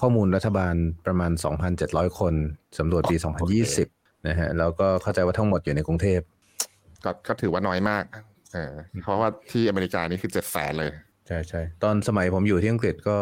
[0.00, 0.74] ข้อมูลรัฐบาล
[1.06, 1.32] ประมาณ
[1.74, 2.34] 2,700 คน
[2.78, 3.16] สำรวจปี
[3.70, 6.20] 2020 นะฮะ แล้วก็เข้าใจว่าทั้งหมดอยู่ในกรุงเทพ
[7.04, 8.04] ก็ก็ถือว่าน้อยมาก
[8.52, 8.72] เออ
[9.02, 10.90] เพราะว่าที่อเมริกานี่คือเจ็ดแสนเลย
[11.26, 13.18] ใช่ใช่ตอนสมัยผมอยู่ที่อังกฤษก็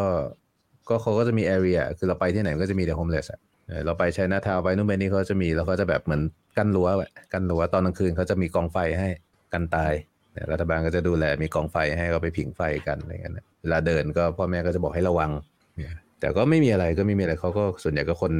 [0.89, 6.23] ก็เขาก็จะมี area คือเราไปที่ไหนก็จะมีแต่ homeless อะเออเราไปไชน่าทาวน์ไปนู่นไปนี่เขาจะมีแล้วเขาจะแบบเหมือน
[6.57, 9.09] กั้นรั้วไว้กั้นรั้วตอนกลางคืนเขาจะมีกองไฟให้
[9.53, 9.93] กันตาย
[10.32, 15.31] เนี่ยรัฐบาลก็จะดูแลมีกองไฟให้เขาไปผิงไฟกันอะไรเงี้ยนะเวลาเดินก็พ่อแม่ก็จะบอกให้ระวัง
[15.77, 18.32] เนี่ยแต่ก็ไม่มีอะไรก็ไม่มีอะไรเขาก็ส่วนใหญ่ก็คน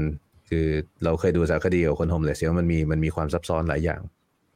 [0.49, 0.67] คือ
[1.05, 4.01] เราเคยดูสารคดีของคน homeless เนี่ยมันมีมันมีความซับซ้อนหลายอย่าง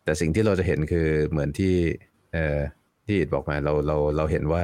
[0.04, 1.74] แต่สิ่งที่เราจะเห็นคือเหมือนที่
[2.32, 2.58] เอ่อ
[3.06, 4.62] ที่อิดบอกมาเราเราเราเห็นว่า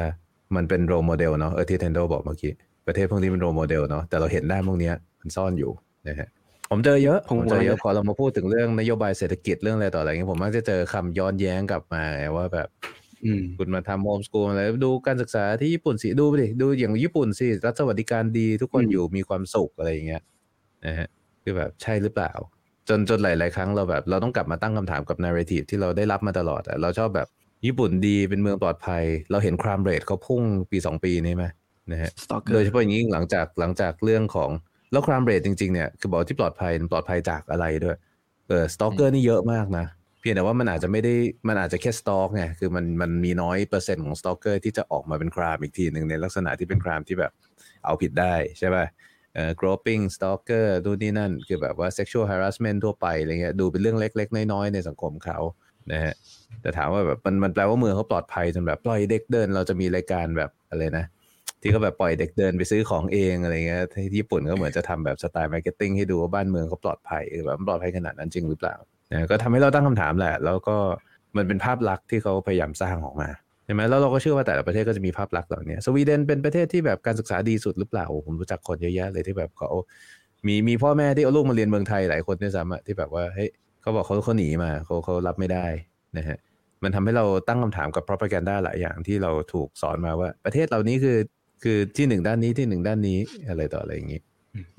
[0.57, 2.53] มันเป็น role model เนาะเออที่เทนโดบอกเมื่อกี้
[2.87, 5.71] ประเทศพวกนี้เป็น role model เนาะแต่เราเห็นด้านพวกเนี้ยมันซ่อนอยู่
[6.09, 6.29] นะฮะ
[6.71, 12.69] ผมเจอเยอะผมเจอเยอะพอเรามาพูดถึงเรื่องนโยบายเศรษฐกิจเรื่องอะไรต่ออะไรเงี้ยผมมักจะเจอคำย้อนแย้งกลับมาไงว่าแบบ
[13.25, 20.23] อืมคุณมาทำ homeschool อะไรดูการศึกษาที่ญี่ปุ่นสิดูไปดิดูอย่างญี่ปุ่นสิรัฐสวัสดิการดีทุกคนอืมอยู่มีความสุขอะไรอย่างเงี้ย
[20.87, 21.09] นะฮะ
[21.43, 22.33] คือแบบใช่หรือเปล่า
[22.89, 27.29] จนจนหลาย ๆ ครั้งเราแบบ เราต้องกลับมาตั้งคำถามกับ narrative ที่เราได้รับมาตลอดอะเราชอบแบบ
[27.67, 31.45] ญี่ปุ่นดีเป็นเมืองปลอดภัย เราเห็น crime rate เขาพุ่งปีสองปีนี้ไหม
[31.93, 34.51] นะฮะสตอกเกอโดยร์เฉพาะอย่างยิ่งหลังจากหลังจากเรื่องของ
[34.93, 37.97] แล้ว crime rate จริง ๆ เนี่ยคือบอกที่ปลอดภัยมันปลอดภัยจากอะไรด้วย
[38.49, 39.87] เออ stalker นี่เยอะมากนะ
[40.21, 41.15] เพียงแต่ว่ามันอาจจะไม่ได้
[41.49, 47.33] มันอาจจะแค่ stalk ไงคือมันมันมีน้อยเปอร์เซ็นต์ของ stalker ที่จะออกมาเป็น crime อีกทีหนึ่งในลักษณะที่เป็น crime ที่แบบ
[47.85, 48.85] เอาผิดได้ใช่ป่ะ
[49.37, 55.39] เอ่อ groping stalker นู่นนี่นั่น คือแบบว่า sexual harassment ทั่วไปอะไรเงี้ยดูเป็นเรื่องเล็ก ๆ น้อยๆ ในสังคมเขา
[55.93, 56.15] นะฮะ
[56.63, 61.07] แต่ถามว่าแบบมันมันแปลว่าเมืองเขาปลอดภัยจนแบบปล่อยเด็กเดิน เราจะมีรายการแบบอะไรนะ
[61.61, 68.75] ที่เขาแบบปล่อยเด็กเดินไปซื้อของเองอะไรเงี้ยที่ญี่ปุ่นก็เหมือนจะทำแบบสไตล์ marketing ให้ดูว่าบ้านเมืองเขาปลอดภัยแบบปลอดภัยขนาดนั้นจริงหรือเปล่า
[69.13, 70.77] นะก็ทำให้เราตั้งคำถามแหละ แล้วก็
[71.37, 73.29] มันเป็นภาพลักษณ์ที่เขาพยายามสร้างออกมา
[73.67, 79.71] ใช่ไหมแล้วเราก็เชื่อว่าแต่ละประเทศก็จะมีภาพลักษณ์เหล่านี้สวีเดนเป็นประเทศที่แบบการศึกษาดีสุดหรือเปล่าผมรู้จักคนเยอะแยะเลยที่แบบเขา
[80.47, 83.49] มีมีพ่อแม่ที่เอาลูกมาเรียนเมืองไทยหลายคนด้วยซ้ำที่แบบว่าเฮ้ย
[83.83, 85.67] เขาบอกเขาเขาหนีมาเขาเขารับไม่ได้
[86.19, 86.39] นะฮะ
[86.83, 91.19] มันทำให้เราตั้งคำถามกับ propaganda หลายอย่างที่เราถูกสอนมาว่า ประเทศเหล่านี้คือ
[91.63, 93.19] คือที่หนึ่งด้านนี้ที่หนึ่งด้านนี้
[93.49, 94.21] อะไรต่ออะไรอย่างนี้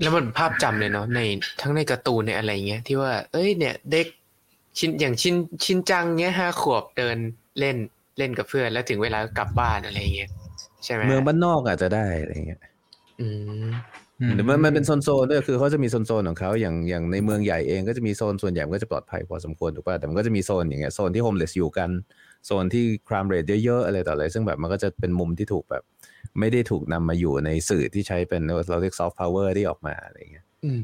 [0.00, 1.20] แล้วมันภาพจำเลยเนาะใน
[1.60, 4.06] ทั้งในการ์ตูนในอะไรเงี้ยที่ว่า เอ้ยเนี่ยเด็ก
[4.78, 5.34] ชินอย่างชิน
[5.64, 7.18] ชินจังเงี้ยห้าขวบเดิน
[7.58, 7.76] เล่น
[8.18, 10.30] เล่นกับเพื่อนแล้วถึงเวลากลับบ้านอะไรเงี้ย
[10.84, 12.60] ใช่ไหมเมืองบ้านนอกอาจจะได้อะไรอย่างเงี้ย
[13.20, 13.28] อื
[13.64, 13.68] ม
[14.34, 21.90] หรือมันมันเป็นโซนโซนๆด้วยคือเขาจะมีโซนโซนๆของเขาอย่างอย่างในเมืองใหญ่เองก็จะมีโซนส่วนใหญ่มันก็จะปลอดภัยพอสมควรถูกป่ะแต่มันก็จะมีโซนอย่างเงี้ยโซนที่โฮมเลสอยู่กัน
[22.46, 25.82] โซนที่ crime rate เยอะๆอะไรต่ออะไรซึ่งแบบมันก็จะเป็นมุมที่ถูกแบบ
[26.38, 30.82] ไม่ได้ถูกนำมาอยู่ในสื่อที่ใช้เป็นเราเรียก soft power ที่ออกมาอะไรอย่างเงี้ยอืม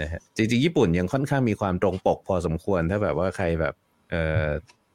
[0.00, 3.74] นะฮะจริงๆญี่ปุ่นยังค่อนข้างมีความตรงปกพอสมควรถ้าแบบว่าใครแบบ
[4.10, 4.46] เอ่อ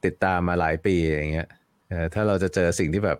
[0.04, 1.57] ติดตามมาหลายปีอย่างเงี้ยเอ่อ
[2.14, 3.18] ถ้าเราจะเจอสิ่งที่แบบ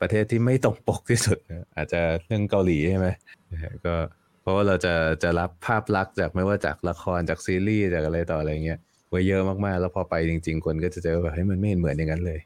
[0.00, 3.08] ประเทศที่ไม่ตรงปกที่สุดนะอาจจะเรื่องเกาหลีใช่ไหม
[3.52, 3.94] นะฮะก็
[4.42, 8.78] เพราะว่าเราจะจะรับภาพลักษณ์จากไม่ว่าจากละครจากซีรีส์จากอะไรต่ออะไรเงี้ย
[9.10, 12.40] ไว้เยอะมากๆ แล้วพอไปจริง ๆ คนก็จะเจอแบบเฮ้ยมันไม่เห็นเหมือนอย่างนั้นเลย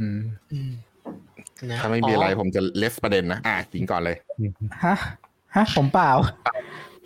[0.00, 0.20] อืม
[1.70, 4.16] นะถ้าไม่มีอะไรผมจะเลสประเด็นนะอะถิงก่อนเลย
[4.84, 4.94] ฮะ
[5.54, 6.10] ฮะผมเปล่า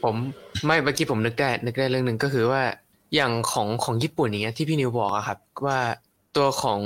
[0.04, 0.14] ผม
[0.66, 2.62] ไม่เมื่อกี้ผมนึกได้ นึกได้เรื่องหนึ่งก็คือว่า
[3.14, 5.78] อย่างของของญี่ปุ่นอย่างเงี้ยที่พี่นิวบอกอะครับ ว่า
[6.36, 6.80] ตัวของ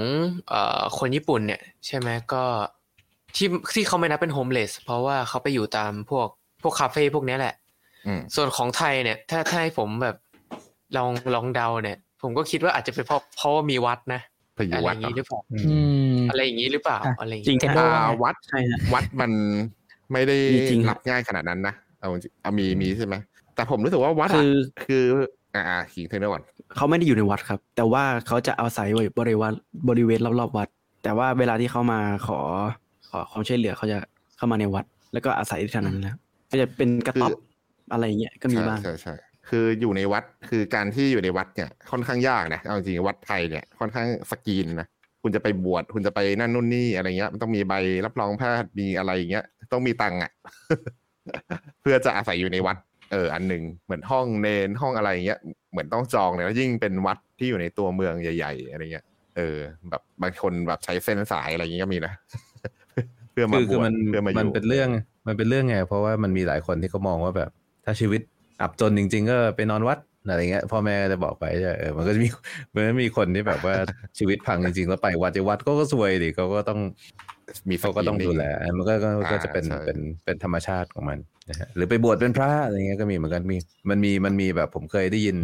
[0.49, 2.45] เอ่อคนญี่ปุ่นเนี่ย ใช่ไหมก็
[3.37, 6.29] ที่ที่เขาไม่นับเป็นโฮมเลสเพราะว่าเขาไปอยู่ตามพวก
[6.63, 7.55] พวกคาเฟ่พวกเนี้ยแหละ
[8.07, 10.17] อืมส่วนของไทยเนี่ย ถ้าถ้าให้ผมแบบ
[10.97, 14.21] ลองลองเดาเนี่ย ผมก็คิดว่าอาจจะเป็นเพราะเพราะว่ามีวัดนะ
[14.55, 15.59] ไปอยู่อะไรวัอดย่างเหรอนี้หรือเปล่าอื
[16.13, 19.33] มอะไรอย่างนี้หรือเปล่าอะอะไรอย่างจริงนี้คอ่ารับวัดใช่ฮะวัดมัน
[20.13, 23.15] ไม่ได้มีจริงรับง่ายขนาดนั้นนะเอาจริงอะมีมีใช่ไหม
[23.55, 24.53] แต่ผมรู้สึกว่าวัดคือะอ
[24.85, 25.05] คือ
[25.55, 26.43] อ่าอ่าขิงเทนเนอร์ก่อน
[26.77, 29.55] เขาไม่ได้อยู่ในวัดครับ แต่ว่าเขาจะอาศัยไว้บริเวณ
[29.89, 30.69] บริเวณรอบๆวัด
[31.03, 32.41] แต่ว่าเวลาที่เขามาขอ
[33.11, 33.99] ขอความช่วยเหลือเขาจะ
[34.37, 36.17] เข้ามาในวัด แล้วก็อาศัยที่ทางนั้นแล้ว
[36.51, 37.33] ก็จะเป็นกระต๊อบ
[37.93, 39.15] อะไรอย่างเงี้ยก็มีใช่บ้างใช่ใช่
[39.49, 44.87] คืออยู่ในวัดคือการที่อยู่ในวัดเนี่ยค่อนข้างยากนะเอาจริงวัดไทยเนี่ยค่อนข้างสกรีนนะ
[45.23, 47.75] คุณจะไปบวชคุณจะไปนั่นนู่นนี่อะไรเงี้ย มันต้องมีใบ
[48.07, 50.31] รับรองแพทย์มีอะไรอย่างเงี้ย ต้องมีตังค์อะ
[51.83, 52.77] เพื่อจะอาศัยอยู่ในวัด
[53.13, 59.07] เอออันหนึ่งเหมือนห้องเนนห้องอะไรอย่างเงี้ยเหมือนต้องจองเลยแล้วยิ่งเป็นวัดที่อยู่ในตัวเมืองใหญ่ ๆ อะไรเงี้ย
[59.37, 59.57] เออ
[59.91, 62.13] แบบบางคนแบบใช้เส้นสายอะไรอย่างเงี้ยก็มีนะ
[63.33, 64.89] เพื่อมาคือบคือวชมันเพื่อมาอมันยู่เป็นเรื่อง
[65.27, 67.51] มันเป็นเรื่องไงเพราะว่ามันมีหลายคนที่เขามองว่าแบบ
[67.85, 68.21] ถ้าชีวิต
[68.61, 72.29] อับจนจริง ๆ ก็ไปนอนวัดอะไรเงี้ยพ่อแม่จะบอกไปใช่เออมันก็จะมี
[72.75, 73.75] มันก็มีคนที่แบบว่า
[74.19, 76.81] ชีวิตพังจริงๆ แล้วไปวัดจะวัดก็ก็ซวยดิเขาก็ต้อง
[77.69, 78.43] มีเขาก็ต้องดูแล
[78.77, 81.19] มันก็ก็ก็จะเป็นใช่เป็นเป็นธรรมชาติของมัน
[81.51, 83.57] นะฮะหรือไปบวชเป็นพระอะไรเงี้ยก็มีเหมือนกันมี
[83.91, 85.37] มันมีมันมีแบบผมเคยได้ยิน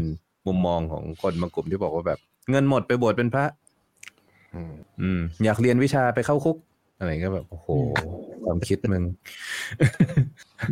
[0.47, 2.19] มุมมองของคนบางกลุ่มที่บอกว่าแบบ
[2.51, 3.47] เงินหมดไปบวชเป็นพระ
[4.55, 6.57] อืมอืมอยากเรียนวิชาไปเข้าคุก
[6.99, 7.69] อะไรก็แบบโอ้โห
[8.45, 9.05] ความคิดมึง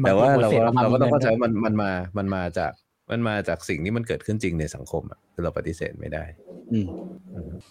[0.07, 2.73] แต่ว่าเราบางทีก็บทเสียงเราก็ต้องมาเข้าใจเหมือนกันว่ามันมันมา มันมาจาก
[3.11, 6.25] มันมาจากสิ่งที่มันเกิดขึ้นจริงในสังคมอะคือเราปฏิเสธไม่ได้
[6.73, 6.87] อืม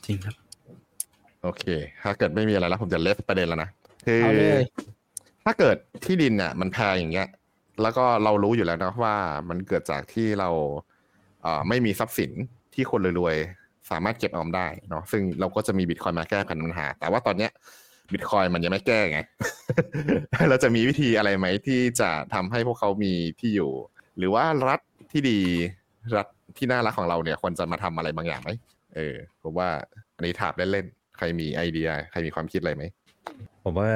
[0.06, 0.36] จริงครับ
[1.43, 1.63] โอเค
[2.03, 3.69] ถ้าเกิดไม่มีอะไรแล้วผมจะเลฟประเด็นแล้วนะ
[4.05, 4.63] คือเอาเลย
[5.45, 7.27] ถ้าเกิดที่ดินเนี่ยมันแพงอย่างเงี้ย
[7.81, 9.15] แล้วก็เรารู้อยู่แล้วนะว่า
[9.49, 10.49] มันเกิดจากที่เรา
[11.41, 12.31] เอ่อไม่มีทรัพย์สิน
[12.73, 17.51] ที่คนรวยๆ สามารถเก็บออมได้เนาะ ซึ่งเราก็จะมีบิตคอยมาแก้ปัญหา แต่ว่าตอนเนี้ย
[18.13, 19.19] บิตคอยมันยังไม่แก้ไง
[20.49, 23.71] เราจะมีวิธีอะไรไหมที่จะทำให้พวกเขามีที่อยู่
[24.17, 24.79] หรือว่ารัฐ
[25.11, 25.39] ที่ดี
[26.17, 28.49] รัฐที่น่ารักของเราเนี่ยควรจะมาทำอะไรบางอย่างไหม
[28.95, 29.69] เออผมว่า
[30.15, 32.83] อันนี้ถามเล่นๆ ใครมีไอเดีย ใครมีความคิดอะไรไหม
[33.63, 33.89] ผมว่า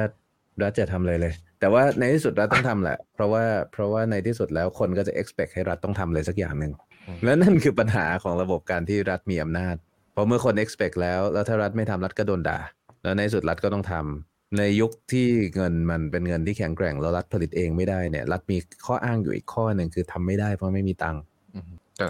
[0.62, 6.72] รัฐจะทำเลยเลย แต่ว่าในที่สุดรัฐต้องทำแหละ เพราะว่าเพราะว่าในที่สุดแล้วคนก็จะ expect ให้รัฐต้องทำอะไรสักอย่างหนึ่ง
[7.06, 9.76] อืมและนั่นคือปัญหาของระบบการที่รัฐมีอำนาจ
[10.12, 12.58] เพราะเมื่อคน expect แล้ว แล้วถ้ารัฐไม่ทำรัฐก็โดนด่า
[13.02, 21.22] แล้วในที่สุดรัฐก็ต้องทำในยุคที่เงินมันเป็นเงินที่แข็งแกร่งแล้วรัฐผลิตเองไม่ได้เนี่ยรัฐมีข้ออ้างอยู่อีกข้อหนึ่งคือทำไม่ได้เพราะไม่มีตังค์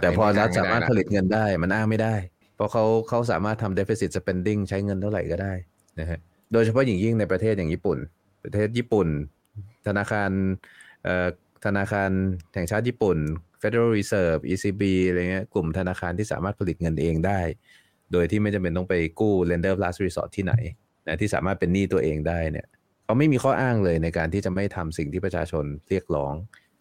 [0.02, 2.14] แต่พอรัฐสามารถผลิตเงินได้มันอ้างไม่ได้
[2.54, 5.52] เพราะเขาเขาสามารถทำ deficit spending ใช้เงินเท่าไหร่ก็ได้
[6.00, 6.18] นะฮะ
[6.52, 7.98] โดยเฉพาะอย่างยิ่งในประเทศอย่างญี่ปุ่น
[8.44, 9.08] ประเทศญี่ปุ่น
[9.86, 10.30] ธนาคาร
[11.04, 11.26] เอ่อ
[11.64, 12.10] ธนาคาร
[12.54, 13.18] แห่งชาติญี่ปุ่น
[13.62, 17.40] Federal Reserve ECB อะไรเงี้ยกลุ่มธนาคารที่สามารถผลิตเงินเองได้
[18.12, 20.54] โดยที่ไม่จำเป็นต้องไปกู้ lender last resort ที่ไหน
[21.06, 22.66] นะที่สามารถเป็นหนี้ตัวเองได้เนี่ย
[23.04, 26.34] เขาไม่มีข้ออ้างเลยในการที่จะไม่ทำสิ่งที่ประชาชนเรียกร้อง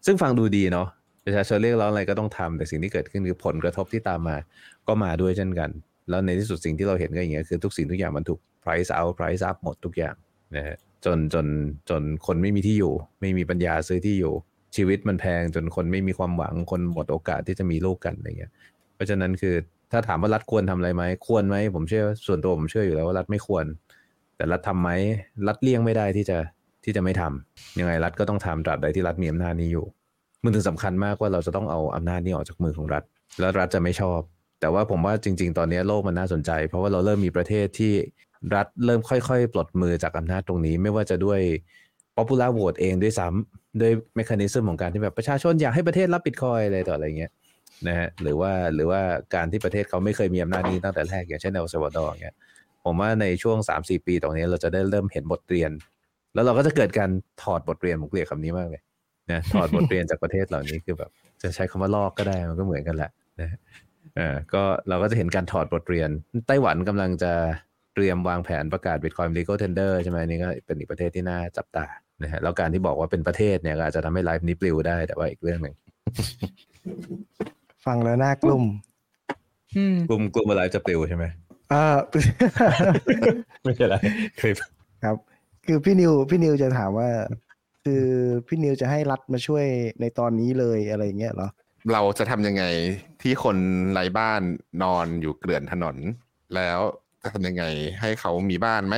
[0.06, 0.88] ซึ่งฟังดูดีเนาะ
[1.26, 4.38] ประชาชนเรียกร้องอะไรก็ต้องทำแต่สิ่งที่เกิดขึ้นคือผลกระทบที่ตามมา
[4.88, 5.70] ก็มาด้วยเช่นกัน
[6.10, 10.16] แล้วในที่สุดสิ่งที่เราเห็นก็อย่างเงี้ยคือทุกสิ่งทุกอย่างมันถูก price out price up หมดทุกอย่าง
[10.56, 11.46] นะฮะจนจน
[11.90, 14.34] จนคนไม่มีที่อยู่ ไม่มีปัญญาซื้อที่อยู่
[14.76, 18.52] ชีวิตมันแพงจนคนไม่มีความหวังคนหมดโอกาสที่จะมีลูกกันอะไรเงี้ย
[18.96, 19.56] เพราะฉะนั้นคือ
[19.92, 23.66] ถ้าถามว่ารัฐควรทำอะไรไหมควรไหมผมเชื่อส่วนตัวผมเชื่ออยู่แล้วว่ารัฐไม่ควร
[24.36, 24.90] แต่รัฐทำไหม
[25.48, 26.38] รัฐเลี่ยงไม่ได้ที่จะ
[26.84, 29.86] ที่จะไม่ทำยังไงรัฐก็ต้องทำตราบใดที่รัฐมีอำนาจนี้อยู่
[30.44, 33.04] มันถึงสำคัญมากว่าเราจะต้องเอาอำนาจนี้ออกจากมือของรัฐ
[33.40, 34.20] แล้วรัฐจะไม่ชอบ
[34.60, 37.94] แต่ว่าผมว่าจริง ๆ ตอนนี้โลกมันน่าสนใจ เพราะว่าเราเริ่มมีประเทศที่
[38.56, 41.40] รัฐเริ่มค่อยๆ ปลดมือจากอำนาจตรงนี้ ไม่ว่าจะด้วย
[42.16, 47.32] popular vote เองด้วยซ้ำด้วย mechanism ของการที่แบบประชาชนอยากให้ประเทศรับบิตคอยน์อะไรต่ออะไรเงี้ย
[47.88, 49.02] นะฮะหรือว่าหรือว่า
[49.36, 52.36] การที่ประเทศเขาไม่เคยมีอำนาจนี้ตั้งแต่แรกอย่างเช่นเอลซาวาดอร์เงี้ย
[52.86, 55.72] ผมว่าในช่วง 3-4 ปีตรงนี้เราจะได้เริ่มเห็นบทเรียน
[56.34, 57.10] แล้วเราก็จะเกิดการ
[57.42, 58.82] ถอดบทเรียนผมเกลียดคำนี้มากเลย
[59.32, 61.10] นะถอดบทเรียนจากประเทศเหล่านี้คือแบบ
[61.44, 63.60] จะใช้คำว่าลอกก็ได้มันก็เหมือนกันแหละนะ
[64.16, 66.10] เออก็เราก็จะเห็นการถอดบทเรียน
[66.48, 67.34] ไต้หวันกำลังจะ
[67.94, 71.86] เตรียมวางแผนประกาศ Bitcoin Legal Tender ใช่ไหมนี่ก็เป็นอีกประเทศที่น่าจับตา
[72.24, 75.76] นะฮะแล้วการที่บอกว่าเป็นประเทศเนี่ยก็อาจจะทำให้ไลฟ์นี้ปลิวได้แต่ว่าอีกเรื่องหนึ่ง
[77.86, 78.64] ฟังแล้วน่ากลุ่ม
[79.76, 81.26] อืมกลุ่มกลุ่มไลฟ์จะปลิวใช่ไหม
[81.74, 81.86] อ่า
[83.64, 83.96] ไม่ใช่ไร
[84.40, 84.58] คลิป
[85.04, 85.16] ครับ
[85.66, 87.10] คือพี่นิวพี่นิวจะถามว่า
[87.84, 88.06] คือ
[88.48, 89.66] พี่นิวจะให้รัฐมาช่วย
[90.02, 91.50] ในตอนนี้เลยอะไรอย่างเงี้ยเหรอ
[91.94, 92.64] เราจะทำยังไง
[93.22, 93.58] ที่คน
[93.94, 94.42] ไร้บ้าน
[94.84, 95.96] นอนอยู่เกลื่อนถนน
[96.56, 96.80] แล้ว
[97.22, 97.64] จะทำยังไง
[98.02, 98.96] ให้เขามีบ้านไหม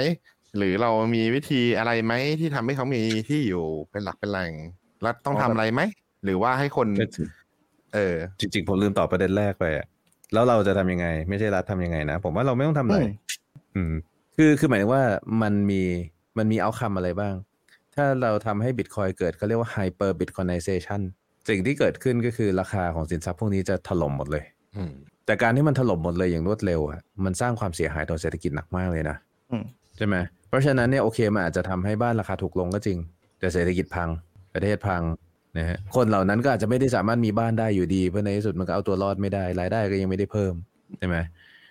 [0.57, 4.51] หรือเรามีวิธีอะไรไหมที่ทำให้เขามีที่อยู่เป็นหลักเป็นแหล่ง
[5.05, 5.81] รัฐต้องทำอะไรไหม
[6.23, 6.87] หรือว่าให้คน
[7.93, 9.85] เออ จริงๆผมลืมตอบประเด็นแรกไปอะ
[10.33, 13.11] แล้วเราจะทำยังไง ไม่ใช่รัฐทำยังไงนะ ผมว่าเราไม่ต้องทำอะไรอืม
[13.75, 13.93] อืม
[14.37, 15.03] คือคือหมายถึงว่า
[15.41, 15.81] มันมี
[16.37, 17.33] มันมีเอาคำอะไรบ้าง
[17.97, 21.01] ถ้าเราทำให้บิตคอยเกิดเขาเรียกว่า hyper bitcoinization
[21.49, 24.43] สิ่งที่เกิดขึ้นก็คือราคาของสินทรัพย์พวกนี้จะถล่มหมดเลย
[24.77, 24.91] อืม
[25.25, 29.17] แต่การที่มันถล่มหมดเลยอย่างรวดเร็วอะมันสร้างความเสียหายต่อเศรษฐกิจหนักมากเลยนะ
[29.51, 29.63] อืม
[29.97, 30.15] ใช่ไหม
[30.49, 32.97] เพราะฉะนั้นเนี่ยโอเคมันอาจจะทำให้บ้านราคาถูกลงก็จริง
[33.39, 34.09] แต่เศรษฐกิจพัง
[34.53, 35.01] ประเทศพัง
[35.57, 40.53] นะฮะคนเหล่านั้นก็อาจจะไม่ได้สามารถมีบ้านได้อยู่ดี เพราะในที่สุดมันก็เอาตัวรอดไม่ได้รายได้ก็ยังไม่ได้เพิ่ม
[40.97, 41.17] ใช่ไหม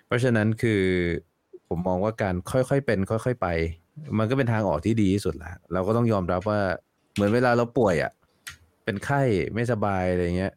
[0.06, 0.82] เพราะฉะนั้นคือ
[1.68, 3.48] ผมมองว่าการค่อยๆเป็น ค่อย ๆ ไป
[4.18, 6.60] มันก็เป็นทางออกที่ดีที่สุดละเราก็ต้องยอมรับว่า
[7.14, 8.12] เหมือนเวลาเราป่วยอะ
[8.84, 9.22] เป็นไข้
[9.54, 10.52] ไม่สบายอะไรเงี้ย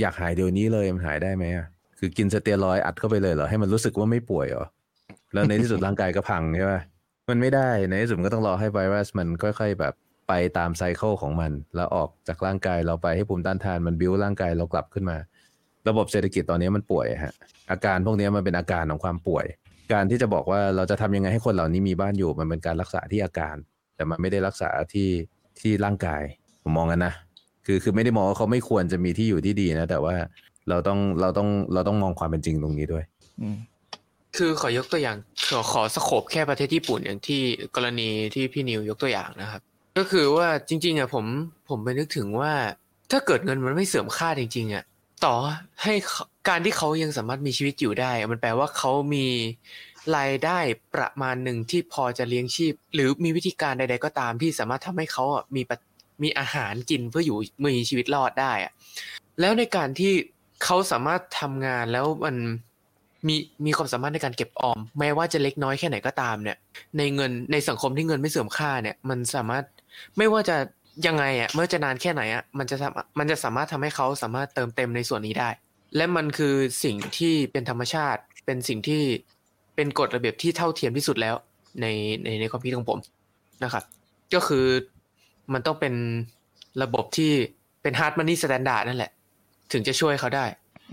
[0.00, 1.66] อยากหายเดี๋ยวนี้เลยมันหายได้ไหมอะ
[1.98, 4.64] คือกินสเตียรอยอัดเข้าไปเลยเหรอให้มันรู้สึกว่าไม่ป่วยเหรอ
[5.32, 6.80] แล้วในที่สุดร่างกายก็พังใช่ปะ
[7.28, 9.94] มันไม่ได้ในที่สุดก็ต้องรอให้ไวรัสมันค่อย ๆ แบบ
[10.28, 15.16] ไปตามไซเคิลของมัน แล้วออกจากร่างกายเราไปให้ภูมิต้านทานมันบิ้วร่างกายเรากลับขึ้นมา
[15.88, 17.34] ระบบเศรษฐกิจตอนนี้มันป่วยฮะ
[17.70, 19.46] อาการพวกนี้มันเป็นอาการของความป่วย
[19.92, 23.56] การที่จะบอกว่าเราจะทำยังไงให้คนเหล่านี้มีบ้านอยู่ มันเป็นการรักษาที่อาการ
[23.96, 25.08] แต่มันไม่ได้รักษาที่
[25.60, 26.22] ที่ร่างกาย
[26.62, 27.14] ผมมองกันนะ
[27.66, 30.14] คือคือไม่ได้มองว่าเขาไม่ควรจะมีที่อยู่ที่ดีนะ แต่ว่า
[30.68, 33.04] เราต้องเราต้องเราต้องมองความเป็นจริงตรงนี้ด้วย
[33.40, 33.56] อืม
[34.36, 35.16] คือขอยกตัวอย่าง
[35.48, 37.40] ขอขอสโคบแค่ประเทศญี่ปุ่นอย่างที่
[37.76, 39.60] กรณีที่พี่นิวยกตัวอย่างนะครับ
[39.98, 41.24] ก็คือว่าจริง ๆอะผม
[41.68, 42.52] ผมไปนึกถึงว่า
[43.10, 44.84] ถ้าเกิดเงินมันไม่เสื่อมค่าจริงๆอะ
[45.24, 45.34] ต่อ
[45.82, 45.94] ให้
[46.48, 49.26] การที่เขายังสามารถมีชีวิตอยู่ได้ มันแปลว่าเขามี
[50.16, 50.58] รายได้
[50.94, 55.24] ประมาณหนึ่งที่พอจะเลี้ยงชีพ หรือมีวิธีการใด ๆ ก็ตามที่สามารถทำให้เขา
[55.54, 55.62] มี
[56.22, 58.72] มีอาหารกินเพื่ออยู่มีชีวิตรอดได้อะ
[59.40, 60.12] แล้วในการที่
[60.64, 62.36] เขาสามารถทำงานแล้วมัน
[63.28, 63.36] มี
[63.66, 66.56] มีความสามารถในการเก็บออม แม้ว่าจะเล็กน้อยแค่ไหนก็ตามเนี่ย
[66.98, 69.64] ในเงินในสังคมที่เงินไม่เสื่อมค่าเนี่ย มันสามารถ
[70.16, 70.56] ไม่ว่าจะ
[71.06, 75.48] ยังไงอะเมื่อจะนานแค่ไหนอะมันจะทำมันจะสามารถทำให้เขาสามารถเติมเต็มในส่วนนี้ได้
[75.96, 76.54] และมันคือ
[76.84, 79.02] สิ่งที่เป็นธรรมชาติ เป็นสิ่งที่
[79.76, 81.34] เป็นกฎระเบียบที่เท่าเทียมที่สุดแล้ว
[81.80, 81.86] ใน
[82.24, 82.98] ในในความคิดของผม
[83.64, 83.84] นะครับ
[84.34, 84.66] ก็คือ
[85.52, 85.94] มันต้องเป็น
[86.82, 87.32] ระบบที่
[87.82, 89.10] เป็น hard money standard นั่นแหละ
[89.72, 90.44] ถึงจะช่วยเขาได้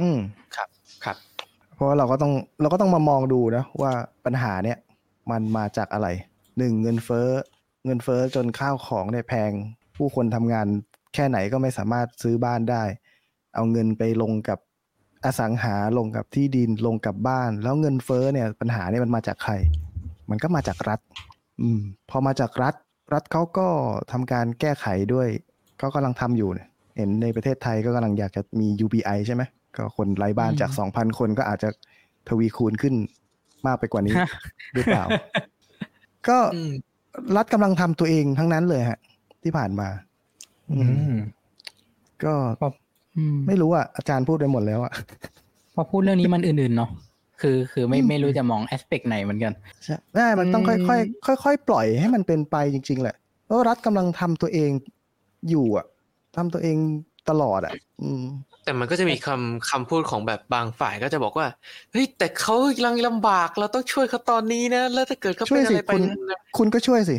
[0.01, 0.19] อืม
[0.55, 0.67] ครับ
[1.05, 1.17] ครับ
[1.75, 3.91] เพราะว่าเราก็ต้องเราก็ต้องมามองดูนะ ว่า
[4.25, 4.77] ปัญหาเนี่ย
[5.31, 6.07] มันมาจากอะไร
[6.57, 7.27] หนึ่งเงินเฟ้อ
[7.85, 9.51] เงินเฟ้อจนข้าวของเนี่ยแพง
[10.01, 10.67] ผู้คนทำงาน
[11.13, 12.83] แค่ไหนก็ไม่สามารถซื้อบ้านได้
[13.55, 14.59] เอาเงินไปลงกับ
[15.25, 19.53] อสังหาลงกับที่ดินลงกับบ้าน แล้วเงินเฟ้อเนี่ยปัญหาเนี่ยมันมาจากใคร
[20.29, 20.99] มันก็มาจากรัฐ
[21.61, 21.79] อืม
[22.09, 22.75] พอมาจากรัฐ
[23.13, 23.67] รัฐเขาก็
[24.11, 25.27] ทำการแก้ไขด้วย
[25.77, 26.67] เขากำลังทำอยู่เนี่ย
[26.97, 29.43] เห็นในประเทศไทยก็กำลังอยากจะมี UBI ใช่ไหม
[29.75, 31.69] ก็คนไร้บ้านจาก2,000คนก็อาจจะ
[32.29, 32.93] ทวีคูณขึ้น
[33.65, 34.15] มากไปกว่านี้
[34.73, 35.05] หรือเปล่า
[36.27, 36.71] ก็อืม
[37.37, 38.99] รัฐกำลังทำตัวเองทั้งนั้นเลยฮะ
[39.43, 39.87] ที่ผ่านมา
[40.71, 40.79] อื
[41.13, 41.15] ม
[42.23, 42.33] ก็
[43.17, 44.93] อืมไม่รู้อะอาจารย์พูดไปหมดแล้วอะ
[45.75, 46.89] พอพูดเรื่องนี้มันอื่นๆเนาะ
[47.41, 49.53] คือคือไม่อืมไม่รู้จะมองแอสเปกไหนเหมือนกัน
[49.83, 53.15] ใช่ได้มันต้องอืค่อยมค่อยค่อยๆปล่อยให้มันเป็นไปจริง ๆ แหละ
[53.45, 54.71] เพราะรัฐกำลังทำตัวเอง
[55.49, 55.85] อยู่อะ
[56.37, 56.77] ทำตัวเอง
[57.29, 58.23] ตลอดอะ อืม
[58.63, 61.47] แต่มันก็จะมีคำคำพูดของแบบบางฝ่ายก็จะบอกว่า
[61.91, 67.17] เฮ้ยแต่เขากำลังลำบากเราต้องช่วยเขาตอนนี้นะ แล้วถ้าเกิดเขาช่เป็วยนอะสิไรไปคุณนะคุณก็ช่วยสิ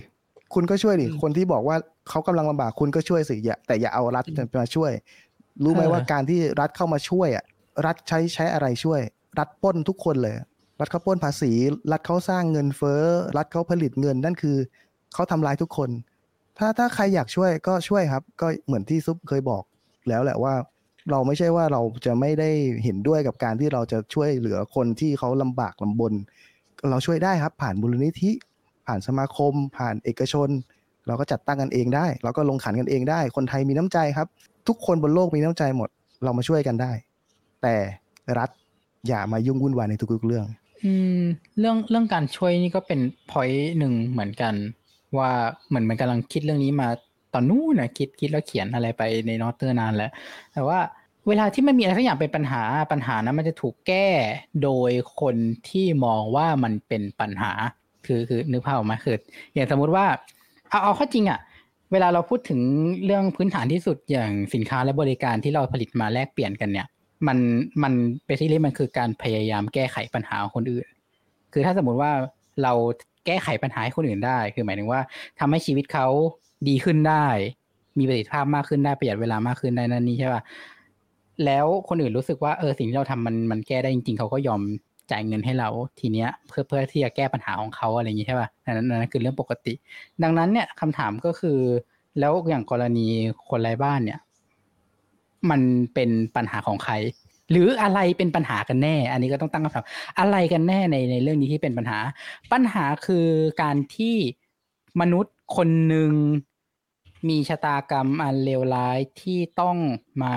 [0.55, 1.77] คุณก็ช่วยดิอืมคนที่บอกว่า
[2.09, 4.24] เขากำลังลำบากคุณก็ช่วยสิอย่าแต่อย่าเอารัฐ
[4.61, 4.93] มาช่วย
[5.65, 7.45] รู้ไหมเออว่าการที่รัฐเข้ามาช่วยอะ
[7.87, 9.01] รัฐใช้ใช้อะไรช่วย
[9.39, 10.35] รัฐปล้นทุกคนเลย
[10.81, 11.53] รัฐเขาปล้นภาษี
[11.93, 13.03] รัฐเขาสร้างเงินเฟ้อ
[13.37, 14.57] รัฐเขาผลิตเงินนั่นคือ
[15.15, 15.91] เขาทำลายทุกคน
[16.59, 19.62] ถ้าถ้าใครอยากช่วยก็ช่วยครับ ก็เหมือนที่ซุปเคยบอก
[20.09, 20.55] แล้วแหละว่า
[21.11, 22.51] เราไม่ใช่ว่าเราจะไม่ได้
[22.85, 26.12] เห็นด้วยกับการที่เราจะช่วยเหลือคนที่เขาลำบากลำบน
[26.91, 28.31] เราช่วยได้ครับผ่านมูลนิธิ
[28.87, 30.49] ผ่านสมาคม ผ่านเอกชน
[31.07, 34.29] เราก็จัดตั้งกันเองได้ เราก็ลงขันกันเองได้ คนไทยมีน้ำใจครับ
[34.69, 35.89] ทุกคนบนโลกมีน้ำใจหมด
[36.25, 36.93] เรามาช่วยกันได้
[37.63, 37.75] แต่
[38.39, 38.51] รัฐ
[39.09, 40.47] อย่ามายุ่งวุ่นวายในทุกๆเรื่อง
[40.85, 41.23] อืม
[41.59, 43.01] เรื่องเรื่องการช่วยนี่ก็เป็น
[43.31, 44.55] พอยต์หนึ่งเหมือนกัน
[45.19, 45.31] ว่า
[45.69, 46.89] เหมือนมันกำลังคิดเรื่องนี้มา
[47.35, 50.11] ตอนนู้นนะคิดคิดแล้วเขียนอะไรไปในนอตเตอร์นานแล้ว
[50.53, 50.79] แต่ว่า
[51.29, 54.09] เวลาที่มันมีอะไรสักอย่างเป็นปัญหาปัญหานั้นมันจะถูกแก้
[54.63, 54.91] โดย
[55.21, 55.37] คน
[55.69, 57.53] ที่มองว่ามันเป็นปัญหา
[58.07, 59.16] คือคือนึกภาพออกมาคือ
[59.55, 60.07] อย่างสมมุติว่า
[60.70, 61.41] เอาเอาข้อจริงอะ
[61.93, 62.61] เวลาเราพูดถึง
[63.05, 66.87] เรื่องพื้นฐานที่สุดอย่างสินค้าและบริการที่เราผลิตมาแลกเปลี่ยนกันเนี่ย
[67.27, 67.39] มัน
[67.83, 67.93] มัน
[68.27, 70.87] เบสิคมันคือการพยายามแก้ไขปัญหาคนอื่น
[71.53, 72.12] คือถ้าสมมติว่า
[72.62, 72.73] เรา
[73.27, 75.01] แก้ไขปัญหาให้คนอื่นได้ คือหมายถึงว่า
[75.41, 76.07] ทำให้ชีวิตเขา
[76.69, 77.27] ดีขึ้นได้
[77.99, 80.43] มีประสิทธิภาพมากขึ้นได้ประหยัดเวลามากขึ้นได้นั่นนี่ใช่ป่ะ
[81.45, 84.61] แล้วคนอื่นรู้สึกว่าเออสิ่งที่เราทำมันมันแก้ได้จริงๆเขาก็ยอม
[85.12, 85.68] จ่ายเงินให้เรา
[86.01, 89.74] ทีเนี้ยเพื่อเพื่อที่จะแก้ปัญหาของเขาอะไรอย่างนี้ใช่ป่ะนั้นนั้นคือเรื่องปกติ
[90.22, 91.59] ดังนั้นเนี่ยคำถามก็คือ
[92.20, 93.06] แล้วอย่างกรณี
[93.48, 94.20] คนไร้บ้านเนี่ย
[95.51, 95.60] มัน
[95.94, 96.94] เป็นปัญหาของใคร
[97.51, 99.86] หรืออะไรเป็นปัญหากันแน่ อันนี้ก็ต้องตั้งคำถาม
[100.18, 101.98] อะไรกันแน่ในในเรื่องนี้ที่เป็นปัญหา
[102.52, 103.28] ปัญหาคือ
[103.62, 104.16] การที่
[105.01, 106.12] มนุษย์คนหนึ่ง
[107.28, 109.76] มีชะตากรรมอันเลวร้ายที่ต้อง
[110.22, 110.36] มา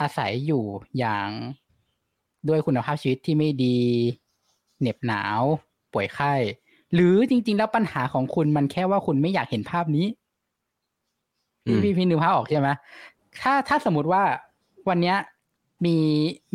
[0.00, 0.64] อาศัยอยู่
[0.98, 1.28] อย่าง
[2.48, 3.76] ด้วยคุณภาพชีวิตที่ไม่ดี
[4.80, 5.40] เหน็บหนาว
[5.92, 6.32] ป่วยไข้
[6.94, 10.06] หรือจริง ๆ แล้วปัญหาของคุณมันแค่ว่าคุณไม่อยากเห็นภาพนี้
[11.66, 12.68] อืมพี่พี่นึกภาพออกใช่ไหม
[13.42, 14.22] ถ้าถ้าสมมติว่า
[14.88, 15.16] วันเนี้ย
[15.84, 15.96] มี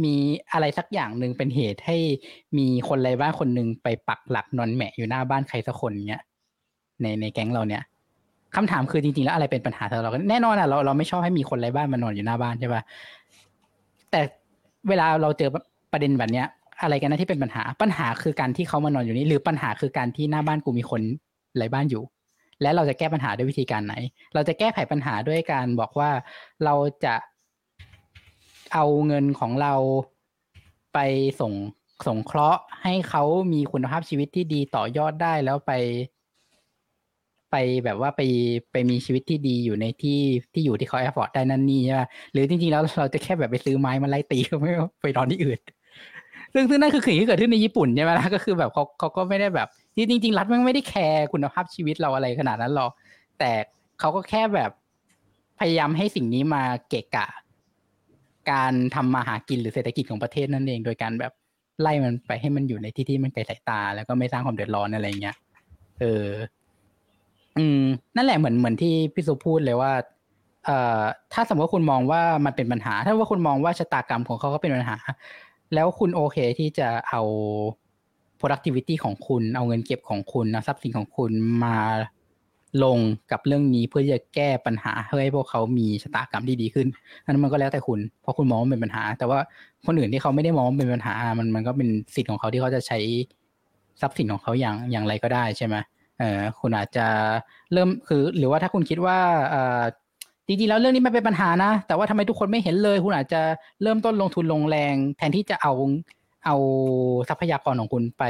[0.04, 0.14] มี
[0.52, 1.98] อะไรสักอย่างหนึ่งเป็นเหตุให้
[2.58, 6.22] มีคนไร้บ้านคนหนึ่งไปปักหลักนอนแหมะอยู่หน้าบ้านใครสักคนเนี้ย
[7.02, 7.84] ในในแก๊งเราเนี่ย
[8.56, 12.82] คำถามคือจริงๆแล้วอะไรเป็นปัญหาสำหรับเราแน่นอนอะเราเราไม่ชอบให้มีคนไร้บ้านมานอนอยู่หน้าบ้านใช่ปะ
[14.12, 14.22] แต่
[14.90, 15.50] เวลาเราเจอ
[15.94, 16.48] ประเด็นแบบเนี้ย
[16.82, 21.02] อะไรกันนะที่เป็นปัญหา ปัญหาคือการที่เขามานอนอยู่นี่หรือปัญหาคือการที่หน้าบ้านกูมีคน
[21.58, 22.04] ไร้บ้านอยู่
[22.62, 23.96] และเราจะแก้ปัญหาด้วยวิธีการไหน
[24.34, 26.10] เราจะแก้ไขปัญหาด้วยการบอกว่า
[26.66, 26.76] เรา
[27.06, 27.16] จะ
[28.74, 29.74] เอาเงินของเรา
[30.94, 31.00] ไป
[31.42, 31.54] ส่ง
[32.08, 35.72] สงเคราะห์ให้เขามีคุณภาพชีวิตที่ดีต่อยอดได้แล้วไป
[37.52, 37.56] ไป
[37.86, 38.22] แบบว่าไป
[38.72, 40.20] ไปมีชีวิตที่ดีอยู่ในที่
[40.54, 42.02] ที่อยู่ที่เขา afford ได้นั่นนี่ใช่ไหม
[42.32, 44.72] หรือจริงๆแล้วเราจะแค่แบบไปซื้อไม้มาไล่ตีเขาไม่
[45.02, 45.60] ไปนอนที่อื่น
[46.54, 52.92] ซึ่งซึ่งนั่นคือสิ่งที่เกิดขึ้นในญี่ปุ่นใช่ไหมล่ะก็คือแบบเขาเขาก็ไม่ได้แบบจริงจริง ๆ รัฐมันไม่ได้แคร์คุณภาพชีวิตเราอะไรขนาดนั้นหรอก
[53.40, 53.52] แต่
[54.00, 54.72] เขาก็แค่แบบ
[55.60, 57.28] พยายามให้สิ่งนี้มาเกะกะ
[58.52, 61.34] การทำมาหากินหรือเศรษฐกิจของประเทศนั่นเอง โดยการแบบ
[61.82, 65.36] ไล่มันไปให้มันอยู่ในที่ที่มันไกลสายตา แล้วก็ไม่สร้างความเดือดร้อนอะไรเงี้ย
[66.00, 66.28] เออ
[67.58, 67.82] อืม
[68.16, 69.92] นั่นแหละเหมือนเหมือนที่พี่สุพูดเลยว่า
[70.66, 71.02] เอ่อ
[71.34, 74.98] ถ้าสมมติว่าคุณมองว่ามันเป็นปัญหา ถ้าว่าคุณมองว่าชะตากรรมของเขาก็เป็นปัญหา
[75.74, 77.22] แล้วคุณโอเคที่จะเอา
[78.40, 81.32] productivity ของคุณ เอาเงินเก็บของคุณนะทรัพย์สินของคุณ
[81.64, 81.78] มา
[82.84, 83.00] ลง
[83.32, 86.88] กับเรื่องนี้เพื่อจะแก้ปัญหาให้พวกเขามีชะตากรรมที่ดีขึ้น
[87.24, 89.40] อันนั้นมันก็แล้วแต่คุณ เพราะคุณมองว่าเป็นปัญหา แต่ว่า
[89.86, 93.00] คนอื่นที่เขาไม่ได้มองว่าเป็นปัญหา มันมันก็เป็นสิทธิ์ของเขาที่เขาจะใช้
[94.02, 95.76] ทรัพย์สินของเขาอย่างอย่างไรก็ได้ใช่ไหม
[96.20, 97.08] เออคุณอาจจะ
[97.74, 99.20] เริ่มคือ หรือว่าถ้าคุณคิดว่า
[99.50, 99.84] เออ
[100.48, 103.42] จริงๆแล้วเรื่องนี้ไม่เป็นปัญหานะ แต่ว่าทำไมทุกคนไม่เห็นเลย คุณอาจจะ
[103.82, 105.74] เริ่มต้นลงทุนลงแรง แทนที่จะเอา
[106.46, 106.56] เอา
[107.30, 108.24] ทรัพยากรของคุณไป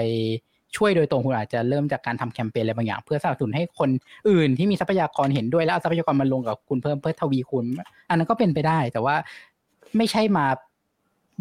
[0.78, 3.90] ช่วยโดยตรงคุณอาจจะเริ่มจากการทำแคมเปญอะไรบางอย่าง เพื่อสนับสนุนให้คน
[4.30, 7.66] อื่นที่มีทรัพยากรเห็นด้วยแล้วเอาทรัพยากรมาลงกับคุณเพิ่มเพื่อทวีคูณ
[8.10, 9.16] อันนั้นก็เป็นไปได้ แต่ว่า
[9.98, 10.46] ไม่ใช่มา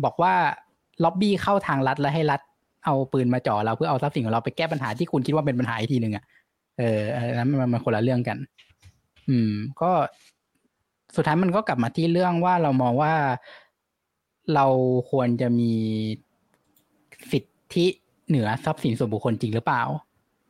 [0.04, 0.34] บอกว่า
[1.04, 2.40] ล็อบบี้เข้าทางรัฐแล้วให้รัฐ
[2.84, 6.24] เอาปืนมาจ่อเราเพื่อเอาทรัพย์สินของเราไปแก้ปัญหาที่คุณคิดว่าเป็นปัญหาอีกทีหนึ่งอะ
[6.78, 8.36] เอออันนั้นมันมันคนละเรื่องกัน
[9.28, 9.90] อืม ก็
[11.16, 13.12] สุดท้ายมันก็กลับมาที่เรื่องว่าเรามองว่า
[14.54, 14.66] เรา
[15.10, 15.72] ควรจะมี
[17.32, 17.86] สิทธิ
[18.28, 19.82] เหนือทรัพย์สินส่วนบุคคลจริงหรือเปล่า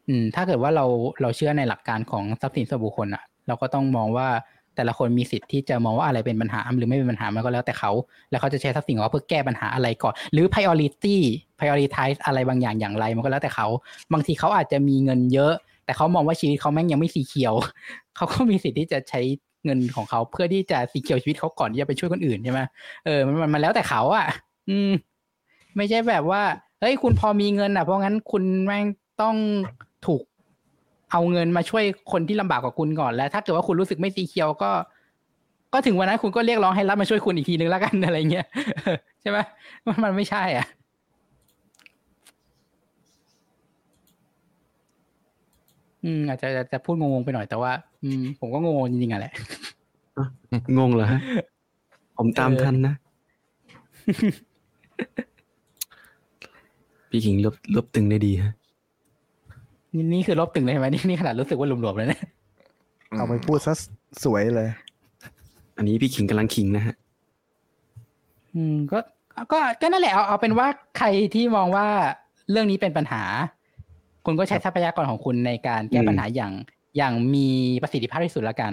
[0.09, 0.85] อืม ถ้าเกิดว่าเรา
[1.23, 4.29] เราเชื่อในหลักการของทรัพย์สินส่วนบุคคลอะเราก็ต้องมองว่า
[4.77, 7.93] แต่ละคนมีสิทธิ์ที่จะมองว่าอะไรเป็นปัญหาหรือไม่เป็นปัญหามันก็แล้วแต่เขา
[8.31, 11.17] แล้วเขาจะใช้ทรัพย์สินของเขาเพื่อแก้ปัญหาอะไรก่อน หรือ priority
[11.59, 13.69] prioritize อะไรบางอย่างอย่างไร มันก็แล้วแต่เขา
[14.13, 15.53] บางทีเขาอาจจะมีเงินเยอะ
[15.85, 17.55] แต่เขามองว่าชีวิตเขาแม่งยังไม่สีเขียว
[18.17, 19.21] เขาก็มีสิทธิ์ที่จะใช้
[19.65, 22.61] เงินของเขาเพื่อที่จะสีเขียวชีวิตเขาก่อนที่จะไปช่วยคนอื่นใช่ไหม
[23.05, 24.27] เออมันมันแล้วแต่เขาอะ
[24.69, 24.91] อืม
[25.77, 26.43] ไม่ใช่แบบว่า
[26.81, 28.87] เฮ้ยคุณพอมีเงินอะ เพราะงั้นคุณแม่ง
[29.23, 29.37] ต้อง
[30.07, 30.23] ถูก
[31.13, 34.71] เอาเงินมาช่วยคนที่ลำบากกว่าคุณก่อนแล้ว ถ้าเกิดว่าคุณรู้สึกไม่สีเขียวก็
[35.73, 38.47] ก็ถึงวันนั้นคุณก็เรียกร้องให้รัฐมาช่วยคุณอีกทีนึงแล้วกันอะไรเงี้ย
[39.23, 39.39] ใช่ไหม
[40.05, 40.67] มันไม่ใช่ อะ
[46.05, 47.73] อืมอาจจะอาจจะพูดงงๆไปหน่อยแต่ว่า
[48.03, 49.33] อืม ผมก็งงๆจริงๆอะแหละ
[50.79, 51.21] งงเหรอฮะ
[52.17, 52.95] ผมตามเออทันนะ
[57.11, 58.53] พี่ขิงรวบรวบตึงได้ดีฮะ
[59.95, 62.21] นี่นี่คือรวบตึงเลยใช่ไหมนี่นี่ขนาดรู้สึกว่าหลวมๆเลยนะ
[63.17, 63.73] เอาไปพูดซะ
[64.25, 64.69] สวยเลย
[65.77, 66.95] อันนี้พี่ขิงกำลังขิงนะฮะ
[68.55, 68.99] อืมก็
[69.53, 70.67] ก็ก็นั่นแหละเอาเอาเป็นว่า
[70.99, 71.87] ใครที่มองว่า
[72.51, 73.23] เรื่องนี้เป็นปัญหา
[74.27, 76.53] คุณก็ใช้ทรัพยากรของคุณในการแก้อืมปัญหาอย่าง
[76.97, 77.49] อย่างมี
[77.83, 78.73] ประสิทธิภาพที่สุดละกัน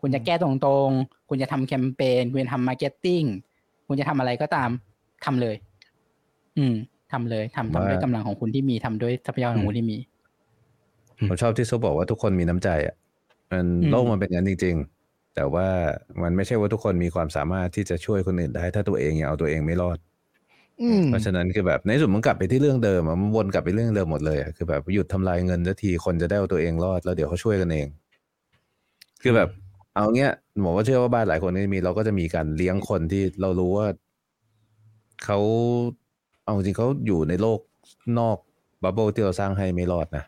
[0.00, 3.22] คุณจะแก้ตรงๆ คุณจะทำแคมเปญ คุณจะทำ marketing
[3.86, 4.70] คุณจะทำอะไรก็ตาม
[5.24, 5.56] ทำเลย
[6.58, 6.74] อืม
[7.12, 9.98] ทำเลยทำทำด้วยว่ากำลังของคุณที่มีทำด้วยทรัพยากรของคุณที่มี
[11.28, 12.94] ผมชอบที่ซุปบอกว่าทุกคนมีน้ำใจอะ
[13.50, 15.68] มันอืมโลกมันเป็นอย่างนั้นจริง ๆ แต่ว่า
[16.22, 20.15] มันไม่ใช่ว่าทุกคนมีความสามารถที่จะช่วยคนอื่นได้ ถ้าตัวเองยังเอาตัวเองไม่รอดอืม
[21.10, 27.86] เพราะฉะนั้นคือแบบในสุดมันกลับไปที่เรื่องเดิมอะมันวนกลับไปเรื่องเดิมหมดเลยคือแบบหยุดทำลายเงินสักทีคนจะได้เอาตัวเองรอดแล้วเดี๋ยวเขาช่วยกันเอง
[29.22, 29.48] คือแบบ
[29.94, 33.86] เอาเงี้ยหมอว่าเชื่อว่าบ้านหลายคนที่มีเราก็จะมีการเลี้ยงคนที่เรารู้ว่า
[35.24, 35.38] เขา
[36.44, 37.58] เอาจริงเขาอยู่ในโลก
[38.18, 38.36] นอก
[38.82, 40.24] บับเบิลที่เราสร้างให้ไม่รอดนะ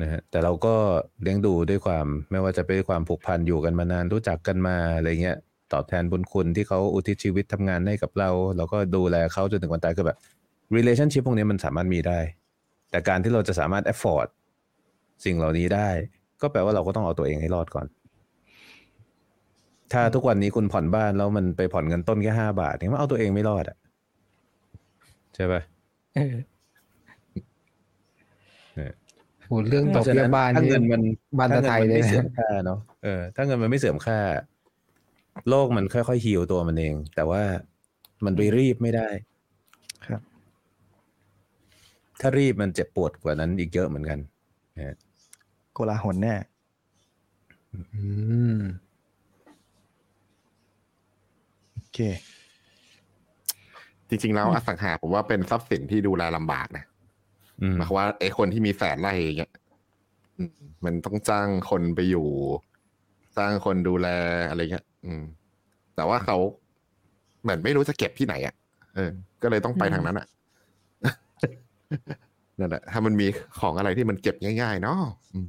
[0.00, 0.74] นะฮะแต่เราก็
[1.22, 5.38] เลี้ยงดูด้วยความ ไม่ว่าจะเป็นความผูกพันอยู่กันมานานรู้จักกันมาอะไรเงี้ย
[5.72, 10.18] ตอบแทนบุญคุณที่เขาอุทิศชีวิตทำงานให้กับเรา เราก็ดูแลเขาจนถึงวันตายคือแบบ
[10.76, 12.18] relationship พวกนี้มันสามารถมีได้
[12.90, 14.28] แต่การที่เราจะสามารถ afford
[15.24, 15.88] สิ่งเหล่านี้ได้
[16.42, 17.86] ก็แปลว่าเราก็ต้องเอาตัวเองให้รอดก่อน
[19.92, 23.76] ถ้าทุกวันนี้คุณผ่อนบ้านแล้วมันไปผ่อนเงินต้นแค่ห้าบาทเนี่ยมันเอาตัวเองไม่รอดอะ
[25.34, 25.62] ใช่ปะ
[26.14, 26.36] เออ
[29.48, 31.02] โหเรื่องเพดอกราะฉะเบี้ยนั้นบ้านถ้านี่เงินมัน
[31.38, 34.18] บ้านตะไทยเลยถ้างินมันไม่เสื่อนะมค่าเนาะเออถ้าเงินมันไม่เสื่อมค่า
[35.48, 37.42] โลกมันค่อยๆฮีลตัวมันเอง แต่ว่า
[38.24, 39.08] มันไปรีบไม่ได้
[40.06, 40.22] ครับ
[42.20, 44.18] ถ้ารีบมันเจ็บปวดกว่านั้นอีกเยอะเหมือนกัน
[45.72, 46.34] โกลาหลแน่
[47.72, 47.80] อื
[48.58, 48.60] ม
[51.74, 51.98] โอเค
[54.08, 56.84] จริง ๆ แล้วอสังหาผมว่าเป็นทรัพย์สินที่ดูแลลำบากนะ
[57.62, 59.52] อืมหมายความว่าไอ้คนที่มีแสนไร่อย่างเงี้ย
[60.38, 60.50] อืม
[60.84, 62.28] มันต้องจ้างคนไปอยู่
[63.36, 64.08] จ้างคนดูแล
[64.48, 65.24] อะไรเงี้ย อืม
[65.96, 66.36] แต่ว่าเขา
[67.42, 68.54] เหมือนไม่รู้จะเก็บที่ไหนอะ
[68.94, 69.10] เออ
[69.42, 70.26] ก็เลยต้องไปทางนั้นอะ
[72.58, 73.26] นั่นแหละถ้ามันมี
[73.60, 75.00] ของอะไรที่มันเก็บง่ายๆเนาะ
[75.32, 75.46] อืม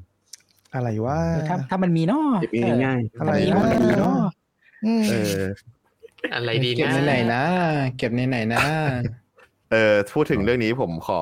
[0.76, 1.20] อะไรว่า
[1.50, 2.52] ถ้าถ้ามันมีเนาะเก็บ
[2.86, 4.16] ง่ายอะไรถ้ามีวะมันมีเนาะ
[4.86, 5.40] อืมเออ
[6.34, 7.44] อะไรดีเก็บนะในไหนนะ
[7.98, 8.64] เก็บในไหนนะ
[9.72, 11.22] เออพูดถึงเรื่องนี้ผมขอ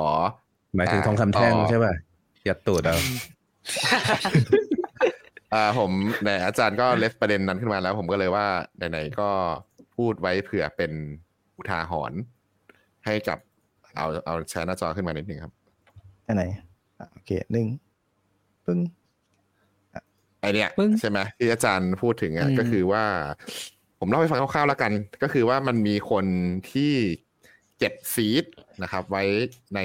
[0.76, 1.94] หมายถึงทองคำแท่งใช่ป่ะ
[2.48, 2.98] ยัดตูดเอา
[5.54, 5.92] อ่าผม
[6.26, 8.48] ในอาจารย์ก็เลสประเด็นนั้นขึ้นมาแล้ว ผมก็เลยว่า
[8.92, 9.30] ไหนๆก็
[9.96, 10.92] พูดไว้เผื่อเป็น
[11.58, 12.20] อุทาหรณ์
[13.06, 13.40] ให้กับ
[13.96, 15.54] เอาเอาแชร์หน้าจอขึ้นมานิดนึงครับ
[16.28, 16.44] อันไหน
[17.00, 17.68] อะโอเคหนึ่ง
[18.66, 18.80] ปึ้ง
[20.42, 23.04] ไอเนี้ยปึ้งใช่ไหมที่อาจารย์พูดถึงอะอืมก็คือว่า
[24.00, 24.92] ผมเล่าให้ฟังคร่าวๆแล้วกัน
[25.24, 26.26] ก็คือว่ามันมีคน
[26.72, 26.94] ที่
[27.78, 28.46] เก็บ seed
[28.84, 29.24] นะครับ ไว้
[29.76, 29.80] ใน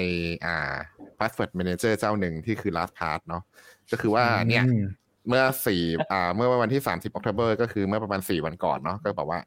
[0.45, 0.73] อ่า
[1.17, 3.43] password manager เจ้าหนึ่งที่คือ LastPass เนาะ
[3.91, 4.83] ก็คือว่าเนี่ยอืม
[5.27, 9.39] เมื่อสี่อ่า เมื่อวันที่สามสิบ October ก็คือเมื่อประมาณสี่วันก่อนเนาะก็บอกว่า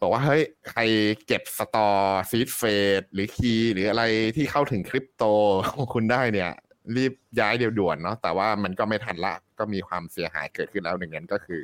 [0.00, 0.80] บอกว่าเฮ้ยใคร
[1.26, 4.04] เก็บ store seed phrase หรือ key หรืออะไร
[4.36, 5.24] ที่เข้าถึงคริปโต
[5.70, 6.50] ของคุณได้เนี่ย
[6.96, 11.62] รีบย้ายเดี๋ยวด่วนเนาะแต่ว่ามันก็ไม่ทันละ ก็มีความเสียหายเกิดขึ้นแล้วหนึ่งนั้นก็คือ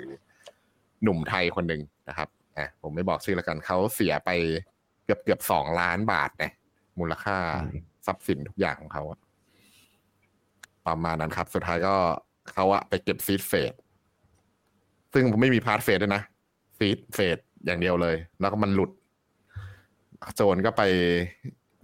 [1.02, 4.30] หนุ่มไทยคนหนึ่งนะครับอะผมไม่บอกชื่อแล้วกันเขาเสียไป
[5.04, 6.52] เกือบเกือบสองล้านบาทเนี่ย
[6.98, 7.36] มูลค่า
[8.06, 9.18] ทรัพย์สินทุกอย่างของเขาอะ
[10.86, 11.96] ประมาณนั้นครับ สุดท้ายก็
[12.52, 13.72] เขาอะไปเก็บ seed phrase
[15.12, 16.22] ซึ่งไม่มี passphrase ด้วยนะ
[16.78, 18.90] seed phrase อย่างเดียวเลย แล้วก็มันหลุด
[20.34, 20.82] โจรก็ไป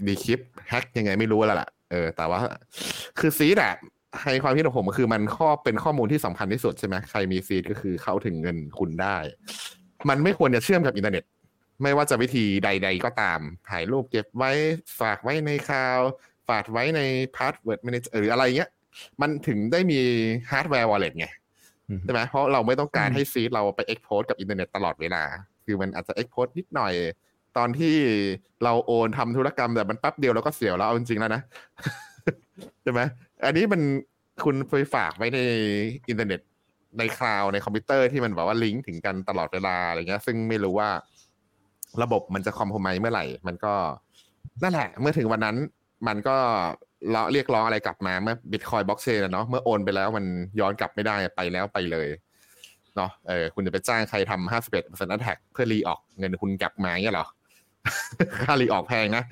[0.07, 2.41] decrypt hack ยังไงไม่รู้แล้วล่ะเออ แต่ว่า
[3.19, 3.75] คือ seed อะ
[4.23, 9.17] ให้ความคิดของผมก็คือมันข้อเป็นข้อมูลที่สำคัญที่สุดใช่ไหมใครมี seed ก็คือเข้าถึงเงินคุณได้
[10.09, 11.25] มันไม่ควรจะเชื่อมกับอินเทอร์เน็ต
[11.83, 14.51] ไม่ว่าจะวิธีใด ๆ ก็ตาม ถ่ายรูปเก็บไว้
[15.01, 15.99] ฝากไว้ใน cloud
[16.49, 17.01] ฝากไว้ใน
[17.37, 18.71] password manager หรืออะไรเงี้ย
[19.21, 20.01] มันถึงได้มี
[20.51, 21.27] hardware wallet ไง
[21.89, 25.23] อืมใช่ไหมเพราะเราไม่ต้องการให้ seed เราไป expose กับอินเทอร์เน็ตตลอดเวลา
[25.65, 26.93] คือมันอาจจะ expose นิดหน่อย
[27.57, 27.95] ตอนที่
[28.65, 31.43] เราโอนทำธุรกรรมแต่มันแป๊บเดียวเราก็เสียแล้วเอาจริงๆแล้วนะ
[32.83, 33.01] ใช่ไหม
[33.45, 33.81] อันนี้มัน
[34.45, 35.39] คุณไปฝากไว้ใน
[36.09, 36.41] อินเทอร์เน็ต
[36.99, 40.89] ใน cloud ในคอมพิวเตอร์ที่มันแบบว่าลิงก์ถึงกันตลอดเวลาอะไรเงี้ย ซึ่งไม่รู้ว่า
[42.03, 43.75] ระบบมันจะ compromise เมื่อไหร่ มันก็
[44.63, 45.57] นั่นแหละ เมื่อถึงวันนั้น
[46.07, 46.37] มันก็
[47.33, 50.25] เรียกร้องอะไรกลับมาเมื่อบิตคอยบล็อกเชนเนาะเมื่อโอนไปแล้วมัน
[50.61, 52.09] ย้อนกลับไม่ได้ไปแล้วไปเลย
[52.97, 57.27] เนาะเออคุณจะไปจ้างใครทำห้าสิบเอ็ดเปอร์เซ็นต์ attack เพื่อ reorg เงินคุณกลับมาเงี้ยหรอ
[58.43, 59.23] ค่ารีออกแพงนะ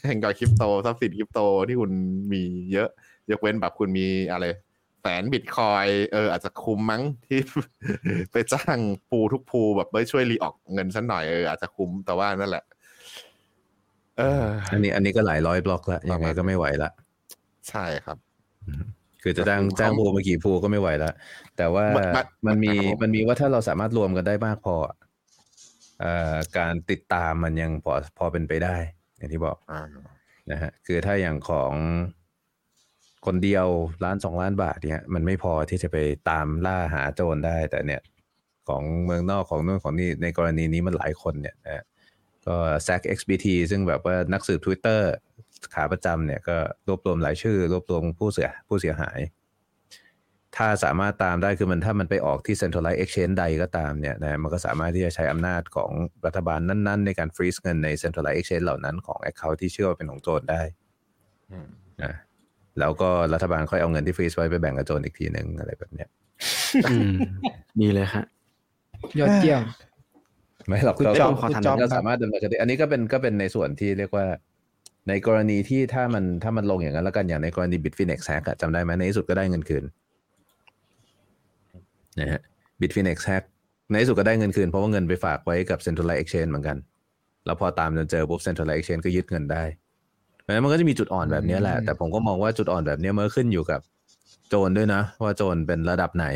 [0.00, 1.92] แพงกว่าคริปโตทรัพย์สินคริปโตที่คุณ
[2.32, 2.88] มีเยอะ
[3.30, 4.44] ยกเว้นแบบคุณมีอะไร
[5.00, 7.38] แสนบิตคอยเอออาจจะคุ้มมั้งที่
[8.32, 8.78] ไปจ้าง
[9.10, 12.64] ปูทุกปูแบบเฮ้ยช่วยรีออกเงินฉันหน่อยเอออาจจะคุ้มแต่ว่านั่นแหละ
[14.18, 16.90] เออ อันนี้ อันนี้ก็หลายร้อยบล็อกละยังไงก็ไม่ไหวละ
[17.70, 18.18] ใช่ครับ
[19.22, 21.12] คือจะจ้างแต่ผมจ้างภูมากี่ภูก็ไม่ไหวละ
[21.56, 24.96] แต่ว่ามันมันมันมีครับผมมันมีว่าถ้าเราสามารถรวมกันได้มากพออะ
[26.00, 28.76] เอ่อการติดตามมันยังพอพอเป็นไปได้
[29.16, 29.82] อย่างที่บอกอ่า
[30.50, 31.72] นะฮะคือถ้าอย่างของ
[33.26, 33.66] คนเดียว
[34.04, 35.96] ล้านสองล้านบาทเนี่ยมันไม่พอที่จะไป
[36.30, 38.02] ตามล่าหาโจรได้ แต่เนี่ย
[38.68, 41.84] ของเมืองนอกของนู่นของนี่ในกรณีนี้มันหลายคนเนี่ยนะฮะ
[42.46, 45.00] ก็ SAC XBT ซึ่งแบบว่านักสืบ Twitter
[45.74, 46.56] ขาประจำเนี่ยก็
[46.88, 49.20] รวบรวมรายชื่อ รวบรวมผู้เสียผู้เสียหาย
[50.56, 55.90] ถ้าสามารถตามได้คือมันถ้ามันไปออกที่ centralized exchange ใดก็ตามเนี่ยนะมันก็สามารถที่จะใช้อำนาจของ
[56.26, 60.62] รัฐบาลนั้นๆ ในการฟรีซเงินใน centralized exchange เหล่านั้นของ account ที่เชื่อว่าเป็นของโจรได้
[61.50, 61.68] อืม
[62.02, 62.12] นะ
[62.78, 66.08] แล้วก็รัฐบาลค่อยเอาเงินที่ฟรีซไว้ไปแบ่งกับโจรอีกทีหนึ่งอะไรแบบเนี้ย
[66.90, 67.12] อืม
[67.80, 68.24] ดีเลยครับ
[69.18, 69.62] ยอดเยี่ยม
[70.66, 74.26] ไม่หรอกคุณเราจอก็มขอถามเราหน่อยครับสามารถดำเนินคดีอันนี้ก็เป็นก็เป็นในส่วนที่เรียกว่า
[75.08, 79.84] ในกรณีที่ถ้ามันถ้ามันลงอย่างนั้นแล้วกันอย่างในกรณี Bitfinex hack อะจำได้ไหมในที่สุดก็ได้เงินคืน
[82.20, 82.40] นะฮะ
[82.80, 83.44] Bitfinex hack
[83.90, 86.76] ในที่สุดก็ได้เงินคืนเพราะว่าเงินไปฝากไว้กับ centralized exchange เหมือนกัน
[87.46, 89.64] แล้วพอตามจนเจอปุ๊บ centralized exchange ก็ยึดเงินได้
[90.40, 93.80] เพราะฉะนั้นมันก็จะมีจุดอ่อนแบบนี้แหละ แต่ผมก็มองว่าจุดอ่อนแบบนี้มันก็ขึ้นอยู่กับ
[94.48, 96.26] โจรด้วยนะ ว่าโจรเป็นระดับไหน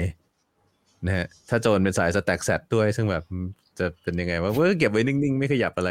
[1.07, 3.25] นะฮะถ้าโจรเป็นสายสแต็กแซดด้วย ซึ่งแบบ
[3.79, 5.89] จะเป็นยังไงว่าเออเก็บไว้นิ่งๆ ไม่ขยับอะไร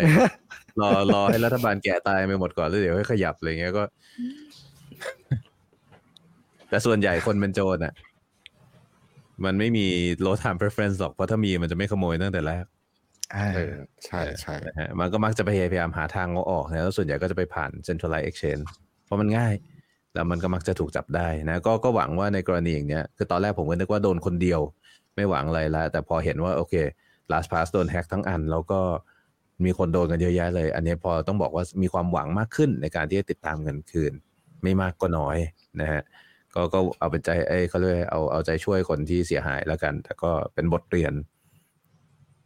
[0.82, 3.84] รอรอให้รัฐบาลแก่ตายไปหมดก่อนแล้วเดี๋ยวให้ขยับอะไรเงี้ยก็
[6.70, 7.94] แต่ส่วนใหญ่คนเป็นโจรอะ
[9.46, 9.86] มันไม่มี
[10.26, 12.66] low time preference หรอกเพราะถ้ามีมันจะไม่ขโมยตั้งแต่แรก
[13.36, 13.74] อ่าเออ
[14.06, 18.64] ใช่ใช่นะฮะมันก็มักจะพยายามหาทางเอาออกนะแล้วส่วนใหญ่ก็จะไปผ่าน centralized exchange
[19.06, 19.54] เพราะมันง่าย
[20.14, 24.62] แล้วมันก็มักจะถูกจับได้นะก็ก็หวังว่าในกรณีอย่างเนี้ยคือตอนแรกผมก็นึกว่าโดนคนเดียว
[25.16, 26.76] ไม่หวังอะไรละแต่พอเห็นว่า โอเค
[27.32, 28.80] last pass โดนแฮ็กทั้งอัน แล้วก็
[29.66, 34.14] มีคนโดนกันเยอะแยะเลย อันนี้พอต้องบอกว่ามีความหวังมากขึ้นในการที่จะติดตามเงินคืน
[34.64, 35.38] ไม่มากก็น้อย
[35.82, 36.02] นะฮะ
[36.56, 41.14] ก็ก็เอาเป็นใจเอ้เขาเรียกเอาเอาใจช่วยคนที่เสียหายแล้วกัน แต่ก็เป็นบทเรียน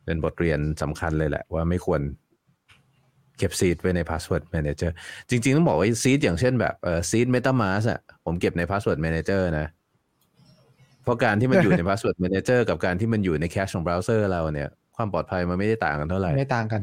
[0.06, 2.01] เป็นบทเรียนสำคัญเลยแหละ ว่าไม่ควร
[3.38, 4.92] เก็บ seed ไว้ใน Password Manager
[5.30, 9.68] จริง ๆ ต้องบอกว่า seed อย่างเช่นแบบเออ seed MetaMask อะผมเก็บใน Password Manager นะ
[11.04, 16.82] เพราะการที่มันอยู่ใน Password Manager กับการที่มันอยู่ใน cache ของเบราว์เซอร์เราเนี่ย ความปลอดภัยมันไม่ได้ต่างกันเท่าไหร่ ไม่ต่างกัน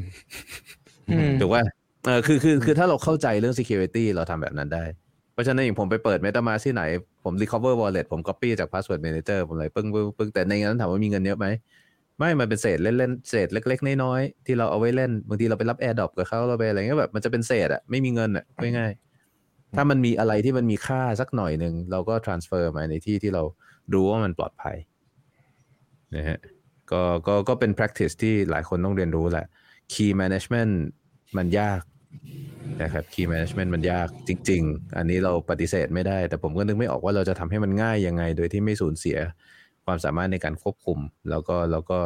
[1.10, 1.62] อืมถูกว่า
[2.06, 4.84] เออคือคือคือถ้าเราเข้าใจเรื่อง security เราทำแบบนั้นได้
[5.32, 6.82] เพราะฉะนั้นอย่างผมไปเปิด MetaMask ที่ไหน
[7.24, 11.46] ผม recover wallet ผม copy จาก password manager ผมเลยปึ้งปึ้งปึ้งแต่ในนั้นถามว่ามีเงินเยอะไหม
[12.18, 18.44] ไม่ มันเป็นเศษเล่นๆเศษเล็ก ๆ น้อยๆที่เราเอาไว้เล่นบางทีเราไปรับ AirDrop กับเขาเราไปอะไรเงี้ยแบบมันจะเป็นเศษอะไม่มีเงินอะ
[18.78, 23.42] ง่ายๆถ้ามันมีอะไรที่มันมีค่าสักหน่อยหนึ่งเราก็ transfer มาในที่ที่เรา
[23.92, 24.76] รู้ว่ามันปลอดภัย
[26.16, 26.38] นะฮะ
[26.90, 29.46] ก็ก็ก็เป็น practice ที่หลายคนต้องเรียนรู้แหละ
[29.92, 30.72] key management
[31.36, 31.82] มันยาก
[32.82, 39.18] นะครับ key management มันยากจริง ๆ อันนี้เราปฏิเสธไม่ได้ แต่ผมก็นึกไม่ออกว่าเราจะทำให้มันง่ายยังไง โดยที่ไม่สูญเสีย
[39.84, 40.98] ความสามารถในการควบคุม
[41.30, 41.98] แล้วก็แล้วก็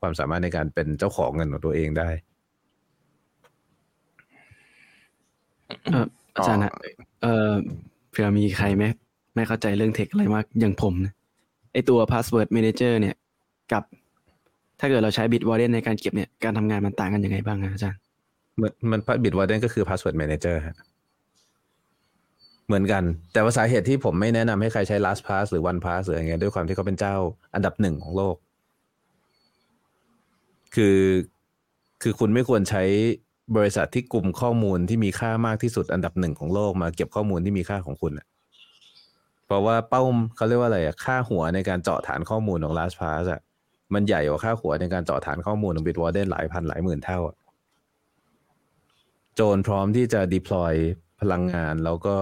[0.00, 2.08] ความสามารถในการเป็นเจ้าของเงินของตัวเองได้
[6.34, 6.72] อาจารย์ฮะ
[7.22, 7.52] เอ่อ
[8.10, 8.84] เผื่อมีใครไหม
[9.34, 11.12] ไม่เข้าใจเรื่องเทคอะไรมากอย่างผมนะ
[11.72, 13.16] ไอตัว password manager เนี่ย
[13.72, 13.82] กับ
[14.80, 18.00] ถ้าเกิดเราใช้ Bitwarden ในการเก็บเนี่ยการทำงานมันต่างกันยังไงบ้างอะอาจารย์
[18.60, 20.76] มันมันบิตวอร์เดนก็คือ password manager ฮะ
[22.66, 27.14] เหมือนกัน แต่ว่าสาเหตุที่ผมไม่แนะนำให้ใครใช้ last pass หรือ one pass หรืออะไรเงี้ยด้วยความที่เขาเป็นเจ้า
[27.54, 28.36] อันดับหนึ่งของโลก
[30.74, 30.98] คือ
[32.02, 32.82] คือคุณไม่ควรใช้
[33.56, 38.26] บริษัทที่กลุ่มข้อมูลที่มีค่ามากที่สุดอันดับหนึ่งของโลกมาเก็บข้อมูลที่มีค่าของคุณอะ
[39.48, 40.02] เพราะว่าเป้า
[40.36, 43.40] เขาเรียกว่าอะไรอะค่าหัวในการเจาะฐานข้อมูลของ last pass อะ
[43.94, 47.18] มันใหญ่กว่าค่าหัวในการเจาะฐานข้อมูลของ Bitwarden หลายพันหลายหมื่นเท่า
[49.34, 50.74] โจรพร้อมที่จะ deploy
[51.20, 52.14] พลังงานแล้วก็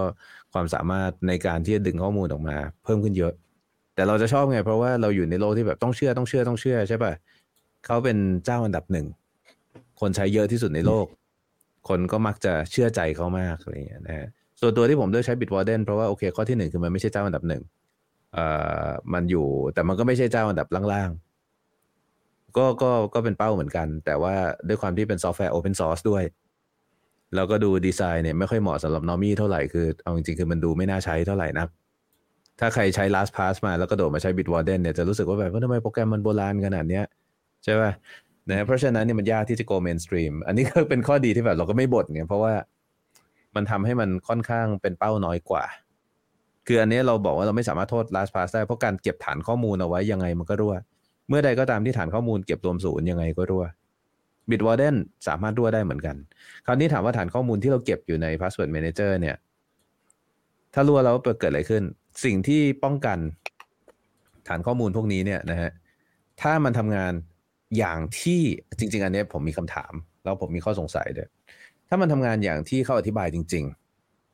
[0.53, 3.33] ความสามารถในการที่จะดึงข้อมูลออกมา เพิ่มขึ้นเยอะ
[3.95, 7.13] แต่เราจะชอบไง เพราะว่าเราอยู่ในโลกที่แบบต้องเชื่อต้องเชื่อต้องเชื่อใช่ป่ะ
[7.87, 9.07] เขาเป็นเจ้าอันดับหนึ่ง
[10.01, 11.07] คนใช้เยอะที่สุดในโลก
[11.89, 14.29] คนก็มักจะเชื่อใจเขามากอะไรอย่างเงี้ยนะ
[14.61, 17.63] ส่วนตัวที่ผมเลือกใช้ Bitwarden เพราะว่าโอเคข้อที่หนึ่งคือมันไม่ใช่เจ้าอันดับหนึ่ง
[18.33, 18.45] เอ่
[18.87, 24.35] อมันอยู่แต่มันก็ไม่ใช่เจ้าอันดับล่างๆ ก็ก็ก็เป็นเป้าเหมือนกัน แต่ว่า
[24.69, 26.25] ด้วยความที่เป็นซอฟต์แวร์ Open Source ด้วย
[27.35, 31.69] แล้วก็ดูดีไซน์เนี่ยไม่ค่อยเหมาะสำหรับ normie เท่าไหร่คือเอาจริงๆคือมันดูไม่น่าใช้เท่าไหร่นัก
[32.61, 37.05] ถ้าใครใช้ LastPass มาแล้วก็โดดมาใช้ Bitwarden เนี่ยจะรู้สึกว่าแบบว่าทำไมโปรแกรมมันโบราณขนาดเนี้ย
[37.65, 37.91] ใช่ป่ะ
[38.49, 42.53] นะเพราะฉะนั้นเนี่ยมันยากที่จะ go mainstream อันนี้ก็เป็นข้อดีที่แบบเราก็ไม่บ่นไงเพราะว่า
[43.57, 45.65] มันทำให้มันค่อนข้างเป็นเป้าน้อยกว่า
[46.67, 50.75] คืออันนี้เราบอกว่าเราไม่สามารถโทษ last pass ได้เพราะการเก็บฐานข้อมูลเอาไว้ยังไงมันก็รั่ว
[51.29, 53.65] เมื่อใดก็ตามที่ฐานข้อมูลเก็บรวมศูนย์ยังไงก็รั่ว
[54.51, 56.17] Bitwarden สามารถรั่วได้เหมือนกัน
[56.67, 59.37] คราวนี้ถามว่าฐานข้อมูลที่เราเก็บอยู่ใน Password Manager เนี่ย
[60.75, 61.83] ถ้ารั่วแล้วเกิดอะไรขึ้น
[62.25, 63.19] สิ่งที่ป้องกัน
[64.49, 65.71] ฐานข้อมูลพวกนี้เนี่ยนะฮะ
[66.43, 67.13] ถ้ามันทำงาน
[67.79, 68.41] อย่างที่
[68.79, 69.93] จริง ๆ อันนี้ผมมีคำถาม
[70.25, 71.29] แล้วผมมีข้อสงสัยด้วย
[71.89, 73.65] ถ้ามันทำงานอย่างที่เขาอธิบายจริง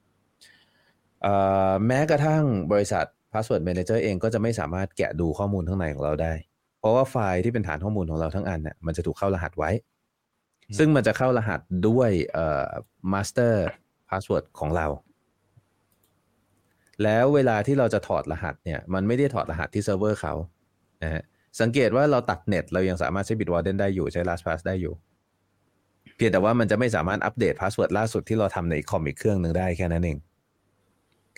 [0.06, 1.34] ๆเอ่
[1.70, 6.32] อแม้กระทั่งบริษัท Password Manager เองก็จะไม่สามารถแกะดูข้อมูลข้างในของเราได้
[6.78, 9.70] เพราะว่าไฟล์ที่เป็นฐานข้อมูลของเราทั้งอันเนี่ยมันจะถูกเข้ารหัสไว้
[10.78, 12.68] ซึ่งมันจะเข้ารหัสด้วยเอ่อ
[13.12, 13.54] master
[14.08, 14.86] password ของเรา
[17.02, 20.34] แล้วเวลาที่เราจะถอดรหัสเนี่ย มันไม่ได้ถอดรหัสที่เซิร์ฟเวอร์เขา
[21.02, 21.22] นะฮะ
[21.60, 30.18] สังเกตว่าเราตัดเน็ต เรายังสามารถใช้ Bitwarden ได้อยู่ใช้ LastPass ได้อยู่เพียงแต่ว่ามันจะไม่สามารถอัปเดตพาสเวิร์ดล่าสุดที่เราทำในคอมอีกเครื่องหนึ่งได้แค่นั้นเอง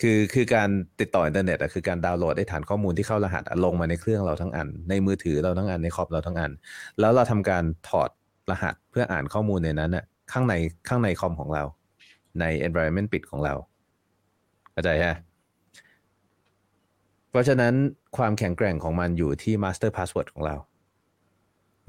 [0.01, 6.51] คือคือการติดต่ออินเทอร์เน็ตอะคือการดาวน์โหลดได้ฐานข้อมูลที่เข้ารหัสลงมาในเครื่องเราทั้งอัน ในมือถือเราทั้งอันในคอมเราทั้งอัน
[6.99, 8.09] แล้วเราทำการถอด
[8.51, 10.53] รหัสเพื่ออ่านข้อมูลในนั้นอะข้างใน
[10.87, 11.63] ข้างในคอมของเรา
[12.39, 13.53] ใน environment ปิดของเรา
[14.71, 15.15] เข้าใจฮะ
[17.29, 17.73] เพราะฉะนั้น
[18.17, 20.55] ความแข็งแกร่งของมันอยู่ที่ master password ของเรา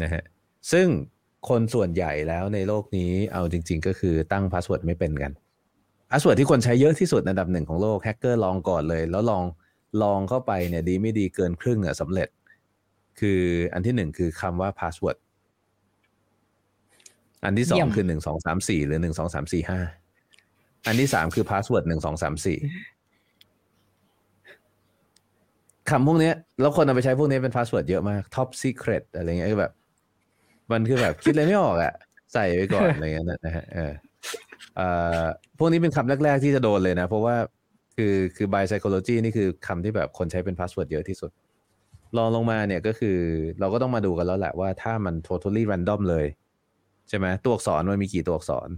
[0.02, 0.25] นะฮะ
[0.73, 0.89] ซึ่ง
[1.48, 5.32] คนส่วนใหญ่แล้วในโลกนี้เอาจริง ๆ ก็คือตั้งพาสเวิร์ดไม่เป็นกัน
[6.10, 9.44] พาสเวิร์ดที่คนใช้เยอะที่สุดอันดับหนึ่งของโลกแฮกเกอร์ลองก่อนเลย แล้วลอง
[10.02, 12.28] ลองเข้าไปเนี่ยดีไม่ดีเกินครึ่งอะสำเร็จ
[13.20, 13.40] คือ
[13.73, 15.18] อันที่หนึ่งคือคำว่าพาสเวิร์ด
[17.44, 19.81] อันที่สองยอดเยี่ยมคือหนึ่งสองสามสี่หรือหนึ่งสองสามสี่ห้า
[20.86, 22.58] อันที่สามคือพาสเวิร์ดหนึ่งสองสามสี่
[25.90, 29.73] คำพวกเนี้ยแล้วคนเอาไปใช้พวกนี้เป็นพาสเวิร์ดเยอะมาก top secret อะไรเงี้ยคือแบบ
[30.72, 31.94] มันคือแบบคิดอะไรไม่ออกอะ
[32.34, 33.92] ใส่ไว้ก่อนอะไรเงี้ยนะฮะเออ
[34.76, 34.88] เอ่
[35.20, 35.24] อ
[35.58, 37.36] พวกนี้เป็นคำแรก ๆ ที่จะโดนเลยนะ เพราะว่า
[37.96, 41.30] คือคือ by psychology นี่คือคำที่แบบคนใช้เป็นพาสเวิร์ดเยอะที่สุด
[42.16, 43.18] ลองลงมาเนี่ยก็คือ
[43.60, 46.26] เราก็ต้องมาดูกันแล้วแหละว่าถ้ามัน totally random เลย
[47.08, 48.68] ใช่ไหมตัวอักษรมันมีกี่ตัวอักษร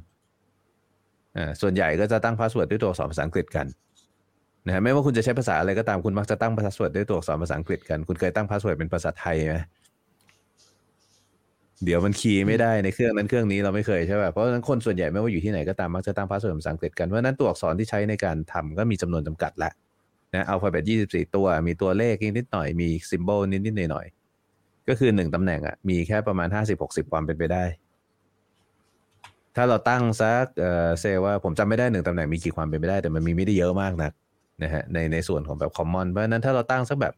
[1.37, 3.67] อ่าส่วนใหญ่ก็จะตั้งพาสเวิร์ดด้วยตัวอักษรภาษาอังกฤษกัน
[4.67, 9.57] นะฮะไม่ว่าคุณจะใช้ภาษาอะไรก็ตามคุณมักจะตั้งพาสเวิร์ดด้วยตัวอักษรภาษาอังกฤษกัน คุณเคยตั้งพาสเวิร์ดเป็นภาษาไทยไหม
[11.85, 19.71] เดี๋ยวมันคีย์ไม่ได้ในเครื่องนั้นเครื่องนี้เราไม่เคยใช่ป่ะเพราะฉะนั้นคนส่วนใหญ่ไม่ว่าอยู่ที่ไหนก็ตามมักจะตั้งพาสเวิร์ดภาษาอังกฤษกันเพราะนั้นตัวอักษรที่ใช้ในการทำก็มีจำนวนจำกัดละ
[20.35, 26.49] นะ alphabet 24ตัว มีตัวเลขนิดหน่อยมี symbol นิดๆหน่อยๆก็คือหนึ่งตำแหน่งอะมีแค่ประมาณ
[26.81, 27.65] 50-60ความเป็นไปได้
[29.57, 34.13] ถ้าเราตั้งสักเอ่อเซว่าผมจำไม่ได้หนึ่งตำแหน่งมีกี่ความเป็นไปได้ แต่มันมีไม่ได้เยอะมากนัก
[34.63, 37.15] นะฮะในในส่วนของแบบคอมมอนเพราะฉะนั้นถ้าเราตั้งสักแบบ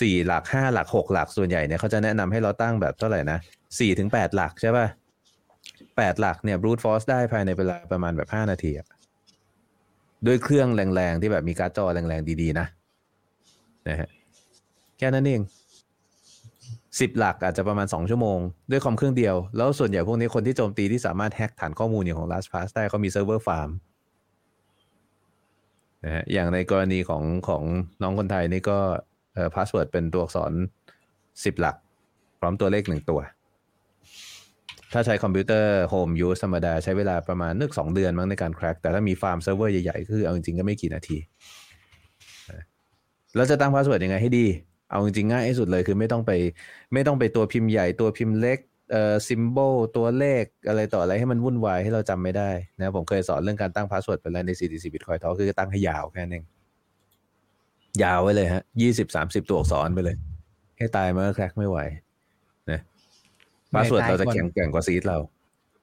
[0.00, 3.38] สี่หลักห้าหลักหกหลักส่วนใหญ่เนี่ยเขาจะแนะนำให้เราตั้งแบบเท่าไหร่นะ
[3.78, 4.86] สี่ถึงแปดหลักใช่ป่ะ
[5.96, 8.72] แปดหลักเนี่ย brute force ได้ภายในเวลาประมาณแบบห้านาที
[10.26, 12.66] ด้วยเครื่องแรงๆ ที่แบบมีการ์ดจอแรงๆ ดีๆ นะ
[13.88, 14.08] นะฮะ
[14.98, 15.40] แค่นั้นเอง
[17.00, 18.38] สิบหลักอาจจะประมาณสองชั่วโมง
[18.70, 23.70] ด้วยคอมเครื่องเดียว แล้วส่วนใหญ่พวกนี้คนที่โจมตีที่สามารถแฮ็กฐานข้อมูลอย่างของ LastPass ได้เขามี server farm
[26.04, 27.62] นะฮะอย่างในกรณีของของ
[28.02, 28.78] น้องคนไทยนี่ก็
[29.36, 30.52] เอ่อพาสเวิร์ดเป็นตัวอักษร
[31.44, 31.76] สิบหลัก
[32.40, 33.20] พร้อมตัวเลขหนึ่งตัว
[34.92, 41.16] ถ้าใช้คอมพิวเตอร์ home use ธรรมดาใช้เวลาประมาณสักสองเดือนมั้งในการ crack แต่ถ้ามี farm server ใหญ่ๆ คือเอาจริงๆ ก็ไม่กี่นาที
[43.36, 44.46] แล้วจะตั้งพาสเวิร์ดยังไงให้ดี
[44.90, 46.32] เอาจริงๆ ง่ายที่สุดเลยคือไม่ต้องไป
[46.92, 48.58] ไม่ต้องไปตัวพิมพ์ใหญ่ตัวพิมพ์เล็ก
[48.90, 56.44] เอ่อ symbol ตัวเลขอะไรต่ออะไรให้มันวุ่นวายให้เราจำไม่ได้นะผมเคยสอนเรื่องการตั้งพาสเวิร์ดไปแล้วใน CDC Bitcoin Talk คือตั้งให้ยาวแค่นั้นเอง
[58.02, 60.16] ยาวไว้เลยฮะยี่สิบสามสิบตัวอักษรไปเลย
[60.78, 61.78] ให้ตายมันก็ crack ไม่ไหว
[62.70, 62.80] นะ
[63.74, 65.18] พาสเวิร์ดเราจะแข็งแกร่งกว่า seed เรา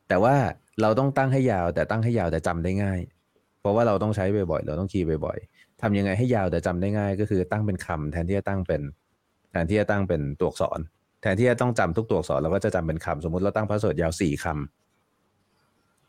[0.10, 0.36] แต่ว่า
[0.82, 3.00] เราต้องตั้งให้ยาว แต่ตั้งให้ยาวแต่จำได้ง่าย
[3.60, 8.82] เพราะว่าเราต้องใช้บ่อยๆเราต้องคีย์บ่อยๆทำยังไงให้ยาวแต่จำได้ง่าย ก็คือตั้งเป็นคำแทนที่จะตั้งเป็น
[9.52, 10.80] แทนที่จะตั้งเป็นตัวอักษร
[11.22, 14.46] แทนที่จะต้องจำทุกตัวอักษรเราก็จะจำเป็นคำสมมุติเราตั้งพาสเวิร์ดยาวสี่ค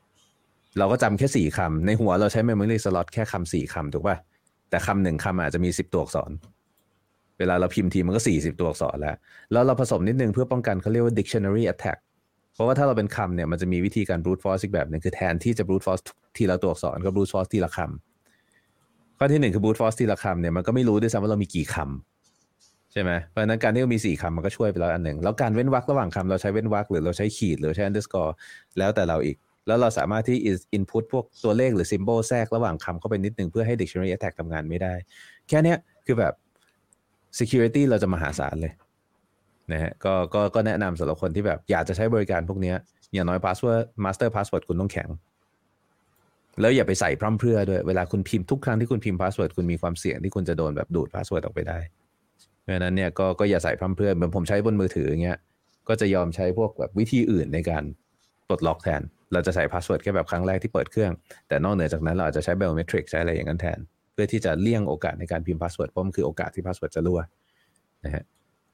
[0.02, 4.16] ำเราก็จำแค่สี่คำในหัวเราใช้ memory slot แค่คำสี่คำถูกป่ะ
[4.74, 6.30] แต่คำหนึ่งคำอาจจะมีสิบตัวอักษร
[7.38, 9.16] เวลาเราพิมพ์ทีมันก็สี่สิบตัวอักษรแล้ว
[9.52, 11.98] แล้วเราผสมนิดนึงเพื่อป้องกันเขาเรียกว่า dictionary attack
[12.54, 16.02] เพราะว่าถ้าเราเป็นคำเนี่ยมันจะมีวิธีการ brute force อีกแบบหนึ่งคือแทนที่จะ brute force
[16.36, 28.32] ทีละตัวอักษรก็ brute force ทีละคำข้อที่หนึ่งคือ brute force ทีละคำเนี่ยมันก็ไม่รู้ด้วยซ้ำว่าเรามีกี่คำใช่ไหมเพราะนั้นการที่มีสี่คำมันก็ช่วยไปแล้วอันหนึ่งแล้วการเว้นวรรคระหว่างคำเราใช้เว้นวรรคหรือเราใช้ขีดหรือใช้ underscore
[28.78, 29.36] แล้วแต่เราอีก
[29.66, 30.38] แล้วเราสามารถที่
[30.76, 34.94] input พวกตัวเลขหรือ symbol แทรกระหว่างคำเข้าไปนิดหนึ่งเพื่อให้ dictionary attack ทำงานไม่ได้
[35.48, 36.34] แค่เนี้ยคือแบบ
[37.38, 38.72] security เราจะมหาศาลเลย
[39.72, 42.76] นะฮะก็ก็ก็แนะนำสำหรับคนที่แบบอยากจะใช้บริการพวกเนี้ย
[43.12, 45.08] อย่างน้อย password master password คุณต้องแข็ง
[46.60, 51.78] แล้วอย่าไปใส่พร่ำเพรื่อด้วย เวลาคุณพิมพ์ทุกครั้งที่คุณพิมพ์พาสเวิร์ดคุณมีความเสี่ยงที่คุณจะโดนแบบดูดพาสเวิร์ดออกไปได้
[52.62, 55.38] เพราะฉะนั้นเนี่ยก็ก็อย่าใส่พร่ำเพรื่อเหมือนผมใช้บนมือถืออย่างเงี้ย
[55.88, 57.84] ก็จะยอมใช้พวกแบบวิธีอื่นในการ
[58.48, 59.02] ปลดล็อกแทน
[59.34, 61.12] เราจะใส่พาสเวิร์ดแค่แบบครั้งแรกที่เปิดเครื่อง
[61.48, 63.78] แต่นอกเหนือจากนั้นเราอาจจะใช้ biometric ใช้อะไรอย่างนั้นแทน
[64.12, 67.20] เพื่อที่จะเลี่ยงโอกาสในการพิมพ์พาสเวิร์ดเพราะมันคือโอกาสที่พาสเวิร์ดจะรั่ว
[68.04, 68.24] นะฮะ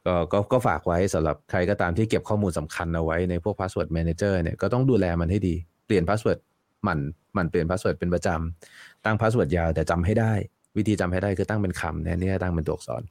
[0.07, 5.55] ก็ก็ก็ฝากไว้สำหรับใครก็ตามที่เก็บข้อมูลสำคัญเอาไว้ในพวก password manager เนี่ยก็ต้องดูแลมันให้ดี
[5.87, 6.39] เปลี่ยน password
[6.85, 7.01] หมั่น
[7.35, 10.33] หมั่นเปลี่ยนพาสเวิร์ดเป็นประจำตั้ง password ยาวแต่จำให้ได้
[10.77, 13.03] วิธีจำให้ได้คือตั้งเป็นคำแทนที่จะตั้งเป็นตัวอักษร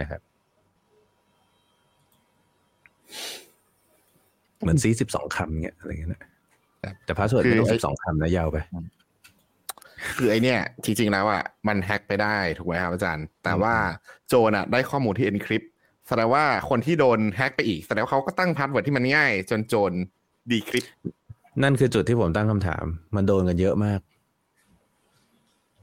[0.00, 0.20] นะครับ
[4.60, 6.22] เหมือน seed สิบสองคำเงี้ยอะไรเงี้ยนะ
[7.06, 8.56] แต่ password ไม่ต้องคือสิบสองคำนะยาวไป
[10.16, 13.74] คือไอเนี่ยจริงๆแล้วอะมันแฮ็กไปได้ถูกไหมครับอาจารย์ แต่ว่า
[14.28, 15.66] โจรอะได้ข้อมูลที่ encrypt
[16.08, 19.92] แสดงว่าคนที่โดนแฮ็กไปอีกแสดงว่าเขาก็ตั้ง password ที่มันง่าย จนโจร
[20.50, 20.84] decrypt
[21.62, 22.84] นั่นคือจุดที่ผมตั้งคำถาม
[23.16, 24.00] มันโดนกันเยอะมาก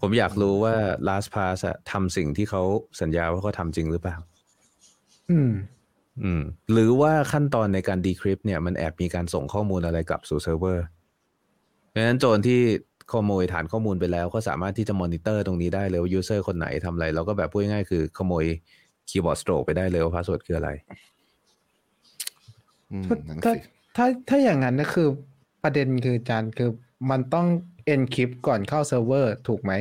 [0.01, 0.75] ผมอยากรู้ว่า
[1.07, 2.61] LastPass อะทำสิ่งที่เขา
[3.01, 4.15] สัญญาว่าเขาทำจริงหรือเปล่า
[5.31, 5.51] อืม
[6.23, 6.41] อืม
[6.71, 10.85] หรือว่าขั้นตอนในการ decrypt เนี่ยมันแอบมีการส่งข้อมูลอะไรกลับสู่เซิร์ฟเวอร์
[11.89, 12.61] เพราะฉะนั้นโจรที่
[13.11, 18.45] ขโมยฐานข้อมูลไปแล้ว ก็สามารถที่จะมอนิเตอร์ตรงนี้ได้เลยว่า user คนไหนทำอะไร เราก็แบบพูดง่ายๆคือขโมย
[19.09, 20.69] keyboard stroke ไปได้เลยว่า password คืออะไร
[22.91, 23.59] อืมถ้านั่นถ้าสิ
[23.97, 25.07] ถ้าถ้าอย่างนั้นก็คือ
[25.63, 26.69] ประเด็นคืออาจารย์คือ
[27.09, 27.47] มันต้อง
[27.93, 29.73] encrypt ก่อนเข้าเซิร์ฟเวอร์ถูกไหม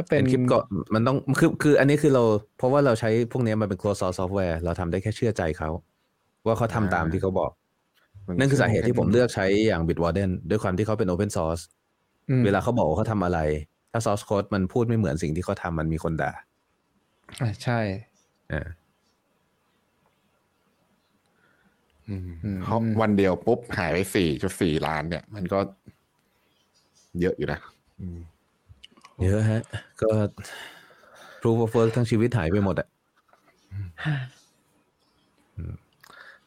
[0.00, 0.58] ถ้าเป็เป็นนคลิปก็
[0.94, 2.22] มันต้องคือคือ อันนี้คือเรา
[2.58, 5.70] เพราะว่าเราใช้พวกนี้มันเป็น closed source software เราทำได้แค่เชื่อใจเขา
[6.46, 7.50] ว่าเขาทำตามที่เขาบอก
[8.38, 11.62] นั่นคือสาเหตุที่ผมเลือกใช้อย่าง Bitwarden ด้วยความที่เขาเป็น open source
[12.30, 13.38] อืมเวลาเขาบอกว่าเขาทำอะไร
[13.92, 16.32] ถ้า source code มันพูดไม่เหมือนสิ่งที่เขาทำมันมีคนด่า
[17.40, 17.80] อ่าใช่
[18.52, 18.66] อ่า
[22.08, 25.58] อืมอืมเพราะวันเดียวปุ๊บหายไปสี่จุดสี่ล้านเนี่ย มันก็
[27.20, 27.60] เยอะอยู่นะ
[28.00, 28.18] อืม
[29.22, 29.62] เยอะฮะ
[30.02, 30.10] ก็
[31.40, 32.88] proof of work ทั้งชีวิตหายไปหมดอะ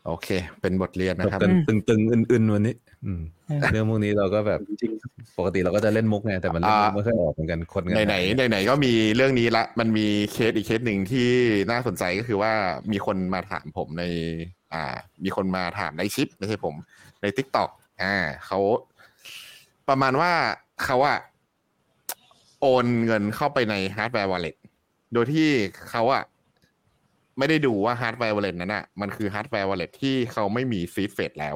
[0.05, 0.27] โอเค
[0.61, 2.75] เป็นบทเรียนจนะบครับกันตึงๆอื่นๆวันนี้
[3.05, 4.59] อืมอืมเรื่องพวกนี้เราก็แบบ
[5.37, 11.29] ปกติเราก็จะเล่นมุกไงแต่มันเล่นมุกไม่ค่อยออกเหมือนกันคนกัไหนไหนไหนไหนๆก็มีเรื่องนี้ละ มันมีเคสอีกเคสหนึ่งที่
[11.71, 12.51] น่าสนใจก็คือว่า
[12.91, 14.03] มีคนมาถามผมใน
[14.73, 16.75] อ่า มีคนมาถามในชิปไม่ใช่ผม
[17.21, 17.69] ใน t ิ k t o k
[18.03, 18.15] อ่า
[18.45, 18.59] เขา
[19.89, 20.31] ประมาณว่า
[20.83, 21.19] เขาอะ
[22.63, 24.55] โอนเงินเข้าไปใน hardware wallet
[25.13, 25.49] โดยที่
[25.89, 26.23] เขาอะ
[27.37, 31.55] ไม่ได้ดูว่า hardware wallet นั้นอะมันคือ hardware wallet ที่เขาไม่มี seed phrase แล้ว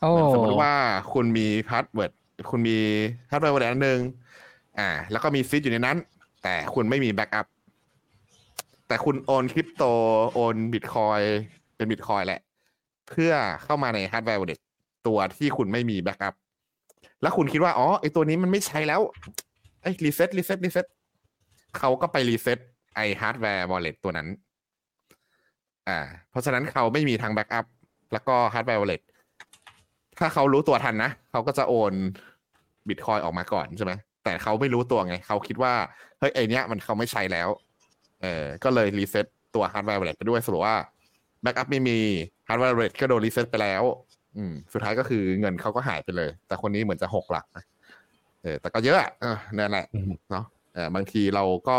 [0.00, 0.74] โอ้สมมติว่า
[1.12, 2.12] คุณมี password
[2.50, 2.78] คุณมี
[3.28, 4.00] password อันหนึ่ง
[4.78, 5.96] อ่า แล้วก็มี seed อยู่ในนั้น
[6.42, 7.46] แต่คุณไม่มี backup
[8.88, 9.82] แต่คุณโอนคริปโต
[10.34, 11.20] โอนบิตคอยน์
[11.76, 12.40] เป็นบิตคอยน์แหละ
[13.08, 13.32] เพื่อ
[13.62, 14.60] เข้ามาใน hardware wallet
[15.06, 16.34] ตัวที่คุณไม่มี backup
[17.24, 19.00] แล้วคุณคิดว่าอ๋อไอตัวนี้มันไม่ใช้แล้ว
[19.82, 20.86] ไอ้ reset reset reset
[21.78, 22.58] เขาก็ไป reset
[22.94, 24.28] ไอ hardware wallet ตัวนั้น
[25.88, 25.98] อ่า
[26.30, 27.66] เพราะฉะนั้นเขาไม่มีทาง backup
[28.12, 29.02] แล้วก็ hardware wallet
[30.18, 31.92] ถ้าเขารู้ตัวทันนะ เขาก็จะโอน
[32.88, 33.92] บิตคอยน์ออกมาก่อนใช่ไหม
[34.24, 35.72] แต่เขาไม่รู้ตัวไง เขาคิดว่า
[36.18, 37.48] เฮ้ยไอเนี้ยมันเขาไม่ใช้แล้ว
[38.22, 40.76] เออก็เลย reset ตัว hardware wallet ไปด้วยสรุปว่า
[41.42, 41.98] backup ไม่มี
[42.48, 43.82] hardware wallet ก็โดน reset ไปแล้ว
[44.36, 47.64] อืมสุดท้ายก็คือเงินเขาก็หายไปเลย แต่คนนี้เหมือนจะหกหลักนะ
[48.42, 51.78] เออแต่ก็เยอะอะเออนั่นแหละอืมเนาะเออบางทีเราก็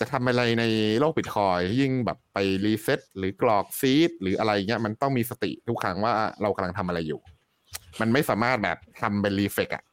[0.00, 0.64] จะทำอะไรใน
[1.00, 6.12] โลกบิตคอยน์ยิ่งแบบไป reset หรือกรอก seed หรืออะไรเงี้ยมันต้องมีสติทุกครั้งว่า
[6.42, 7.20] เรากำลังทำอะไรอยู่
[8.00, 9.84] มันไม่สามารถแบบทำเป็น reflex อะ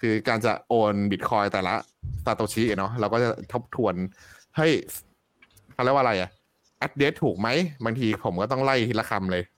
[0.00, 1.74] คือการจะโอนบิตคอยน์แต่ละ
[2.24, 3.94] ซาโตชิเนาะเราก็จะทบทวน
[4.56, 4.72] เฮ้ย
[5.72, 6.30] เขาเรียกว่าอะไรอะ
[6.78, 7.48] แอดเดตถูกไหม
[7.84, 9.57] บางทีผมก็ต้องไล่ทีละคำเลยแอด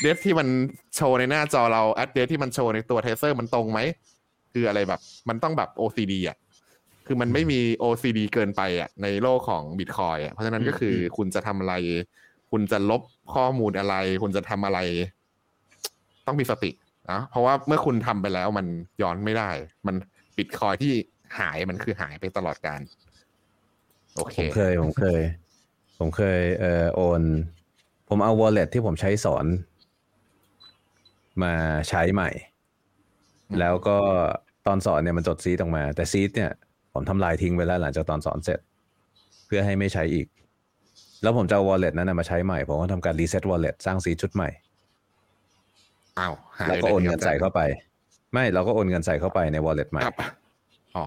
[0.00, 0.48] เดตที่มัน
[0.96, 3.80] โชว์ในหน้าจอเราแอดเดตที่มันโชว์ในตัว Trezor มันตรงไหม
[4.52, 6.36] คืออะไรแบบ มันต้องแบบ OCD อะ
[7.06, 11.74] คือมันไม่มี OCD เกินไปอะในโลกของบิตคอยน์อะเพราะฉะนั้นก็คืออคุณจะทำอะไร
[12.50, 13.02] คุณจะลบ
[13.34, 14.78] ข้อมูลอะไร คุณจะทำอะไร
[16.26, 16.70] ต้องมีสติ
[17.10, 18.66] นะเพราะว่าเมื่อคุณทำไปแล้วมัน
[19.02, 19.50] ย้อนไม่ได้
[19.86, 19.94] มัน
[20.36, 20.92] บิตคอยที่
[21.38, 22.80] หายมันคือหายไปตลอดการ
[24.16, 25.20] โอเค ผมเคย ผมเคย
[25.98, 27.22] ผมเคยเอ่อโอน
[28.08, 29.46] ผมเอา wallet ที่ผมใช้สอน
[31.42, 31.52] มา
[31.88, 32.30] ใช้ใหม่
[33.48, 33.96] อืมแล้วก็
[34.66, 36.50] ตอนสอนเนี่ยมันจดซีดออกมา แต่ซีดเนี่ย
[36.92, 38.60] ผมทำลายทิ้งไปแล้วหลังจากตอนสอนเสร็จ
[39.46, 40.26] เพื่อให้ไม่ใช้อีก
[41.22, 44.48] แล้วผมจะเอา wallet นั้นนะมาใช้ใหม่ ผมก็ทำการ reset wallet สร้างซีดชุดใหม่
[46.18, 47.60] อ้าวหายแล้วก็โอนเงินใส่เข้าไป
[48.32, 50.16] ไม่เราก็โอนเงินใส่เข้าไปใน wallet ใหม่ครับ
[50.96, 51.06] อ๋อ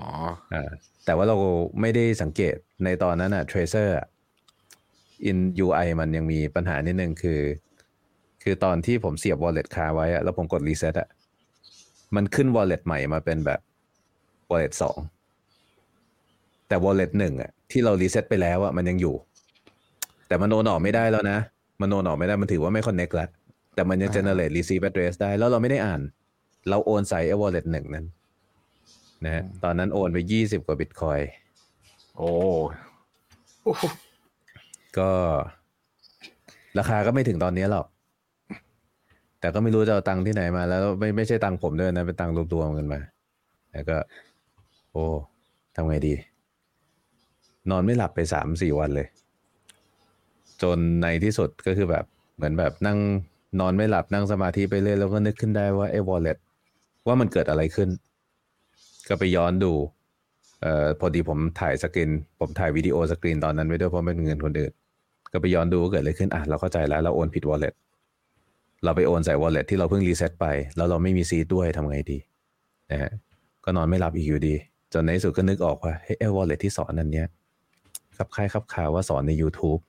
[0.53, 0.69] อ่า
[1.05, 1.37] แต่ว่าเรา
[1.81, 4.07] ไม่ได้สังเกตในตอนนั้นอะ tracer อะ
[5.29, 7.41] in UI มันยังมีปัญหานิดนึงคือ
[8.43, 11.07] คือตอนที่ผมเสียบ wallet คาไว้อะแล้วผมกด reset อะ
[12.15, 13.59] มันขึ้น wallet ใหม่มาเป็นแบบ
[14.51, 14.97] wallet สอง
[16.67, 19.15] แต่ wallet หนึ่งอะที่เรา reset ไปแล้วอะมันยังอยู่
[20.27, 21.39] แต่มันโอนออกไม่ได้แล้วนะ
[21.81, 23.29] มันโอนออกไม่ได้มันถือว่าไม่ connect แล้ว
[23.75, 26.01] แต่มันยังอ่า generate receive address ได้ แล้วเราไม่ได้อ่าน
[26.69, 28.05] เราโอนใส่ไอ้ wallet หนึ่งนั้น
[29.25, 31.19] นะฮะตอนนั้นโอนไปยี่สิบกว่าบิตคอย
[32.17, 32.31] โอ้
[34.99, 35.09] ก็
[36.77, 37.85] ราคาก็ไม่ถึงตอนนี้หรอก
[39.39, 42.99] แต่ก็ไม่รู้จะเอาตังค์ที่ไหนมา แล้วไม่ไม่ใช่ตังค์ผมด้วยนะ เป็นตังค์รวมๆกันมา
[43.73, 43.97] แล้วก็
[44.91, 45.05] โอ้
[45.75, 46.13] ทำไงดี
[47.71, 49.07] นอนไม่หลับไปสามสี่วันเลย
[50.61, 52.97] จนในที่สุดก็คือแบบ เหมือนแบบนั่ง
[53.59, 56.37] นอนไม่หลับนั่งสมาธิไปเรื่อยแล้วก็นึกขึ้นได้ว่าไอ้ wallet
[57.07, 57.89] ว่ามันเกิดอะไรขึ้น
[59.07, 59.73] ก็ไปย้อนดู
[60.61, 62.09] เอ่อพอดีผมถ่ายสกรีน
[62.39, 64.71] ผมถ่ายวิดีโอสกรีนตอนนั้นไว้ด้วยเพราะเป็นเงินคนอื่น
[65.31, 67.73] ก็ไปย้อนดูว่าเกิดอะไรขึ้นอะเราเข้าใจแล้วเราโอนผิด wallet
[68.83, 72.17] เราไปโอนใส่ wallet ที่เราเพิ่ง reset ไป แล้วเราไม่มี seed ด้วยทำไงดี
[72.91, 73.11] นะฮะ
[73.65, 74.55] ก็นอนไม่หลับอีกอยู่ดี
[74.93, 77.27] จนในที่สุดก็นึกออกว่าเฮ้ยไอ้ wallet ที่สอนนั้นเนี้ย
[78.17, 79.79] ครับคล้ายครับข่าวว่าสอนใน YouTube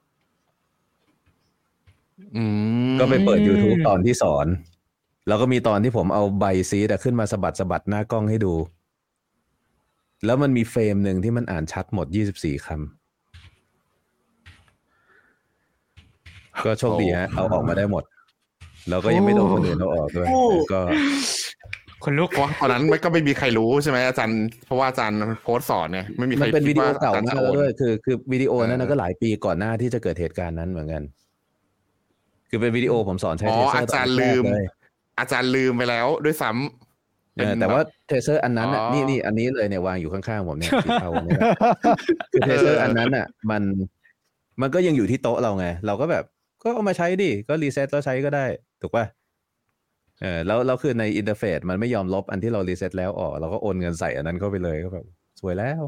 [2.37, 2.45] อื
[2.91, 4.47] มก็ไปเปิด YouTube ตอนที่สอน
[5.29, 8.55] แล้วก็มีตอนที่ผมเอาใบซีดอะขึ้นมาสะบัดสะบัดหน้ากล้องให้ดู
[10.25, 12.98] แล้วมันมีเฟรมหนึ่งที่มันอ่านชัดหมด24คำ
[16.65, 18.05] ก็โชคดีฮะเอาออกมาได้หมด
[18.89, 20.41] แล้วก็ยังไม่โดนคนอื่นเอาออกด้วยโอ้
[20.73, 20.81] ก็
[22.05, 31.03] คนลุกเพราะว่าตอนนั้นมันก็ไม่มีใครรู้ใช่ไหมอาจารย์เพราะว่าอาจารย์โพสต์สอนเนี่ยไม่มีใคมัรนเป็นคิวิดีโอเก่าจรย์มาจะกโอแล้วนด้วยคือคือวิดีโอนั้นเอนะอก็หลายปีก่อนหน้าที่จะเกิดเหตุการณ์นั้นเหมือนกัน
[32.51, 34.67] คือเป็นวิดีโอผมสอนใช้อ๋อเทเซอร์อาจารย์ลืมเลย
[35.19, 41.41] อาจารย์ลืมไปแล้วด้วยซ้ำเออแต่ว่าเทเซอร์อันนั้นอะอ๋อนี่นี่อันนี้เลยเนี่ยวางอยู่ข้างๆผมเนี่ยสีเทาเนี่ย
[42.33, 43.63] คือเทเซอร์อันนั้นอะ มัน
[44.61, 46.25] มันก็ยังอยู่ที่โต๊ะเราไง เราก็แบบ
[46.63, 48.47] ก็เอามาใช้ดิ ก็ reset แล้วใช้ก็ได้
[48.83, 49.05] ถูกป่ะ
[50.21, 55.07] เออแล้วแล้วคือใน interface มันไม่ยอมลบอันที่เรา reset แล้วออกเราก็โอนเงินใส่อันนั้นเข้าไปเลยก็แบบ
[55.41, 55.83] สวยแล้ว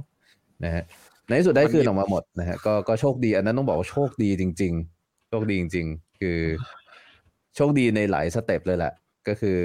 [0.64, 0.84] นะฮะ
[1.26, 6.38] ในที่สุดได้คืนออกมาหมดนะฮะก็ก็โชคดีอันนั้นต้องบอกว่าโชคดีจริง ๆ โชคดีจริง ๆ คือ
[7.56, 8.92] โชคดีในหลาย step เลยแหละ
[9.28, 9.58] ก็คือ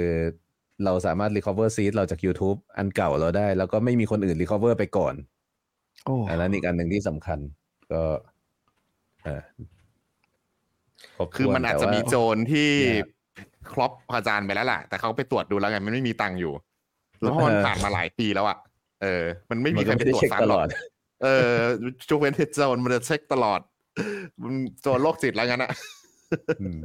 [0.84, 5.14] เราสามารถ recover seed เราจาก YouTube อันเก่าเราได้ แล้วก็ไม่มีคนอื่น recover ไปก่อน
[6.04, 7.38] โอ้อันนั้นอีกอันหนึ่งที่สำคัญ
[7.92, 8.02] ก็
[9.24, 9.75] เออรบถ้วน
[11.36, 13.06] คือมันอาจจะแต่ว่มีโจรที่เนี่ย
[13.72, 16.52] ครอบอาจารย์ไปแล้วล่ะ แต่เขาไปตรวจดูแล้วไงมันไม่มีตังค์อยู่
[17.20, 18.56] แล้วพอมันเออผ่านมาหลายปีแล้วอะ
[19.02, 20.68] เออ มันไม่มีมันใครก็ไปไม่ได้ตรวจเช็คซ้ำตหรลออกด
[21.22, 21.52] เออ
[22.08, 23.60] จูเวนเทโจนมันจะเช็คตลอด
[24.42, 25.70] มันโจรโรคจิตแล้วงั้นอะ
[26.60, 26.80] อืม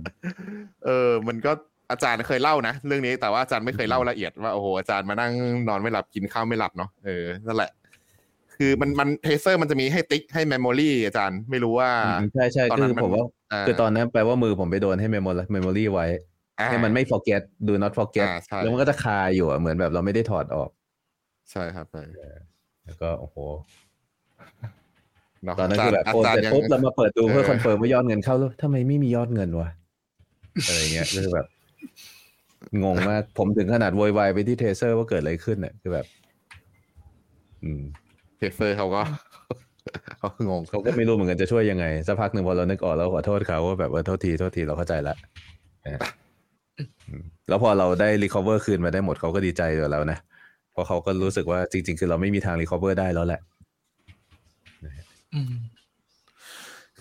[0.86, 1.52] เออ มันก็
[1.92, 5.32] อาจารย์เคยเล่านะเรื่องนี้แต่ว่าอาจารย์ไม่เคยเล่าละเอียดว่าโอ้โหอาจารย์มานั่ง
[5.70, 7.72] นอนไม่หลับกินข้าวไม่หลับเนาะเออนั่นแหละ
[8.58, 16.08] คือมันมันเทเซอร์มันจะมีให้ติ๊กให้เมมโมรีอาจารย์ไม่รู้ว่าอืมใช่ใช่ตอนคืนั้อนมันผมว่าอ่าคือตอนนั้นแปลว่ามือผมไปโดนให้ memory memory ไว้
[16.60, 20.70] อ่าให้มันไม่ forget do not forget อ่าใช่แล้วมันก็จะคาอยู่อะเหมือนแบบเราไม่ได้ถอดออก
[21.52, 22.02] ใช่ครับใช่
[22.86, 23.36] แล้วก็โอ้โห
[25.44, 29.70] เนาะตอนนั้นาจาคือรแบบย์อาโอนจารเสย์ร็จยังปุ๊บเรามาเปิดดูเพื่อเออคอนเฟิร์มว่ายอดเงินเข้าแล้วทำไมไม่มียอดเงินวะ
[30.68, 31.46] อะไรเงี้ยคือแบบ
[32.84, 36.06] งงมาก ผมถึงขนาดโวยวายไปที่ Trezor ว่าเกิดอะไรขึ้นเนี่ยคือแบบ
[37.64, 37.84] อืม
[38.42, 39.02] Trezor เขาก็
[40.20, 45.16] เขางงเขาก็ไม่รู้เหมือนกันจะช่วยยังไงสักพักหนึ่งพอเรานึกออกแล้วขอโทษเขาว่าแบบว่าโทษทีโทษทีเราเข้าใจละ
[45.86, 46.02] นะ
[47.10, 50.18] อืมแล้วพอเราได้ recover คืนมาได้หมดเขาก็ดีใจกับเรานะ
[50.72, 53.42] เพราะเขาก็รู้สึกว่าจริง ๆ คือเราไม่มีทาง recover ได้แล้วแหละ
[55.34, 55.54] อืม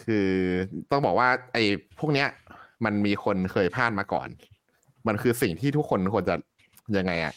[0.03, 0.29] คือ
[0.91, 1.63] ต้องบอกว่า ไอ้
[1.99, 2.29] พวกเนี้ย
[2.85, 4.29] มันมีคนเคยพลาดมาก่อน
[5.07, 6.35] มันคือสิ่งที่ทุกคนควรจะ
[6.99, 7.35] ยังไงอะ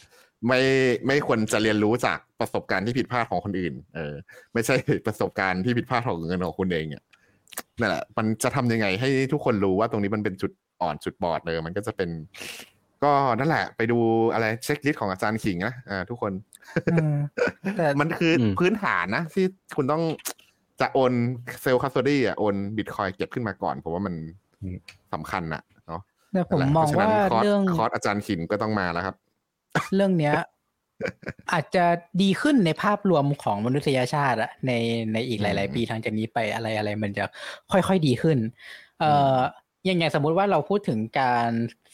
[0.48, 0.60] ไม่
[1.06, 4.14] ไม่ควรจะเรียนรู้จาก ประสบการณ์ที่ผิดพลาดของคนอื่น เออ
[4.52, 4.74] ไม่ใช่
[5.06, 7.02] ประสบการณ์ที่ผิดพลาดของเงินของคุณเองเนี่ย
[7.80, 12.10] นั่นแหละ มันจะทำยังไงให้ทุกคนรู้ว่าตรงนี้มันเป็นจุดอ่อนจุดบอดเลย มันก็จะเป็น
[13.04, 13.98] ก็นั่นแหละ ไปดู
[14.34, 16.32] อะไรเช็คลิสต์ของอาจารย์ขิงนะอ่าทุกคน
[16.84, 17.16] เออ
[17.76, 19.44] แต่มันคืออมพื้นฐานนะ ที่
[19.76, 20.02] คุณต้อง
[20.80, 21.12] จะโอน
[21.62, 24.14] self custody อะโอนบิตคอยน์เก็บขึ้นมาก่อนผมว่ามัน
[24.62, 24.76] อืม
[25.14, 26.00] สำคัญนะเนาะ
[26.32, 29.16] แต่ผมนั่นแหละมองเพระฉะว่านั้นคอร์สเรื่องคอร์สอาจารย์ขินก็ต้องมาแล้วครับ
[29.94, 30.32] เรื่องเนี้ย
[31.52, 31.84] อาจจะ
[32.22, 34.72] ดีขึ้นในภาพรวมของมนุษยชาติอะใน
[35.12, 37.24] ในอีกหลาย ๆ ปีหลังจากนี้ไปอะไรอะไรมันจะ
[37.72, 38.38] ค่อยๆดีขึ้น
[39.00, 39.38] เอ่อ
[39.86, 41.50] อย่างอย่างสมมุติว่าเราพูดถึงการ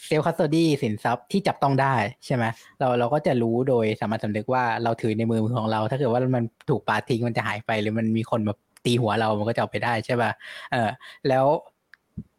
[0.06, 1.94] self custody สินทรัพย์ที่จับต้องได้
[2.26, 2.44] ใช่ไหม
[2.78, 8.54] เราเราก็จะรู้โดยสามัญสำนึกว่าเราถือในมือของเรา ถ้าเกิดว่ามันถูกปาทิ้งมันจะหายไป หรือมันมีคนมา
[8.84, 10.30] ตีหัวเรามันก็จะเอาไปได้ใช่ป่ะ
[10.72, 10.90] เออ
[11.28, 11.46] แล้ว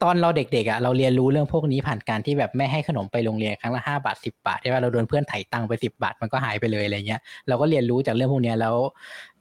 [0.04, 8.76] ตอนเราเด็กๆอะเราเรียนรู้เรื่องพวกนี้ผ่านการที่แบบไม่ให้ขนมไปโรงเรียนครั้งละห้าบาทสิบาทใช่ป่ะเราโดนเพื่อนไถ่ตังค์ไปสิบาทมันก็หายไปเลยอะไรเงี้ยเราก็เรียนรู้จากเรื่องพวกนี้แล้ว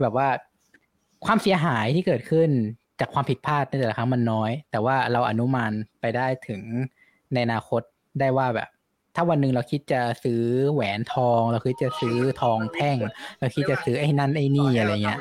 [0.01, 0.29] แบบว่า
[1.27, 2.49] ความเสียหายที่เกิดขึ้น
[3.01, 6.61] จากความผิดพลาดในแต่ละครั้งมันน้อย แต่ว่าเราอนุมานไปได้ถึง
[7.33, 7.83] ในอนาคต
[8.21, 8.69] ได้ว่าแบบ
[9.15, 12.97] ถ้าวันหนึ่งเราคิดจะซื้อแหวนทอง เราคิดจะซื้อทองแท่ง
[13.41, 15.21] เราคิดจะซื้อไอ้นั่นไอ้นี่อะไรเงี้ย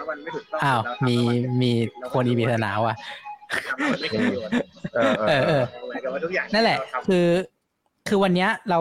[0.63, 1.17] อ้าวมี
[1.61, 1.71] มี
[2.11, 2.95] คนอีมีศาสนาว่ะ
[4.95, 5.63] เออเอเอออเออ
[6.53, 7.27] นั่นแหละ คือ
[8.07, 8.79] คือวันเนี้ยเรา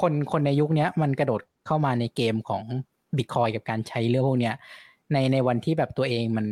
[0.00, 2.62] คนคนในยุคเนี้ย มันกระโดดเข้ามาในเกมของ
[3.16, 4.54] บิตคอยกับการใช้เรื่องพวกเนี้ย
[5.12, 6.46] ในในวันที่แบบตัวเองมัน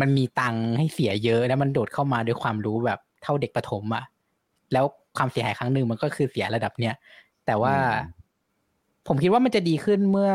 [0.00, 4.04] มันมีตังค์ให้เสียเยอะ แล้วมันโดดเข้ามาด้วยความรู้แบบเท่าเด็กประถมอะ่ะ
[4.72, 4.84] แล้ว
[5.16, 6.94] ความเสียหายครั้งหนึ่งมันก็คือเสียระดับเนี้ย
[7.46, 7.74] แต่ว่า
[9.06, 10.32] ผมคิดว่ามันจะดีขึ้นเมื่อ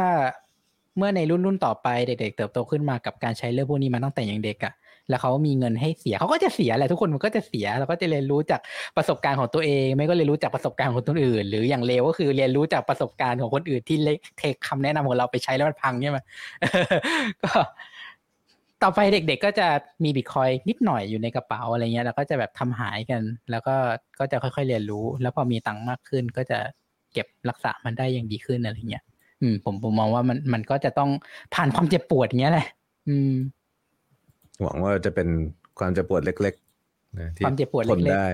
[0.98, 4.74] เมื่อในรุ่นรุ่นต่อไปเด็กๆเติบโตขึ้นมากับการใช้เรื่องพวกนี้มาตั้งแต่ยังเด็กอะ่ะ
[5.10, 8.62] แล้วเขามีเงินให้เสียเขาก็จะเสียแหละทุกคนมันก็จะเสียเราก็จะเรียนรู้จาก
[8.98, 16.20] ประสบการณ์ของตัวเอง ไม่ก็เรียนรู้จากประสบการณ์ของคนอื่น หรืออย่างเลวก็คือเรียนรู้จากประสบการณ์ของคนอื่นที่เล็กเทคคำแนะนำของเราไปใช้แล้วมันพังใช่ไหม
[17.44, 17.52] ก็
[18.84, 19.68] ต่อไปเด็กๆก็จะ
[20.04, 23.22] มีบิตคอยนิดหน่อยอยู่ในกระเป๋าอะไรเงี้ย แล้วก็จะแบบทำหายกัน
[23.52, 23.76] แล้วก็
[24.20, 26.60] ก็จะค่อยๆเรียนรู้ แล้วพอมีตังค์มากขึ้น ก็จะ
[27.14, 29.04] เก็บรักษามันได้อย่างดีขึ้นอะไรเงี้ย
[29.42, 31.10] อืม ผมผมมองว่ามันมันก็จะต้อง
[31.54, 32.68] ผ่านความเจ็บปวดเงี้ยแหละ
[33.08, 33.34] อืม
[34.64, 35.28] หวังว่าจะเป็น
[35.80, 38.28] ความเจ็บปวดเล็กๆนะที่ความเจ็บปวดทเล็นกๆได้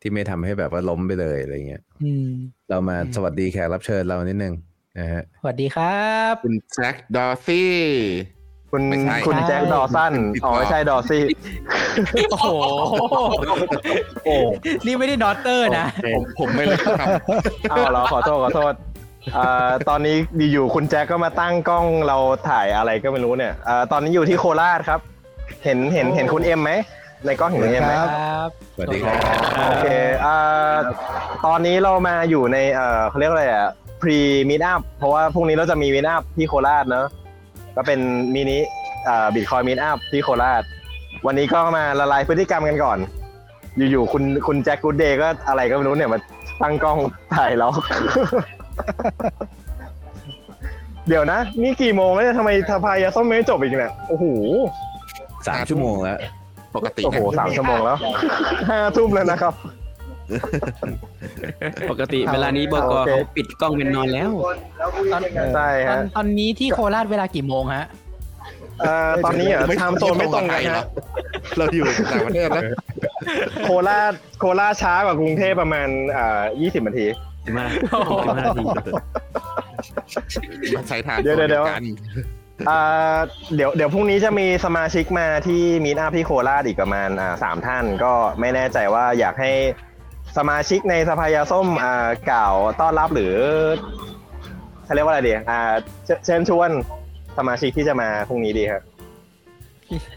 [0.00, 2.28] ที่ไม่ทำให้แบบว่าล้มไปเลยอะไรเงี้ยอืม
[2.68, 4.54] เรามาอืมสวัสดีแขกรับเชิญเรานิดนึง
[4.98, 7.72] นะฮะสวัสดีครับ คุณแจ็คดอร์ซี่
[8.70, 11.24] คุณไม่ใช่คุณแจ็คดอสันผิดอ๋อต่อไม่ใช่ดอซี่
[12.32, 12.48] โอ้โห
[14.24, 14.34] โอ้
[14.86, 17.08] นี่ไม่ได้ดอตเตอร์นะผมผมไม่เลยครับ
[17.70, 18.72] เอาเหรอขอโทษขอโทษ
[19.34, 20.16] เอ่อตอนนี้
[20.52, 22.16] อยู่ๆคุณแจ็คก็มาตั้งกล้องเรา
[22.48, 25.00] ถ่ายอะไรก็ไม่รู้เนี่ยเอ่อตอนนี้อยู่ที่โคราชครับ
[25.64, 26.72] เห็นเห็นเห็นคุณเอ็มไหม
[27.24, 28.08] ในกล้องเห็นคุณเอ็มไหมครั
[28.48, 29.16] บสวัสดีครับ
[29.68, 29.86] โอเค
[30.22, 30.34] เอ่
[30.72, 30.74] อ
[31.46, 33.68] ตอนนี้เรามาอยู่ในเอ่อเขาเรียกว่าอะไรอะ
[34.02, 37.06] pre meet up เพราะว่าพรุ่งนี้เราจะมี meet up ที่โคราชเนอะ
[37.76, 38.00] ก็เป็น
[38.34, 38.58] มินิ
[39.04, 40.62] เอ่อ bitcoin meet up ที่โคราช
[41.26, 42.98] วันนี้ก็มาละลายพฤติกรรมกันก่อน
[43.76, 46.18] อยู่ๆคุณคุณแจ็คกูดเดย์ก็อะไรก็ไม่รู้เนี่ยมา
[46.62, 46.98] ตั้งกล้อง
[47.34, 47.68] ถ่ายเรา
[51.08, 54.24] เดี๋ยวนะ นี่กี่โมงแล้วเนี่ยทำไมทพายาส้มไม่จบอีกเนี่ยโอ้โห
[55.48, 56.18] สามชั่วโมงแล้ว
[56.76, 57.98] ปกติโอ้โหสามชั่วโมงแล้ว
[58.70, 59.54] ห้าทุ่มแล้วนะครับ
[61.90, 64.30] ปกติเวลานี้บกโอเคเขาปิดกล้องเป็นนอนแล้ว
[65.54, 67.86] ใช่ตอนฮะตอนนี้ที่โคราชเวลากี่โมงฮะ
[68.80, 70.86] เอ่อตอนนี้เหรอไทม์โซนไม่ตรงกันเหรอฮะ
[71.58, 72.62] เราอยู่ต่างประเทศนะ
[73.64, 77.06] โคราชโคราชช้ากว่ากรุงเทพประมาณเอ่อยี่สิบนาที
[77.46, 78.64] สิบห้าสิบห้านาที
[80.88, 81.64] ใช้ทางเดี๋ยวเดี๋ยว
[82.56, 83.18] เดี๋ยวกันอ่า
[83.54, 89.50] เดี๋ยวเดี๋ยวพรุ่งนี้จะมีสมาชิกมาที่มีดอัพที่โคราชอีกประมาณอ่าสามท่านก็ไม่แน่ใจว่าอยากให้
[90.36, 93.34] สมาชิกในสภายาส้มอ่ากล่าวต้อนรับหรือ
[94.84, 95.60] เขาเรียกว่าอะไรดีอ่า
[96.04, 96.70] เชเชิญชวน
[97.38, 98.82] สมาชิกที่จะมาพรุ่งนี้ดีครับ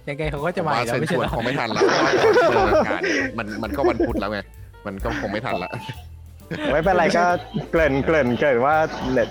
[0.10, 3.02] ยังไงเขาก็จะมาว่าอยู่แล้วเชิญไม่ชใช่เหรอวนคงไม่ทันแล้วเพราะว่าก่อนเจออากาศ
[3.38, 4.40] มันมันก็วันพุธแล้วไง
[4.86, 5.72] มันก็คงไม่ทันละ
[6.72, 7.24] ไม่เป็นไรก็
[7.72, 8.76] เกริ่นเกริ่นเกริ่นว่า
[9.12, 9.30] เน็ต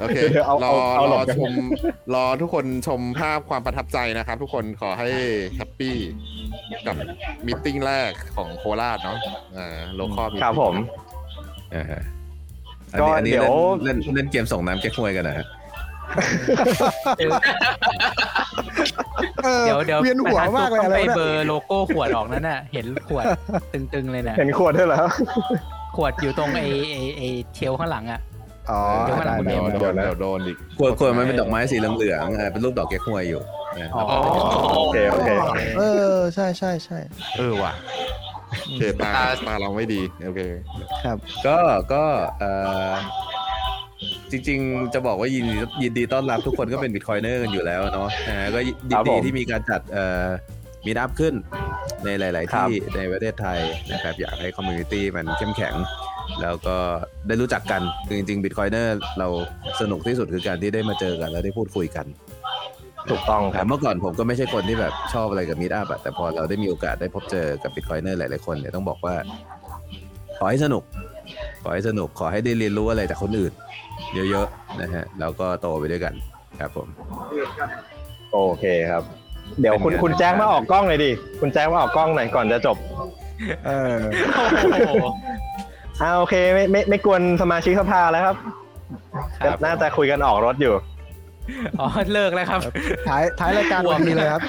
[0.00, 1.52] โอเคเดี๋ยวเอารอเอาเอาหลรบอกันชม
[2.14, 5.08] รอทุกคนชมภาพความประทับใจนะครับ ทุกคนขอให้
[5.56, 5.96] แฮปปี้
[6.86, 6.96] กับ
[7.46, 9.18] มิทติ้งแรกของโคราชเนาะ
[9.58, 10.74] อ่าโลคอลครับผม
[11.74, 12.02] อ่าฮะ
[12.92, 15.46] อันก็นี้อันนี้เดี๋ยวเล่นเล่นเล่นเกมส่งน้ำแก้ควยกันนะฮะ
[19.44, 23.24] เออเดี๋ยวเดี๋ยวเวียนหัวมากเลยต้ออะงไรไปวะเบเนี่ยอร์โลโก้ขวดออกนั่นน่ะ เห็นขวด
[23.72, 25.00] ตึงๆเลยนะเห็นขวดด้วยเหรอ
[25.96, 27.22] ขวดอยู่ตรงไอไอไอ
[27.54, 28.20] shelf ข้างหลังอะ
[28.70, 33.42] อ๋อเดี๋ยวมันได้คุณได้เอ็มเดี๋ยวได้เดี๋ยวโดนอีกขวดขวดมันเป็นดอกไม้สีเหลืองๆอ่าเป็นรูปดอกแก้ควยอยู่
[33.80, 34.04] นะอ๋อ
[34.78, 35.30] โอเคโอเค
[35.78, 35.82] เอ
[36.16, 36.98] อใช่ใช่ใช่
[37.38, 37.72] เออว่ะ
[38.66, 39.10] โอเคตา
[39.46, 40.40] ตาเราไม่ดีโอเค
[41.04, 41.16] ครับ
[41.46, 41.58] ก็
[41.92, 42.02] ก็
[42.40, 42.50] เอ่
[42.90, 42.92] อ
[44.30, 50.26] จริงๆ จะบอกว่ายินดียินดีต้อนรับทุกคนก็เป็น Bitcoiner กันอยู่แล้วเนาะอ่าก็ยินครับดีผมที่มีการจัดเอ่อ
[50.86, 51.34] มีนับขึ้น
[52.04, 53.58] ในหลายๆครับที่ในประเทศไทย
[53.92, 55.74] นะครับ อยากให้ community มันเข้มแข็ง
[56.42, 56.76] แล้วก็
[57.26, 59.28] ได้รู้จักกันคือจริงๆ Bitcoiner เรา
[59.80, 62.06] สนุกที่สุดคือการที่ได้มาเจอกันแล้วได้พูดคุยกัน
[63.10, 69.14] ถูกต้องคแต่ เมื่อก่อนผมก็ไม่ใช่คนที่แบบชอบอะไรกับมีดอัพอะแต่พอเราได้มีโอกาสได้พบเจอกับ Bitcoiner หลายๆคนเนี่ยต้องบอกว่า
[70.38, 70.82] ขอให้สนุก
[71.62, 73.52] ขอให้สนุกขอให้ได้เรียนรู้อะไรจากคนอื่น
[74.30, 76.14] เยอะๆนะฮะแล้วก็โตไปด้วยกัน
[76.60, 76.88] ครับผม
[78.32, 79.02] โอเคครับ
[79.60, 81.10] เดี๋ยวคุณเป็นไง คุณแจ็คมาออกกล้องหน่อยดิ
[81.40, 82.76] คุณแจ็คมาออกกล้องหน่อยก่อนจะจบ
[83.66, 83.98] เออ
[84.72, 85.06] โอ้โห
[86.02, 88.36] อ่าโอเคไม่ไม่ไม่กวนสมาชิกสภาแล้วครับ
[89.44, 90.74] ครับ น่าจะคุยกันออกรถอยู่
[91.80, 92.60] อ๋อเลิกแล้วครับ
[93.08, 94.42] ท้ายท้ายรายการวันนี้เลยครับ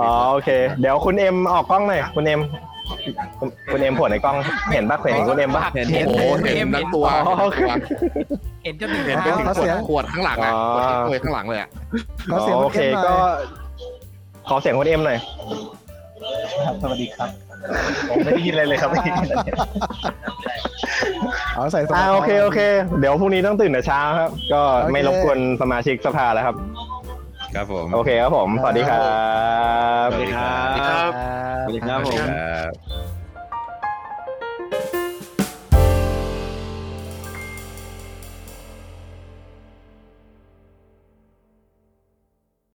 [0.00, 2.40] อ๋อโอเค เดี๋ยวคุณเอ็มออกกล้องหน่อยคุณเอ็ม
[3.38, 4.36] คุณคุณเอ็มผลในกล้อง
[4.72, 7.60] เห็นปะเห็นคุณเอ็มปะ เห็นเห็นโอ้โหเห็นเห็นทั้งตัวอ๋อโอเค
[8.64, 11.68] เห็นจนถึงเห็นเป็นอ๋อขวเสีดยงขวดข้างหลังอะอ๋อขวดที่เคยข้างหลังเลยอะ
[12.32, 13.16] ขอเสียงโอคุณเคเอ็มหน่อยก็
[14.48, 15.18] ขอเสียงคุณเอ็มหน่อย
[16.82, 17.30] สวัสดีครับ
[18.10, 18.90] ผมไม่ได้ยินอะไรเลยครับ
[21.54, 22.60] เอาใส่สมาอ่าร์ทโอเคโอเค
[22.98, 26.56] เดี๋ยวพรุ่งนี้ต้องตื่นแต่เช้าครับ ก็โอเคไม่รบกวนสมาชิกสภาแล้วครับ
[27.54, 28.98] ครับผม โอเคครับผม สวัสดีครั
[30.06, 31.12] บ สวัสดีครับครับ
[31.64, 33.21] สวัสดีครับผมครับ